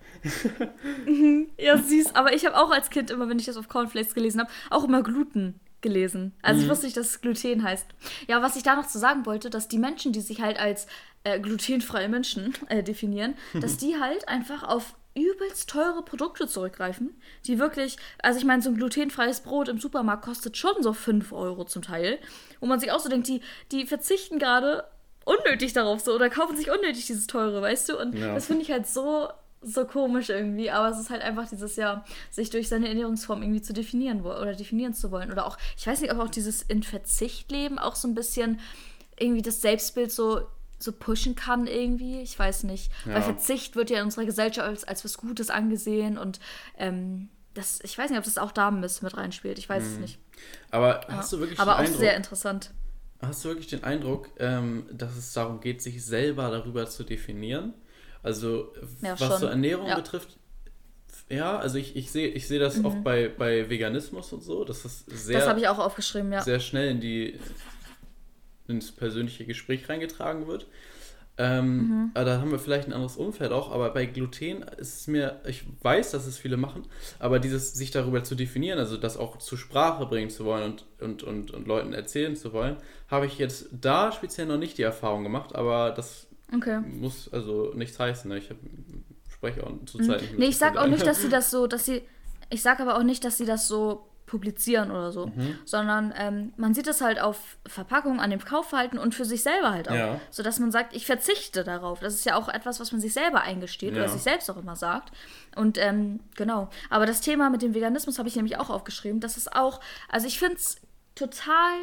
ja, 1.66 1.78
süß. 1.78 2.16
Aber 2.16 2.34
ich 2.34 2.46
habe 2.46 2.58
auch 2.58 2.72
als 2.72 2.90
Kind 2.90 3.12
immer, 3.12 3.30
wenn 3.30 3.40
ich 3.40 3.46
das 3.46 3.58
auf 3.58 3.70
Cornflakes 3.70 4.16
gelesen 4.16 4.42
habe, 4.42 4.50
auch 4.70 4.84
immer 4.84 5.04
Gluten 5.04 5.60
gelesen. 5.84 6.34
Also 6.42 6.58
mhm. 6.58 6.64
ich 6.64 6.72
wusste 6.72 6.86
nicht, 6.86 6.98
dass 6.98 7.10
es 7.10 7.22
Gluten 7.22 7.62
heißt. 7.62 7.86
Ja, 8.28 8.42
was 8.42 8.56
ich 8.56 8.64
da 8.64 8.76
noch 8.76 8.88
zu 8.88 8.98
sagen 8.98 9.28
wollte, 9.28 9.52
dass 9.52 9.68
die 9.68 9.78
Menschen, 9.78 10.12
die 10.12 10.22
sich 10.22 10.42
halt 10.42 10.60
als 10.60 10.88
äh, 11.24 11.40
glutenfreie 11.40 12.10
Menschen 12.10 12.56
äh, 12.70 12.82
definieren, 12.82 13.36
dass 13.54 13.78
die 13.78 13.96
halt 14.00 14.28
einfach 14.28 14.64
auf 14.64 14.96
übelst 15.16 15.70
teure 15.70 16.02
Produkte 16.02 16.48
zurückgreifen, 16.48 17.22
die 17.46 17.60
wirklich, 17.60 17.98
also 18.24 18.40
ich 18.40 18.46
meine, 18.46 18.64
so 18.64 18.72
ein 18.72 18.78
glutenfreies 18.78 19.42
Brot 19.42 19.68
im 19.68 19.78
Supermarkt 19.78 20.26
kostet 20.26 20.58
schon 20.58 20.82
so 20.82 20.92
5 20.92 21.32
Euro 21.34 21.66
zum 21.66 21.84
Teil, 21.84 22.18
wo 22.60 22.66
man 22.66 22.80
sich 22.80 22.92
auch 22.92 23.00
so 23.00 23.10
denkt, 23.10 23.28
die, 23.28 23.42
die 23.72 23.86
verzichten 23.86 24.40
gerade 24.40 24.86
unnötig 25.24 25.74
darauf 25.74 26.02
so 26.02 26.14
oder 26.14 26.30
kaufen 26.30 26.58
sich 26.58 26.72
unnötig 26.72 27.06
dieses 27.06 27.28
teure, 27.28 27.62
weißt 27.62 27.90
du? 27.90 28.00
Und 28.00 28.18
ja. 28.18 28.34
das 28.34 28.48
finde 28.48 28.64
ich 28.64 28.72
halt 28.72 28.88
so 28.88 29.30
so 29.64 29.86
komisch 29.86 30.30
irgendwie, 30.30 30.70
aber 30.70 30.90
es 30.90 31.00
ist 31.00 31.10
halt 31.10 31.22
einfach 31.22 31.50
dieses 31.50 31.76
Jahr, 31.76 32.06
sich 32.32 32.50
durch 32.50 32.70
seine 32.70 32.88
Ernährungsform 32.88 33.42
irgendwie 33.42 33.62
zu 33.62 33.74
definieren 33.74 34.22
oder 34.22 34.54
definieren 34.54 34.94
zu 34.94 35.12
wollen. 35.12 35.32
Oder 35.32 35.46
auch, 35.46 35.58
ich 35.78 35.88
weiß 35.88 36.02
nicht, 36.02 36.12
ob 36.12 36.20
auch 36.20 36.30
dieses 36.30 36.62
in 36.62 36.84
Verzicht 36.84 37.52
leben 37.52 37.80
auch 37.80 37.96
so 37.96 38.08
ein 38.08 38.16
bisschen 38.16 38.60
irgendwie 39.18 39.42
das 39.42 39.62
Selbstbild 39.62 40.12
so, 40.12 40.42
so 40.80 40.92
pushen 40.92 41.36
kann 41.36 41.68
irgendwie. 41.68 42.22
Ich 42.22 42.38
weiß 42.38 42.64
nicht. 42.64 42.92
Ja. 43.06 43.16
Weil 43.16 43.22
Verzicht 43.24 43.76
wird 43.76 43.90
ja 43.90 44.00
in 44.00 44.06
unserer 44.06 44.26
Gesellschaft 44.26 44.68
als, 44.68 44.84
als 44.84 45.06
was 45.06 45.18
Gutes 45.18 45.50
angesehen 45.50 46.18
und 46.18 46.40
ähm, 46.78 47.30
das, 47.54 47.80
ich 47.84 47.98
weiß 47.98 48.10
nicht, 48.10 48.18
ob 48.18 48.26
das 48.26 48.38
auch 48.38 48.52
da 48.52 48.72
mit 48.72 49.18
reinspielt. 49.18 49.60
Ich 49.60 49.70
weiß 49.70 49.84
mhm. 49.84 49.90
es 49.90 50.00
nicht. 50.00 50.20
Aber 50.72 51.02
hast 51.08 51.32
du 51.32 51.40
wirklich 51.40 51.60
Aber 51.60 51.76
auch 51.76 51.80
Eindruck, 51.80 52.00
sehr 52.00 52.16
interessant. 52.16 52.72
Hast 53.22 53.46
du 53.46 53.50
wirklich 53.50 53.68
den 53.68 53.84
Eindruck, 53.84 54.30
ähm, 54.40 54.88
dass 54.92 55.16
es 55.16 55.34
darum 55.34 55.62
geht, 55.62 55.82
sich 55.82 56.04
selber 56.04 56.50
darüber 56.50 56.88
zu 56.88 57.04
definieren? 57.04 57.74
Also 58.24 58.74
ja, 59.02 59.20
was 59.20 59.20
schon. 59.20 59.40
so 59.40 59.46
Ernährung 59.48 59.88
ja. 59.88 59.96
betrifft, 59.96 60.38
ja, 61.30 61.58
also 61.58 61.78
ich, 61.78 61.96
ich 61.96 62.12
sehe 62.12 62.28
ich 62.28 62.48
seh 62.48 62.60
das 62.60 62.78
mhm. 62.78 62.86
oft 62.86 63.04
bei, 63.04 63.30
bei 63.30 63.70
Veganismus 63.70 64.34
und 64.34 64.44
so, 64.44 64.64
dass 64.64 64.84
das 64.84 65.06
sehr. 65.08 65.40
Das 65.40 65.48
habe 65.48 65.60
ich 65.60 65.68
auch 65.68 65.80
aufgeschrieben, 65.80 66.32
ja. 66.32 66.42
Sehr 66.42 66.60
schnell 66.60 66.90
in 66.90 67.02
die, 67.02 67.40
ins 68.68 68.92
persönliche 68.92 69.46
Gespräch 69.46 69.90
reingetragen 69.90 70.48
wird. 70.48 70.68
Ähm, 71.36 71.78
mhm. 71.78 72.12
da 72.14 72.40
haben 72.40 72.52
wir 72.52 72.60
vielleicht 72.60 72.88
ein 72.88 72.94
anderes 72.94 73.18
Umfeld 73.18 73.52
auch, 73.52 73.72
aber 73.72 73.90
bei 73.90 74.06
Gluten 74.06 74.62
ist 74.78 75.00
es 75.00 75.08
mir, 75.08 75.42
ich 75.48 75.64
weiß, 75.82 76.12
dass 76.12 76.28
es 76.28 76.38
viele 76.38 76.58
machen, 76.58 76.84
aber 77.18 77.40
dieses 77.40 77.74
sich 77.74 77.90
darüber 77.90 78.24
zu 78.24 78.36
definieren, 78.36 78.78
also 78.78 78.98
das 78.98 79.18
auch 79.18 79.40
zur 79.40 79.58
Sprache 79.58 80.06
bringen 80.06 80.30
zu 80.30 80.46
wollen 80.46 80.74
und, 80.74 80.86
und, 81.02 81.24
und, 81.24 81.52
und 81.52 81.68
Leuten 81.68 81.94
erzählen 81.94 82.36
zu 82.36 82.54
wollen, 82.54 82.78
habe 83.08 83.26
ich 83.26 83.40
jetzt 83.40 83.70
da 83.72 84.12
speziell 84.12 84.46
noch 84.46 84.60
nicht 84.60 84.78
die 84.78 84.84
Erfahrung 84.84 85.24
gemacht, 85.24 85.56
aber 85.56 85.90
das 85.90 86.28
Okay. 86.56 86.80
Muss 86.80 87.32
also 87.32 87.72
nichts 87.76 88.00
heißen. 88.00 88.30
Ne? 88.30 88.38
Ich 88.38 88.50
hab, 88.50 88.58
spreche 89.30 89.66
auch 89.66 89.72
zurzeit 89.86 90.08
mhm. 90.08 90.14
nicht 90.14 90.32
mit 90.32 90.40
Nee, 90.40 90.48
ich 90.48 90.58
sag 90.58 90.78
auch 90.78 90.88
nicht, 90.88 91.06
dass 91.06 91.22
sie 91.22 91.30
das 91.30 91.52
so, 91.52 91.68
dass 91.68 91.86
sie. 91.86 92.02
Ich 92.50 92.62
sag 92.62 92.80
aber 92.80 92.98
auch 92.98 93.04
nicht, 93.04 93.24
dass 93.24 93.38
sie 93.38 93.46
das 93.46 93.68
so 93.68 94.08
publizieren 94.26 94.90
oder 94.90 95.12
so, 95.12 95.28
mhm. 95.28 95.60
sondern 95.66 96.14
ähm, 96.18 96.54
man 96.58 96.74
sieht 96.74 96.88
es 96.88 97.02
halt 97.02 97.20
auf 97.20 97.58
Verpackungen, 97.68 98.20
an 98.20 98.32
dem 98.32 98.44
Kaufverhalten 98.44 98.98
und 98.98 99.14
für 99.14 99.26
sich 99.26 99.44
selber 99.44 99.72
halt 99.72 99.90
auch. 99.90 99.96
Ja. 99.96 100.20
Sodass 100.32 100.60
man 100.60 100.72
sagt, 100.72 100.96
ich 100.96 101.06
verzichte 101.06 101.64
darauf. 101.64 102.00
Das 102.00 102.16
ist 102.16 102.26
ja 102.26 102.36
auch 102.36 102.50
etwas, 102.50 102.80
was 102.80 102.92
man 102.92 103.02
sich 103.02 103.14
selber 103.14 103.42
eingesteht 103.42 103.96
ja. 103.96 104.02
oder 104.02 104.10
sich 104.10 104.22
selbst 104.22 104.50
auch 104.50 104.58
immer 104.58 104.76
sagt. 104.76 105.12
Und 105.56 105.78
ähm, 105.78 106.20
genau. 106.36 106.70
Aber 106.90 107.06
das 107.06 107.22
Thema 107.22 107.50
mit 107.50 107.62
dem 107.62 107.76
Veganismus 107.76 108.18
habe 108.18 108.28
ich 108.28 108.36
nämlich 108.36 108.58
auch 108.58 108.70
aufgeschrieben. 108.70 109.20
Das 109.20 109.38
ist 109.38 109.56
auch, 109.56 109.80
also 110.10 110.26
ich 110.26 110.40
finde 110.40 110.56
es 110.56 110.78
total 111.16 111.76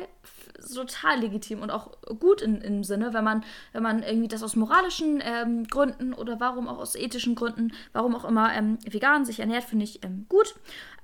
total 0.60 1.20
legitim 1.20 1.62
und 1.62 1.70
auch 1.70 1.90
gut 2.18 2.42
in, 2.42 2.60
im 2.60 2.84
Sinne, 2.84 3.12
wenn 3.12 3.24
man, 3.24 3.44
wenn 3.72 3.82
man 3.82 4.02
irgendwie 4.02 4.28
das 4.28 4.42
aus 4.42 4.56
moralischen 4.56 5.22
ähm, 5.24 5.64
Gründen 5.64 6.12
oder 6.12 6.40
warum 6.40 6.68
auch 6.68 6.78
aus 6.78 6.94
ethischen 6.94 7.34
Gründen, 7.34 7.72
warum 7.92 8.14
auch 8.14 8.24
immer 8.24 8.52
ähm, 8.54 8.78
vegan 8.84 9.24
sich 9.24 9.40
ernährt, 9.40 9.64
finde 9.64 9.84
ich 9.84 10.04
ähm, 10.04 10.26
gut. 10.28 10.54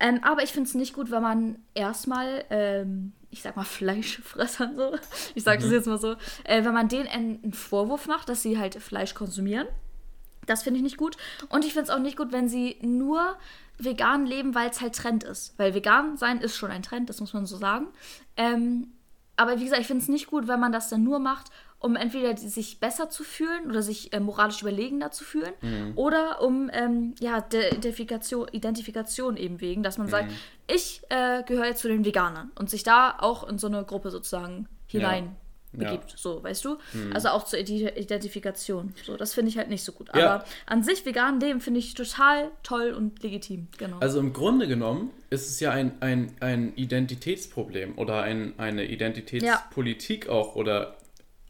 Ähm, 0.01 0.21
aber 0.23 0.43
ich 0.43 0.53
finde 0.53 0.69
es 0.69 0.75
nicht 0.75 0.95
gut, 0.95 1.11
wenn 1.11 1.23
man 1.23 1.59
erstmal, 1.75 2.45
ähm, 2.51 3.13
ich 3.31 3.43
sag 3.43 3.57
mal, 3.57 3.65
Fleischfressern 3.65 4.77
so, 4.77 4.97
ich 5.35 5.43
sage 5.43 5.59
das 5.59 5.69
mhm. 5.69 5.75
jetzt 5.75 5.87
mal 5.87 5.99
so, 5.99 6.13
äh, 6.45 6.65
wenn 6.65 6.75
man 6.75 6.89
denen 6.89 7.09
einen 7.09 7.53
Vorwurf 7.53 8.07
macht, 8.07 8.29
dass 8.29 8.43
sie 8.43 8.59
halt 8.59 8.77
Fleisch 8.77 9.15
konsumieren. 9.15 9.67
Das 10.47 10.63
finde 10.63 10.79
ich 10.79 10.85
nicht 10.85 10.97
gut. 10.97 11.17
Und 11.49 11.65
ich 11.65 11.73
finde 11.73 11.91
es 11.91 11.91
auch 11.91 11.99
nicht 11.99 12.17
gut, 12.17 12.33
wenn 12.33 12.49
sie 12.49 12.79
nur 12.81 13.37
vegan 13.79 14.27
leben, 14.27 14.55
weil 14.55 14.71
es 14.71 14.81
halt 14.81 14.95
Trend 14.95 15.25
ist. 15.25 15.59
Weil 15.59 15.75
vegan 15.75 16.17
sein 16.17 16.41
ist 16.41 16.57
schon 16.57 16.71
ein 16.71 16.83
Trend, 16.83 17.11
das 17.11 17.21
muss 17.21 17.35
man 17.35 17.47
so 17.47 17.57
sagen. 17.57 17.89
Ähm, 18.37 18.93
aber 19.37 19.59
wie 19.59 19.65
gesagt, 19.65 19.81
ich 19.81 19.87
finde 19.87 20.03
es 20.03 20.09
nicht 20.09 20.29
gut, 20.29 20.49
wenn 20.49 20.61
man 20.61 20.73
das 20.73 20.89
dann 20.89 21.05
nur 21.05 21.19
macht, 21.19 21.51
um 21.79 21.95
entweder 21.95 22.37
sich 22.37 22.81
besser 22.81 23.11
zu 23.11 23.23
fühlen 23.23 23.69
oder 23.69 23.83
sich 23.83 24.13
äh, 24.13 24.21
moralisch 24.21 24.63
überlegener 24.63 25.11
zu 25.11 25.25
fühlen 25.25 25.53
mhm. 25.61 25.93
oder 25.95 26.41
um 26.41 26.71
ähm, 26.73 27.15
ja, 27.21 27.41
der 27.41 27.73
Identifikation, 27.73 28.49
Identifikation 28.49 29.37
eben 29.37 29.61
wegen, 29.61 29.83
dass 29.83 29.99
man 29.99 30.07
mhm. 30.07 30.11
sagt, 30.11 30.33
ich 30.67 31.03
äh, 31.11 31.43
gehöre 31.43 31.67
jetzt 31.67 31.83
zu 31.83 31.89
den 31.89 32.05
Veganern 32.05 32.51
und 32.55 32.71
sich 32.71 32.83
da 32.83 33.17
auch 33.19 33.47
in 33.49 33.59
so 33.59 33.67
eine 33.67 33.85
Gruppe 33.85 34.11
sozusagen 34.11 34.69
hinein. 34.87 35.25
Ja 35.25 35.46
begibt, 35.79 36.13
ja. 36.13 36.17
so, 36.17 36.43
weißt 36.43 36.65
du? 36.65 36.79
Mhm. 36.93 37.13
Also 37.13 37.29
auch 37.29 37.45
zur 37.45 37.59
Identifikation. 37.59 38.95
So, 39.05 39.17
das 39.17 39.35
finde 39.35 39.51
ich 39.51 39.59
halt 39.59 39.69
nicht 39.69 39.83
so 39.83 39.93
gut. 39.93 40.09
Ja. 40.15 40.35
Aber 40.35 40.45
an 40.67 40.83
sich 40.83 41.05
vegan 41.05 41.41
leben 41.41 41.61
finde 41.61 41.81
ich 41.81 41.95
total 41.95 42.51
toll 42.63 42.93
und 42.93 43.23
legitim, 43.23 43.69
genau. 43.79 43.99
Also 43.99 44.19
im 44.21 44.33
Grunde 44.33 44.69
genommen 44.69 45.11
ist 45.31 45.49
es 45.49 45.61
ja 45.61 45.71
ein, 45.71 45.93
ein, 46.01 46.33
ein 46.41 46.75
Identitätsproblem 46.77 47.99
oder 47.99 48.23
ein, 48.23 48.59
eine 48.59 48.87
Identitätspolitik 48.87 50.27
ja. 50.27 50.33
auch 50.33 50.57
oder 50.57 50.97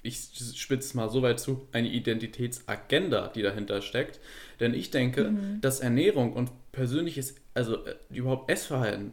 ich 0.06 0.30
spitze 0.54 0.88
es 0.88 0.94
mal 0.94 1.10
so 1.10 1.22
weit 1.22 1.40
zu, 1.40 1.66
eine 1.72 1.88
Identitätsagenda, 1.88 3.28
die 3.28 3.42
dahinter 3.42 3.82
steckt. 3.82 4.20
Denn 4.60 4.72
ich 4.72 4.90
denke, 4.90 5.30
mhm. 5.30 5.60
dass 5.60 5.80
Ernährung 5.80 6.32
und 6.32 6.50
persönliches, 6.72 7.34
also 7.54 7.84
äh, 7.84 7.96
überhaupt 8.10 8.50
Essverhalten 8.50 9.12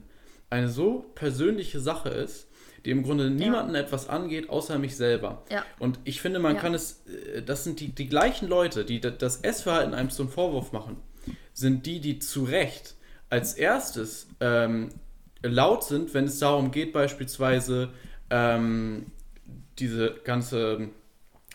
eine 0.49 0.69
so 0.69 1.05
persönliche 1.15 1.79
Sache 1.79 2.09
ist, 2.09 2.47
die 2.85 2.91
im 2.91 3.03
Grunde 3.03 3.29
niemanden 3.29 3.75
ja. 3.75 3.81
etwas 3.81 4.09
angeht, 4.09 4.49
außer 4.49 4.77
mich 4.77 4.95
selber. 4.95 5.43
Ja. 5.49 5.65
Und 5.79 5.99
ich 6.03 6.21
finde, 6.21 6.39
man 6.39 6.55
ja. 6.55 6.61
kann 6.61 6.73
es, 6.73 7.03
äh, 7.07 7.41
das 7.41 7.63
sind 7.63 7.79
die, 7.79 7.89
die 7.89 8.07
gleichen 8.07 8.47
Leute, 8.47 8.85
die 8.85 8.99
das 8.99 9.37
Essverhalten 9.37 9.93
einem 9.93 10.09
zum 10.09 10.29
Vorwurf 10.29 10.71
machen, 10.71 10.97
sind 11.53 11.85
die, 11.85 11.99
die 11.99 12.19
zu 12.19 12.43
Recht 12.43 12.95
als 13.29 13.53
erstes 13.53 14.27
ähm, 14.39 14.89
laut 15.41 15.83
sind, 15.83 16.13
wenn 16.13 16.25
es 16.25 16.39
darum 16.39 16.71
geht, 16.71 16.93
beispielsweise 16.93 17.89
ähm, 18.29 19.07
diese 19.79 20.15
ganze 20.23 20.89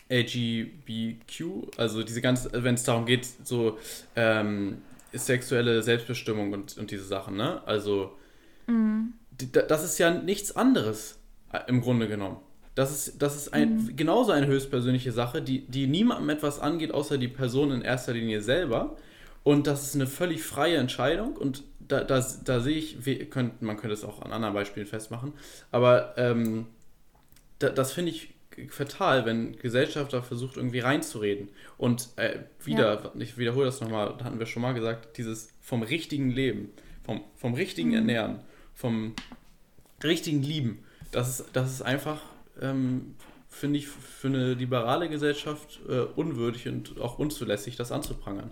LGBTQ, 0.09 1.77
also 1.77 2.03
diese 2.03 2.21
ganze, 2.21 2.63
wenn 2.63 2.75
es 2.75 2.83
darum 2.83 3.05
geht, 3.05 3.27
so 3.43 3.77
ähm, 4.15 4.81
sexuelle 5.13 5.83
Selbstbestimmung 5.83 6.53
und, 6.53 6.77
und 6.77 6.91
diese 6.91 7.03
Sachen, 7.03 7.37
ne? 7.37 7.61
Also, 7.65 8.17
mhm. 8.67 9.13
das 9.67 9.83
ist 9.83 9.99
ja 9.99 10.11
nichts 10.11 10.55
anderes 10.55 11.18
im 11.67 11.81
Grunde 11.81 12.07
genommen. 12.07 12.37
Das 12.75 12.91
ist, 12.91 13.21
das 13.21 13.35
ist 13.35 13.53
ein, 13.53 13.75
mhm. 13.75 13.95
genauso 13.95 14.31
eine 14.31 14.47
höchstpersönliche 14.47 15.11
Sache, 15.11 15.41
die, 15.41 15.65
die 15.67 15.87
niemandem 15.87 16.29
etwas 16.29 16.59
angeht, 16.59 16.93
außer 16.93 17.17
die 17.17 17.27
Person 17.27 17.71
in 17.71 17.81
erster 17.81 18.13
Linie 18.13 18.41
selber. 18.41 18.95
Und 19.43 19.67
das 19.67 19.83
ist 19.83 19.95
eine 19.95 20.07
völlig 20.07 20.43
freie 20.43 20.77
Entscheidung. 20.77 21.35
Und 21.35 21.63
da, 21.79 22.03
da, 22.03 22.23
da 22.45 22.59
sehe 22.59 22.77
ich, 22.77 23.29
könnt, 23.29 23.61
man 23.61 23.77
könnte 23.77 23.93
es 23.93 24.03
auch 24.03 24.21
an 24.21 24.31
anderen 24.31 24.53
Beispielen 24.53 24.85
festmachen, 24.85 25.33
aber 25.71 26.13
ähm, 26.17 26.67
da, 27.57 27.69
das 27.69 27.93
finde 27.93 28.11
ich 28.11 28.33
fatal, 28.69 29.25
wenn 29.25 29.57
Gesellschaft 29.57 30.13
da 30.13 30.21
versucht, 30.21 30.57
irgendwie 30.57 30.79
reinzureden. 30.79 31.49
Und 31.77 32.09
äh, 32.17 32.39
wieder, 32.63 33.03
ja. 33.03 33.11
ich 33.19 33.37
wiederhole 33.37 33.65
das 33.65 33.81
nochmal, 33.81 34.15
da 34.17 34.25
hatten 34.25 34.39
wir 34.39 34.45
schon 34.45 34.61
mal 34.61 34.73
gesagt, 34.73 35.17
dieses 35.17 35.49
vom 35.61 35.81
richtigen 35.81 36.29
Leben, 36.29 36.69
vom, 37.03 37.23
vom 37.35 37.53
richtigen 37.53 37.89
mhm. 37.89 37.95
Ernähren, 37.95 38.39
vom 38.75 39.15
richtigen 40.03 40.43
Lieben 40.43 40.83
das 41.11 41.39
ist, 41.39 41.49
das 41.53 41.71
ist 41.71 41.81
einfach, 41.81 42.21
ähm, 42.61 43.15
finde 43.49 43.79
ich, 43.79 43.87
für 43.87 44.27
eine 44.27 44.53
liberale 44.53 45.09
Gesellschaft 45.09 45.79
äh, 45.87 46.01
unwürdig 46.15 46.67
und 46.67 46.99
auch 46.99 47.19
unzulässig, 47.19 47.75
das 47.75 47.91
anzuprangern. 47.91 48.51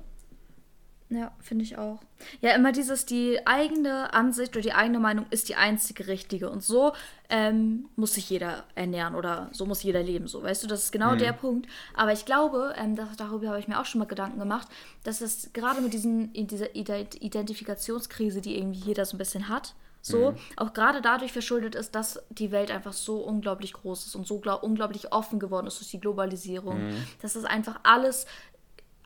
Ja, 1.09 1.31
finde 1.39 1.63
ich 1.63 1.77
auch. 1.77 1.99
Ja, 2.41 2.53
immer 2.53 2.73
dieses, 2.73 3.05
die 3.05 3.39
eigene 3.47 4.13
Ansicht 4.13 4.53
oder 4.55 4.61
die 4.61 4.73
eigene 4.73 4.99
Meinung 4.99 5.25
ist 5.29 5.47
die 5.47 5.55
einzige 5.55 6.07
richtige. 6.07 6.49
Und 6.49 6.63
so 6.63 6.91
ähm, 7.29 7.87
muss 7.95 8.15
sich 8.15 8.29
jeder 8.29 8.65
ernähren 8.75 9.15
oder 9.15 9.49
so 9.53 9.65
muss 9.65 9.83
jeder 9.83 10.03
leben. 10.03 10.27
So, 10.27 10.43
weißt 10.43 10.63
du, 10.63 10.67
das 10.67 10.83
ist 10.83 10.91
genau 10.91 11.13
mhm. 11.13 11.19
der 11.19 11.31
Punkt. 11.31 11.67
Aber 11.93 12.11
ich 12.11 12.25
glaube, 12.25 12.73
ähm, 12.77 12.97
das, 12.97 13.15
darüber 13.15 13.47
habe 13.49 13.59
ich 13.59 13.69
mir 13.69 13.79
auch 13.79 13.85
schon 13.85 13.99
mal 13.99 14.05
Gedanken 14.05 14.39
gemacht, 14.39 14.67
dass 15.05 15.21
es 15.21 15.53
gerade 15.53 15.79
mit 15.79 15.93
diesen, 15.93 16.33
in 16.33 16.47
dieser 16.47 16.75
Identifikationskrise, 16.75 18.41
die 18.41 18.57
irgendwie 18.57 18.79
jeder 18.79 19.05
so 19.05 19.15
ein 19.15 19.19
bisschen 19.19 19.47
hat, 19.47 19.75
so, 20.01 20.31
mhm. 20.31 20.37
auch 20.55 20.73
gerade 20.73 21.01
dadurch 21.01 21.33
verschuldet 21.33 21.75
ist, 21.75 21.95
dass 21.95 22.21
die 22.29 22.51
Welt 22.51 22.71
einfach 22.71 22.93
so 22.93 23.17
unglaublich 23.17 23.73
groß 23.73 24.07
ist 24.07 24.15
und 24.15 24.25
so 24.25 24.41
unglaublich 24.61 25.11
offen 25.11 25.39
geworden 25.39 25.67
ist 25.67 25.79
durch 25.79 25.91
die 25.91 25.99
Globalisierung. 25.99 26.87
Mhm. 26.87 27.07
Dass 27.21 27.35
es 27.35 27.45
einfach 27.45 27.79
alles 27.83 28.25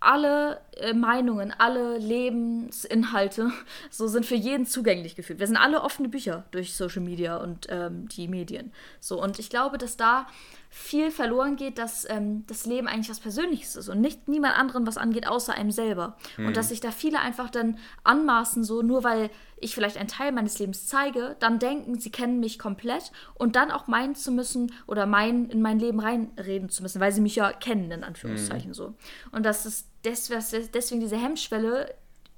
alle 0.02 0.60
äh, 0.78 0.94
Meinungen, 0.94 1.54
alle 1.58 1.98
Lebensinhalte 2.00 3.52
so 3.92 4.08
sind 4.08 4.26
für 4.26 4.36
jeden 4.36 4.66
zugänglich 4.66 5.16
gefühlt. 5.16 5.40
Wir 5.40 5.48
sind 5.48 5.58
alle 5.58 5.82
offene 5.84 6.10
Bücher 6.10 6.44
durch 6.52 6.74
Social 6.74 7.04
Media 7.04 7.38
und 7.38 7.68
ähm, 7.70 8.10
die 8.10 8.28
Medien. 8.28 8.74
So 9.00 9.22
und 9.22 9.40
ich 9.40 9.50
glaube, 9.50 9.78
dass 9.78 9.98
da 9.98 10.28
viel 10.74 11.12
verloren 11.12 11.58
geht, 11.58 11.78
dass 11.78 12.10
ähm, 12.10 12.46
das 12.48 12.66
Leben 12.66 12.88
eigentlich 12.88 13.10
was 13.10 13.20
Persönliches 13.20 13.76
ist 13.76 13.90
und 13.90 14.00
nicht 14.00 14.30
niemand 14.30 14.58
anderen 14.58 14.88
was 14.88 14.96
angeht, 14.98 15.28
außer 15.28 15.54
einem 15.54 15.70
selber. 15.70 16.16
Mhm. 16.38 16.48
Und 16.48 16.58
dass 16.58 16.70
sich 16.70 16.80
da 16.80 16.92
viele 16.92 17.20
einfach 17.20 17.50
dann 17.50 17.78
anmaßen, 18.06 18.64
so 18.64 18.82
nur 18.82 19.04
weil 19.04 19.30
ich 19.58 19.76
vielleicht 19.76 19.98
einen 19.98 20.08
Teil 20.08 20.32
meines 20.32 20.58
Lebens 20.60 20.88
zeige, 20.88 21.36
dann 21.40 21.60
denken, 21.60 22.00
sie 22.00 22.10
kennen 22.10 22.40
mich 22.40 22.58
komplett 22.58 23.12
und 23.34 23.58
dann 23.58 23.70
auch 23.70 23.88
meinen 23.88 24.16
zu 24.16 24.32
müssen 24.32 24.72
oder 24.88 25.06
mein, 25.06 25.50
in 25.50 25.62
mein 25.62 25.78
Leben 25.78 26.00
reinreden 26.00 26.70
zu 26.70 26.84
müssen, 26.84 27.02
weil 27.02 27.12
sie 27.12 27.22
mich 27.22 27.36
ja 27.36 27.52
kennen, 27.52 27.92
in 27.92 28.06
Anführungszeichen 28.06 28.70
mhm. 28.70 28.74
so. 28.74 28.96
Und 29.34 29.46
dass 29.46 29.66
es 29.66 29.90
deswegen 30.06 31.02
diese 31.02 31.18
Hemmschwelle 31.18 31.94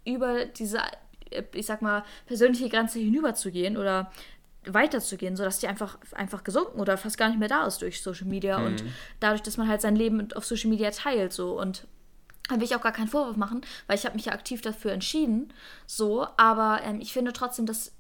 über 0.06 0.46
diese, 0.46 0.80
äh, 1.30 1.44
ich 1.54 1.68
sag 1.68 1.84
mal, 1.84 2.04
persönliche 2.26 2.68
Grenze 2.68 2.98
hinüberzugehen 2.98 3.78
oder 3.78 4.12
weiterzugehen, 4.68 5.36
sodass 5.36 5.60
die 5.60 5.68
einfach, 5.68 5.98
einfach 6.14 6.44
gesunken 6.44 6.80
oder 6.80 6.98
fast 6.98 7.18
gar 7.18 7.30
nicht 7.30 7.40
mehr 7.40 7.48
da 7.48 7.66
ist 7.66 7.82
durch 7.82 8.02
Social 8.02 8.28
Media 8.28 8.60
mhm. 8.60 8.66
und 8.66 8.84
dadurch, 9.20 9.42
dass 9.42 9.58
man 9.58 9.68
halt 9.68 9.82
sein 9.82 9.96
Leben 9.96 10.32
auf 10.34 10.46
Social 10.46 10.70
Media 10.70 10.92
teilt 10.92 11.34
so 11.34 11.60
und 11.60 11.88
da 12.50 12.56
will 12.56 12.64
ich 12.64 12.76
auch 12.76 12.82
gar 12.82 12.92
keinen 12.92 13.08
Vorwurf 13.08 13.38
machen, 13.38 13.62
weil 13.88 13.98
ich 13.98 14.06
habe 14.06 14.16
mich 14.16 14.26
ja 14.26 14.34
aktiv 14.34 14.62
dafür 14.62 14.92
entschieden, 14.92 15.54
so, 15.88 16.28
aber 16.38 16.82
ähm, 16.84 17.00
ich 17.00 17.14
finde 17.14 17.32
trotzdem, 17.32 17.66
dass 17.66 17.94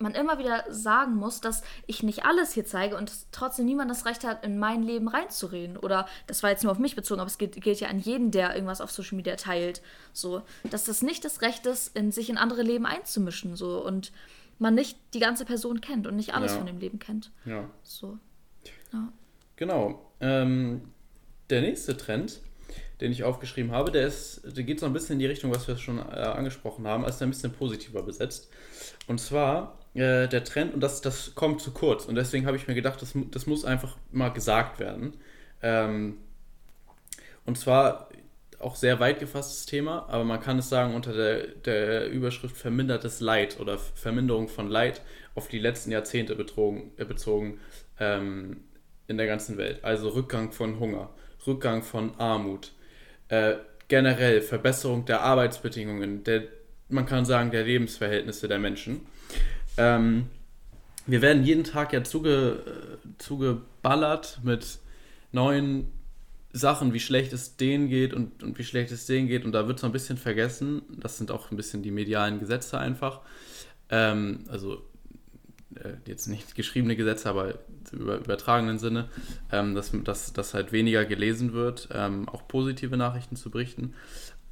man 0.00 0.14
immer 0.14 0.38
wieder 0.38 0.64
sagen 0.70 1.14
muss, 1.14 1.40
dass 1.40 1.62
ich 1.86 2.02
nicht 2.02 2.24
alles 2.24 2.54
hier 2.54 2.64
zeige 2.64 2.96
und 2.96 3.12
trotzdem 3.32 3.66
niemand 3.66 3.90
das 3.90 4.06
Recht 4.06 4.24
hat, 4.24 4.44
in 4.44 4.58
mein 4.58 4.82
Leben 4.82 5.08
reinzureden. 5.08 5.76
Oder 5.76 6.08
das 6.26 6.42
war 6.42 6.50
jetzt 6.50 6.62
nur 6.62 6.72
auf 6.72 6.78
mich 6.78 6.96
bezogen, 6.96 7.20
aber 7.20 7.28
es 7.28 7.36
gilt, 7.36 7.60
gilt 7.60 7.80
ja 7.80 7.88
an 7.88 7.98
jeden, 7.98 8.30
der 8.30 8.54
irgendwas 8.54 8.80
auf 8.80 8.90
Social 8.90 9.16
Media 9.16 9.36
teilt. 9.36 9.82
So, 10.14 10.42
dass 10.70 10.84
das 10.84 11.02
nicht 11.02 11.24
das 11.24 11.42
Recht 11.42 11.66
ist, 11.66 11.94
in 11.94 12.12
sich 12.12 12.30
in 12.30 12.38
andere 12.38 12.62
Leben 12.62 12.86
einzumischen. 12.86 13.56
So 13.56 13.84
und 13.84 14.10
man 14.60 14.74
nicht 14.74 14.98
die 15.14 15.20
ganze 15.20 15.44
Person 15.44 15.80
kennt 15.80 16.06
und 16.06 16.16
nicht 16.16 16.34
alles 16.34 16.52
ja. 16.52 16.58
von 16.58 16.66
dem 16.66 16.78
Leben 16.78 16.98
kennt. 16.98 17.32
Ja. 17.44 17.68
So. 17.82 18.18
Ja. 18.92 19.12
Genau. 19.56 20.12
Ähm, 20.20 20.82
der 21.48 21.62
nächste 21.62 21.96
Trend, 21.96 22.40
den 23.00 23.10
ich 23.10 23.24
aufgeschrieben 23.24 23.72
habe, 23.72 23.90
der, 23.90 24.06
ist, 24.06 24.42
der 24.44 24.64
geht 24.64 24.78
so 24.78 24.86
ein 24.86 24.92
bisschen 24.92 25.14
in 25.14 25.20
die 25.20 25.26
Richtung, 25.26 25.54
was 25.54 25.66
wir 25.66 25.76
schon 25.76 25.98
äh, 25.98 26.02
angesprochen 26.02 26.86
haben, 26.86 27.04
also 27.04 27.24
ein 27.24 27.30
bisschen 27.30 27.52
positiver 27.52 28.02
besetzt. 28.02 28.50
Und 29.06 29.18
zwar 29.18 29.78
äh, 29.94 30.28
der 30.28 30.44
Trend, 30.44 30.74
und 30.74 30.80
das, 30.80 31.00
das 31.00 31.34
kommt 31.34 31.62
zu 31.62 31.72
kurz, 31.72 32.04
und 32.04 32.14
deswegen 32.14 32.46
habe 32.46 32.56
ich 32.56 32.68
mir 32.68 32.74
gedacht, 32.74 33.00
das, 33.00 33.14
das 33.30 33.46
muss 33.46 33.64
einfach 33.64 33.96
mal 34.12 34.28
gesagt 34.28 34.78
werden. 34.78 35.14
Ähm, 35.62 36.18
und 37.46 37.58
zwar 37.58 38.10
auch 38.60 38.76
sehr 38.76 39.00
weit 39.00 39.18
gefasstes 39.18 39.66
Thema, 39.66 40.06
aber 40.08 40.24
man 40.24 40.40
kann 40.40 40.58
es 40.58 40.68
sagen 40.68 40.94
unter 40.94 41.12
der, 41.12 41.46
der 41.46 42.10
Überschrift 42.10 42.56
vermindertes 42.56 43.20
Leid 43.20 43.58
oder 43.58 43.78
Verminderung 43.78 44.48
von 44.48 44.68
Leid 44.68 45.02
auf 45.34 45.48
die 45.48 45.58
letzten 45.58 45.90
Jahrzehnte 45.92 46.36
betrogen, 46.36 46.92
äh, 46.96 47.04
bezogen 47.04 47.60
ähm, 47.98 48.64
in 49.06 49.16
der 49.16 49.26
ganzen 49.26 49.56
Welt. 49.56 49.82
Also 49.82 50.10
Rückgang 50.10 50.52
von 50.52 50.78
Hunger, 50.78 51.10
Rückgang 51.46 51.82
von 51.82 52.14
Armut, 52.18 52.72
äh, 53.28 53.54
generell 53.88 54.42
Verbesserung 54.42 55.04
der 55.04 55.22
Arbeitsbedingungen, 55.22 56.24
der, 56.24 56.44
man 56.88 57.06
kann 57.06 57.24
sagen, 57.24 57.50
der 57.50 57.64
Lebensverhältnisse 57.64 58.46
der 58.46 58.58
Menschen. 58.58 59.06
Ähm, 59.76 60.26
wir 61.06 61.22
werden 61.22 61.44
jeden 61.44 61.64
Tag 61.64 61.92
ja 61.92 62.04
zuge, 62.04 62.62
äh, 62.66 63.08
zugeballert 63.18 64.40
mit 64.44 64.78
neuen 65.32 65.90
Sachen, 66.52 66.92
wie 66.92 67.00
schlecht 67.00 67.32
es 67.32 67.56
denen 67.56 67.88
geht 67.88 68.12
und, 68.12 68.42
und 68.42 68.58
wie 68.58 68.64
schlecht 68.64 68.90
es 68.90 69.06
denen 69.06 69.28
geht. 69.28 69.44
Und 69.44 69.52
da 69.52 69.68
wird 69.68 69.78
so 69.78 69.86
ein 69.86 69.92
bisschen 69.92 70.16
vergessen, 70.16 70.82
das 70.90 71.18
sind 71.18 71.30
auch 71.30 71.50
ein 71.50 71.56
bisschen 71.56 71.82
die 71.82 71.90
medialen 71.90 72.40
Gesetze 72.40 72.78
einfach. 72.78 73.20
Ähm, 73.88 74.44
also 74.48 74.82
äh, 75.76 75.94
jetzt 76.06 76.26
nicht 76.26 76.54
geschriebene 76.54 76.96
Gesetze, 76.96 77.28
aber 77.28 77.58
im 77.92 78.00
übertragenen 78.00 78.78
Sinne, 78.78 79.08
ähm, 79.52 79.74
dass, 79.74 79.92
dass, 80.04 80.32
dass 80.32 80.54
halt 80.54 80.72
weniger 80.72 81.04
gelesen 81.04 81.52
wird, 81.52 81.88
ähm, 81.92 82.28
auch 82.28 82.48
positive 82.48 82.96
Nachrichten 82.96 83.36
zu 83.36 83.50
berichten. 83.50 83.94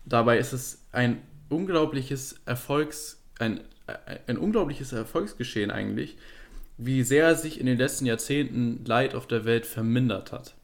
Dabei 0.04 0.38
ist 0.38 0.52
es 0.52 0.86
ein 0.92 1.20
unglaubliches 1.48 2.40
Erfolgs, 2.46 3.22
ein, 3.38 3.60
ein 4.26 4.38
unglaubliches 4.38 4.92
Erfolgsgeschehen 4.92 5.70
eigentlich, 5.70 6.16
wie 6.76 7.02
sehr 7.02 7.34
sich 7.34 7.58
in 7.58 7.66
den 7.66 7.78
letzten 7.78 8.06
Jahrzehnten 8.06 8.84
Leid 8.84 9.16
auf 9.16 9.26
der 9.26 9.44
Welt 9.44 9.66
vermindert 9.66 10.30
hat 10.30 10.57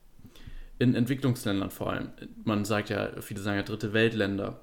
in 0.85 0.95
Entwicklungsländern 0.95 1.71
vor 1.71 1.91
allem. 1.91 2.11
Man 2.45 2.65
sagt 2.65 2.91
ja, 2.91 3.09
viele 3.21 3.41
sagen 3.41 3.57
ja 3.57 3.63
dritte 3.63 3.93
Weltländer, 3.93 4.61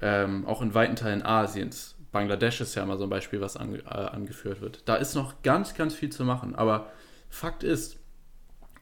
ähm, 0.00 0.46
auch 0.46 0.62
in 0.62 0.74
weiten 0.74 0.96
Teilen 0.96 1.24
Asiens. 1.24 1.96
Bangladesch 2.12 2.60
ist 2.60 2.74
ja 2.74 2.82
immer 2.82 2.96
so 2.96 3.04
ein 3.04 3.10
Beispiel, 3.10 3.40
was 3.40 3.56
ange, 3.56 3.78
äh, 3.78 3.88
angeführt 3.88 4.60
wird. 4.60 4.82
Da 4.84 4.96
ist 4.96 5.14
noch 5.14 5.42
ganz, 5.42 5.74
ganz 5.74 5.94
viel 5.94 6.10
zu 6.10 6.24
machen. 6.24 6.54
Aber 6.54 6.92
Fakt 7.28 7.64
ist, 7.64 7.98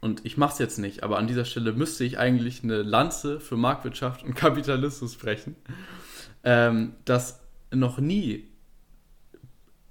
und 0.00 0.26
ich 0.26 0.36
mache 0.36 0.52
es 0.52 0.58
jetzt 0.58 0.78
nicht, 0.78 1.02
aber 1.02 1.16
an 1.16 1.26
dieser 1.26 1.44
Stelle 1.44 1.72
müsste 1.72 2.04
ich 2.04 2.18
eigentlich 2.18 2.62
eine 2.62 2.82
Lanze 2.82 3.40
für 3.40 3.56
Marktwirtschaft 3.56 4.22
und 4.24 4.34
Kapitalismus 4.34 5.16
brechen, 5.16 5.56
ähm, 6.44 6.94
dass 7.04 7.40
noch 7.70 7.98
nie 7.98 8.48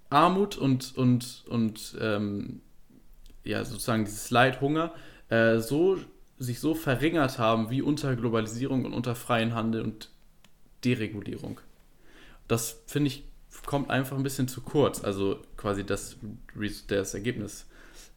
Armut 0.10 0.58
und, 0.58 0.96
und, 0.98 1.46
und 1.48 1.98
ähm, 2.00 2.62
ja, 3.44 3.64
sozusagen 3.64 4.06
dieses 4.06 4.30
Leid, 4.30 4.62
Hunger, 4.62 4.94
äh, 5.30 5.60
so, 5.60 5.98
sich 6.42 6.60
so 6.60 6.74
verringert 6.74 7.38
haben 7.38 7.70
wie 7.70 7.82
unter 7.82 8.16
Globalisierung 8.16 8.86
und 8.86 8.94
unter 8.94 9.16
freien 9.16 9.54
Handel 9.54 9.82
und 9.84 10.10
Deregulierung. 10.84 11.60
Das 12.48 12.82
finde 12.88 13.10
ich 13.10 13.24
kommt 13.66 13.90
einfach 13.90 14.18
ein 14.18 14.24
bisschen 14.24 14.48
zu 14.48 14.62
kurz, 14.62 15.04
also 15.04 15.40
quasi 15.58 15.86
das, 15.86 16.18
das 16.88 17.14
Ergebnis 17.14 17.68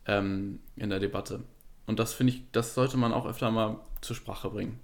ähm, 0.07 0.61
in 0.77 0.91
der 0.91 1.01
Debatte. 1.01 1.41
Und 1.87 1.99
das 1.99 2.15
finde 2.15 2.33
ich, 2.33 2.43
das 2.53 2.75
sollte 2.75 2.97
man 2.97 3.13
auch 3.13 3.27
öfter 3.27 3.51
mal 3.51 3.79
zur 4.01 4.17
Sprache 4.17 4.51
bringen. 4.51 4.81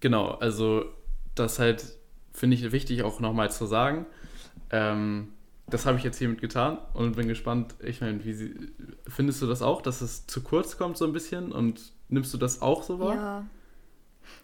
Genau, 0.00 0.30
also 0.32 0.86
das 1.34 1.58
halt 1.58 1.84
finde 2.32 2.56
ich 2.56 2.72
wichtig 2.72 3.02
auch 3.02 3.20
nochmal 3.20 3.50
zu 3.52 3.66
sagen. 3.66 4.06
Ähm, 4.70 5.28
das 5.66 5.86
habe 5.86 5.96
ich 5.96 6.04
jetzt 6.04 6.18
hiermit 6.18 6.40
getan 6.40 6.78
und 6.92 7.16
bin 7.16 7.28
gespannt. 7.28 7.74
Ich 7.80 8.00
meine, 8.00 8.24
wie 8.24 8.32
sie, 8.32 8.54
findest 9.06 9.40
du 9.40 9.46
das 9.46 9.62
auch, 9.62 9.80
dass 9.80 10.00
es 10.00 10.26
zu 10.26 10.42
kurz 10.42 10.76
kommt 10.76 10.98
so 10.98 11.04
ein 11.04 11.12
bisschen 11.12 11.52
und 11.52 11.93
nimmst 12.08 12.32
du 12.34 12.38
das 12.38 12.62
auch 12.62 12.82
so 12.82 12.98
wahr? 12.98 13.14
Ja. 13.14 13.46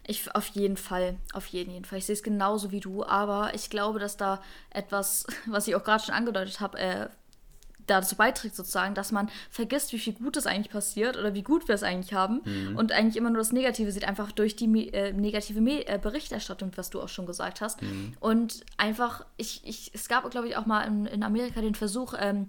Ich, 0.06 0.34
auf 0.34 0.46
jeden 0.48 0.76
Fall, 0.76 1.16
auf 1.32 1.46
jeden 1.46 1.84
Fall. 1.84 1.98
Ich 1.98 2.06
sehe 2.06 2.14
es 2.14 2.22
genauso 2.22 2.70
wie 2.70 2.80
du, 2.80 3.04
aber 3.04 3.54
ich 3.54 3.70
glaube, 3.70 3.98
dass 3.98 4.16
da 4.16 4.42
etwas, 4.70 5.26
was 5.46 5.68
ich 5.68 5.74
auch 5.74 5.84
gerade 5.84 6.04
schon 6.04 6.14
angedeutet 6.14 6.60
habe, 6.60 6.78
äh, 6.78 7.08
dazu 7.90 8.16
beiträgt 8.16 8.54
sozusagen, 8.54 8.94
dass 8.94 9.12
man 9.12 9.28
vergisst, 9.50 9.92
wie 9.92 9.98
viel 9.98 10.12
Gutes 10.12 10.46
eigentlich 10.46 10.70
passiert 10.70 11.16
oder 11.16 11.34
wie 11.34 11.42
gut 11.42 11.66
wir 11.68 11.74
es 11.74 11.82
eigentlich 11.82 12.14
haben 12.14 12.40
mhm. 12.44 12.76
und 12.76 12.92
eigentlich 12.92 13.16
immer 13.16 13.30
nur 13.30 13.38
das 13.38 13.52
Negative 13.52 13.90
sieht, 13.90 14.06
einfach 14.06 14.32
durch 14.32 14.54
die 14.54 14.92
äh, 14.92 15.12
negative 15.12 15.60
Me 15.60 15.86
äh, 15.86 15.98
Berichterstattung, 15.98 16.70
was 16.76 16.90
du 16.90 17.00
auch 17.00 17.08
schon 17.08 17.26
gesagt 17.26 17.60
hast. 17.60 17.82
Mhm. 17.82 18.14
Und 18.20 18.64
einfach, 18.76 19.24
ich, 19.36 19.62
ich, 19.64 19.90
es 19.92 20.08
gab, 20.08 20.28
glaube 20.30 20.48
ich, 20.48 20.56
auch 20.56 20.66
mal 20.66 20.82
in, 20.82 21.06
in 21.06 21.22
Amerika 21.22 21.60
den 21.60 21.74
Versuch, 21.74 22.14
ähm, 22.18 22.46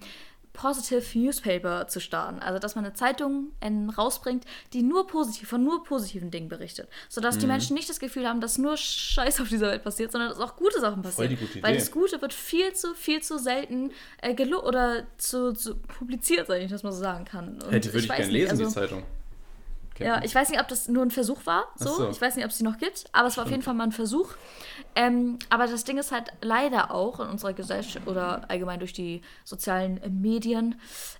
Positive 0.53 1.17
Newspaper 1.17 1.87
zu 1.87 1.99
starten. 1.99 2.39
Also, 2.39 2.59
dass 2.59 2.75
man 2.75 2.85
eine 2.85 2.93
Zeitung 2.93 3.51
rausbringt, 3.97 4.45
die 4.73 4.83
nur 4.83 5.07
positiv, 5.07 5.49
von 5.49 5.63
nur 5.63 5.83
positiven 5.83 6.31
Dingen 6.31 6.49
berichtet. 6.49 6.89
Sodass 7.09 7.35
mhm. 7.35 7.39
die 7.41 7.47
Menschen 7.47 7.73
nicht 7.75 7.89
das 7.89 7.99
Gefühl 7.99 8.27
haben, 8.27 8.41
dass 8.41 8.57
nur 8.57 8.77
Scheiß 8.77 9.41
auf 9.41 9.49
dieser 9.49 9.67
Welt 9.67 9.83
passiert, 9.83 10.11
sondern 10.11 10.29
dass 10.29 10.39
auch 10.39 10.55
gute 10.55 10.79
Sachen 10.79 11.01
passieren. 11.01 11.37
Weil 11.61 11.75
das 11.75 11.91
Gute 11.91 12.21
wird 12.21 12.33
viel 12.33 12.73
zu, 12.73 12.93
viel 12.93 13.21
zu 13.21 13.39
selten 13.39 13.91
äh, 14.21 14.35
oder 14.55 15.05
zu, 15.17 15.53
zu 15.53 15.75
publiziert, 15.75 16.49
wenn 16.49 16.61
ich 16.61 16.71
das 16.71 16.83
mal 16.83 16.91
so 16.91 16.99
sagen 16.99 17.25
kann. 17.25 17.61
Und 17.61 17.71
die 17.71 17.93
würde 17.93 17.99
ich, 17.99 18.03
ich 18.03 18.15
gerne 18.15 18.31
lesen, 18.31 18.51
also, 18.51 18.65
die 18.65 18.69
Zeitung. 18.69 19.03
Ja, 20.05 20.23
ich 20.23 20.33
weiß 20.33 20.49
nicht, 20.49 20.59
ob 20.59 20.67
das 20.67 20.87
nur 20.87 21.03
ein 21.03 21.11
Versuch 21.11 21.45
war. 21.45 21.65
So. 21.75 21.89
so. 21.89 22.09
Ich 22.09 22.21
weiß 22.21 22.35
nicht, 22.35 22.45
ob 22.45 22.51
es 22.51 22.57
sie 22.57 22.63
noch 22.63 22.77
gibt, 22.77 23.05
aber 23.11 23.27
es 23.27 23.37
war 23.37 23.45
auf 23.45 23.51
jeden 23.51 23.63
Fall 23.63 23.73
mal 23.73 23.85
ein 23.85 23.91
Versuch. 23.91 24.33
Ähm, 24.95 25.39
aber 25.49 25.67
das 25.67 25.83
Ding 25.83 25.97
ist 25.97 26.11
halt 26.11 26.31
leider 26.41 26.91
auch 26.91 27.19
in 27.19 27.27
unserer 27.29 27.53
Gesellschaft 27.53 28.07
oder 28.07 28.49
allgemein 28.49 28.79
durch 28.79 28.93
die 28.93 29.21
sozialen 29.45 30.01
Medien, 30.21 30.75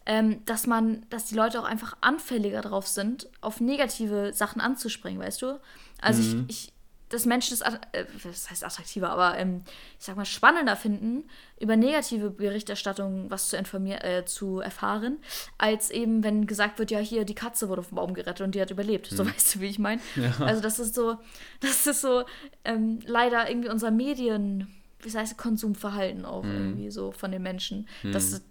ähm, 0.06 0.44
dass 0.46 0.68
man, 0.68 1.06
dass 1.10 1.26
die 1.26 1.36
Leute 1.36 1.60
auch 1.60 1.66
einfach 1.66 1.96
anfälliger 2.02 2.62
drauf 2.62 2.88
sind, 2.88 3.30
auf 3.40 3.62
negative 3.62 4.34
Sachen 4.34 4.62
anzuspringen, 4.62 5.22
weißt 5.22 5.42
du? 5.42 5.60
Also 6.02 6.22
mhm. 6.22 6.46
ich, 6.50 6.68
ich 6.68 6.71
dass 7.12 7.26
Menschen 7.26 7.54
es, 7.54 7.62
äh, 7.62 8.06
das 8.24 8.50
heißt 8.50 8.64
attraktiver, 8.64 9.10
aber 9.10 9.38
ähm, 9.38 9.64
ich 10.00 10.06
sag 10.06 10.16
mal 10.16 10.26
spannender 10.26 10.76
finden, 10.76 11.24
über 11.60 11.76
negative 11.76 12.32
Berichterstattung 12.32 13.30
was 13.30 13.50
zu 13.50 13.58
äh, 13.58 14.26
zu 14.26 14.60
erfahren, 14.60 15.18
als 15.58 15.92
eben, 15.92 16.24
wenn 16.24 16.48
gesagt 16.48 16.80
wird, 16.80 16.90
ja, 16.92 17.00
hier, 17.00 17.26
die 17.26 17.36
Katze 17.36 17.70
wurde 17.70 17.84
vom 17.84 17.98
Baum 17.98 18.14
gerettet 18.14 18.42
und 18.42 18.56
die 18.56 18.62
hat 18.62 18.72
überlebt. 18.72 19.12
Mhm. 19.12 19.16
So 19.16 19.26
weißt 19.26 19.56
du, 19.56 19.60
wie 19.60 19.68
ich 19.68 19.80
meine? 19.80 20.02
Ja. 20.16 20.34
Also 20.46 20.62
das 20.62 20.80
ist 20.80 20.96
so, 20.96 21.18
das 21.60 21.86
ist 21.86 22.02
so 22.02 22.24
ähm, 22.66 23.00
leider 23.06 23.50
irgendwie 23.50 23.70
unser 23.70 23.92
Medien, 23.92 24.68
wie 25.02 25.12
heißt 25.12 25.38
Konsumverhalten 25.38 26.26
auch 26.26 26.44
mhm. 26.44 26.52
irgendwie 26.52 26.92
so 26.92 27.12
von 27.12 27.32
den 27.32 27.42
Menschen. 27.42 27.88
Mhm. 28.04 28.12
Dass, 28.14 28.42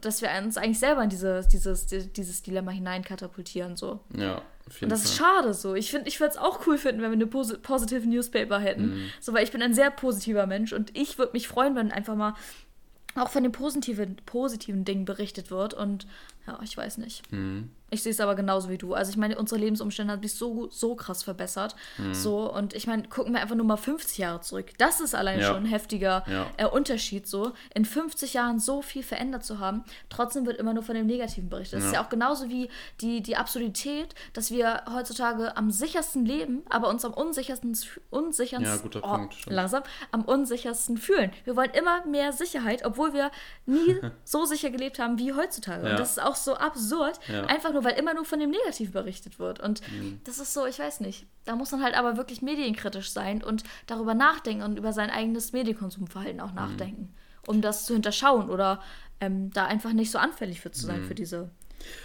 dass 0.00 0.22
wir 0.22 0.30
uns 0.42 0.56
eigentlich 0.56 0.78
selber 0.78 1.02
in 1.02 1.10
dieses, 1.10 1.48
dieses, 1.48 1.86
dieses 1.86 2.42
Dilemma 2.42 2.70
hineinkatapultieren. 2.70 3.76
So. 3.76 4.00
Ja. 4.16 4.42
Und 4.80 4.90
das 4.90 5.04
ist 5.04 5.16
schade 5.16 5.54
so. 5.54 5.74
Ich 5.74 5.90
finde, 5.90 6.08
ich 6.08 6.20
würde 6.20 6.32
es 6.32 6.38
auch 6.38 6.66
cool 6.66 6.78
finden, 6.78 7.02
wenn 7.02 7.10
wir 7.10 7.16
eine 7.16 7.26
Pos 7.26 7.58
positive 7.62 8.08
Newspaper 8.08 8.58
hätten. 8.58 8.94
Mhm. 8.94 9.10
So, 9.20 9.32
weil 9.32 9.44
ich 9.44 9.52
bin 9.52 9.62
ein 9.62 9.74
sehr 9.74 9.90
positiver 9.90 10.46
Mensch 10.46 10.72
und 10.72 10.96
ich 10.96 11.18
würde 11.18 11.32
mich 11.32 11.48
freuen, 11.48 11.74
wenn 11.76 11.92
einfach 11.92 12.14
mal 12.14 12.34
auch 13.14 13.28
von 13.28 13.42
den 13.42 13.52
positiven, 13.52 14.16
positiven 14.24 14.84
Dingen 14.84 15.04
berichtet 15.04 15.50
wird. 15.50 15.74
Und 15.74 16.06
ja, 16.46 16.58
ich 16.62 16.76
weiß 16.76 16.98
nicht. 16.98 17.30
Mhm. 17.32 17.70
Ich 17.92 18.02
sehe 18.02 18.10
es 18.10 18.20
aber 18.20 18.34
genauso 18.34 18.70
wie 18.70 18.78
du. 18.78 18.94
Also 18.94 19.10
ich 19.10 19.18
meine, 19.18 19.38
unsere 19.38 19.60
Lebensumstände 19.60 20.14
haben 20.14 20.22
sich 20.22 20.34
so, 20.34 20.70
so 20.70 20.94
krass 20.94 21.22
verbessert. 21.22 21.76
Mhm. 21.98 22.14
So, 22.14 22.50
und 22.50 22.72
ich 22.72 22.86
meine, 22.86 23.02
gucken 23.02 23.34
wir 23.34 23.42
einfach 23.42 23.54
nur 23.54 23.66
mal 23.66 23.76
50 23.76 24.16
Jahre 24.16 24.40
zurück. 24.40 24.70
Das 24.78 25.02
ist 25.02 25.14
allein 25.14 25.40
ja. 25.40 25.48
schon 25.48 25.64
ein 25.64 25.66
heftiger 25.66 26.24
ja. 26.26 26.46
äh, 26.56 26.64
Unterschied, 26.64 27.26
so. 27.26 27.52
In 27.74 27.84
50 27.84 28.32
Jahren 28.32 28.58
so 28.58 28.80
viel 28.80 29.02
verändert 29.02 29.44
zu 29.44 29.58
haben, 29.58 29.84
trotzdem 30.08 30.46
wird 30.46 30.56
immer 30.56 30.72
nur 30.72 30.82
von 30.82 30.94
dem 30.94 31.06
Negativen 31.06 31.50
berichtet. 31.50 31.80
Das 31.80 31.82
ja. 31.82 31.88
ist 31.90 31.94
ja 31.96 32.02
auch 32.02 32.08
genauso 32.08 32.48
wie 32.48 32.70
die, 33.02 33.20
die 33.20 33.36
Absurdität, 33.36 34.14
dass 34.32 34.50
wir 34.50 34.84
heutzutage 34.90 35.54
am 35.58 35.70
sichersten 35.70 36.24
leben, 36.24 36.62
aber 36.70 36.88
uns 36.88 37.04
am 37.04 37.12
unsichersten, 37.12 37.76
unsichersten 38.08 38.66
ja, 38.66 38.76
guter 38.78 39.00
oh, 39.04 39.16
Punkt, 39.16 39.36
langsam, 39.50 39.82
am 40.12 40.24
unsichersten 40.24 40.96
fühlen. 40.96 41.30
Wir 41.44 41.56
wollen 41.56 41.72
immer 41.72 42.06
mehr 42.06 42.32
Sicherheit, 42.32 42.86
obwohl 42.86 43.12
wir 43.12 43.30
nie 43.66 43.98
so 44.24 44.46
sicher 44.46 44.70
gelebt 44.70 44.98
haben 44.98 45.18
wie 45.18 45.34
heutzutage. 45.34 45.90
Und 45.90 45.98
das 45.98 46.12
ist 46.12 46.22
auch 46.22 46.31
so 46.36 46.54
absurd. 46.54 47.18
Einfach 47.46 47.72
nur 47.72 47.84
weil 47.84 47.98
immer 47.98 48.14
nur 48.14 48.24
von 48.24 48.40
dem 48.40 48.50
Negativ 48.50 48.92
berichtet 48.92 49.38
wird. 49.38 49.60
Und 49.60 49.80
mhm. 49.90 50.20
das 50.24 50.38
ist 50.38 50.52
so, 50.52 50.66
ich 50.66 50.78
weiß 50.78 51.00
nicht. 51.00 51.26
Da 51.44 51.56
muss 51.56 51.72
man 51.72 51.82
halt 51.82 51.94
aber 51.94 52.16
wirklich 52.16 52.42
medienkritisch 52.42 53.10
sein 53.10 53.42
und 53.42 53.64
darüber 53.86 54.14
nachdenken 54.14 54.62
und 54.62 54.78
über 54.78 54.92
sein 54.92 55.10
eigenes 55.10 55.52
Medienkonsumverhalten 55.52 56.40
auch 56.40 56.50
mhm. 56.50 56.56
nachdenken, 56.56 57.02
mhm. 57.02 57.48
um 57.48 57.62
das 57.62 57.84
zu 57.84 57.94
hinterschauen 57.94 58.50
oder 58.50 58.82
ähm, 59.20 59.50
da 59.50 59.66
einfach 59.66 59.92
nicht 59.92 60.10
so 60.10 60.18
anfällig 60.18 60.60
für 60.60 60.70
zu 60.70 60.86
sein 60.86 61.02
mhm. 61.02 61.06
für 61.06 61.14
diese. 61.14 61.50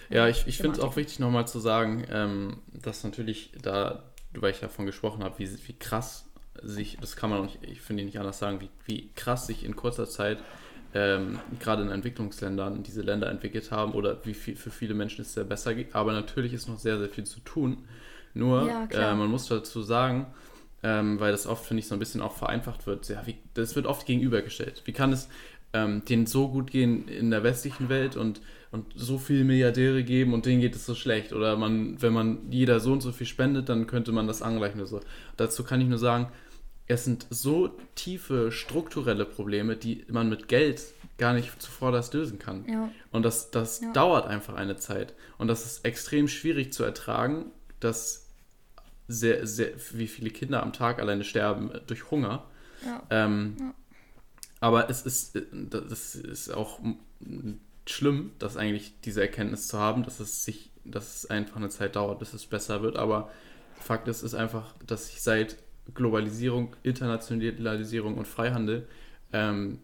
Ja, 0.09 0.27
ich, 0.27 0.47
ich 0.47 0.57
finde 0.57 0.77
es 0.77 0.83
auch 0.83 0.95
wichtig, 0.95 1.19
nochmal 1.19 1.47
zu 1.47 1.59
sagen, 1.59 2.05
ähm, 2.09 2.57
dass 2.73 3.03
natürlich 3.03 3.51
da, 3.61 4.03
weil 4.33 4.51
ich 4.51 4.59
davon 4.59 4.85
gesprochen 4.85 5.23
habe, 5.23 5.37
wie, 5.39 5.49
wie 5.67 5.77
krass 5.77 6.25
sich, 6.63 6.97
das 6.99 7.15
kann 7.15 7.29
man 7.29 7.39
auch 7.39 7.43
nicht, 7.43 7.59
ich 7.61 7.81
finde 7.81 8.03
nicht 8.03 8.19
anders 8.19 8.39
sagen, 8.39 8.61
wie, 8.61 8.69
wie 8.85 9.11
krass 9.13 9.47
sich 9.47 9.63
in 9.63 9.75
kurzer 9.75 10.07
Zeit 10.09 10.39
ähm, 10.93 11.39
gerade 11.59 11.83
in 11.83 11.89
Entwicklungsländern 11.89 12.83
diese 12.83 13.01
Länder 13.01 13.29
entwickelt 13.29 13.71
haben 13.71 13.93
oder 13.93 14.17
wie 14.25 14.33
viel, 14.33 14.55
für 14.55 14.71
viele 14.71 14.93
Menschen 14.93 15.21
es 15.21 15.33
sehr 15.33 15.43
besser 15.43 15.75
geht. 15.75 15.95
Aber 15.95 16.13
natürlich 16.13 16.53
ist 16.53 16.67
noch 16.67 16.79
sehr, 16.79 16.97
sehr 16.97 17.09
viel 17.09 17.25
zu 17.25 17.39
tun. 17.41 17.79
Nur, 18.33 18.67
ja, 18.67 18.85
äh, 18.91 19.15
man 19.15 19.29
muss 19.29 19.47
dazu 19.47 19.81
sagen, 19.81 20.27
ähm, 20.83 21.19
weil 21.19 21.31
das 21.31 21.47
oft, 21.47 21.65
finde 21.65 21.79
ich, 21.79 21.87
so 21.87 21.95
ein 21.95 21.99
bisschen 21.99 22.21
auch 22.21 22.33
vereinfacht 22.33 22.85
wird, 22.85 23.09
ja, 23.09 23.25
wie, 23.25 23.35
das 23.53 23.75
wird 23.75 23.87
oft 23.87 24.05
gegenübergestellt. 24.05 24.83
Wie 24.85 24.93
kann 24.93 25.11
es 25.11 25.27
ähm, 25.73 26.03
denen 26.05 26.27
so 26.27 26.47
gut 26.47 26.71
gehen 26.71 27.07
in 27.07 27.31
der 27.31 27.43
westlichen 27.43 27.89
Welt 27.89 28.15
und, 28.15 28.41
und 28.71 28.85
so 28.95 29.17
viele 29.17 29.43
Milliardäre 29.43 30.03
geben 30.03 30.33
und 30.33 30.45
denen 30.45 30.61
geht 30.61 30.75
es 30.75 30.85
so 30.85 30.95
schlecht? 30.95 31.33
Oder 31.33 31.57
man, 31.57 32.01
wenn 32.01 32.13
man 32.13 32.51
jeder 32.51 32.79
so 32.79 32.93
und 32.93 33.01
so 33.01 33.11
viel 33.11 33.27
spendet, 33.27 33.69
dann 33.69 33.87
könnte 33.87 34.11
man 34.11 34.27
das 34.27 34.41
angleichen 34.41 34.79
oder 34.79 34.87
so. 34.87 35.01
Dazu 35.35 35.63
kann 35.63 35.81
ich 35.81 35.87
nur 35.87 35.97
sagen, 35.97 36.29
es 36.87 37.03
sind 37.03 37.27
so 37.29 37.69
tiefe 37.95 38.51
strukturelle 38.51 39.25
Probleme, 39.25 39.75
die 39.75 40.05
man 40.09 40.29
mit 40.29 40.47
Geld 40.47 40.81
gar 41.17 41.33
nicht 41.33 41.61
zuvorderst 41.61 42.13
lösen 42.13 42.39
kann. 42.39 42.65
Ja. 42.69 42.89
Und 43.11 43.23
das, 43.23 43.51
das 43.51 43.81
ja. 43.81 43.91
dauert 43.91 44.27
einfach 44.27 44.55
eine 44.55 44.77
Zeit. 44.77 45.13
Und 45.37 45.47
das 45.47 45.65
ist 45.65 45.83
extrem 45.85 46.27
schwierig 46.27 46.71
zu 46.71 46.83
ertragen, 46.83 47.47
dass 47.79 48.27
sehr, 49.07 49.45
sehr, 49.47 49.71
wie 49.93 50.07
viele 50.07 50.29
Kinder 50.29 50.63
am 50.63 50.73
Tag 50.73 50.99
alleine 50.99 51.23
sterben 51.23 51.71
durch 51.87 52.11
Hunger. 52.11 52.45
Ja. 52.85 53.03
Ähm, 53.09 53.73
aber 54.59 54.89
es 54.89 55.01
ist, 55.01 55.41
das 55.51 56.15
ist 56.15 56.53
auch 56.53 56.79
schlimm, 57.85 58.31
dass 58.39 58.57
eigentlich 58.57 58.93
diese 59.01 59.21
Erkenntnis 59.21 59.67
zu 59.67 59.79
haben, 59.79 60.03
dass 60.03 60.19
es 60.19 60.43
sich, 60.43 60.71
dass 60.83 61.15
es 61.15 61.29
einfach 61.29 61.57
eine 61.57 61.69
Zeit 61.69 61.95
dauert, 61.95 62.19
bis 62.19 62.33
es 62.33 62.45
besser 62.45 62.81
wird. 62.81 62.97
Aber 62.97 63.31
Fakt 63.79 64.07
ist, 64.07 64.23
ist 64.23 64.33
einfach, 64.33 64.73
dass 64.85 65.09
ich 65.09 65.21
seit 65.21 65.57
Globalisierung, 65.93 66.75
Internationalisierung 66.83 68.17
und 68.17 68.27
Freihandel 68.27 68.87
ähm, 69.33 69.79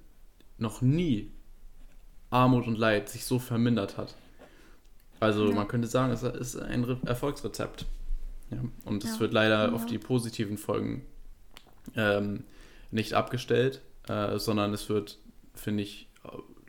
noch 0.58 0.82
nie 0.82 1.32
Armut 2.30 2.68
und 2.68 2.78
Leid 2.78 3.10
sich 3.10 3.26
so 3.26 3.40
vermindert 3.40 3.98
hat. 3.98 4.16
Also 5.20 5.48
ja. 5.48 5.56
man 5.56 5.68
könnte 5.68 5.88
sagen, 5.88 6.12
es 6.12 6.24
ist 6.24 6.58
ein 6.58 6.84
Re 6.84 6.98
Erfolgsrezept. 7.06 7.86
Ja, 8.52 8.60
und 8.86 9.04
es 9.04 9.16
ja. 9.16 9.20
wird 9.22 9.34
leider 9.34 9.74
auf 9.74 9.86
die 9.86 9.98
positiven 9.98 10.58
Folgen 10.58 11.04
ähm, 11.96 12.44
nicht 12.92 13.14
abgestellt, 13.14 13.82
äh, 14.08 14.38
sondern 14.38 14.74
es 14.74 14.90
wird, 14.90 15.18
finde 15.56 15.84
ich, 15.84 16.08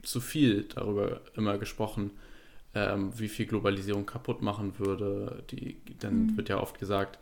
zu 0.03 0.21
viel 0.21 0.65
darüber 0.65 1.21
immer 1.35 1.59
gesprochen, 1.59 2.11
ähm, 2.75 3.13
wie 3.19 3.29
viel 3.29 3.47
Globalisierung 3.47 4.07
kaputt 4.07 4.43
machen 4.43 4.79
würde. 4.79 5.45
Die, 5.51 5.77
dann 5.99 6.27
mhm. 6.27 6.37
wird 6.37 6.49
ja 6.49 6.61
oft 6.61 6.79
gesagt, 6.79 7.19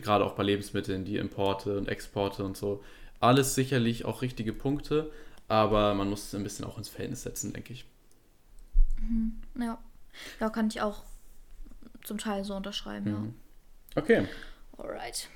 gerade 0.00 0.24
auch 0.24 0.34
bei 0.34 0.42
Lebensmitteln, 0.42 1.04
die 1.04 1.16
Importe 1.16 1.78
und 1.78 1.88
Exporte 1.88 2.44
und 2.44 2.56
so. 2.56 2.82
Alles 3.18 3.54
sicherlich 3.54 4.04
auch 4.04 4.22
richtige 4.22 4.52
Punkte, 4.52 5.10
aber 5.48 5.94
man 5.94 6.08
muss 6.08 6.26
es 6.26 6.34
ein 6.34 6.42
bisschen 6.42 6.64
auch 6.64 6.78
ins 6.78 6.88
Verhältnis 6.88 7.22
setzen, 7.22 7.52
denke 7.52 7.72
ich. 7.72 7.84
Mhm, 9.00 9.40
ja. 9.60 9.78
Ja, 10.40 10.50
kann 10.50 10.68
ich 10.68 10.80
auch 10.80 11.04
zum 12.04 12.18
Teil 12.18 12.44
so 12.44 12.54
unterschreiben, 12.54 13.10
mhm. 13.10 13.34
ja. 13.94 14.02
Okay. 14.02 14.28
Alright. 14.78 15.28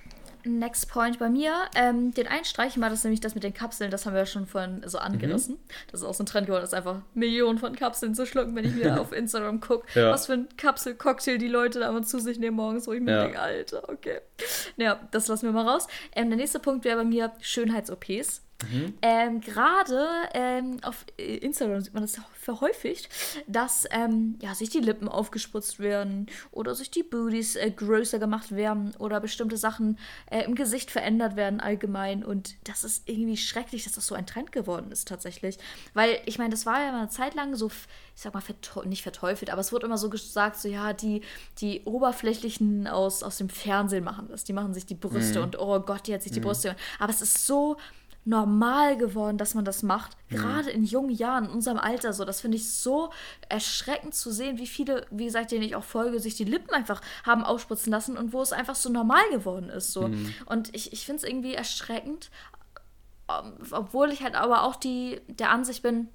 Next 0.45 0.90
Point 0.90 1.18
bei 1.18 1.28
mir. 1.28 1.55
Ähm, 1.74 2.12
den 2.12 2.26
einen 2.26 2.45
streichen 2.45 2.82
war 2.82 2.90
das 2.90 3.05
nämlich 3.05 3.20
das 3.20 3.34
mit 3.34 3.45
den 3.45 3.55
Kapseln, 3.55 3.90
das 3.90 4.07
haben 4.07 4.12
wir 4.12 4.20
ja 4.20 4.26
schon 4.26 4.47
vorhin 4.47 4.82
so 4.86 4.99
angerissen. 4.99 5.55
Mhm. 5.55 5.61
Das 5.90 6.01
ist 6.01 6.07
auch 6.07 6.14
so 6.14 6.22
ein 6.22 6.26
Trend 6.26 6.47
geworden, 6.47 6.64
ist 6.64 6.74
einfach 6.74 7.01
Millionen 7.14 7.59
von 7.59 7.74
Kapseln 7.74 8.14
zu 8.14 8.26
schlucken, 8.26 8.55
wenn 8.55 8.64
ich 8.64 8.74
mir 8.74 9.01
auf 9.01 9.12
Instagram 9.12 9.61
gucke, 9.61 9.86
ja. 9.99 10.11
was 10.11 10.26
für 10.26 10.34
ein 10.34 10.49
Kapselcocktail 10.57 11.38
die 11.38 11.49
Leute 11.49 11.80
da 11.80 11.88
immer 11.88 12.03
zu 12.03 12.18
sich 12.18 12.38
nehmen 12.38 12.57
morgens, 12.57 12.86
wo 12.86 12.92
ich 12.92 13.01
mir 13.01 13.12
ja. 13.12 13.22
denke, 13.24 13.40
Alter, 13.40 13.88
okay. 13.88 14.20
Ja, 14.76 15.01
das 15.11 15.28
lassen 15.28 15.47
wir 15.47 15.53
mal 15.53 15.68
raus. 15.68 15.86
Ähm, 16.14 16.28
der 16.28 16.36
nächste 16.36 16.59
Punkt 16.59 16.84
wäre 16.84 16.99
bei 16.99 17.05
mir 17.05 17.32
Schönheits-OPs. 17.40 18.42
Mhm. 18.70 18.94
Ähm, 19.02 19.40
Gerade 19.40 20.07
ähm, 20.32 20.78
auf 20.82 21.05
Instagram 21.16 21.80
sieht 21.80 21.94
man 21.94 22.02
das 22.02 22.20
verhäufigt, 22.34 23.09
dass 23.46 23.86
ähm, 23.90 24.38
ja, 24.40 24.55
sich 24.55 24.70
die 24.70 24.80
Lippen 24.80 25.09
aufgespritzt 25.09 25.80
werden 25.80 26.26
oder 26.50 26.74
sich 26.74 26.90
die 26.90 27.02
Booties 27.02 27.57
äh, 27.57 27.70
größer 27.70 28.18
gemacht 28.18 28.55
werden 28.55 28.94
oder 28.98 29.20
bestimmte 29.20 29.57
Sachen 29.57 29.98
äh, 30.30 30.44
im 30.44 30.55
Gesicht 30.55 30.90
verändert 30.90 31.36
werden 31.36 31.61
allgemein. 31.61 32.24
Und 32.24 32.55
das 32.64 32.84
ist 32.84 33.09
irgendwie 33.09 33.36
schrecklich, 33.36 33.84
dass 33.84 33.94
das 33.94 34.07
so 34.07 34.14
ein 34.14 34.26
Trend 34.26 34.52
geworden 34.52 34.92
ist 34.92 35.09
tatsächlich. 35.09 35.59
Weil 35.92 36.20
ich 36.26 36.38
meine, 36.38 36.50
das 36.50 36.66
war 36.66 36.80
ja 36.80 36.92
mal 36.92 36.98
eine 37.00 37.09
Zeit 37.09 37.34
lang 37.34 37.55
so, 37.57 37.68
ich 37.68 38.22
sag 38.22 38.34
mal, 38.34 38.40
verteufelt, 38.40 38.88
nicht 38.88 39.02
verteufelt, 39.02 39.50
aber 39.50 39.61
es 39.61 39.72
wurde 39.72 39.86
immer 39.86 39.98
so 39.98 40.11
gesagt, 40.11 40.57
so 40.57 40.68
ja, 40.68 40.92
die, 40.92 41.22
die 41.59 41.82
Oberflächlichen 41.84 42.86
aus, 42.86 43.22
aus 43.22 43.38
dem 43.38 43.48
Fernsehen 43.48 44.05
machen 44.05 44.28
das. 44.28 44.44
Die 44.44 44.52
machen 44.52 44.74
sich 44.74 44.86
die 44.86 44.94
Brüste 44.94 45.38
mhm. 45.38 45.44
und 45.44 45.59
oh 45.59 45.80
Gott, 45.80 46.07
die 46.07 46.14
hat 46.14 46.22
sich 46.22 46.32
die 46.32 46.40
mhm. 46.40 46.44
Brüste. 46.44 46.76
Aber 46.98 47.12
es 47.12 47.20
ist 47.20 47.46
so 47.46 47.76
normal 48.25 48.97
geworden, 48.97 49.37
dass 49.37 49.55
man 49.55 49.64
das 49.64 49.83
macht. 49.83 50.16
Mhm. 50.29 50.37
Gerade 50.37 50.70
in 50.70 50.85
jungen 50.85 51.11
Jahren, 51.11 51.45
in 51.45 51.51
unserem 51.51 51.79
Alter 51.79 52.12
so. 52.12 52.25
Das 52.25 52.41
finde 52.41 52.57
ich 52.57 52.72
so 52.72 53.11
erschreckend 53.49 54.14
zu 54.14 54.31
sehen, 54.31 54.59
wie 54.59 54.66
viele, 54.66 55.07
wie 55.11 55.27
gesagt, 55.27 55.51
denen 55.51 55.62
ich 55.62 55.77
auch 55.77 55.85
folge, 55.85 56.20
sich 56.20 56.35
die 56.35 56.45
Lippen 56.45 56.72
einfach 56.72 57.03
haben 57.25 57.45
ausspritzen 57.45 57.93
lassen 57.93 58.16
und 58.16 58.33
wo 58.33 58.41
es 58.41 58.53
einfach 58.53 58.75
so 58.75 58.91
normal 58.91 59.29
geworden 59.31 59.68
ist. 59.68 59.93
So. 59.93 60.09
Mhm. 60.09 60.35
Und 60.47 60.75
ich, 60.75 60.93
ich 60.93 61.05
finde 61.05 61.22
es 61.22 61.29
irgendwie 61.29 61.55
erschreckend, 61.55 62.31
obwohl 63.70 64.11
ich 64.11 64.22
halt 64.22 64.35
aber 64.35 64.62
auch 64.62 64.77
die, 64.77 65.20
der 65.29 65.51
Ansicht 65.51 65.83
bin, 65.83 66.09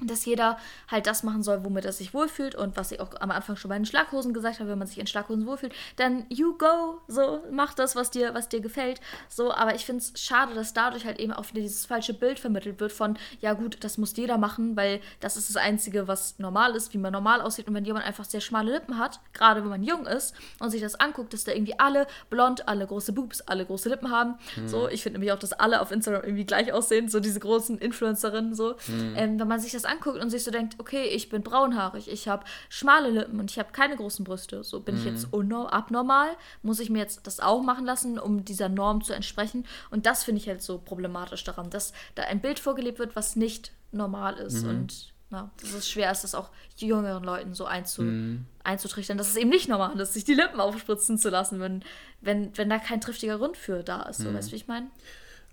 dass 0.00 0.24
jeder 0.24 0.58
halt 0.88 1.06
das 1.06 1.22
machen 1.22 1.42
soll, 1.42 1.64
womit 1.64 1.84
er 1.84 1.92
sich 1.92 2.14
wohlfühlt 2.14 2.54
und 2.54 2.76
was 2.76 2.92
ich 2.92 3.00
auch 3.00 3.20
am 3.20 3.30
Anfang 3.30 3.56
schon 3.56 3.68
bei 3.68 3.76
den 3.76 3.86
Schlaghosen 3.86 4.34
gesagt 4.34 4.60
habe, 4.60 4.70
wenn 4.70 4.78
man 4.78 4.88
sich 4.88 4.98
in 4.98 5.06
Schlaghosen 5.06 5.46
wohlfühlt, 5.46 5.74
dann 5.96 6.26
you 6.28 6.56
go, 6.58 7.00
so 7.08 7.40
mach 7.50 7.74
das, 7.74 7.96
was 7.96 8.10
dir, 8.10 8.34
was 8.34 8.48
dir 8.48 8.60
gefällt, 8.60 9.00
so. 9.28 9.52
Aber 9.52 9.74
ich 9.74 9.84
finde 9.84 10.02
es 10.02 10.20
schade, 10.20 10.54
dass 10.54 10.74
dadurch 10.74 11.04
halt 11.04 11.18
eben 11.18 11.32
auch 11.32 11.48
wieder 11.50 11.60
dieses 11.60 11.86
falsche 11.86 12.14
Bild 12.14 12.38
vermittelt 12.38 12.80
wird 12.80 12.92
von, 12.92 13.16
ja 13.40 13.52
gut, 13.52 13.78
das 13.82 13.98
muss 13.98 14.16
jeder 14.16 14.38
machen, 14.38 14.76
weil 14.76 15.00
das 15.20 15.36
ist 15.36 15.48
das 15.48 15.56
Einzige, 15.56 16.08
was 16.08 16.38
normal 16.38 16.74
ist, 16.74 16.92
wie 16.92 16.98
man 16.98 17.12
normal 17.12 17.40
aussieht. 17.40 17.68
Und 17.68 17.74
wenn 17.74 17.84
jemand 17.84 18.04
einfach 18.04 18.24
sehr 18.24 18.40
schmale 18.40 18.72
Lippen 18.72 18.98
hat, 18.98 19.20
gerade 19.32 19.62
wenn 19.62 19.70
man 19.70 19.82
jung 19.82 20.06
ist 20.06 20.34
und 20.58 20.70
sich 20.70 20.80
das 20.80 20.94
anguckt, 20.96 21.32
dass 21.32 21.44
da 21.44 21.52
irgendwie 21.52 21.78
alle 21.78 22.06
blond, 22.30 22.68
alle 22.68 22.86
große 22.86 23.12
Boobs, 23.12 23.40
alle 23.42 23.64
große 23.64 23.88
Lippen 23.88 24.10
haben, 24.10 24.34
mhm. 24.56 24.68
so. 24.68 24.88
Ich 24.88 25.02
finde 25.02 25.18
nämlich 25.18 25.32
auch, 25.32 25.38
dass 25.38 25.52
alle 25.52 25.80
auf 25.80 25.90
Instagram 25.90 26.22
irgendwie 26.24 26.44
gleich 26.44 26.72
aussehen, 26.72 27.08
so 27.08 27.20
diese 27.20 27.40
großen 27.40 27.78
Influencerinnen, 27.78 28.54
so. 28.54 28.74
Mhm. 28.88 29.14
Ähm, 29.16 29.40
wenn 29.40 29.48
man 29.48 29.60
sich 29.60 29.72
das 29.72 29.84
das 29.84 29.90
anguckt 29.94 30.22
und 30.22 30.30
sich 30.30 30.44
so 30.44 30.50
denkt, 30.50 30.76
okay, 30.78 31.04
ich 31.04 31.28
bin 31.28 31.42
braunhaarig, 31.42 32.08
ich 32.10 32.28
habe 32.28 32.44
schmale 32.68 33.10
Lippen 33.10 33.40
und 33.40 33.50
ich 33.50 33.58
habe 33.58 33.72
keine 33.72 33.96
großen 33.96 34.24
Brüste. 34.24 34.64
So 34.64 34.80
bin 34.80 34.94
mhm. 34.94 35.00
ich 35.00 35.06
jetzt 35.06 35.28
abnormal, 35.32 36.28
muss 36.62 36.80
ich 36.80 36.90
mir 36.90 36.98
jetzt 36.98 37.26
das 37.26 37.40
auch 37.40 37.62
machen 37.62 37.84
lassen, 37.84 38.18
um 38.18 38.44
dieser 38.44 38.68
Norm 38.68 39.02
zu 39.02 39.12
entsprechen. 39.12 39.66
Und 39.90 40.06
das 40.06 40.24
finde 40.24 40.40
ich 40.40 40.48
halt 40.48 40.62
so 40.62 40.78
problematisch 40.78 41.44
daran, 41.44 41.70
dass 41.70 41.92
da 42.14 42.24
ein 42.24 42.40
Bild 42.40 42.58
vorgelebt 42.58 42.98
wird, 42.98 43.16
was 43.16 43.36
nicht 43.36 43.72
normal 43.92 44.36
ist. 44.36 44.64
Mhm. 44.64 44.70
Und 44.70 45.14
na, 45.30 45.50
das 45.60 45.72
ist 45.72 45.90
schwer 45.90 46.12
ist, 46.12 46.22
das 46.22 46.34
auch 46.34 46.50
jüngeren 46.76 47.24
Leuten 47.24 47.54
so 47.54 47.64
einzu, 47.64 48.02
mhm. 48.02 48.46
einzutrichtern, 48.62 49.18
dass 49.18 49.30
es 49.30 49.36
eben 49.36 49.50
nicht 49.50 49.68
normal 49.68 49.98
ist, 49.98 50.14
sich 50.14 50.24
die 50.24 50.34
Lippen 50.34 50.60
aufspritzen 50.60 51.18
zu 51.18 51.28
lassen, 51.30 51.60
wenn, 51.60 51.82
wenn, 52.20 52.56
wenn 52.56 52.70
da 52.70 52.78
kein 52.78 53.00
triftiger 53.00 53.38
Grund 53.38 53.56
für 53.56 53.82
da 53.82 54.02
ist. 54.02 54.18
So, 54.18 54.30
mhm. 54.30 54.34
weißt 54.34 54.48
du, 54.48 54.52
wie 54.52 54.56
ich 54.56 54.68
meine? 54.68 54.88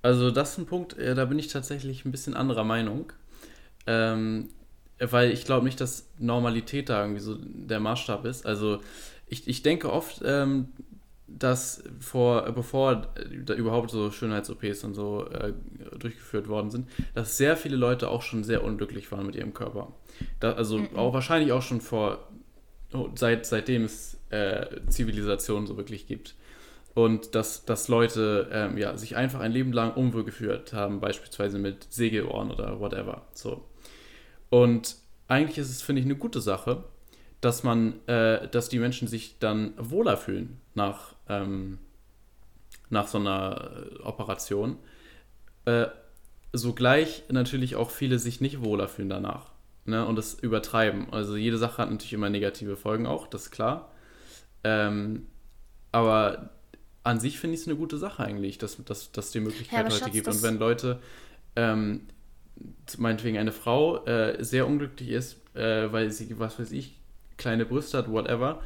Also, 0.04 0.32
das 0.32 0.52
ist 0.52 0.58
ein 0.58 0.66
Punkt, 0.66 0.98
äh, 0.98 1.16
da 1.16 1.26
bin 1.26 1.38
ich 1.40 1.48
tatsächlich 1.48 2.06
ein 2.06 2.12
bisschen 2.12 2.36
anderer 2.36 2.64
Meinung. 2.64 3.12
Ähm, 3.88 4.50
weil 5.00 5.32
ich 5.32 5.46
glaube 5.46 5.66
nicht, 5.66 5.82
dass 5.82 6.08
Normalität 6.20 6.90
da 6.90 7.02
irgendwie 7.02 7.22
so 7.22 7.36
der 7.40 7.80
Maßstab 7.80 8.26
ist. 8.26 8.46
Also 8.46 8.80
ich, 9.28 9.48
ich 9.48 9.64
denke 9.64 9.92
oft, 9.92 10.22
ähm, 10.24 10.70
dass 11.28 11.84
vor, 12.00 12.44
bevor 12.52 13.08
da 13.46 13.54
überhaupt 13.54 13.90
so 13.92 14.12
Schönheits-OPs 14.12 14.84
und 14.84 14.94
so 14.94 15.26
äh, 15.28 15.54
durchgeführt 15.98 16.48
worden 16.48 16.70
sind, 16.70 16.90
dass 17.16 17.38
sehr 17.38 17.56
viele 17.58 17.78
Leute 17.78 18.10
auch 18.10 18.22
schon 18.22 18.44
sehr 18.44 18.64
unglücklich 18.64 19.12
waren 19.12 19.26
mit 19.26 19.36
ihrem 19.36 19.54
Körper. 19.54 19.94
Da, 20.40 20.54
also 20.54 20.78
mhm. 20.78 20.96
auch 20.96 21.14
wahrscheinlich 21.14 21.52
auch 21.52 21.62
schon 21.62 21.82
vor, 21.82 22.28
oh, 22.94 23.10
seit, 23.16 23.46
seitdem 23.46 23.86
es 23.86 24.20
äh, 24.30 24.66
Zivilisation 24.88 25.68
so 25.68 25.78
wirklich 25.78 26.08
gibt. 26.08 26.36
Und 26.94 27.36
dass, 27.36 27.64
dass 27.64 27.88
Leute 27.88 28.50
ähm, 28.52 28.78
ja, 28.78 28.98
sich 28.98 29.16
einfach 29.16 29.40
ein 29.40 29.54
Leben 29.54 29.72
lang 29.72 29.94
unwohl 29.94 30.26
geführt 30.26 30.74
haben, 30.74 31.00
beispielsweise 31.00 31.58
mit 31.58 31.88
Segelohren 31.90 32.52
oder 32.52 32.82
whatever. 32.82 33.26
So. 33.34 33.64
Und 34.52 34.98
eigentlich 35.28 35.58
ist 35.58 35.72
es, 35.72 35.82
finde 35.82 36.02
ich, 36.02 36.06
eine 36.06 36.18
gute 36.18 36.42
Sache, 36.42 36.84
dass 37.40 37.64
man, 37.64 38.06
äh, 38.08 38.48
dass 38.50 38.70
die 38.70 38.80
Menschen 38.80 39.08
sich 39.08 39.40
dann 39.40 39.74
wohler 39.78 40.18
fühlen 40.18 40.60
nach, 40.76 41.16
ähm, 41.28 41.80
nach 42.90 43.08
so 43.08 43.18
einer 43.18 43.88
äh, 44.00 44.04
Operation. 44.04 44.78
Äh, 45.66 45.88
sogleich 46.54 47.24
natürlich 47.30 47.78
auch 47.78 47.92
viele 47.92 48.20
sich 48.20 48.42
nicht 48.42 48.62
wohler 48.62 48.88
fühlen 48.90 49.10
danach. 49.10 49.52
Ne, 49.86 50.06
und 50.06 50.20
es 50.20 50.36
übertreiben. 50.36 51.12
Also 51.12 51.36
jede 51.36 51.58
Sache 51.58 51.80
hat 51.80 51.90
natürlich 51.90 52.14
immer 52.14 52.30
negative 52.30 52.78
Folgen 52.78 53.08
auch, 53.08 53.26
das 53.26 53.44
ist 53.44 53.52
klar. 53.52 53.92
Ähm, 54.64 55.26
aber 55.92 56.52
an 57.04 57.20
sich 57.20 57.40
finde 57.40 57.56
ich 57.56 57.62
es 57.62 57.68
eine 57.68 57.78
gute 57.78 57.98
Sache 57.98 58.24
eigentlich, 58.24 58.60
dass 58.60 58.78
es 58.78 58.86
dass, 58.86 59.12
dass 59.12 59.32
die 59.32 59.40
Möglichkeit 59.40 59.80
ja, 59.80 59.86
heute 59.86 59.96
Schatz, 59.96 60.12
gibt. 60.12 60.28
Und 60.28 60.44
wenn 60.44 60.60
Leute 60.60 61.00
ähm, 61.56 62.02
meinetwegen 62.98 63.38
eine 63.38 63.52
Frau 63.52 64.06
äh, 64.06 64.44
sehr 64.44 64.68
unglücklich 64.68 65.10
ist, 65.10 65.38
äh, 65.56 65.92
weil 65.92 66.12
sie, 66.12 66.40
was 66.40 66.60
weiß 66.60 66.72
ich, 66.72 66.98
kleine 67.38 67.66
Brüste 67.66 67.98
hat, 67.98 68.12
whatever, 68.12 68.62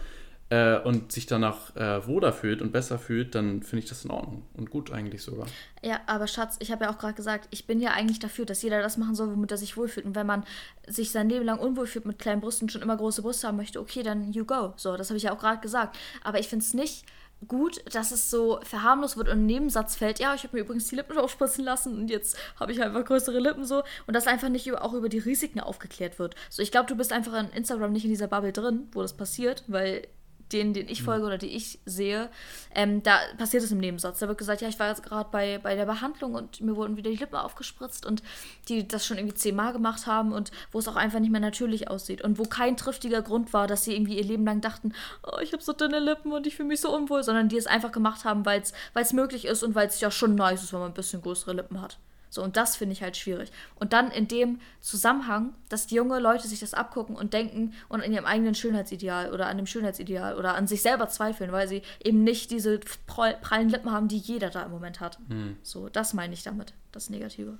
äh, 0.49 0.77
und 0.79 1.11
sich 1.11 1.25
danach 1.25 1.75
äh, 1.75 2.05
wohler 2.05 2.31
fühlt 2.31 2.61
und 2.61 2.71
besser 2.71 2.99
fühlt, 2.99 3.33
dann 3.33 3.63
finde 3.63 3.83
ich 3.83 3.89
das 3.89 4.05
in 4.05 4.11
Ordnung 4.11 4.43
und 4.53 4.69
gut 4.69 4.91
eigentlich 4.91 5.23
sogar. 5.23 5.47
Ja, 5.81 6.01
aber 6.05 6.27
Schatz, 6.27 6.57
ich 6.59 6.71
habe 6.71 6.85
ja 6.85 6.91
auch 6.91 6.99
gerade 6.99 7.15
gesagt, 7.15 7.47
ich 7.49 7.65
bin 7.65 7.79
ja 7.79 7.91
eigentlich 7.91 8.19
dafür, 8.19 8.45
dass 8.45 8.61
jeder 8.61 8.81
das 8.81 8.97
machen 8.97 9.15
soll, 9.15 9.31
womit 9.31 9.51
er 9.51 9.57
sich 9.57 9.75
wohlfühlt. 9.75 10.05
Und 10.05 10.15
wenn 10.15 10.27
man 10.27 10.43
sich 10.87 11.11
sein 11.11 11.29
Leben 11.29 11.45
lang 11.45 11.57
unwohl 11.57 11.87
fühlt 11.87 12.05
mit 12.05 12.19
kleinen 12.19 12.41
Brüsten, 12.41 12.69
schon 12.69 12.83
immer 12.83 12.97
große 12.97 13.23
Brüste 13.23 13.47
haben 13.47 13.57
möchte, 13.57 13.79
okay, 13.79 14.03
dann 14.03 14.33
you 14.33 14.45
go. 14.45 14.73
So, 14.75 14.95
das 14.97 15.09
habe 15.09 15.17
ich 15.17 15.23
ja 15.23 15.33
auch 15.33 15.39
gerade 15.39 15.61
gesagt. 15.61 15.97
Aber 16.23 16.39
ich 16.39 16.47
finde 16.47 16.63
es 16.63 16.73
nicht 16.75 17.05
gut, 17.47 17.81
dass 17.93 18.11
es 18.11 18.29
so 18.29 18.59
verharmlos 18.63 19.17
wird 19.17 19.27
und 19.27 19.39
ein 19.39 19.45
Nebensatz 19.45 19.95
fällt. 19.95 20.19
Ja, 20.19 20.33
ich 20.33 20.43
habe 20.43 20.55
mir 20.55 20.63
übrigens 20.63 20.87
die 20.87 20.95
Lippen 20.95 21.17
aufspritzen 21.17 21.63
lassen 21.63 21.97
und 21.97 22.09
jetzt 22.09 22.37
habe 22.59 22.71
ich 22.71 22.81
einfach 22.81 23.05
größere 23.05 23.39
Lippen 23.39 23.65
so. 23.65 23.83
Und 24.07 24.15
dass 24.15 24.27
einfach 24.27 24.49
nicht 24.49 24.71
auch 24.73 24.93
über 24.93 25.09
die 25.09 25.19
Risiken 25.19 25.59
aufgeklärt 25.59 26.19
wird. 26.19 26.35
So, 26.49 26.61
ich 26.61 26.71
glaube, 26.71 26.87
du 26.87 26.95
bist 26.95 27.13
einfach 27.13 27.33
in 27.39 27.49
Instagram 27.49 27.91
nicht 27.91 28.05
in 28.05 28.11
dieser 28.11 28.27
Bubble 28.27 28.53
drin, 28.53 28.87
wo 28.91 29.01
das 29.01 29.15
passiert, 29.15 29.63
weil 29.67 30.07
den, 30.51 30.73
den 30.73 30.87
ich 30.87 31.01
mhm. 31.01 31.05
folge 31.05 31.25
oder 31.25 31.37
die 31.37 31.55
ich 31.55 31.79
sehe, 31.85 32.29
ähm, 32.73 33.03
da 33.03 33.17
passiert 33.37 33.63
es 33.63 33.71
im 33.71 33.79
Nebensatz. 33.79 34.19
Da 34.19 34.27
wird 34.27 34.37
gesagt, 34.37 34.61
ja, 34.61 34.67
ich 34.67 34.79
war 34.79 34.89
jetzt 34.89 35.03
gerade 35.03 35.29
bei, 35.31 35.57
bei 35.57 35.75
der 35.75 35.85
Behandlung 35.85 36.35
und 36.35 36.61
mir 36.61 36.75
wurden 36.75 36.97
wieder 36.97 37.09
die 37.09 37.17
Lippen 37.17 37.35
aufgespritzt 37.35 38.05
und 38.05 38.21
die 38.67 38.87
das 38.87 39.05
schon 39.05 39.17
irgendwie 39.17 39.35
zehnmal 39.35 39.73
gemacht 39.73 40.07
haben 40.07 40.31
und 40.31 40.51
wo 40.71 40.79
es 40.79 40.87
auch 40.87 40.95
einfach 40.95 41.19
nicht 41.19 41.31
mehr 41.31 41.41
natürlich 41.41 41.89
aussieht 41.89 42.21
und 42.21 42.37
wo 42.37 42.43
kein 42.43 42.77
triftiger 42.77 43.21
Grund 43.21 43.53
war, 43.53 43.67
dass 43.67 43.83
sie 43.83 43.95
irgendwie 43.95 44.17
ihr 44.17 44.25
Leben 44.25 44.45
lang 44.45 44.61
dachten, 44.61 44.93
oh, 45.23 45.39
ich 45.41 45.53
habe 45.53 45.63
so 45.63 45.73
dünne 45.73 45.99
Lippen 45.99 46.31
und 46.31 46.47
ich 46.47 46.55
fühle 46.55 46.69
mich 46.69 46.81
so 46.81 46.95
unwohl, 46.95 47.23
sondern 47.23 47.49
die 47.49 47.57
es 47.57 47.67
einfach 47.67 47.91
gemacht 47.91 48.25
haben, 48.25 48.45
weil 48.45 48.61
es 48.61 49.13
möglich 49.13 49.45
ist 49.45 49.63
und 49.63 49.75
weil 49.75 49.87
es 49.87 49.99
ja 49.99 50.11
schon 50.11 50.35
nice 50.35 50.63
ist, 50.63 50.73
wenn 50.73 50.79
man 50.79 50.91
ein 50.91 50.95
bisschen 50.95 51.21
größere 51.21 51.53
Lippen 51.53 51.81
hat. 51.81 51.97
So, 52.35 52.43
und 52.43 52.57
das 52.57 52.75
finde 52.75 52.91
ich 52.91 53.01
halt 53.01 53.15
schwierig. 53.15 53.49
Und 53.75 53.93
dann 53.93 54.11
in 54.11 54.27
dem 54.27 54.59
Zusammenhang, 54.81 55.55
dass 55.69 55.87
die 55.87 55.95
junge 55.95 56.19
Leute 56.19 56.49
sich 56.49 56.59
das 56.59 56.73
abgucken 56.73 57.15
und 57.15 57.33
denken 57.33 57.73
und 57.87 58.01
in 58.01 58.11
ihrem 58.11 58.25
eigenen 58.25 58.53
Schönheitsideal 58.53 59.33
oder 59.33 59.47
an 59.47 59.55
dem 59.55 59.65
Schönheitsideal 59.65 60.37
oder 60.37 60.55
an 60.55 60.67
sich 60.67 60.81
selber 60.81 61.07
zweifeln, 61.07 61.53
weil 61.53 61.69
sie 61.69 61.81
eben 62.03 62.25
nicht 62.25 62.51
diese 62.51 62.81
prallen 63.07 63.69
Lippen 63.69 63.89
haben, 63.89 64.09
die 64.09 64.17
jeder 64.17 64.49
da 64.49 64.63
im 64.63 64.71
Moment 64.71 64.99
hat. 64.99 65.17
Mhm. 65.29 65.55
So, 65.63 65.87
das 65.87 66.13
meine 66.13 66.33
ich 66.33 66.43
damit, 66.43 66.73
das 66.91 67.09
Negative. 67.09 67.57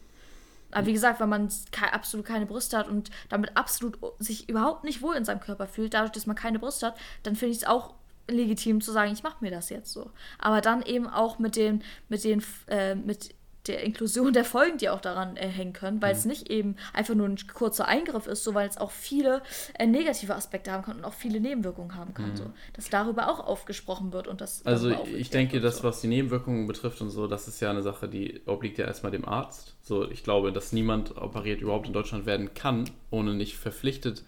Aber 0.72 0.86
wie 0.88 0.94
gesagt, 0.94 1.22
wenn 1.22 1.30
man 1.30 1.48
ke 1.72 1.94
absolut 1.94 2.26
keine 2.26 2.46
Brüste 2.46 2.78
hat 2.78 2.90
und 2.90 3.10
damit 3.30 3.56
absolut 3.56 3.98
sich 4.20 4.50
überhaupt 4.50 4.84
nicht 4.84 5.02
wohl 5.02 5.16
in 5.16 5.24
seinem 5.24 5.40
Körper 5.40 5.68
fühlt, 5.68 5.94
dadurch, 5.94 6.12
dass 6.12 6.26
man 6.26 6.36
keine 6.36 6.60
Brüste 6.60 6.88
hat, 6.88 6.98
dann 7.24 7.38
finde 7.38 7.54
ich 7.54 7.60
es 7.60 7.68
auch 7.68 7.94
legitim 8.28 8.82
zu 8.82 8.92
sagen, 8.92 9.14
ich 9.14 9.24
mache 9.24 9.38
mir 9.40 9.52
das 9.52 9.70
jetzt 9.70 9.94
so. 9.94 10.12
Aber 10.38 10.60
dann 10.60 10.82
eben 10.82 11.08
auch 11.08 11.40
mit 11.40 11.56
den, 11.56 11.82
mit 12.10 12.26
den, 12.26 12.44
äh, 12.68 12.96
mit 12.96 13.34
der 13.68 13.84
Inklusion 13.84 14.34
der 14.34 14.46
Folgen, 14.46 14.78
die 14.78 14.90
auch 14.90 15.02
daran 15.02 15.38
äh, 15.38 15.48
hängen 15.48 15.74
können, 15.74 16.02
weil 16.02 16.14
mhm. 16.14 16.20
es 16.20 16.26
nicht 16.26 16.50
eben 16.50 16.76
einfach 16.94 17.16
nur 17.16 17.28
ein 17.28 17.38
kurzer 17.54 17.88
Eingriff 17.88 18.28
ist, 18.28 18.44
so 18.44 18.54
weil 18.54 18.68
es 18.68 18.78
auch 18.78 18.92
viele 18.92 19.42
äh, 19.78 19.88
negative 19.88 20.36
Aspekte 20.36 20.72
haben 20.72 20.84
kann 20.84 20.98
und 20.98 21.06
auch 21.06 21.14
viele 21.14 21.40
Nebenwirkungen 21.40 21.96
haben 21.96 22.14
kann. 22.14 22.32
Mhm. 22.32 22.36
So, 22.38 22.44
dass 22.74 22.90
darüber 22.90 23.30
auch 23.30 23.46
aufgesprochen 23.46 24.14
wird 24.14 24.28
und 24.28 24.42
das. 24.42 24.66
Also 24.66 24.92
ich 25.16 25.30
denke, 25.30 25.60
das, 25.60 25.84
was 25.84 26.02
die 26.02 26.08
Nebenwirkungen 26.08 26.68
betrifft 26.68 27.02
und 27.02 27.10
so, 27.10 27.28
das 27.28 27.48
ist 27.48 27.60
ja 27.60 27.70
eine 27.70 27.84
Sache, 27.84 28.08
die 28.08 28.42
obliegt 28.46 28.78
ja 28.78 28.86
erstmal 28.86 29.12
dem 29.12 29.26
Arzt. 29.26 29.76
So, 29.82 30.10
ich 30.10 30.24
glaube, 30.24 30.52
dass 30.52 30.72
niemand 30.72 31.18
operiert 31.18 31.62
überhaupt 31.62 31.88
in 31.88 31.94
Deutschland 31.94 32.26
werden 32.26 32.54
kann, 32.54 32.90
ohne 33.12 33.34
nicht 33.34 33.58
verpflichtet 33.58 34.24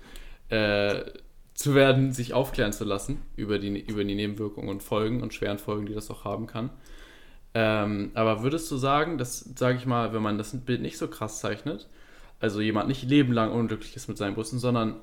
äh, 0.49 1.01
zu 1.53 1.73
werden, 1.73 2.11
sich 2.11 2.33
aufklären 2.33 2.71
zu 2.71 2.85
lassen 2.85 3.21
über 3.35 3.57
die, 3.57 3.79
über 3.79 4.03
die 4.03 4.15
Nebenwirkungen 4.15 4.69
und 4.69 4.83
Folgen 4.83 5.21
und 5.23 5.33
schweren 5.33 5.57
Folgen, 5.57 5.87
die 5.87 5.93
das 5.93 6.11
auch 6.11 6.23
haben 6.23 6.45
kann. 6.45 6.69
Ähm, 7.53 8.11
aber 8.13 8.43
würdest 8.43 8.69
du 8.71 8.77
sagen, 8.77 9.17
dass, 9.17 9.39
sage 9.55 9.77
ich 9.77 9.85
mal, 9.85 10.13
wenn 10.13 10.21
man 10.21 10.37
das 10.37 10.55
Bild 10.57 10.81
nicht 10.81 10.97
so 10.97 11.07
krass 11.07 11.39
zeichnet, 11.39 11.87
also 12.39 12.61
jemand 12.61 12.87
nicht 12.87 13.03
lebenlang 13.03 13.51
unglücklich 13.51 13.95
ist 13.95 14.07
mit 14.07 14.17
seinen 14.17 14.35
Brüsten, 14.35 14.59
sondern 14.59 14.95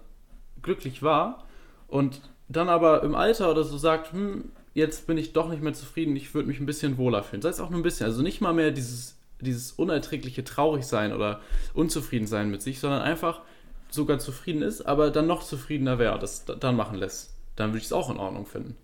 glücklich 0.63 1.03
war 1.03 1.45
und 1.89 2.21
dann 2.49 2.69
aber 2.69 3.03
im 3.03 3.15
Alter 3.15 3.51
oder 3.51 3.65
so 3.65 3.77
sagt, 3.77 4.13
hm, 4.13 4.53
jetzt 4.75 5.07
bin 5.07 5.19
ich 5.19 5.33
doch 5.33 5.49
nicht 5.49 5.63
mehr 5.63 5.73
zufrieden, 5.73 6.17
ich 6.17 6.35
würde 6.35 6.49
mich 6.49 6.61
ein 6.61 6.67
bisschen 6.67 6.99
wohler 6.99 7.23
fühlen. 7.23 7.43
Sei 7.43 7.49
es 7.49 7.61
auch 7.61 7.71
nur 7.71 7.81
ein 7.81 7.85
bisschen, 7.85 8.07
also 8.07 8.23
nicht 8.23 8.41
mal 8.41 8.53
mehr 8.53 8.71
dieses, 8.71 9.17
dieses 9.41 9.73
unerträgliche 9.73 10.45
Traurigsein 10.45 11.13
oder 11.13 11.41
Unzufriedensein 11.73 12.51
mit 12.51 12.63
sich, 12.63 12.81
sondern 12.81 13.03
einfach 13.03 13.41
sogar 13.91 14.19
zufrieden 14.19 14.63
ist, 14.63 14.83
aber 14.83 15.11
dann 15.11 15.27
noch 15.27 15.43
zufriedener 15.43 15.99
wäre, 15.99 16.19
das 16.19 16.45
dann 16.45 16.77
machen 16.77 16.99
lässt. 16.99 17.35
Dann 17.57 17.71
würde 17.71 17.79
ich 17.79 17.85
es 17.85 17.93
auch 17.93 18.11
in 18.11 18.17
Ordnung 18.17 18.47
finden. 18.47 18.77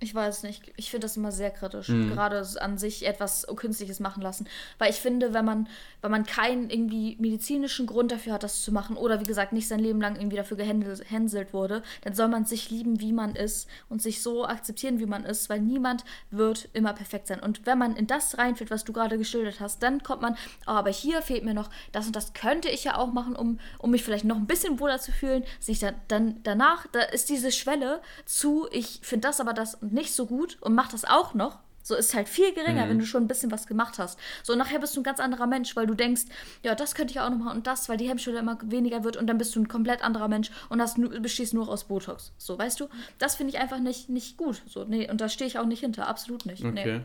Ich 0.00 0.14
weiß 0.14 0.44
nicht. 0.44 0.62
Ich 0.76 0.90
finde 0.90 1.06
das 1.06 1.16
immer 1.16 1.32
sehr 1.32 1.50
kritisch. 1.50 1.88
Mhm. 1.88 2.10
Gerade 2.10 2.46
an 2.60 2.78
sich 2.78 3.04
etwas 3.04 3.46
Künstliches 3.56 3.98
machen 3.98 4.22
lassen. 4.22 4.46
Weil 4.78 4.90
ich 4.90 4.96
finde, 4.96 5.34
wenn 5.34 5.44
man, 5.44 5.68
wenn 6.02 6.12
man 6.12 6.24
keinen 6.24 6.70
irgendwie 6.70 7.16
medizinischen 7.18 7.86
Grund 7.86 8.12
dafür 8.12 8.34
hat, 8.34 8.44
das 8.44 8.62
zu 8.62 8.70
machen, 8.70 8.96
oder 8.96 9.20
wie 9.20 9.24
gesagt, 9.24 9.52
nicht 9.52 9.66
sein 9.66 9.80
Leben 9.80 10.00
lang 10.00 10.14
irgendwie 10.14 10.36
dafür 10.36 10.56
gehänselt 10.56 11.52
wurde, 11.52 11.82
dann 12.02 12.14
soll 12.14 12.28
man 12.28 12.44
sich 12.44 12.70
lieben, 12.70 13.00
wie 13.00 13.12
man 13.12 13.34
ist 13.34 13.68
und 13.88 14.00
sich 14.00 14.22
so 14.22 14.46
akzeptieren, 14.46 15.00
wie 15.00 15.06
man 15.06 15.24
ist, 15.24 15.50
weil 15.50 15.60
niemand 15.60 16.04
wird 16.30 16.68
immer 16.74 16.92
perfekt 16.92 17.26
sein. 17.26 17.40
Und 17.40 17.66
wenn 17.66 17.78
man 17.78 17.96
in 17.96 18.06
das 18.06 18.38
reinfällt, 18.38 18.70
was 18.70 18.84
du 18.84 18.92
gerade 18.92 19.18
geschildert 19.18 19.58
hast, 19.58 19.82
dann 19.82 20.04
kommt 20.04 20.22
man, 20.22 20.34
oh, 20.66 20.72
aber 20.72 20.90
hier 20.90 21.22
fehlt 21.22 21.44
mir 21.44 21.54
noch 21.54 21.70
das 21.90 22.06
und 22.06 22.14
das 22.14 22.34
könnte 22.34 22.68
ich 22.68 22.84
ja 22.84 22.96
auch 22.96 23.12
machen, 23.12 23.34
um, 23.34 23.58
um 23.78 23.90
mich 23.90 24.04
vielleicht 24.04 24.24
noch 24.24 24.36
ein 24.36 24.46
bisschen 24.46 24.78
wohler 24.78 25.00
zu 25.00 25.10
fühlen. 25.10 25.42
Sich 25.58 25.80
dann, 25.80 25.96
dann 26.06 26.40
danach, 26.44 26.86
da 26.92 27.00
ist 27.00 27.28
diese 27.28 27.50
Schwelle 27.50 28.00
zu, 28.26 28.68
ich 28.70 29.00
finde 29.02 29.26
das 29.26 29.40
aber 29.40 29.52
das 29.52 29.78
nicht 29.92 30.14
so 30.14 30.26
gut 30.26 30.58
und 30.60 30.74
macht 30.74 30.92
das 30.92 31.04
auch 31.04 31.34
noch, 31.34 31.58
so 31.88 31.94
ist 31.94 32.14
halt 32.14 32.28
viel 32.28 32.52
geringer, 32.52 32.84
mhm. 32.84 32.90
wenn 32.90 32.98
du 32.98 33.06
schon 33.06 33.24
ein 33.24 33.28
bisschen 33.28 33.50
was 33.50 33.66
gemacht 33.66 33.98
hast. 33.98 34.18
So, 34.42 34.52
und 34.52 34.58
nachher 34.58 34.78
bist 34.78 34.94
du 34.94 35.00
ein 35.00 35.04
ganz 35.04 35.20
anderer 35.20 35.46
Mensch, 35.46 35.74
weil 35.74 35.86
du 35.86 35.94
denkst, 35.94 36.22
ja, 36.62 36.74
das 36.74 36.94
könnte 36.94 37.12
ich 37.12 37.20
auch 37.20 37.30
noch 37.30 37.38
machen 37.38 37.58
und 37.58 37.66
das, 37.66 37.88
weil 37.88 37.96
die 37.96 38.08
Hemmschwelle 38.08 38.38
immer 38.38 38.58
weniger 38.62 39.04
wird 39.04 39.16
und 39.16 39.26
dann 39.26 39.38
bist 39.38 39.56
du 39.56 39.60
ein 39.60 39.68
komplett 39.68 40.04
anderer 40.04 40.28
Mensch 40.28 40.50
und 40.68 40.82
hast, 40.82 40.98
bestehst 41.22 41.54
nur 41.54 41.68
aus 41.68 41.84
Botox. 41.84 42.32
So, 42.36 42.58
weißt 42.58 42.78
du? 42.80 42.88
Das 43.18 43.36
finde 43.36 43.54
ich 43.54 43.60
einfach 43.60 43.78
nicht, 43.78 44.10
nicht 44.10 44.36
gut. 44.36 44.62
So, 44.66 44.84
nee, 44.84 45.10
und 45.10 45.20
da 45.20 45.28
stehe 45.28 45.48
ich 45.48 45.58
auch 45.58 45.64
nicht 45.64 45.80
hinter, 45.80 46.06
absolut 46.06 46.44
nicht. 46.44 46.62
Okay. 46.62 46.98
Nee. 46.98 47.00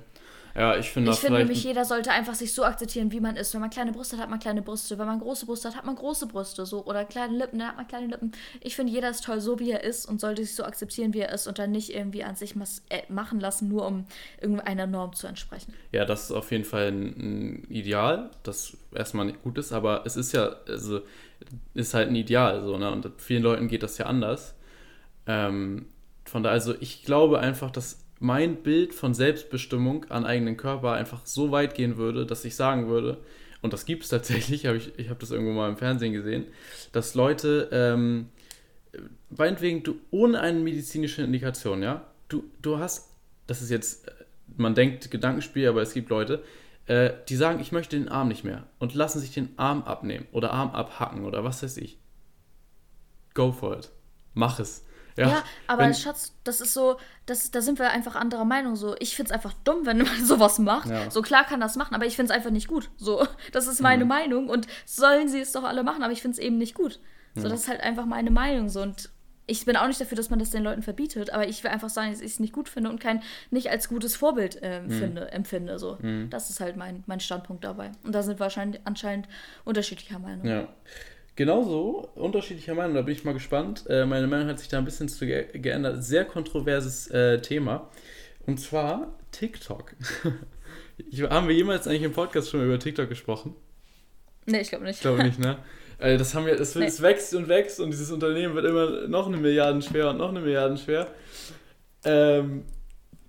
Ja, 0.56 0.78
ich 0.78 0.92
finde 0.92 1.12
Ich 1.12 1.18
finde 1.18 1.40
nämlich, 1.40 1.64
jeder 1.64 1.84
sollte 1.84 2.12
einfach 2.12 2.36
sich 2.36 2.54
so 2.54 2.64
akzeptieren, 2.64 3.12
wie 3.12 3.20
man 3.20 3.36
ist. 3.36 3.54
Wenn 3.54 3.62
man 3.62 3.72
kleine 3.72 3.92
Brüste 3.92 4.18
hat, 4.18 4.24
hat 4.24 4.30
man 4.30 4.40
kleine 4.40 4.62
Brüste. 4.62 5.00
Wenn 5.00 5.08
man 5.08 5.20
große 5.20 5.48
Brüste 5.48 5.70
hat, 5.70 5.76
hat 5.76 5.86
man 5.86 5.96
große 5.96 6.28
Brüste. 6.28 6.66
So. 6.68 6.86
Oder 6.86 7.06
kleine 7.06 7.36
Lippen, 7.38 7.58
dann 7.58 7.70
hat 7.70 7.78
man 7.78 7.88
kleine 7.88 8.08
Lippen. 8.08 8.34
Ich 8.62 8.76
finde, 8.76 8.94
jeder 8.94 9.10
ist 9.10 9.24
toll, 9.24 9.42
so 9.42 9.60
wie 9.60 9.72
er 9.72 9.84
ist 9.84 10.06
und 10.06 10.22
sollte 10.22 10.44
sich 10.44 10.56
so 10.56 10.64
akzeptieren, 10.64 11.14
wie 11.14 11.22
er 11.22 11.34
ist 11.34 11.48
und 11.48 11.58
dann 11.58 11.72
nicht 11.72 11.94
irgendwie 11.94 12.24
an 12.24 12.36
sich 12.36 12.54
äh, 12.90 13.02
machen 13.10 13.40
lassen, 13.40 13.68
nur 13.68 13.88
um 13.88 14.06
irgendeiner 14.42 14.86
Norm 14.86 15.14
zu 15.14 15.26
entsprechen. 15.26 15.74
Ja, 15.92 16.06
das 16.06 16.26
ist 16.26 16.32
auf 16.32 16.52
jeden 16.52 16.66
Fall 16.66 16.90
ein, 16.90 17.64
ein 17.64 17.68
Ideal, 17.70 18.30
das 18.44 18.78
erstmal 18.94 19.26
nicht 19.26 19.42
gut 19.42 19.58
ist, 19.58 19.72
aber 19.72 20.04
es 20.06 20.16
ist 20.16 20.34
ja, 20.34 20.56
also, 20.68 21.02
ist 21.74 21.96
halt 21.96 22.10
ein 22.10 22.16
Ideal, 22.16 22.64
so, 22.64 22.78
ne? 22.78 22.92
Und 22.92 23.10
vielen 23.18 23.42
Leuten 23.42 23.68
geht 23.68 23.82
das 23.82 23.98
ja 23.98 24.06
anders. 24.06 24.54
Ähm, 25.26 25.88
von 26.26 26.44
daher, 26.44 26.54
also 26.54 26.76
ich 26.80 27.04
glaube 27.04 27.40
einfach, 27.40 27.72
dass 27.72 28.03
mein 28.24 28.64
Bild 28.64 28.94
von 28.94 29.14
Selbstbestimmung 29.14 30.06
an 30.06 30.26
eigenen 30.26 30.56
Körper 30.56 30.94
einfach 30.94 31.26
so 31.26 31.52
weit 31.52 31.76
gehen 31.76 31.98
würde, 31.98 32.26
dass 32.26 32.46
ich 32.46 32.56
sagen 32.56 32.88
würde, 32.88 33.18
und 33.62 33.74
das 33.74 33.86
gibt 33.86 34.04
es 34.04 34.10
tatsächlich, 34.10 34.66
hab 34.66 34.76
ich, 34.76 34.98
ich 34.98 35.10
habe 35.10 35.20
das 35.20 35.32
irgendwo 35.32 35.52
mal 35.52 35.68
im 35.68 35.76
Fernsehen 35.76 36.14
gesehen, 36.14 36.46
dass 36.94 37.16
Leute, 37.16 37.68
ähm, 37.74 38.30
meinetwegen, 39.30 39.84
du 39.84 40.00
ohne 40.10 40.40
eine 40.40 40.60
medizinische 40.60 41.22
Indikation, 41.22 41.84
ja, 41.84 42.08
du, 42.30 42.46
du 42.62 42.80
hast, 42.80 43.10
das 43.46 43.62
ist 43.62 43.70
jetzt, 43.70 44.10
man 44.56 44.74
denkt 44.74 45.12
Gedankenspiel, 45.12 45.68
aber 45.68 45.82
es 45.82 45.94
gibt 45.94 46.10
Leute, 46.10 46.42
äh, 46.86 47.12
die 47.28 47.36
sagen, 47.36 47.60
ich 47.60 47.74
möchte 47.74 47.98
den 47.98 48.08
Arm 48.08 48.30
nicht 48.30 48.46
mehr 48.46 48.64
und 48.80 48.96
lassen 48.96 49.20
sich 49.20 49.34
den 49.34 49.50
Arm 49.58 49.84
abnehmen 49.84 50.28
oder 50.32 50.54
Arm 50.54 50.70
abhacken 50.70 51.26
oder 51.26 51.44
was 51.44 51.62
weiß 51.62 51.76
ich. 51.76 51.98
Go 53.34 53.52
for 53.52 53.78
it. 53.78 53.92
Mach 54.34 54.62
es. 54.62 54.86
Ja, 55.16 55.28
ja 55.28 55.44
aber 55.68 55.84
wenn, 55.84 55.94
Schatz, 55.94 56.36
das 56.44 56.62
ist 56.62 56.74
so, 56.74 56.98
das, 57.26 57.52
da 57.52 57.62
sind 57.62 57.80
wir 57.80 57.92
einfach 57.92 58.16
anderer 58.16 58.46
Meinung. 58.46 58.76
So, 58.76 58.96
ich 59.00 59.16
finde 59.16 59.30
es 59.30 59.34
einfach 59.34 59.54
dumm, 59.64 59.86
wenn 59.86 60.00
man 60.00 60.08
sowas 60.26 60.60
macht. 60.60 60.90
Ja. 60.90 61.10
So 61.10 61.22
klar 61.22 61.46
kann 61.46 61.60
das 61.60 61.76
machen, 61.76 61.96
aber 61.96 62.06
ich 62.06 62.16
finde 62.16 62.32
es 62.32 62.36
einfach 62.36 62.52
nicht 62.52 62.68
gut. 62.68 62.90
So, 62.98 63.28
das 63.52 63.68
ist 63.68 63.82
meine 63.82 64.06
mhm. 64.06 64.10
Meinung 64.10 64.50
und 64.50 64.68
sollen 64.86 65.30
sie 65.30 65.40
es 65.40 65.52
doch 65.52 65.64
alle 65.64 65.84
machen, 65.84 66.04
aber 66.04 66.14
ich 66.14 66.22
finde 66.22 66.36
es 66.36 66.40
eben 66.40 66.58
nicht 66.58 66.76
gut. 66.76 67.00
So, 67.36 67.48
mhm. 67.48 67.52
das 67.52 67.62
ist 67.62 67.68
halt 67.68 67.82
einfach 67.82 68.06
meine 68.06 68.32
Meinung. 68.32 68.70
So, 68.70 68.82
und 68.82 69.10
ich 69.46 69.66
bin 69.66 69.76
auch 69.76 69.88
nicht 69.88 70.00
dafür, 70.00 70.16
dass 70.16 70.30
man 70.30 70.40
das 70.40 70.52
den 70.52 70.64
Leuten 70.64 70.84
verbietet, 70.84 71.32
aber 71.32 71.48
ich 71.48 71.64
will 71.64 71.72
einfach 71.72 71.90
sagen, 71.90 72.12
dass 72.12 72.22
ich 72.22 72.32
es 72.32 72.40
nicht 72.40 72.54
gut 72.54 72.70
finde 72.70 72.90
und 72.90 73.00
kein 73.00 73.22
nicht 73.52 73.70
als 73.70 73.90
gutes 73.90 74.16
Vorbild 74.16 74.62
äh, 74.62 74.82
mhm. 74.82 74.90
finde, 74.92 75.32
empfinde. 75.32 75.80
So. 75.80 75.98
Mhm. 76.02 76.30
Das 76.30 76.50
ist 76.50 76.62
halt 76.62 76.78
mein, 76.78 77.04
mein 77.08 77.20
Standpunkt 77.20 77.64
dabei. 77.64 77.92
Und 78.04 78.14
da 78.14 78.24
sind 78.24 78.36
wir 78.38 78.42
wahrscheinlich 78.42 78.82
anscheinend 78.86 79.28
unterschiedlicher 79.66 80.20
Meinung. 80.20 80.46
Ja. 80.46 80.68
Genauso, 81.36 82.10
unterschiedlicher 82.16 82.76
Meinung, 82.76 82.94
da 82.94 83.02
bin 83.02 83.16
ich 83.16 83.24
mal 83.24 83.34
gespannt. 83.34 83.86
Äh, 83.90 84.06
meine 84.06 84.28
Meinung 84.28 84.48
hat 84.48 84.60
sich 84.60 84.68
da 84.68 84.78
ein 84.78 84.86
bisschen 84.86 85.10
zu 85.10 85.26
ge 85.26 85.48
geändert. 85.58 86.04
Sehr 86.04 86.26
kontroverses 86.26 87.08
äh, 87.10 87.42
Thema. 87.42 87.90
Und 88.46 88.60
zwar 88.60 89.18
TikTok. 89.32 89.96
ich, 90.98 91.22
haben 91.24 91.48
wir 91.48 91.56
jemals 91.56 91.88
eigentlich 91.88 92.04
im 92.04 92.12
Podcast 92.12 92.50
schon 92.50 92.64
über 92.64 92.78
TikTok 92.78 93.10
gesprochen? 93.10 93.56
Nee, 94.46 94.62
ich 94.62 94.70
glaube 94.70 94.84
nicht. 94.84 94.98
Ich 94.98 95.02
glaube 95.02 95.24
nicht, 95.24 95.40
ne? 95.40 95.58
Also 95.98 96.18
das 96.20 96.36
haben 96.36 96.46
wir, 96.46 96.60
es, 96.60 96.76
nee. 96.76 96.88
wächst 97.00 97.34
und 97.34 97.48
wächst 97.48 97.80
und 97.80 97.90
dieses 97.90 98.12
Unternehmen 98.12 98.54
wird 98.54 98.66
immer 98.66 99.08
noch 99.08 99.26
eine 99.26 99.38
Milliarde 99.38 99.82
schwer 99.82 100.10
und 100.12 100.18
noch 100.18 100.30
eine 100.30 100.42
Milliarde 100.42 100.78
schwer. 100.78 101.08
Ähm, 102.06 102.66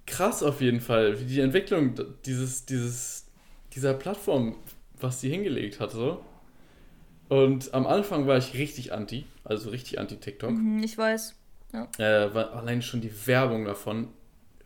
krass 0.07 0.43
auf 0.43 0.61
jeden 0.61 0.81
Fall, 0.81 1.19
wie 1.21 1.25
die 1.25 1.41
Entwicklung 1.41 1.95
dieses, 2.27 2.67
dieses, 2.67 3.27
dieser 3.75 3.95
Plattform, 3.95 4.57
was 5.01 5.21
sie 5.21 5.31
hingelegt 5.31 5.81
hat, 5.81 5.93
so. 5.93 6.23
Und 7.29 7.73
am 7.75 7.87
Anfang 7.87 8.27
war 8.27 8.37
ich 8.37 8.55
richtig 8.55 8.93
anti, 8.93 9.27
also 9.45 9.71
richtig 9.71 9.99
anti-TikTok. 9.99 10.51
Mhm, 10.51 10.83
ich 10.83 10.97
weiß. 10.99 11.35
Ja. 11.73 11.89
Äh, 11.99 12.35
weil 12.35 12.45
allein 12.47 12.83
schon 12.83 13.01
die 13.01 13.27
Werbung 13.27 13.65
davon 13.65 14.09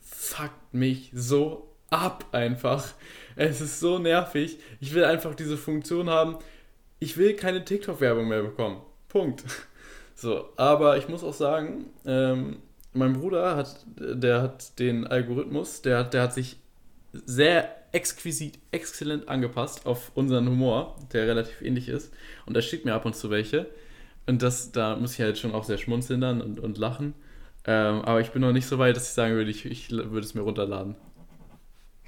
fuckt 0.01 0.75
mich 0.75 1.11
so 1.15 1.69
ab 1.91 2.27
einfach. 2.33 2.87
Es 3.37 3.61
ist 3.61 3.81
so 3.81 3.99
nervig. 3.99 4.59
Ich 4.81 4.95
will 4.95 5.05
einfach 5.05 5.35
diese 5.35 5.57
Funktion 5.57 6.11
haben. 6.11 6.37
Ich 6.99 7.17
will 7.17 7.35
keine 7.35 7.65
TikTok-Werbung 7.65 8.29
mehr 8.29 8.43
bekommen. 8.43 8.81
Punkt. 9.09 9.45
So, 10.21 10.49
aber 10.57 10.97
ich 10.97 11.09
muss 11.09 11.23
auch 11.23 11.33
sagen, 11.33 11.87
ähm, 12.05 12.57
mein 12.93 13.13
Bruder 13.13 13.55
hat, 13.55 13.87
der 13.97 14.43
hat 14.43 14.77
den 14.81 15.07
Algorithmus, 15.07 15.81
der, 15.81 16.03
der 16.03 16.23
hat 16.23 16.35
sich 16.35 16.57
sehr 17.13 17.73
exquisit, 17.93 18.59
exzellent 18.71 19.29
angepasst 19.29 19.87
auf 19.87 20.13
unseren 20.15 20.49
Humor, 20.49 20.97
der 21.13 21.27
relativ 21.27 21.63
ähnlich 21.63 21.89
ist. 21.89 22.13
Und 22.47 22.57
er 22.57 22.63
schickt 22.63 22.85
mir 22.85 22.95
ab 22.95 23.05
und 23.05 23.17
zu 23.17 23.31
welche. 23.31 23.67
Und 24.27 24.43
das, 24.43 24.73
da 24.73 24.97
muss 24.97 25.15
ich 25.15 25.21
halt 25.21 25.39
schon 25.39 25.53
auch 25.53 25.65
sehr 25.65 25.79
schmunzeln 25.79 26.21
dann 26.21 26.41
und, 26.43 26.61
und 26.61 26.79
lachen. 26.79 27.15
Ähm, 27.65 28.03
aber 28.03 28.21
ich 28.21 28.31
bin 28.31 28.43
noch 28.43 28.53
nicht 28.53 28.67
so 28.67 28.79
weit, 28.79 28.97
dass 28.97 29.09
ich 29.09 29.15
sagen 29.15 29.35
würde, 29.35 29.51
ich, 29.51 29.65
ich 29.67 29.91
würde 29.91 30.21
es 30.21 30.35
mir 30.35 30.43
runterladen. 30.43 30.97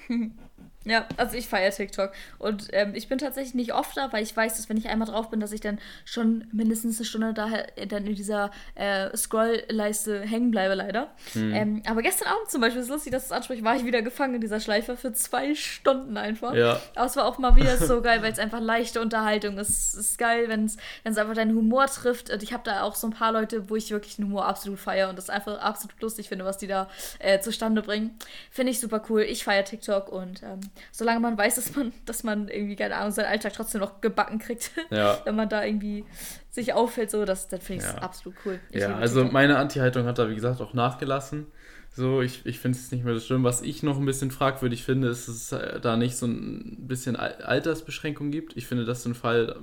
Ja, 0.86 1.06
also 1.18 1.36
ich 1.36 1.46
feiere 1.46 1.70
TikTok. 1.72 2.12
Und 2.38 2.68
ähm, 2.72 2.94
ich 2.94 3.08
bin 3.08 3.18
tatsächlich 3.18 3.54
nicht 3.54 3.74
oft 3.74 3.94
da, 3.98 4.10
weil 4.12 4.22
ich 4.22 4.34
weiß, 4.34 4.56
dass 4.56 4.70
wenn 4.70 4.78
ich 4.78 4.88
einmal 4.88 5.08
drauf 5.08 5.28
bin, 5.28 5.38
dass 5.38 5.52
ich 5.52 5.60
dann 5.60 5.78
schon 6.06 6.46
mindestens 6.52 6.96
eine 6.96 7.04
Stunde 7.04 7.34
daher 7.34 7.66
dann 7.88 8.06
in 8.06 8.14
dieser 8.14 8.50
äh, 8.76 9.14
Scroll-Leiste 9.14 10.22
hängen 10.22 10.50
bleibe, 10.50 10.74
leider. 10.74 11.10
Hm. 11.34 11.54
Ähm, 11.54 11.82
aber 11.86 12.00
gestern 12.00 12.28
Abend 12.28 12.50
zum 12.50 12.62
Beispiel, 12.62 12.80
ist 12.80 12.88
lustig, 12.88 13.12
dass 13.12 13.26
es 13.26 13.32
anspricht, 13.32 13.62
war 13.62 13.76
ich 13.76 13.84
wieder 13.84 14.00
gefangen 14.00 14.36
in 14.36 14.40
dieser 14.40 14.58
Schleife 14.58 14.96
für 14.96 15.12
zwei 15.12 15.54
Stunden 15.54 16.16
einfach. 16.16 16.54
Ja. 16.54 16.80
Aber 16.94 17.06
es 17.06 17.16
war 17.16 17.26
auch 17.26 17.36
mal 17.36 17.56
wieder 17.56 17.76
so 17.76 18.00
geil, 18.00 18.22
weil 18.22 18.32
es 18.32 18.38
einfach 18.38 18.60
leichte 18.60 19.02
Unterhaltung 19.02 19.58
ist. 19.58 19.68
Es 19.68 19.94
ist 19.94 20.18
geil, 20.18 20.48
wenn 20.48 20.64
es 20.64 20.78
einfach 21.04 21.34
deinen 21.34 21.54
Humor 21.54 21.88
trifft. 21.88 22.30
Und 22.30 22.42
ich 22.42 22.54
habe 22.54 22.62
da 22.64 22.84
auch 22.84 22.94
so 22.94 23.06
ein 23.06 23.12
paar 23.12 23.32
Leute, 23.32 23.68
wo 23.68 23.76
ich 23.76 23.90
wirklich 23.90 24.16
den 24.16 24.24
Humor 24.26 24.46
absolut 24.46 24.78
feiere 24.78 25.10
und 25.10 25.18
das 25.18 25.28
einfach 25.28 25.58
absolut 25.58 26.00
lustig 26.00 26.30
finde, 26.30 26.46
was 26.46 26.56
die 26.56 26.66
da 26.66 26.88
äh, 27.18 27.38
zustande 27.40 27.82
bringen. 27.82 28.16
Finde 28.50 28.72
ich 28.72 28.80
super 28.80 29.02
cool. 29.10 29.20
Ich 29.20 29.44
feiere 29.44 29.64
TikTok 29.66 30.10
und 30.10 30.42
ähm, 30.42 30.69
solange 30.92 31.20
man 31.20 31.36
weiß, 31.36 31.56
dass 31.56 31.74
man, 31.76 31.92
dass 32.06 32.22
man 32.22 32.48
irgendwie, 32.48 32.76
keine 32.76 32.96
Ahnung, 32.96 33.12
seinen 33.12 33.26
Alltag 33.26 33.52
trotzdem 33.54 33.80
noch 33.80 34.00
gebacken 34.00 34.38
kriegt, 34.38 34.70
ja. 34.90 35.18
wenn 35.24 35.36
man 35.36 35.48
da 35.48 35.64
irgendwie 35.64 36.04
sich 36.50 36.72
auffällt, 36.72 37.10
so, 37.10 37.24
das, 37.24 37.48
dann 37.48 37.60
finde 37.60 37.82
ich 37.82 37.88
es 37.88 37.94
ja. 37.94 38.02
absolut 38.02 38.38
cool. 38.44 38.60
Ich 38.70 38.80
ja, 38.80 38.96
also 38.96 39.24
meine 39.24 39.58
Anti-Haltung 39.58 40.06
hat 40.06 40.18
da, 40.18 40.28
wie 40.28 40.34
gesagt, 40.34 40.60
auch 40.60 40.74
nachgelassen. 40.74 41.46
So, 41.92 42.22
ich, 42.22 42.46
ich 42.46 42.60
finde 42.60 42.78
es 42.78 42.90
nicht 42.92 43.04
mehr 43.04 43.14
so 43.14 43.20
schlimm. 43.20 43.42
Was 43.42 43.62
ich 43.62 43.82
noch 43.82 43.98
ein 43.98 44.06
bisschen 44.06 44.30
fragwürdig 44.30 44.84
finde, 44.84 45.08
ist, 45.08 45.28
dass 45.28 45.52
es 45.52 45.80
da 45.82 45.96
nicht 45.96 46.16
so 46.16 46.26
ein 46.26 46.86
bisschen 46.86 47.16
Altersbeschränkung 47.16 48.30
gibt. 48.30 48.56
Ich 48.56 48.66
finde, 48.66 48.84
das 48.84 49.00
ist 49.00 49.06
ein 49.06 49.14
Fall, 49.14 49.56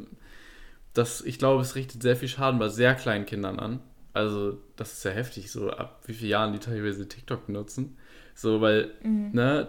dass 0.93 1.21
ich 1.21 1.39
glaube, 1.39 1.61
es 1.61 1.75
richtet 1.75 2.01
sehr 2.01 2.17
viel 2.17 2.27
Schaden 2.27 2.59
bei 2.59 2.67
sehr 2.67 2.95
kleinen 2.95 3.25
Kindern 3.25 3.59
an. 3.59 3.79
Also, 4.13 4.57
das 4.75 4.93
ist 4.93 5.05
ja 5.05 5.11
heftig, 5.11 5.51
so 5.51 5.69
ab 5.69 6.01
wie 6.05 6.13
vielen 6.13 6.31
Jahren 6.31 6.53
die 6.53 6.59
teilweise 6.59 7.07
TikTok 7.07 7.45
benutzen. 7.45 7.97
So, 8.33 8.61
weil, 8.61 8.91
mhm. 9.03 9.29
ne, 9.31 9.67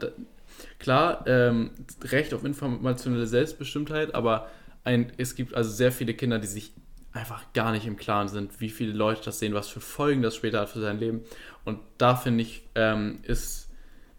Klar, 0.79 1.25
ähm, 1.27 1.71
Recht 2.03 2.35
auf 2.35 2.45
informationelle 2.45 3.27
Selbstbestimmtheit, 3.27 4.15
aber 4.15 4.49
ein, 4.85 5.13
es 5.17 5.35
gibt 5.35 5.55
also 5.55 5.71
sehr 5.71 5.93
viele 5.93 6.15
Kinder, 6.15 6.39
die 6.39 6.47
sich 6.47 6.73
einfach 7.13 7.53
gar 7.53 7.73
nicht 7.73 7.87
im 7.87 7.97
Klaren 7.97 8.29
sind, 8.29 8.61
wie 8.61 8.71
viele 8.71 8.93
Leute 8.93 9.23
das 9.25 9.39
sehen, 9.39 9.55
was 9.55 9.69
für 9.69 9.81
Folgen 9.81 10.23
das 10.23 10.37
später 10.37 10.61
hat 10.61 10.69
für 10.69 10.81
sein 10.81 10.99
Leben. 10.99 11.23
Und 11.65 11.81
da 11.99 12.17
finde 12.17 12.43
ich, 12.43 12.63
ähm, 12.75 13.19
ist 13.23 13.69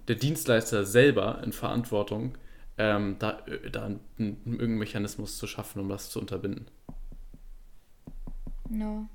der 0.08 0.16
Dienstleister 0.16 0.86
selber 0.86 1.42
in 1.44 1.54
Verantwortung, 1.54 2.38
ähm, 2.78 3.18
da, 3.20 3.40
äh, 3.46 3.70
da 3.70 3.86
einen, 3.86 4.00
irgendeinen 4.18 4.78
Mechanismus 4.78 5.38
zu 5.38 5.48
schaffen, 5.48 5.82
um 5.82 5.90
das 5.90 6.10
zu 6.10 6.20
unterbinden. 6.20 6.68
No. 8.70 9.08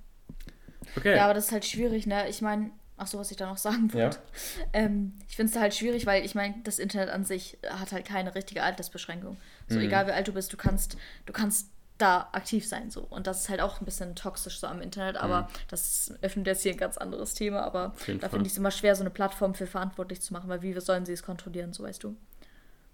Okay. 0.97 1.17
Ja, 1.17 1.25
aber 1.25 1.35
das 1.35 1.47
ist 1.47 1.53
halt 1.53 1.65
schwierig, 1.65 2.07
ne? 2.07 2.29
Ich 2.29 2.43
meine, 2.43 2.71
ach 2.97 3.07
so, 3.07 3.19
was 3.19 3.31
ich 3.31 3.37
da 3.37 3.47
noch 3.47 3.59
sagen 3.59 3.93
wollte. 3.93 4.19
Ja. 4.19 4.81
Ähm, 4.81 5.15
ich 5.29 5.37
finde 5.37 5.53
es 5.53 5.59
halt 5.59 5.75
schwierig, 5.75 6.07
weil 6.07 6.25
ich 6.25 6.35
meine, 6.35 6.55
das 6.65 6.79
Internet 6.79 7.11
an 7.11 7.25
sich 7.25 7.59
hat 7.69 7.93
halt 7.93 8.05
keine 8.07 8.35
richtige 8.35 8.63
Altersbeschränkung. 8.63 9.37
So 9.69 9.79
mhm. 9.79 9.85
egal 9.85 10.07
wie 10.07 10.13
alt 10.13 10.29
du 10.29 10.33
bist, 10.33 10.53
du 10.53 10.57
kannst, 10.57 10.97
du 11.27 11.33
kannst 11.33 11.69
da 11.99 12.29
aktiv 12.33 12.67
sein 12.67 12.91
so 12.91 13.03
und 13.03 13.29
das 13.29 13.43
ist 13.43 13.49
halt 13.49 13.61
auch 13.61 13.81
ein 13.81 13.85
bisschen 13.85 14.17
toxisch 14.17 14.59
so 14.59 14.67
am 14.67 14.81
Internet, 14.81 15.17
aber 15.17 15.43
mhm. 15.43 15.47
das 15.69 16.13
öffnet 16.23 16.49
jetzt 16.49 16.63
hier 16.63 16.73
ein 16.73 16.79
ganz 16.79 16.99
anderes 16.99 17.35
Thema, 17.35 17.63
aber 17.63 17.95
da 18.21 18.29
finde 18.29 18.47
ich 18.47 18.53
es 18.53 18.59
immer 18.59 18.73
schwer, 18.73 18.97
so 18.97 19.03
eine 19.03 19.11
Plattform 19.11 19.55
für 19.55 19.69
verantwortlich 19.69 20.21
zu 20.21 20.33
machen, 20.33 20.49
weil 20.49 20.61
wie 20.63 20.79
sollen 20.81 21.07
sie 21.07 21.13
es 21.13 21.23
kontrollieren, 21.23 21.73
so 21.73 21.85
weißt 21.85 22.03
du? 22.03 22.17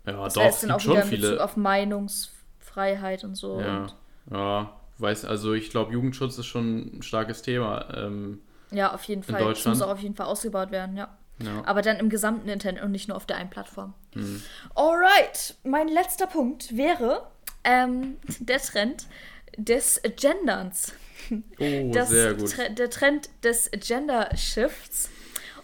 Ja, 0.05 0.23
das 0.25 0.35
doch, 0.35 0.43
heißt 0.43 0.65
dann 0.65 0.73
auch 0.73 0.85
wieder 0.85 1.03
in 1.05 1.11
Bezug 1.11 1.39
auf 1.39 1.57
Meinungsfreiheit 1.57 3.25
und 3.25 3.37
so. 3.37 3.59
Ja, 3.59 3.83
und 3.83 3.95
ja 4.31 4.81
weiß, 5.01 5.25
also 5.25 5.55
ich 5.55 5.71
glaube, 5.71 5.93
Jugendschutz 5.93 6.39
ist 6.39 6.47
schon 6.47 6.99
ein 6.99 7.03
starkes 7.03 7.43
Thema. 7.43 7.87
Ähm, 7.95 8.41
ja, 8.71 8.93
auf 8.93 9.05
jeden 9.05 9.23
Fall. 9.23 9.45
Das 9.45 9.65
muss 9.65 9.83
auch 9.83 9.91
auf 9.91 10.01
jeden 10.01 10.15
Fall 10.15 10.27
ausgebaut 10.27 10.71
werden, 10.71 10.97
ja. 10.97 11.17
ja. 11.43 11.63
Aber 11.65 11.83
dann 11.83 11.99
im 11.99 12.09
gesamten 12.09 12.49
Internet 12.49 12.83
und 12.83 12.93
nicht 12.93 13.09
nur 13.09 13.17
auf 13.17 13.27
der 13.27 13.37
einen 13.37 13.51
Plattform. 13.51 13.95
Mhm. 14.15 14.43
Alright, 14.75 15.57
mein 15.65 15.89
letzter 15.89 16.27
Punkt 16.27 16.77
wäre 16.77 17.27
ähm, 17.65 18.17
der 18.39 18.61
Trend 18.61 19.07
des 19.57 20.01
Genderns. 20.17 20.95
Oh, 21.61 21.91
das, 21.93 22.09
sehr 22.09 22.35
gut. 22.35 22.57
der 22.79 22.91
Trend 22.91 23.29
des 23.45 23.71
Gender-Shifts. 23.73 25.11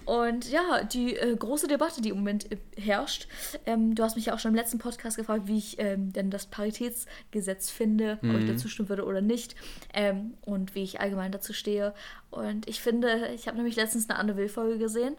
Und 0.07 0.49
ja, 0.51 0.85
die 0.85 1.17
äh, 1.17 1.37
große 1.37 1.67
Debatte, 1.67 2.01
die 2.01 2.11
im 2.11 2.19
Moment 2.19 2.51
äh, 2.51 2.59
herrscht. 2.81 3.27
Ähm, 3.67 3.95
du 3.97 4.05
hast 4.05 4.15
mich 4.15 4.27
ja 4.27 4.35
auch 4.35 4.39
schon 4.39 4.53
im 4.53 4.55
letzten 4.55 4.79
Podcast 4.79 5.17
gefragt, 5.17 5.43
wie 5.47 5.59
ich 5.59 5.79
ähm, 5.81 6.13
denn 6.13 6.31
das 6.31 6.47
Paritätsgesetz 6.47 7.71
finde, 7.71 8.19
mhm. 8.23 8.31
ob 8.31 8.37
ich 8.39 8.45
mhm. 8.45 8.53
dazu 8.53 8.69
stimmen 8.69 8.89
würde 8.89 9.05
oder 9.05 9.21
nicht. 9.21 9.57
Ähm, 9.93 10.35
und 10.43 10.77
wie 10.77 10.85
ich 10.85 11.01
allgemein 11.01 11.33
dazu 11.33 11.53
stehe. 11.53 11.93
Und 12.31 12.69
ich 12.69 12.81
finde, 12.81 13.31
ich 13.35 13.49
habe 13.49 13.57
nämlich 13.57 13.75
letztens 13.75 14.09
eine 14.09 14.19
Anne 14.19 14.37
Will-Folge 14.37 14.79
gesehen. 14.79 15.17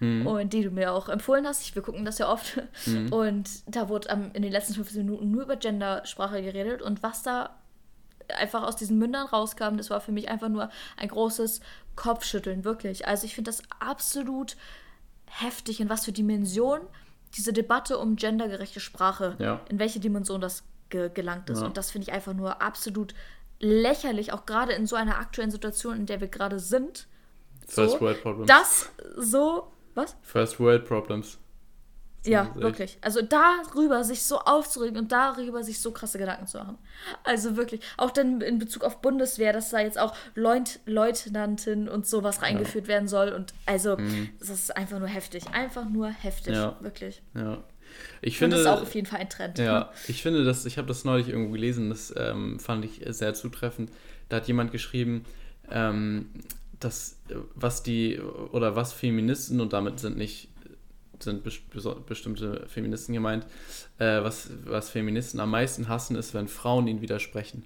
Mhm. 0.00 0.26
Und 0.26 0.52
die 0.52 0.62
du 0.62 0.70
mir 0.70 0.92
auch 0.92 1.08
empfohlen 1.08 1.46
hast. 1.46 1.74
Wir 1.74 1.80
gucken 1.80 2.04
das 2.04 2.18
ja 2.18 2.30
oft. 2.30 2.60
Mhm. 2.84 3.10
Und 3.10 3.48
da 3.66 3.88
wurde 3.88 4.30
in 4.34 4.42
den 4.42 4.52
letzten 4.52 4.74
15 4.74 5.06
Minuten 5.06 5.30
nur 5.30 5.44
über 5.44 5.56
Gendersprache 5.56 6.42
geredet. 6.42 6.82
Und 6.82 7.02
was 7.02 7.22
da 7.22 7.56
einfach 8.34 8.62
aus 8.62 8.76
diesen 8.76 8.98
Mündern 8.98 9.26
rauskam, 9.26 9.76
das 9.76 9.90
war 9.90 10.00
für 10.00 10.12
mich 10.12 10.28
einfach 10.28 10.48
nur 10.48 10.70
ein 10.96 11.08
großes 11.08 11.60
Kopfschütteln, 11.94 12.64
wirklich. 12.64 13.06
Also 13.06 13.26
ich 13.26 13.34
finde 13.34 13.50
das 13.50 13.62
absolut 13.80 14.56
heftig, 15.26 15.80
in 15.80 15.88
was 15.88 16.04
für 16.04 16.12
Dimension 16.12 16.80
diese 17.34 17.52
Debatte 17.52 17.98
um 17.98 18.16
gendergerechte 18.16 18.80
Sprache, 18.80 19.36
ja. 19.38 19.60
in 19.68 19.78
welche 19.78 20.00
Dimension 20.00 20.40
das 20.40 20.64
ge 20.88 21.10
gelangt 21.12 21.50
ist. 21.50 21.60
Ja. 21.60 21.66
Und 21.66 21.76
das 21.76 21.90
finde 21.90 22.08
ich 22.08 22.14
einfach 22.14 22.32
nur 22.32 22.62
absolut 22.62 23.14
lächerlich, 23.58 24.32
auch 24.32 24.46
gerade 24.46 24.72
in 24.72 24.86
so 24.86 24.96
einer 24.96 25.18
aktuellen 25.18 25.50
Situation, 25.50 25.96
in 25.96 26.06
der 26.06 26.20
wir 26.20 26.28
gerade 26.28 26.58
sind. 26.58 27.06
First 27.66 27.94
so, 27.94 28.00
World 28.00 28.22
Problems. 28.22 28.46
Das 28.46 28.90
so, 29.16 29.72
was? 29.94 30.16
First 30.22 30.60
World 30.60 30.86
Problems. 30.86 31.38
Ja, 32.26 32.54
wirklich. 32.54 32.98
Also 33.00 33.20
darüber 33.22 34.04
sich 34.04 34.22
so 34.22 34.38
aufzuregen 34.38 34.98
und 34.98 35.12
darüber 35.12 35.62
sich 35.62 35.80
so 35.80 35.90
krasse 35.90 36.18
Gedanken 36.18 36.46
zu 36.46 36.58
machen. 36.58 36.78
Also 37.24 37.56
wirklich. 37.56 37.80
Auch 37.96 38.10
dann 38.10 38.40
in 38.40 38.58
Bezug 38.58 38.84
auf 38.84 39.00
Bundeswehr, 39.00 39.52
dass 39.52 39.70
da 39.70 39.80
jetzt 39.80 39.98
auch 39.98 40.14
Leut 40.34 40.80
Leutnanten 40.86 41.88
und 41.88 42.06
sowas 42.06 42.42
reingeführt 42.42 42.86
ja. 42.86 42.94
werden 42.94 43.08
soll. 43.08 43.30
Und 43.30 43.54
also, 43.64 43.96
mhm. 43.96 44.30
das 44.38 44.50
ist 44.50 44.76
einfach 44.76 44.98
nur 44.98 45.08
heftig. 45.08 45.44
Einfach 45.52 45.88
nur 45.88 46.08
heftig. 46.08 46.54
Ja. 46.54 46.76
Wirklich. 46.80 47.22
Ja. 47.34 47.62
Ich 48.20 48.38
finde, 48.38 48.56
und 48.56 48.64
das 48.64 48.72
ist 48.72 48.78
auch 48.78 48.82
auf 48.82 48.94
jeden 48.94 49.06
Fall 49.06 49.20
ein 49.20 49.30
Trend. 49.30 49.58
Ja, 49.58 49.90
ich 50.08 50.22
finde, 50.22 50.44
dass, 50.44 50.66
ich 50.66 50.78
habe 50.78 50.88
das 50.88 51.04
neulich 51.04 51.28
irgendwo 51.28 51.52
gelesen, 51.52 51.88
das 51.88 52.12
ähm, 52.16 52.58
fand 52.58 52.84
ich 52.84 53.02
sehr 53.06 53.34
zutreffend. 53.34 53.90
Da 54.28 54.36
hat 54.36 54.48
jemand 54.48 54.72
geschrieben, 54.72 55.24
ähm, 55.70 56.30
dass 56.80 57.18
was 57.54 57.82
die 57.82 58.20
oder 58.20 58.76
was 58.76 58.92
Feministen 58.92 59.60
und 59.60 59.72
damit 59.72 60.00
sind 60.00 60.16
nicht 60.16 60.48
sind 61.20 61.42
bestimmte 61.42 62.66
Feministen 62.68 63.14
gemeint, 63.14 63.46
äh, 63.98 64.22
was, 64.22 64.50
was 64.64 64.90
Feministen 64.90 65.40
am 65.40 65.50
meisten 65.50 65.88
hassen, 65.88 66.16
ist, 66.16 66.34
wenn 66.34 66.48
Frauen 66.48 66.86
ihnen 66.86 67.00
widersprechen. 67.00 67.64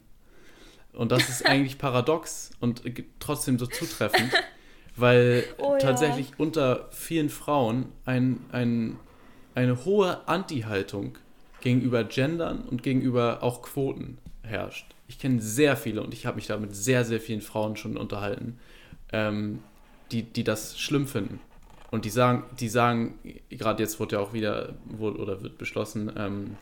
Und 0.92 1.12
das 1.12 1.28
ist 1.28 1.46
eigentlich 1.46 1.78
paradox 1.78 2.50
und 2.60 2.82
trotzdem 3.18 3.58
so 3.58 3.66
zutreffend, 3.66 4.32
weil 4.96 5.44
oh, 5.58 5.76
tatsächlich 5.78 6.30
ja. 6.30 6.34
unter 6.38 6.88
vielen 6.90 7.28
Frauen 7.28 7.86
ein, 8.04 8.40
ein, 8.52 8.96
eine 9.54 9.84
hohe 9.84 10.26
Anti-Haltung 10.28 11.18
gegenüber 11.60 12.04
Gendern 12.04 12.62
und 12.62 12.82
gegenüber 12.82 13.42
auch 13.42 13.62
Quoten 13.62 14.18
herrscht. 14.42 14.86
Ich 15.08 15.18
kenne 15.18 15.40
sehr 15.40 15.76
viele 15.76 16.02
und 16.02 16.14
ich 16.14 16.26
habe 16.26 16.36
mich 16.36 16.46
da 16.46 16.56
mit 16.56 16.74
sehr, 16.74 17.04
sehr 17.04 17.20
vielen 17.20 17.40
Frauen 17.40 17.76
schon 17.76 17.96
unterhalten, 17.96 18.58
ähm, 19.12 19.60
die, 20.12 20.22
die 20.22 20.44
das 20.44 20.78
schlimm 20.78 21.06
finden. 21.06 21.40
Und 21.90 22.04
die 22.04 22.10
sagen, 22.10 22.44
die 22.58 22.68
sagen, 22.68 23.18
gerade 23.50 23.82
jetzt 23.82 23.98
wurde 23.98 24.16
ja 24.16 24.22
auch 24.22 24.32
wieder, 24.32 24.74
wurde, 24.84 25.18
oder 25.18 25.42
wird 25.42 25.58
beschlossen, 25.58 26.12
ähm, 26.16 26.56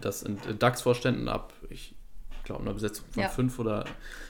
dass 0.00 0.22
in 0.22 0.38
DAX-Vorständen 0.58 1.28
ab, 1.28 1.52
ich 1.70 1.94
glaube, 2.44 2.62
eine 2.62 2.74
Besetzung 2.74 3.06
von 3.10 3.22
ja. 3.22 3.28
fünf 3.28 3.58
oder 3.58 3.84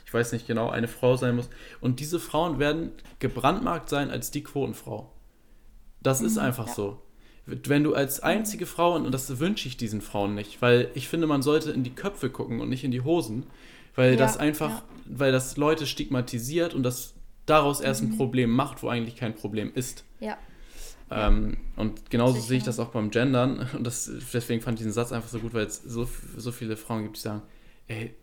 ich 0.04 0.12
weiß 0.12 0.32
nicht 0.32 0.46
genau, 0.46 0.70
eine 0.70 0.88
Frau 0.88 1.16
sein 1.16 1.36
muss. 1.36 1.48
Und 1.80 2.00
diese 2.00 2.20
Frauen 2.20 2.58
werden 2.58 2.92
gebrandmarkt 3.18 3.88
sein 3.88 4.10
als 4.10 4.30
die 4.30 4.42
Quotenfrau. 4.42 5.12
Das 6.02 6.20
mhm, 6.20 6.26
ist 6.26 6.38
einfach 6.38 6.68
ja. 6.68 6.74
so. 6.74 7.02
Wenn 7.46 7.84
du 7.84 7.94
als 7.94 8.20
einzige 8.20 8.66
Frau, 8.66 8.96
und 8.96 9.12
das 9.12 9.38
wünsche 9.38 9.68
ich 9.68 9.76
diesen 9.76 10.00
Frauen 10.00 10.34
nicht, 10.34 10.60
weil 10.62 10.90
ich 10.94 11.08
finde, 11.08 11.26
man 11.26 11.42
sollte 11.42 11.70
in 11.70 11.84
die 11.84 11.94
Köpfe 11.94 12.28
gucken 12.28 12.60
und 12.60 12.68
nicht 12.68 12.82
in 12.82 12.90
die 12.90 13.02
Hosen, 13.02 13.46
weil 13.94 14.12
ja, 14.12 14.16
das 14.16 14.36
einfach, 14.36 14.82
weil 15.06 15.32
das 15.32 15.56
Leute 15.56 15.86
stigmatisiert 15.86 16.74
und 16.74 16.82
das 16.82 17.14
daraus 17.46 17.80
erst 17.80 18.02
ein 18.02 18.10
mhm. 18.10 18.16
Problem 18.16 18.50
macht, 18.50 18.82
wo 18.82 18.88
eigentlich 18.88 19.16
kein 19.16 19.34
Problem 19.34 19.72
ist. 19.74 20.04
Ja. 20.20 20.36
Ähm, 21.10 21.56
und 21.76 22.10
genauso 22.10 22.34
Sicher. 22.34 22.46
sehe 22.46 22.58
ich 22.58 22.64
das 22.64 22.80
auch 22.80 22.88
beim 22.88 23.10
Gendern. 23.10 23.68
Und 23.74 23.84
das, 23.84 24.10
deswegen 24.32 24.60
fand 24.60 24.74
ich 24.74 24.80
diesen 24.80 24.92
Satz 24.92 25.12
einfach 25.12 25.28
so 25.28 25.38
gut, 25.38 25.54
weil 25.54 25.66
es 25.66 25.82
so, 25.82 26.08
so 26.36 26.52
viele 26.52 26.76
Frauen 26.76 27.04
gibt, 27.04 27.16
die 27.16 27.20
sagen, 27.20 27.42
ey, 27.86 28.14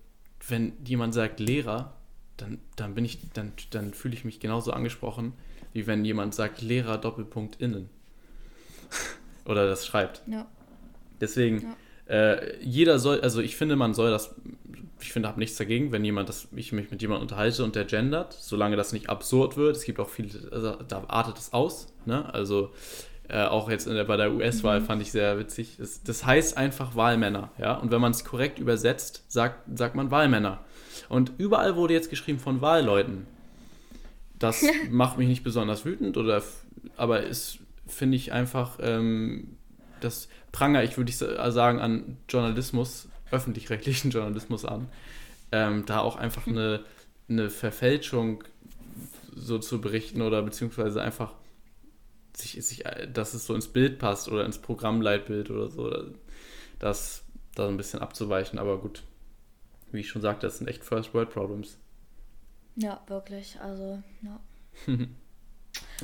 wenn 0.47 0.73
jemand 0.83 1.13
sagt 1.13 1.39
Lehrer, 1.39 1.93
dann, 2.37 2.59
dann 2.75 2.95
bin 2.95 3.05
ich, 3.05 3.19
dann, 3.33 3.53
dann 3.69 3.93
fühle 3.93 4.13
ich 4.13 4.25
mich 4.25 4.39
genauso 4.39 4.73
angesprochen, 4.73 5.33
wie 5.71 5.87
wenn 5.87 6.03
jemand 6.03 6.35
sagt 6.35 6.61
Lehrer 6.61 6.97
Doppelpunkt 6.97 7.61
innen. 7.61 7.89
Oder 9.45 9.67
das 9.67 9.85
schreibt. 9.85 10.21
Ja. 10.27 10.47
Deswegen, 11.21 11.61
ja. 11.61 11.75
Äh, 12.07 12.57
jeder 12.61 12.99
soll, 12.99 13.21
also 13.21 13.41
ich 13.41 13.55
finde, 13.55 13.75
man 13.75 13.93
soll 13.93 14.11
das 14.11 14.35
ich 15.03 15.11
finde, 15.11 15.27
habe 15.27 15.39
nichts 15.39 15.57
dagegen, 15.57 15.91
wenn 15.91 16.03
jemand, 16.05 16.29
das, 16.29 16.47
ich 16.55 16.71
mich 16.71 16.89
mit 16.89 17.01
jemandem 17.01 17.23
unterhalte 17.23 17.63
und 17.63 17.75
der 17.75 17.85
gendert, 17.85 18.33
solange 18.33 18.75
das 18.75 18.93
nicht 18.93 19.09
absurd 19.09 19.57
wird. 19.57 19.75
Es 19.75 19.83
gibt 19.83 19.99
auch 19.99 20.09
viele, 20.09 20.29
also 20.51 20.75
da 20.87 21.03
artet 21.07 21.37
es 21.37 21.53
aus. 21.53 21.93
Ne? 22.05 22.33
Also 22.33 22.71
äh, 23.27 23.43
auch 23.43 23.69
jetzt 23.69 23.87
der, 23.87 24.03
bei 24.05 24.17
der 24.17 24.33
US-Wahl 24.33 24.79
mhm. 24.79 24.85
fand 24.85 25.01
ich 25.01 25.11
sehr 25.11 25.37
witzig. 25.37 25.75
Das, 25.77 26.03
das 26.03 26.25
heißt 26.25 26.57
einfach 26.57 26.95
Wahlmänner. 26.95 27.51
Ja? 27.57 27.75
Und 27.75 27.91
wenn 27.91 28.01
man 28.01 28.11
es 28.11 28.23
korrekt 28.23 28.59
übersetzt, 28.59 29.25
sagt, 29.27 29.77
sagt 29.77 29.95
man 29.95 30.09
Wahlmänner. 30.09 30.63
Und 31.09 31.33
überall 31.37 31.75
wurde 31.75 31.93
jetzt 31.93 32.09
geschrieben 32.09 32.39
von 32.39 32.61
Wahlleuten. 32.61 33.27
Das 34.39 34.63
macht 34.89 35.17
mich 35.17 35.27
nicht 35.27 35.43
besonders 35.43 35.85
wütend, 35.85 36.17
oder, 36.17 36.41
aber 36.97 37.23
ist, 37.23 37.59
finde 37.87 38.15
ich 38.15 38.31
einfach, 38.31 38.77
ähm, 38.81 39.57
das 40.03 40.27
Pranger, 40.51 40.83
ich 40.83 40.97
würde 40.97 41.11
sagen, 41.11 41.79
an 41.79 42.17
Journalismus 42.29 43.07
öffentlich-rechtlichen 43.31 44.11
Journalismus 44.11 44.65
an, 44.65 44.89
ähm, 45.51 45.85
da 45.85 45.99
auch 45.99 46.15
einfach 46.15 46.47
eine, 46.47 46.83
eine 47.29 47.49
Verfälschung 47.49 48.43
so 49.35 49.57
zu 49.57 49.81
berichten 49.81 50.21
oder 50.21 50.41
beziehungsweise 50.43 51.01
einfach 51.01 51.33
sich, 52.35 52.63
sich, 52.65 52.83
dass 53.11 53.33
es 53.33 53.45
so 53.45 53.55
ins 53.55 53.67
Bild 53.67 53.99
passt 53.99 54.29
oder 54.29 54.45
ins 54.45 54.59
Programmleitbild 54.59 55.49
oder 55.49 55.69
so, 55.69 55.91
das 56.79 57.23
da 57.55 57.67
ein 57.67 57.77
bisschen 57.77 57.99
abzuweichen. 57.99 58.59
Aber 58.59 58.79
gut, 58.79 59.03
wie 59.91 59.99
ich 59.99 60.09
schon 60.09 60.21
sagte, 60.21 60.47
das 60.47 60.57
sind 60.57 60.67
echt 60.67 60.83
First 60.83 61.13
World 61.13 61.29
Problems. 61.29 61.77
Ja, 62.75 63.01
wirklich. 63.07 63.59
Also, 63.59 64.01
ja. 64.21 64.39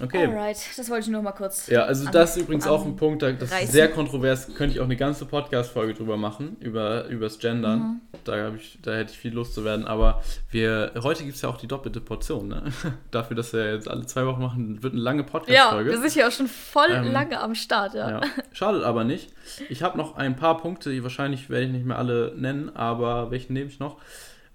Okay. 0.01 0.25
Alright, 0.25 0.57
das 0.77 0.89
wollte 0.89 1.05
ich 1.05 1.11
nur 1.11 1.21
mal 1.21 1.31
kurz. 1.33 1.67
Ja, 1.67 1.83
also 1.83 2.09
das 2.09 2.35
ist 2.35 2.43
übrigens 2.43 2.67
auch 2.67 2.85
ein 2.85 2.95
Punkt, 2.95 3.21
das 3.21 3.51
ist 3.51 3.71
sehr 3.71 3.89
kontrovers, 3.89 4.53
könnte 4.55 4.75
ich 4.75 4.79
auch 4.79 4.85
eine 4.85 4.95
ganze 4.95 5.25
Podcast-Folge 5.25 5.93
drüber 5.93 6.15
machen, 6.15 6.57
über 6.59 7.05
übers 7.07 7.39
Gendern. 7.39 7.79
Mhm. 7.79 8.01
Da, 8.23 8.53
ich, 8.53 8.79
da 8.81 8.95
hätte 8.95 9.11
ich 9.11 9.17
viel 9.17 9.33
Lust 9.33 9.53
zu 9.53 9.65
werden, 9.65 9.85
aber 9.85 10.23
wir, 10.51 10.93
heute 11.03 11.23
gibt 11.23 11.35
es 11.35 11.41
ja 11.41 11.49
auch 11.49 11.57
die 11.57 11.67
doppelte 11.67 11.99
Portion, 12.01 12.47
ne? 12.47 12.63
Dafür, 13.11 13.35
dass 13.35 13.51
wir 13.51 13.73
jetzt 13.73 13.89
alle 13.89 14.05
zwei 14.05 14.25
Wochen 14.25 14.41
machen, 14.41 14.81
wird 14.81 14.93
eine 14.93 15.01
lange 15.01 15.23
Podcast-Folge. 15.23 15.91
Ja, 15.91 15.95
wir 15.95 16.09
sind 16.09 16.19
ja 16.19 16.27
auch 16.27 16.31
schon 16.31 16.47
voll 16.47 16.91
ähm, 16.91 17.11
lange 17.11 17.39
am 17.39 17.55
Start, 17.55 17.93
ja. 17.93 18.09
ja. 18.09 18.21
Schadet 18.53 18.83
aber 18.83 19.03
nicht. 19.03 19.33
Ich 19.69 19.83
habe 19.83 19.97
noch 19.97 20.15
ein 20.15 20.35
paar 20.35 20.57
Punkte, 20.57 20.91
die 20.91 21.03
wahrscheinlich 21.03 21.49
werde 21.49 21.65
ich 21.65 21.71
nicht 21.71 21.85
mehr 21.85 21.97
alle 21.97 22.33
nennen, 22.37 22.73
aber 22.75 23.31
welchen 23.31 23.53
nehme 23.53 23.69
ich 23.69 23.79
noch? 23.79 23.97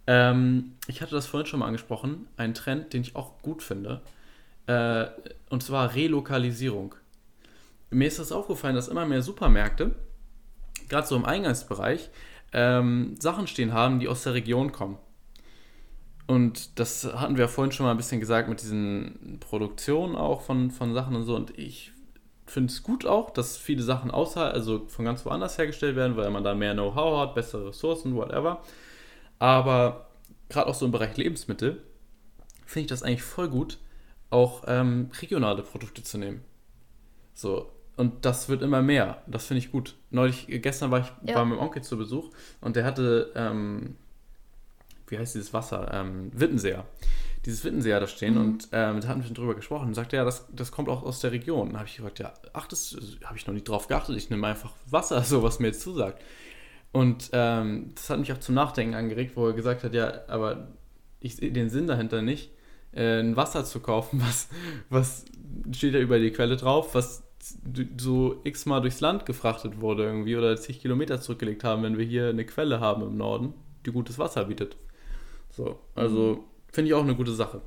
Ähm, 0.06 0.72
ich 0.86 1.02
hatte 1.02 1.14
das 1.14 1.26
vorhin 1.26 1.46
schon 1.46 1.60
mal 1.60 1.66
angesprochen, 1.66 2.26
ein 2.36 2.54
Trend, 2.54 2.92
den 2.92 3.02
ich 3.02 3.16
auch 3.16 3.42
gut 3.42 3.62
finde. 3.62 4.00
Äh, 4.66 5.06
und 5.50 5.62
zwar 5.62 5.94
Relokalisierung. 5.94 6.94
Mir 7.90 8.08
ist 8.08 8.18
das 8.18 8.32
aufgefallen, 8.32 8.74
dass 8.74 8.88
immer 8.88 9.06
mehr 9.06 9.22
Supermärkte, 9.22 9.94
gerade 10.88 11.06
so 11.06 11.16
im 11.16 11.24
Eingangsbereich, 11.24 12.10
ähm, 12.52 13.16
Sachen 13.18 13.46
stehen 13.46 13.72
haben, 13.72 14.00
die 14.00 14.08
aus 14.08 14.22
der 14.22 14.34
Region 14.34 14.72
kommen. 14.72 14.98
Und 16.26 16.78
das 16.78 17.04
hatten 17.04 17.36
wir 17.36 17.48
vorhin 17.48 17.72
schon 17.72 17.84
mal 17.84 17.90
ein 17.90 17.98
bisschen 17.98 18.20
gesagt 18.20 18.48
mit 18.48 18.62
diesen 18.62 19.38
Produktionen 19.40 20.16
auch 20.16 20.40
von, 20.40 20.70
von 20.70 20.94
Sachen 20.94 21.14
und 21.16 21.24
so. 21.24 21.36
Und 21.36 21.58
ich 21.58 21.92
finde 22.46 22.72
es 22.72 22.82
gut 22.82 23.04
auch, 23.06 23.30
dass 23.30 23.56
viele 23.56 23.82
Sachen 23.82 24.10
außerhalb, 24.10 24.54
also 24.54 24.86
von 24.88 25.04
ganz 25.04 25.24
woanders 25.26 25.58
hergestellt 25.58 25.96
werden, 25.96 26.16
weil 26.16 26.30
man 26.30 26.44
da 26.44 26.54
mehr 26.54 26.72
Know-how 26.72 27.20
hat, 27.20 27.34
bessere 27.34 27.68
Ressourcen, 27.68 28.14
whatever. 28.16 28.62
Aber 29.38 30.08
gerade 30.48 30.68
auch 30.68 30.74
so 30.74 30.86
im 30.86 30.92
Bereich 30.92 31.16
Lebensmittel 31.16 31.82
finde 32.64 32.84
ich 32.84 32.90
das 32.90 33.02
eigentlich 33.02 33.22
voll 33.22 33.48
gut, 33.48 33.78
auch 34.30 34.64
ähm, 34.66 35.10
regionale 35.20 35.62
Produkte 35.62 36.02
zu 36.02 36.18
nehmen. 36.18 36.42
So, 37.34 37.70
und 37.96 38.24
das 38.24 38.48
wird 38.48 38.62
immer 38.62 38.82
mehr. 38.82 39.22
Das 39.26 39.46
finde 39.46 39.58
ich 39.58 39.70
gut. 39.70 39.94
Neulich, 40.10 40.46
gestern 40.48 40.90
war 40.90 41.00
ich 41.00 41.12
ja. 41.28 41.34
bei 41.34 41.44
meinem 41.44 41.58
Onkel 41.58 41.82
zu 41.82 41.96
Besuch 41.96 42.30
und 42.60 42.76
der 42.76 42.84
hatte, 42.84 43.32
ähm, 43.36 43.96
wie 45.06 45.18
heißt 45.18 45.34
dieses 45.34 45.52
Wasser? 45.52 45.90
Ähm, 45.92 46.30
Wittenseer. 46.34 46.86
Dieses 47.44 47.62
Wittenseer 47.62 48.00
da 48.00 48.06
stehen 48.06 48.34
mhm. 48.34 48.40
und 48.40 48.68
ähm, 48.72 49.00
da 49.00 49.08
hatten 49.08 49.20
wir 49.20 49.26
schon 49.26 49.34
drüber 49.34 49.54
gesprochen 49.54 49.88
und 49.88 49.94
sagte, 49.94 50.16
ja, 50.16 50.24
das, 50.24 50.48
das 50.52 50.72
kommt 50.72 50.88
auch 50.88 51.02
aus 51.02 51.20
der 51.20 51.30
Region. 51.30 51.72
Da 51.72 51.80
habe 51.80 51.88
ich 51.88 51.96
gesagt, 51.96 52.18
ja, 52.18 52.32
ach, 52.52 52.66
das 52.66 52.96
habe 53.24 53.36
ich 53.36 53.46
noch 53.46 53.54
nicht 53.54 53.68
drauf 53.68 53.86
geachtet. 53.86 54.16
Ich 54.16 54.30
nehme 54.30 54.46
einfach 54.46 54.72
Wasser, 54.90 55.22
so 55.24 55.42
was 55.42 55.60
mir 55.60 55.68
jetzt 55.68 55.82
zusagt. 55.82 56.20
Und 56.90 57.30
ähm, 57.32 57.92
das 57.94 58.08
hat 58.08 58.18
mich 58.20 58.32
auch 58.32 58.38
zum 58.38 58.54
Nachdenken 58.54 58.94
angeregt, 58.94 59.36
wo 59.36 59.46
er 59.48 59.52
gesagt 59.52 59.82
hat, 59.82 59.94
ja, 59.94 60.22
aber 60.28 60.68
ich 61.20 61.36
sehe 61.36 61.50
den 61.50 61.68
Sinn 61.68 61.86
dahinter 61.86 62.22
nicht, 62.22 62.50
äh, 62.94 63.20
ein 63.20 63.36
Wasser 63.36 63.64
zu 63.64 63.80
kaufen, 63.80 64.20
was, 64.24 64.48
was 64.90 65.24
steht 65.72 65.94
da 65.94 65.98
über 65.98 66.18
die 66.18 66.30
Quelle 66.30 66.56
drauf, 66.56 66.94
was 66.94 67.22
so 67.98 68.40
x-mal 68.44 68.80
durchs 68.80 69.00
Land 69.00 69.26
gefrachtet 69.26 69.80
wurde 69.80 70.04
irgendwie 70.04 70.36
oder 70.36 70.56
zig 70.56 70.80
Kilometer 70.80 71.20
zurückgelegt 71.20 71.62
haben, 71.62 71.82
wenn 71.82 71.98
wir 71.98 72.04
hier 72.04 72.28
eine 72.28 72.46
Quelle 72.46 72.80
haben 72.80 73.02
im 73.02 73.16
Norden, 73.16 73.52
die 73.84 73.92
gutes 73.92 74.18
Wasser 74.18 74.44
bietet. 74.44 74.76
So, 75.50 75.78
also 75.94 76.36
mhm. 76.36 76.72
finde 76.72 76.88
ich 76.88 76.94
auch 76.94 77.02
eine 77.02 77.14
gute 77.14 77.32
Sache. 77.32 77.60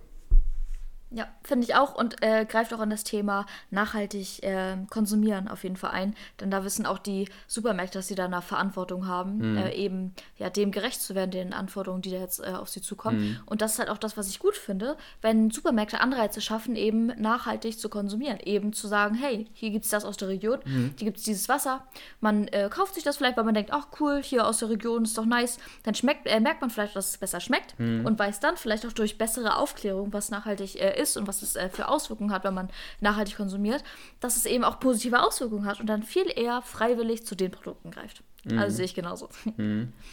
Ja, 1.10 1.26
finde 1.42 1.66
ich 1.66 1.74
auch 1.74 1.96
und 1.96 2.22
äh, 2.22 2.44
greift 2.44 2.74
auch 2.74 2.80
an 2.80 2.90
das 2.90 3.06
Thema 3.06 3.46
nachhaltig 3.72 4.44
äh, 4.44 4.76
konsumieren 4.90 5.48
auf 5.48 5.64
jeden 5.64 5.78
Fall 5.78 5.92
ein. 5.92 6.16
Denn 6.42 6.52
da 6.52 6.66
wissen 6.66 6.86
auch 6.86 7.00
die 7.00 7.30
Supermärkte, 7.48 8.00
dass 8.00 8.10
sie 8.10 8.16
da 8.16 8.26
eine 8.26 8.42
Verantwortung 8.42 9.08
haben, 9.08 9.54
mhm. 9.54 9.58
äh, 9.58 9.74
eben 9.74 10.14
ja, 10.38 10.50
dem 10.50 10.72
gerecht 10.72 11.02
zu 11.02 11.16
werden, 11.16 11.32
den 11.32 11.54
Anforderungen, 11.54 12.02
die 12.02 12.12
da 12.12 12.18
jetzt 12.18 12.42
äh, 12.42 12.48
auf 12.48 12.68
sie 12.68 12.82
zukommen. 12.82 13.20
Mhm. 13.20 13.40
Und 13.46 13.62
das 13.62 13.74
ist 13.74 13.80
halt 13.80 13.90
auch 13.90 13.98
das, 13.98 14.18
was 14.18 14.28
ich 14.28 14.40
gut 14.40 14.58
finde, 14.58 14.98
wenn 15.22 15.50
Supermärkte 15.50 16.02
Anreize 16.02 16.42
schaffen, 16.42 16.76
eben 16.76 17.08
nachhaltig 17.18 17.80
zu 17.80 17.88
konsumieren. 17.88 18.40
Eben 18.44 18.74
zu 18.74 18.90
sagen, 18.90 19.16
hey, 19.16 19.48
hier 19.54 19.70
gibt 19.70 19.86
es 19.86 19.92
das 19.92 20.04
aus 20.04 20.18
der 20.18 20.28
Region, 20.28 20.60
mhm. 20.66 20.94
hier 20.98 21.06
gibt 21.06 21.20
es 21.20 21.24
dieses 21.24 21.48
Wasser. 21.48 21.88
Man 22.20 22.50
äh, 22.50 22.68
kauft 22.70 22.96
sich 22.96 23.06
das 23.06 23.16
vielleicht, 23.16 23.38
weil 23.38 23.46
man 23.46 23.54
denkt, 23.54 23.72
ach 23.72 23.88
cool, 24.02 24.22
hier 24.22 24.46
aus 24.46 24.60
der 24.60 24.70
Region 24.70 25.06
ist 25.06 25.18
doch 25.18 25.26
nice. 25.26 25.58
Dann 25.84 25.96
schmeckt, 25.96 26.28
äh, 26.28 26.42
merkt 26.42 26.60
man 26.60 26.70
vielleicht, 26.70 26.98
dass 26.98 27.12
es 27.12 27.18
besser 27.18 27.40
schmeckt 27.40 27.80
mhm. 27.80 28.06
und 28.06 28.20
weiß 28.20 28.42
dann 28.42 28.58
vielleicht 28.58 28.86
auch 28.86 28.92
durch 28.92 29.18
bessere 29.18 29.56
Aufklärung, 29.56 30.12
was 30.12 30.32
nachhaltig 30.32 30.76
ist 30.76 30.97
ist 30.98 31.18
und 31.18 31.28
was 31.28 31.42
es 31.42 31.56
äh, 31.56 31.70
für 31.70 31.88
Auswirkungen 31.88 32.32
hat, 32.32 32.44
wenn 32.44 32.54
man 32.54 32.70
nachhaltig 33.00 33.38
konsumiert, 33.38 33.84
dass 34.20 34.36
es 34.38 34.46
eben 34.46 34.64
auch 34.64 34.80
positive 34.80 35.22
Auswirkungen 35.22 35.66
hat 35.66 35.80
und 35.80 35.88
dann 35.88 36.04
viel 36.04 36.26
eher 36.34 36.62
freiwillig 36.62 37.26
zu 37.26 37.36
den 37.36 37.52
Produkten 37.52 37.92
greift. 37.92 38.24
Mhm. 38.46 38.60
Also 38.60 38.78
sehe 38.78 38.86
ich 38.86 38.96
genauso. 38.96 39.30
Mhm. 39.58 39.94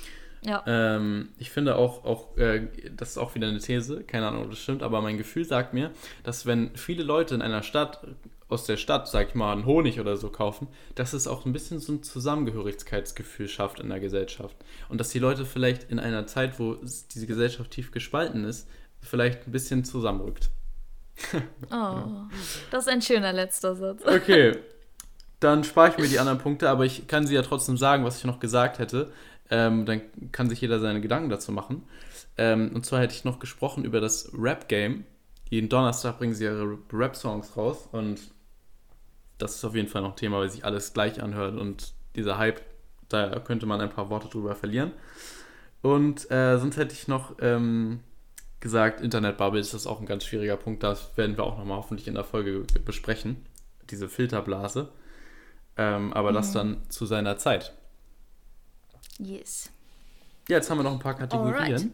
Ja. 0.47 0.63
Ähm, 0.67 1.31
ich 1.39 1.51
finde 1.51 1.77
auch, 1.77 2.05
auch 2.05 2.37
äh, 2.37 2.69
das 2.95 3.13
ist 3.13 3.19
auch 3.19 3.35
wieder 3.35 3.49
eine 3.49 3.61
These, 3.61 4.05
keine 4.05 4.29
Ahnung, 4.29 4.45
ob 4.45 4.51
das 4.51 4.59
stimmt, 4.59 4.83
aber 4.83 5.01
mein 5.01 5.17
Gefühl 5.17 5.45
sagt 5.45 5.73
mir, 5.73 5.91
dass 6.23 6.45
wenn 6.45 6.77
viele 6.77 7.03
Leute 7.03 7.35
in 7.35 7.41
einer 7.41 7.63
Stadt, 7.63 8.07
aus 8.49 8.67
der 8.67 8.77
Stadt, 8.77 9.09
sag 9.09 9.29
ich 9.29 9.35
mal, 9.35 9.53
einen 9.53 9.65
Honig 9.65 10.01
oder 10.01 10.19
so 10.19 10.29
kaufen, 10.29 10.69
dass 10.95 11.15
es 11.15 11.27
auch 11.27 11.47
ein 11.47 11.53
bisschen 11.53 11.81
so 11.81 11.93
ein 11.95 12.03
Zusammengehörigkeitsgefühl 12.03 13.49
schafft 13.49 13.81
in 13.81 13.89
der 13.89 14.01
Gesellschaft. 14.01 14.57
Und 14.91 15.01
dass 15.01 15.09
die 15.09 15.19
Leute 15.19 15.47
vielleicht 15.47 15.91
in 15.91 15.99
einer 15.99 16.27
Zeit, 16.27 16.59
wo 16.61 16.75
diese 16.75 17.27
Gesellschaft 17.27 17.71
tief 17.71 17.91
gespalten 17.91 18.45
ist, 18.45 18.69
vielleicht 19.01 19.47
ein 19.47 19.53
bisschen 19.53 19.83
zusammenrückt. 19.85 20.51
Oh, 21.71 22.27
das 22.71 22.87
ist 22.87 22.93
ein 22.93 23.03
schöner 23.03 23.33
letzter 23.33 23.75
Satz. 23.75 24.05
Okay, 24.05 24.57
dann 25.41 25.65
spare 25.65 25.91
ich 25.91 25.99
mir 25.99 26.09
die 26.09 26.19
anderen 26.19 26.39
Punkte, 26.39 26.69
aber 26.69 26.85
ich 26.85 27.07
kann 27.07 27.27
sie 27.27 27.35
ja 27.35 27.43
trotzdem 27.43 27.77
sagen, 27.77 28.05
was 28.05 28.19
ich 28.19 28.25
noch 28.25 28.41
gesagt 28.41 28.79
hätte. 28.79 29.13
Ähm, 29.51 29.85
dann 29.87 30.01
kann 30.33 30.49
sich 30.49 30.61
jeder 30.61 30.81
seine 30.81 31.01
Gedanken 31.01 31.29
dazu 31.29 31.53
machen. 31.53 31.83
Ähm, 32.37 32.73
und 32.75 32.87
zwar 32.87 33.01
hätte 33.01 33.15
ich 33.15 33.25
noch 33.25 33.39
gesprochen 33.39 33.85
über 33.85 34.01
das 34.01 34.31
Rap-Game. 34.37 35.05
Jeden 35.51 35.69
Donnerstag 35.69 36.19
bringen 36.19 36.35
sie 36.35 36.45
ihre 36.45 36.79
Rap-Songs 36.93 37.57
raus 37.57 37.89
und 37.93 38.21
das 39.39 39.57
ist 39.57 39.65
auf 39.65 39.75
jeden 39.75 39.89
Fall 39.89 40.03
noch 40.03 40.17
Thema, 40.17 40.39
weil 40.39 40.49
sich 40.49 40.65
alles 40.65 40.93
gleich 40.93 41.23
anhört 41.23 41.57
und 41.57 41.93
dieser 42.17 42.39
Hype, 42.39 42.63
da 43.09 43.39
könnte 43.41 43.67
man 43.67 43.81
ein 43.81 43.91
paar 43.91 44.09
Worte 44.09 44.29
drüber 44.29 44.55
verlieren. 44.55 44.93
Und 45.83 46.31
äh, 46.31 46.59
sonst 46.59 46.77
hätte 46.77 46.95
ich 46.95 47.09
noch 47.09 47.35
ähm, 47.41 48.01
gesagt, 48.65 49.03
Internetbubble 49.03 49.61
ist 49.61 49.75
das 49.75 49.87
auch 49.87 50.01
ein 50.01 50.07
ganz 50.07 50.25
schwieriger 50.25 50.57
Punkt. 50.57 50.83
Das 50.83 51.17
werden 51.19 51.37
wir 51.37 51.45
auch 51.45 51.59
nochmal 51.59 51.77
hoffentlich 51.77 52.09
in 52.09 52.15
der 52.15 52.25
Folge 52.25 52.65
besprechen. 52.85 53.47
Diese 53.91 54.09
Filterblase. 54.09 54.89
Ähm, 55.77 56.13
aber 56.15 56.31
mhm. 56.31 56.35
das 56.35 56.53
dann 56.53 56.83
zu 56.89 57.05
seiner 57.05 57.37
Zeit. 57.37 57.75
Yes. 59.19 59.71
Ja, 60.49 60.57
jetzt 60.57 60.71
haben 60.71 60.79
wir 60.79 60.83
noch 60.83 60.93
ein 60.93 60.99
paar 60.99 61.15
Kategorien. 61.15 61.55
Alright. 61.55 61.87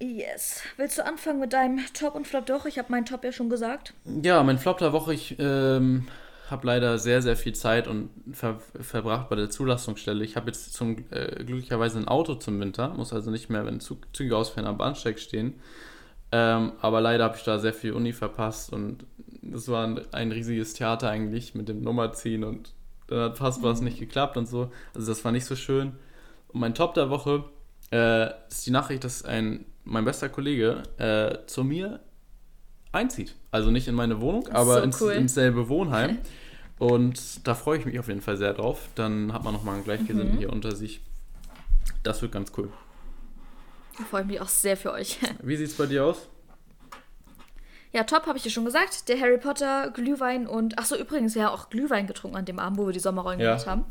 Yes. 0.00 0.62
Willst 0.76 0.98
du 0.98 1.04
anfangen 1.04 1.40
mit 1.40 1.52
deinem 1.52 1.80
Top 1.94 2.14
und 2.14 2.28
Flop? 2.28 2.46
Doch, 2.46 2.64
ich 2.64 2.78
habe 2.78 2.92
meinen 2.92 3.04
Top 3.04 3.24
ja 3.24 3.32
schon 3.32 3.50
gesagt. 3.50 3.92
Ja, 4.04 4.40
mein 4.44 4.58
Flop 4.58 4.78
der 4.78 4.92
Woche, 4.92 5.14
ich 5.14 5.36
ähm, 5.40 6.06
habe 6.50 6.66
leider 6.66 6.98
sehr, 6.98 7.22
sehr 7.22 7.36
viel 7.36 7.54
Zeit 7.54 7.88
und 7.88 8.10
ver 8.32 8.58
verbracht 8.80 9.28
bei 9.28 9.36
der 9.36 9.50
Zulassungsstelle. 9.50 10.24
Ich 10.24 10.36
habe 10.36 10.46
jetzt 10.48 10.74
zum 10.74 10.96
äh, 11.10 11.42
glücklicherweise 11.44 11.98
ein 11.98 12.08
Auto 12.08 12.34
zum 12.34 12.60
Winter, 12.60 12.88
muss 12.88 13.12
also 13.12 13.30
nicht 13.30 13.48
mehr, 13.48 13.64
wenn 13.64 13.80
Zug 13.80 14.14
Züge 14.14 14.36
ausfallen, 14.36 14.68
am 14.68 14.78
Bahnsteig 14.78 15.18
stehen. 15.18 15.54
Ähm, 16.32 16.72
aber 16.80 17.00
leider 17.00 17.24
habe 17.24 17.36
ich 17.36 17.44
da 17.44 17.58
sehr 17.58 17.72
viel 17.72 17.92
Uni 17.92 18.12
verpasst 18.12 18.72
und 18.72 19.06
das 19.42 19.68
war 19.68 19.86
ein, 19.86 20.00
ein, 20.12 20.32
riesiges 20.32 20.74
Theater 20.74 21.10
eigentlich 21.10 21.54
mit 21.54 21.68
dem 21.68 21.82
Nummerziehen 21.82 22.44
und 22.44 22.72
dann 23.06 23.20
hat 23.20 23.38
fast 23.38 23.62
was 23.62 23.80
nicht 23.80 23.98
geklappt 23.98 24.36
und 24.36 24.46
so. 24.46 24.70
Also 24.94 25.12
das 25.12 25.24
war 25.24 25.32
nicht 25.32 25.44
so 25.44 25.56
schön. 25.56 25.92
Und 26.48 26.60
mein 26.60 26.74
Top 26.74 26.94
der 26.94 27.10
Woche 27.10 27.44
äh, 27.92 28.30
ist 28.48 28.66
die 28.66 28.70
Nachricht, 28.70 29.04
dass 29.04 29.24
ein 29.24 29.66
mein 29.84 30.04
bester 30.04 30.28
Kollege 30.28 30.82
äh, 30.98 31.46
zu 31.46 31.62
mir 31.62 32.00
einzieht. 32.94 33.34
Also 33.50 33.70
nicht 33.70 33.88
in 33.88 33.94
meine 33.94 34.20
Wohnung, 34.20 34.48
aber 34.48 34.76
so 34.76 34.82
ins, 34.82 35.00
cool. 35.00 35.12
ins, 35.12 35.34
selbe 35.34 35.68
Wohnheim. 35.68 36.18
Und 36.78 37.46
da 37.46 37.54
freue 37.54 37.78
ich 37.78 37.86
mich 37.86 37.98
auf 37.98 38.08
jeden 38.08 38.20
Fall 38.20 38.36
sehr 38.36 38.52
drauf. 38.52 38.88
Dann 38.94 39.32
hat 39.32 39.44
man 39.44 39.54
nochmal 39.54 39.76
einen 39.76 39.84
Gleichgesinnten 39.84 40.34
mhm. 40.34 40.38
hier 40.38 40.52
unter 40.52 40.74
sich. 40.74 41.00
Das 42.02 42.20
wird 42.20 42.32
ganz 42.32 42.52
cool. 42.56 42.68
Da 43.96 44.04
freue 44.04 44.22
ich 44.22 44.26
mich 44.26 44.40
auch 44.40 44.48
sehr 44.48 44.76
für 44.76 44.92
euch. 44.92 45.18
Wie 45.42 45.56
sieht 45.56 45.68
es 45.68 45.76
bei 45.76 45.86
dir 45.86 46.04
aus? 46.04 46.28
Ja, 47.92 48.02
top, 48.02 48.26
habe 48.26 48.36
ich 48.36 48.42
dir 48.42 48.50
schon 48.50 48.64
gesagt. 48.64 49.08
Der 49.08 49.20
Harry 49.20 49.38
Potter, 49.38 49.90
Glühwein 49.94 50.48
und. 50.48 50.78
Achso, 50.78 50.96
übrigens, 50.96 51.36
ja, 51.36 51.50
auch 51.50 51.70
Glühwein 51.70 52.08
getrunken 52.08 52.36
an 52.36 52.44
dem 52.44 52.58
Abend, 52.58 52.76
wo 52.76 52.86
wir 52.86 52.92
die 52.92 52.98
Sommerrollen 52.98 53.38
ja. 53.38 53.52
gemacht 53.52 53.68
haben. 53.68 53.84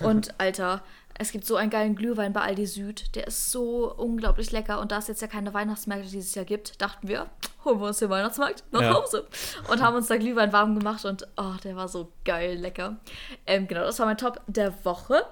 Und, 0.00 0.38
Alter, 0.38 0.84
es 1.18 1.32
gibt 1.32 1.44
so 1.44 1.56
einen 1.56 1.70
geilen 1.70 1.96
Glühwein 1.96 2.32
bei 2.32 2.40
Aldi 2.40 2.66
Süd. 2.66 3.14
Der 3.16 3.26
ist 3.26 3.50
so 3.50 3.92
unglaublich 3.94 4.52
lecker. 4.52 4.80
Und 4.80 4.92
da 4.92 4.98
es 4.98 5.08
jetzt 5.08 5.20
ja 5.20 5.26
keine 5.26 5.52
Weihnachtsmärkte 5.52 6.08
dieses 6.08 6.34
Jahr 6.34 6.44
gibt, 6.44 6.80
dachten 6.80 7.08
wir, 7.08 7.26
holen 7.64 7.80
wir 7.80 7.88
uns 7.88 7.98
den 7.98 8.08
Weihnachtsmarkt 8.08 8.64
nach 8.70 8.82
ja. 8.82 8.94
Hause. 8.94 9.26
Und 9.68 9.82
haben 9.82 9.96
uns 9.96 10.06
da 10.06 10.16
Glühwein 10.16 10.52
warm 10.52 10.78
gemacht. 10.78 11.04
Und 11.04 11.26
oh, 11.36 11.54
der 11.64 11.74
war 11.76 11.88
so 11.88 12.12
geil 12.24 12.56
lecker. 12.56 12.96
Ähm, 13.46 13.66
genau, 13.66 13.82
das 13.82 13.98
war 13.98 14.06
mein 14.06 14.16
Top 14.16 14.40
der 14.46 14.84
Woche. 14.84 15.24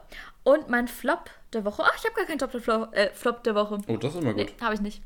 Und 0.42 0.68
mein 0.68 0.88
Flop 0.88 1.30
der 1.52 1.64
Woche. 1.64 1.82
Ach, 1.84 1.96
ich 1.96 2.04
habe 2.04 2.14
gar 2.14 2.26
keinen 2.26 2.38
Top 2.38 2.50
der 2.50 2.60
Flop, 2.60 2.92
äh, 2.92 3.10
Flop 3.14 3.44
der 3.44 3.54
Woche. 3.54 3.78
Oh, 3.86 3.96
das 3.96 4.14
ist 4.14 4.20
immer 4.20 4.34
gut. 4.34 4.46
Nee, 4.46 4.64
habe 4.64 4.74
ich 4.74 4.80
nicht. 4.80 5.02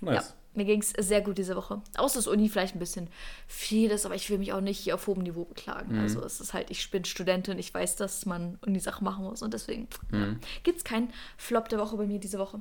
Nice. 0.00 0.28
Ja. 0.28 0.39
Mir 0.54 0.64
ging 0.64 0.80
es 0.80 0.90
sehr 0.90 1.20
gut 1.20 1.38
diese 1.38 1.54
Woche. 1.54 1.80
Außer 1.96 2.18
dass 2.18 2.26
Uni 2.26 2.48
vielleicht 2.48 2.74
ein 2.74 2.80
bisschen 2.80 3.08
viel 3.46 3.90
ist, 3.90 4.04
aber 4.04 4.16
ich 4.16 4.28
will 4.30 4.38
mich 4.38 4.52
auch 4.52 4.60
nicht 4.60 4.78
hier 4.78 4.94
auf 4.94 5.06
hohem 5.06 5.22
Niveau 5.22 5.44
beklagen. 5.44 5.94
Mhm. 5.94 6.00
Also 6.00 6.24
es 6.24 6.40
ist 6.40 6.54
halt, 6.54 6.70
ich 6.70 6.90
bin 6.90 7.04
Studentin, 7.04 7.58
ich 7.58 7.72
weiß, 7.72 7.96
dass 7.96 8.26
man 8.26 8.58
Uni-Sachen 8.66 9.04
machen 9.04 9.24
muss 9.24 9.42
und 9.42 9.54
deswegen 9.54 9.86
mhm. 10.10 10.20
ja, 10.20 10.48
gibt 10.64 10.78
es 10.78 10.84
keinen 10.84 11.12
Flop 11.36 11.68
der 11.68 11.78
Woche 11.78 11.96
bei 11.96 12.06
mir 12.06 12.18
diese 12.18 12.38
Woche. 12.38 12.60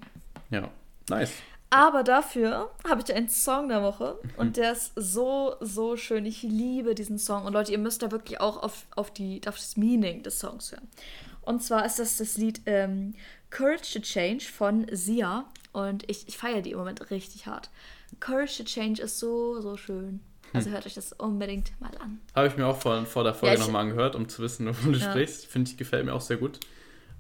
Ja, 0.52 0.70
nice. 1.10 1.32
Aber 1.72 2.04
dafür 2.04 2.72
habe 2.88 3.02
ich 3.02 3.14
einen 3.14 3.30
Song 3.30 3.70
der 3.70 3.84
Woche 3.84 4.20
und 4.38 4.58
der 4.58 4.72
ist 4.72 4.92
so, 4.96 5.56
so 5.60 5.98
schön. 5.98 6.26
Ich 6.26 6.42
liebe 6.42 6.96
diesen 6.96 7.20
Song. 7.20 7.46
Und 7.46 7.54
Leute, 7.54 7.72
ihr 7.72 7.78
müsst 7.78 8.02
da 8.02 8.12
wirklich 8.12 8.42
auch 8.42 8.62
auf, 8.64 8.88
auf, 8.96 9.12
die, 9.12 9.42
auf 9.48 9.56
das 9.56 9.78
Meaning 9.78 10.24
des 10.24 10.40
Songs 10.40 10.72
hören. 10.72 10.88
Und 11.42 11.64
zwar 11.64 11.86
ist 11.86 12.00
das 12.00 12.18
das 12.18 12.38
Lied 12.38 12.62
ähm, 12.66 13.14
Courage 13.52 13.94
to 13.94 14.00
Change 14.00 14.46
von 14.46 14.88
Sia. 14.92 15.46
Und 15.88 16.10
ich, 16.10 16.28
ich 16.28 16.38
feiere 16.38 16.62
die 16.62 16.72
im 16.72 16.78
Moment 16.78 17.12
richtig 17.12 17.48
hart. 17.48 17.70
Courage 18.20 18.58
to 18.58 18.64
Change 18.64 19.02
ist 19.02 19.20
so, 19.20 19.62
so 19.62 19.78
schön. 19.78 20.20
Also 20.54 20.68
hm. 20.68 20.74
hört 20.74 20.86
euch 20.86 20.96
das 20.96 21.14
unbedingt 21.14 21.72
mal 21.80 21.92
an. 22.00 22.20
Habe 22.36 22.48
ich 22.48 22.58
mir 22.58 22.66
auch 22.66 22.78
vor, 22.78 23.06
vor 23.06 23.24
der 23.24 23.34
Folge 23.34 23.56
ja, 23.56 23.62
nochmal 23.62 23.84
angehört, 23.84 24.16
um 24.16 24.28
zu 24.28 24.42
wissen, 24.42 24.68
wovon 24.68 24.94
du 24.94 25.00
ja. 25.00 25.10
sprichst. 25.10 25.46
Finde 25.46 25.70
ich, 25.70 25.78
gefällt 25.78 26.06
mir 26.06 26.14
auch 26.14 26.22
sehr 26.22 26.38
gut. 26.38 26.60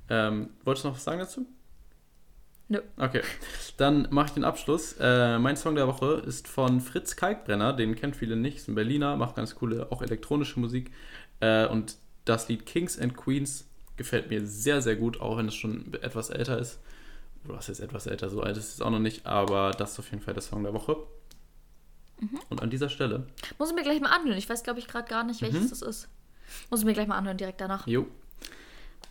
Ähm, 0.10 0.50
wolltest 0.64 0.86
du 0.86 0.90
noch 0.90 0.96
was 0.96 1.04
sagen 1.04 1.20
dazu? 1.20 1.46
Nö. 2.72 2.82
Okay, 2.98 3.22
dann 3.78 4.08
mache 4.12 4.28
ich 4.28 4.34
den 4.34 4.44
Abschluss. 4.44 4.96
Äh, 5.00 5.40
mein 5.40 5.58
Song 5.58 5.74
der 5.74 5.88
Woche 5.88 6.24
ist 6.26 6.48
von 6.48 6.82
Fritz 6.82 7.16
Kalkbrenner, 7.16 7.74
den 7.74 7.96
kennt 7.96 8.16
viele 8.16 8.36
nicht, 8.36 8.58
ist 8.58 8.68
ein 8.68 8.76
Berliner, 8.76 9.16
macht 9.16 9.36
ganz 9.36 9.56
coole, 9.56 9.92
auch 9.92 10.04
elektronische 10.04 10.60
Musik. 10.60 10.92
Äh, 11.40 11.66
und 11.66 11.96
das 12.26 12.48
Lied 12.48 12.68
Kings 12.68 13.00
and 13.00 13.18
Queens 13.18 13.68
gefällt 13.98 14.30
mir 14.30 14.46
sehr, 14.46 14.84
sehr 14.84 14.96
gut, 14.96 15.20
auch 15.20 15.38
wenn 15.38 15.48
es 15.48 15.56
schon 15.56 15.94
etwas 16.02 16.30
älter 16.30 16.60
ist. 16.60 16.80
Oder 17.46 17.56
was 17.58 17.70
ist 17.70 17.80
etwas 17.80 18.06
älter, 18.08 18.30
so 18.30 18.42
alt 18.42 18.58
ist 18.58 18.74
es 18.76 18.82
auch 18.82 18.90
noch 18.90 19.00
nicht, 19.00 19.26
aber 19.26 19.72
das 19.72 19.94
ist 19.94 20.00
auf 20.00 20.12
jeden 20.12 20.22
Fall 20.22 20.34
der 20.34 20.44
Song 20.44 20.64
der 20.64 20.74
Woche. 20.74 20.98
Mhm. 22.20 22.40
Und 22.50 22.62
an 22.62 22.70
dieser 22.70 22.90
Stelle. 22.90 23.28
Muss 23.58 23.70
ich 23.70 23.76
mir 23.76 23.84
gleich 23.84 24.02
mal 24.02 24.10
anhören. 24.12 24.38
Ich 24.38 24.50
weiß, 24.50 24.64
glaube 24.64 24.80
ich, 24.80 24.88
gerade 24.88 25.08
gar 25.08 25.24
nicht, 25.24 25.42
welches 25.42 25.64
Mhm. 25.66 25.70
das 25.70 25.82
ist. 25.82 26.10
Muss 26.70 26.82
ich 26.82 26.86
mir 26.86 26.94
gleich 26.94 27.08
mal 27.08 27.18
anhören, 27.18 27.38
direkt 27.38 27.62
danach. 27.62 27.88
Jo. 27.88 28.08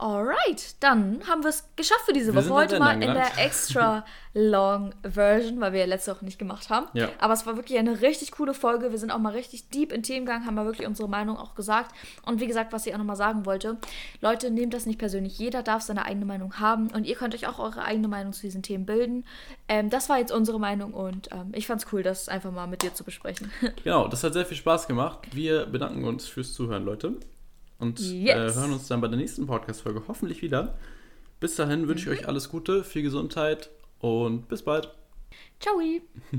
Alright, 0.01 0.77
dann 0.79 1.27
haben 1.27 1.43
wir 1.43 1.51
es 1.51 1.69
geschafft 1.75 2.03
für 2.07 2.13
diese 2.13 2.33
Wir 2.33 2.45
Woche. 2.45 2.55
Heute 2.55 2.79
mal 2.79 2.93
in 3.03 3.15
der 3.15 3.37
extra 3.37 4.05
long 4.33 4.95
Version, 5.03 5.61
weil 5.61 5.73
wir 5.73 5.81
ja 5.81 5.87
letzte 5.87 6.15
Woche 6.15 6.25
nicht 6.25 6.39
gemacht 6.39 6.71
haben. 6.71 6.87
Ja. 6.93 7.09
Aber 7.19 7.33
es 7.33 7.47
war 7.47 7.57
wirklich 7.57 7.81
eine 7.81 8.01
richtig 8.01 8.31
coole 8.31 8.55
Folge. 8.55 8.93
Wir 8.93 8.99
sind 8.99 9.11
auch 9.11 9.19
mal 9.19 9.33
richtig 9.33 9.71
deep 9.71 9.93
in 9.93 10.05
Themen 10.05 10.25
gegangen, 10.25 10.47
haben 10.47 10.55
mal 10.55 10.67
wirklich 10.67 10.87
unsere 10.87 11.09
Meinung 11.09 11.37
auch 11.37 11.57
gesagt. 11.57 11.97
Und 12.25 12.39
wie 12.39 12.47
gesagt, 12.47 12.73
was 12.73 12.87
ich 12.87 12.95
auch 12.95 12.99
nochmal 12.99 13.17
sagen 13.17 13.45
wollte, 13.45 13.77
Leute, 14.21 14.53
nehmt 14.53 14.73
das 14.73 14.87
nicht 14.87 15.01
persönlich. 15.01 15.37
Jeder 15.37 15.65
darf 15.65 15.83
seine 15.83 16.05
eigene 16.05 16.27
Meinung 16.27 16.61
haben 16.61 16.89
und 16.93 17.05
ihr 17.05 17.17
könnt 17.17 17.35
euch 17.35 17.49
auch 17.49 17.59
eure 17.59 17.83
eigene 17.83 18.07
Meinung 18.07 18.33
zu 18.33 18.43
diesen 18.43 18.63
Themen 18.63 18.87
bilden. 18.87 19.25
Ähm, 19.67 19.91
das 19.91 20.09
war 20.09 20.19
jetzt 20.19 20.31
unsere 20.31 20.61
Meinung 20.61 20.95
und 20.95 21.33
ähm, 21.33 21.51
ich 21.55 21.67
fand 21.67 21.83
es 21.83 21.93
cool, 21.93 22.05
das 22.05 22.29
einfach 22.29 22.53
mal 22.53 22.69
mit 22.69 22.83
dir 22.83 22.95
zu 22.95 23.03
besprechen. 23.03 23.51
Genau, 23.85 24.09
das 24.09 24.23
hat 24.25 24.33
sehr 24.33 24.45
viel 24.45 24.57
Spaß 24.57 24.87
gemacht. 24.87 25.21
Wir 25.33 25.67
bedanken 25.67 26.05
uns 26.05 26.27
fürs 26.27 26.53
Zuhören, 26.53 26.85
Leute. 26.85 27.17
Und 27.79 28.01
Yes. 28.01 28.57
äh, 28.57 28.61
hören 28.61 28.73
uns 28.73 28.89
dann 28.89 29.01
bei 29.01 29.09
der 29.09 29.17
nächsten 29.19 29.47
Podcast-Folge 29.47 30.03
hoffentlich 30.09 30.43
wieder. 30.43 30.77
Bis 31.41 31.55
dahin 31.57 31.87
wünsche 31.87 32.13
ich 32.13 32.21
euch 32.21 32.29
alles 32.29 32.49
Gute, 32.49 32.83
viel 32.83 33.03
Gesundheit 33.03 33.71
und 34.01 34.49
bis 34.49 34.63
bald. 34.63 34.93
Ciao! 35.61 35.81